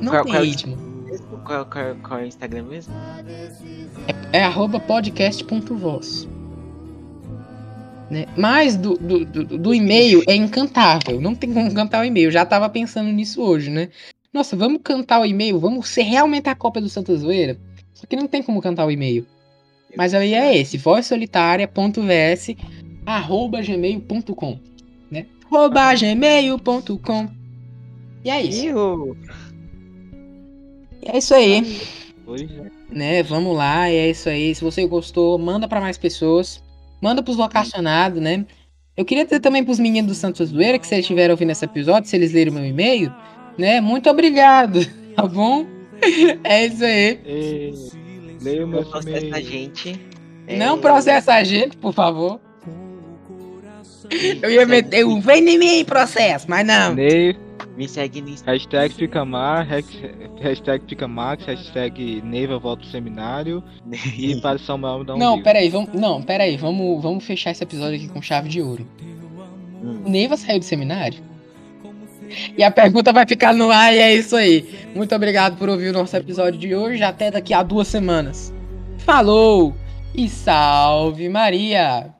Não 0.00 0.12
Qual- 0.12 0.24
tem 0.24 0.32
qual- 0.32 0.44
ritmo. 0.44 0.95
Qual, 1.38 1.66
qual, 1.66 1.94
qual 2.02 2.20
é 2.20 2.24
o 2.24 2.26
Instagram 2.26 2.64
mesmo? 2.64 2.94
É 4.32 4.42
arroba 4.42 4.80
podcast.voz. 4.80 6.28
Né? 8.10 8.26
Mas 8.36 8.76
do, 8.76 8.96
do, 8.96 9.24
do, 9.24 9.58
do 9.58 9.74
e-mail 9.74 10.22
é 10.28 10.34
incantável. 10.34 11.20
Não 11.20 11.34
tem 11.34 11.52
como 11.52 11.72
cantar 11.74 12.02
o 12.02 12.04
e-mail. 12.04 12.30
Já 12.30 12.46
tava 12.46 12.68
pensando 12.68 13.10
nisso 13.10 13.42
hoje, 13.42 13.70
né? 13.70 13.88
Nossa, 14.32 14.56
vamos 14.56 14.80
cantar 14.82 15.20
o 15.20 15.24
e-mail? 15.24 15.58
Vamos 15.58 15.88
ser 15.88 16.02
realmente 16.02 16.48
a 16.48 16.54
cópia 16.54 16.82
do 16.82 16.88
Santa 16.88 17.16
Zoeira? 17.16 17.58
Só 17.94 18.06
que 18.06 18.14
não 18.14 18.28
tem 18.28 18.42
como 18.42 18.60
cantar 18.60 18.86
o 18.86 18.90
e-mail. 18.90 19.26
Mas 19.96 20.12
aí 20.12 20.34
é 20.34 20.56
esse, 20.56 20.76
vozsolitária.vs 20.76 22.56
arroba 23.06 23.62
gmail.com 23.62 24.58
né? 25.10 25.26
arroba 25.46 25.94
gmail.com 25.94 27.30
E 28.24 28.30
é 28.30 28.42
isso. 28.42 28.66
Iu. 28.66 29.16
É 31.08 31.18
isso 31.18 31.34
aí. 31.34 31.78
É. 32.28 32.94
né? 32.94 33.22
Vamos 33.22 33.56
lá, 33.56 33.88
é 33.88 34.10
isso 34.10 34.28
aí. 34.28 34.54
Se 34.54 34.62
você 34.64 34.86
gostou, 34.86 35.38
manda 35.38 35.68
pra 35.68 35.80
mais 35.80 35.96
pessoas. 35.96 36.62
Manda 37.00 37.22
pros 37.22 37.36
vocacionados, 37.36 38.20
né? 38.20 38.44
Eu 38.96 39.04
queria 39.04 39.24
dizer 39.24 39.40
também 39.40 39.62
pros 39.62 39.78
meninos 39.78 40.10
do 40.10 40.14
Santos 40.14 40.48
Zoeira 40.48 40.78
que 40.78 40.86
se 40.86 40.94
eles 40.94 41.04
estiverem 41.04 41.30
ouvindo 41.30 41.50
esse 41.50 41.64
episódio, 41.64 42.08
se 42.08 42.16
eles 42.16 42.32
lerem 42.32 42.50
o 42.50 42.56
meu 42.56 42.64
e-mail, 42.64 43.12
né? 43.58 43.80
Muito 43.80 44.08
obrigado, 44.08 44.80
tá 45.14 45.26
bom? 45.26 45.66
É 46.44 46.66
isso 46.66 46.84
aí. 46.84 47.20
E... 47.24 47.72
Leia 48.42 48.64
o 48.64 48.68
meu 48.68 48.82
Não 48.82 48.90
processa 48.90 49.36
a 49.36 49.40
gente. 49.40 50.00
Não 50.46 50.76
É, 50.76 50.80
processa 50.80 51.34
a 51.34 51.42
gente, 51.42 51.76
por 51.76 51.92
favor. 51.92 52.38
Eu 54.42 54.50
ia 54.50 54.66
meter 54.66 55.04
um 55.04 55.20
vem 55.20 55.48
em 55.48 55.58
mim 55.58 55.84
processo, 55.84 56.46
mas 56.48 56.66
não. 56.66 56.94
Ney, 56.94 57.36
Me 57.76 57.86
segue 57.86 58.22
no 58.22 58.28
Instagram. 58.30 58.52
hashtag 58.54 58.94
fica 58.94 59.24
mar, 59.24 59.66
hash- 59.66 59.84
hashtag 60.40 60.84
fica 60.88 61.06
max, 61.06 61.44
hashtag 61.44 62.22
Neiva 62.24 62.58
volta 62.58 62.82
pro 62.82 62.90
seminário 62.90 63.62
e 64.16 64.34
para 64.40 64.58
Samuel 64.58 65.00
me 65.00 65.04
dá 65.04 65.14
um 65.14 65.18
Não, 65.18 65.30
livro. 65.32 65.44
peraí, 65.44 65.68
vamos, 65.68 65.92
não, 65.92 66.22
peraí, 66.22 66.56
vamos, 66.56 67.02
vamos 67.02 67.24
fechar 67.24 67.50
esse 67.50 67.62
episódio 67.62 67.96
aqui 67.96 68.08
com 68.08 68.22
chave 68.22 68.48
de 68.48 68.62
ouro. 68.62 68.86
Hum. 69.82 70.02
O 70.06 70.08
Neiva 70.08 70.36
saiu 70.38 70.58
do 70.58 70.64
seminário? 70.64 71.22
E 72.56 72.62
a 72.64 72.70
pergunta 72.70 73.12
vai 73.12 73.26
ficar 73.26 73.52
no 73.54 73.70
ar 73.70 73.94
e 73.94 73.98
é 73.98 74.14
isso 74.14 74.34
aí. 74.34 74.68
Muito 74.94 75.14
obrigado 75.14 75.56
por 75.58 75.68
ouvir 75.68 75.90
o 75.90 75.92
nosso 75.92 76.16
episódio 76.16 76.58
de 76.58 76.74
hoje. 76.74 77.02
Até 77.04 77.30
daqui 77.30 77.54
a 77.54 77.62
duas 77.62 77.86
semanas. 77.88 78.52
Falou! 78.98 79.76
E 80.14 80.28
salve 80.28 81.28
Maria! 81.28 82.15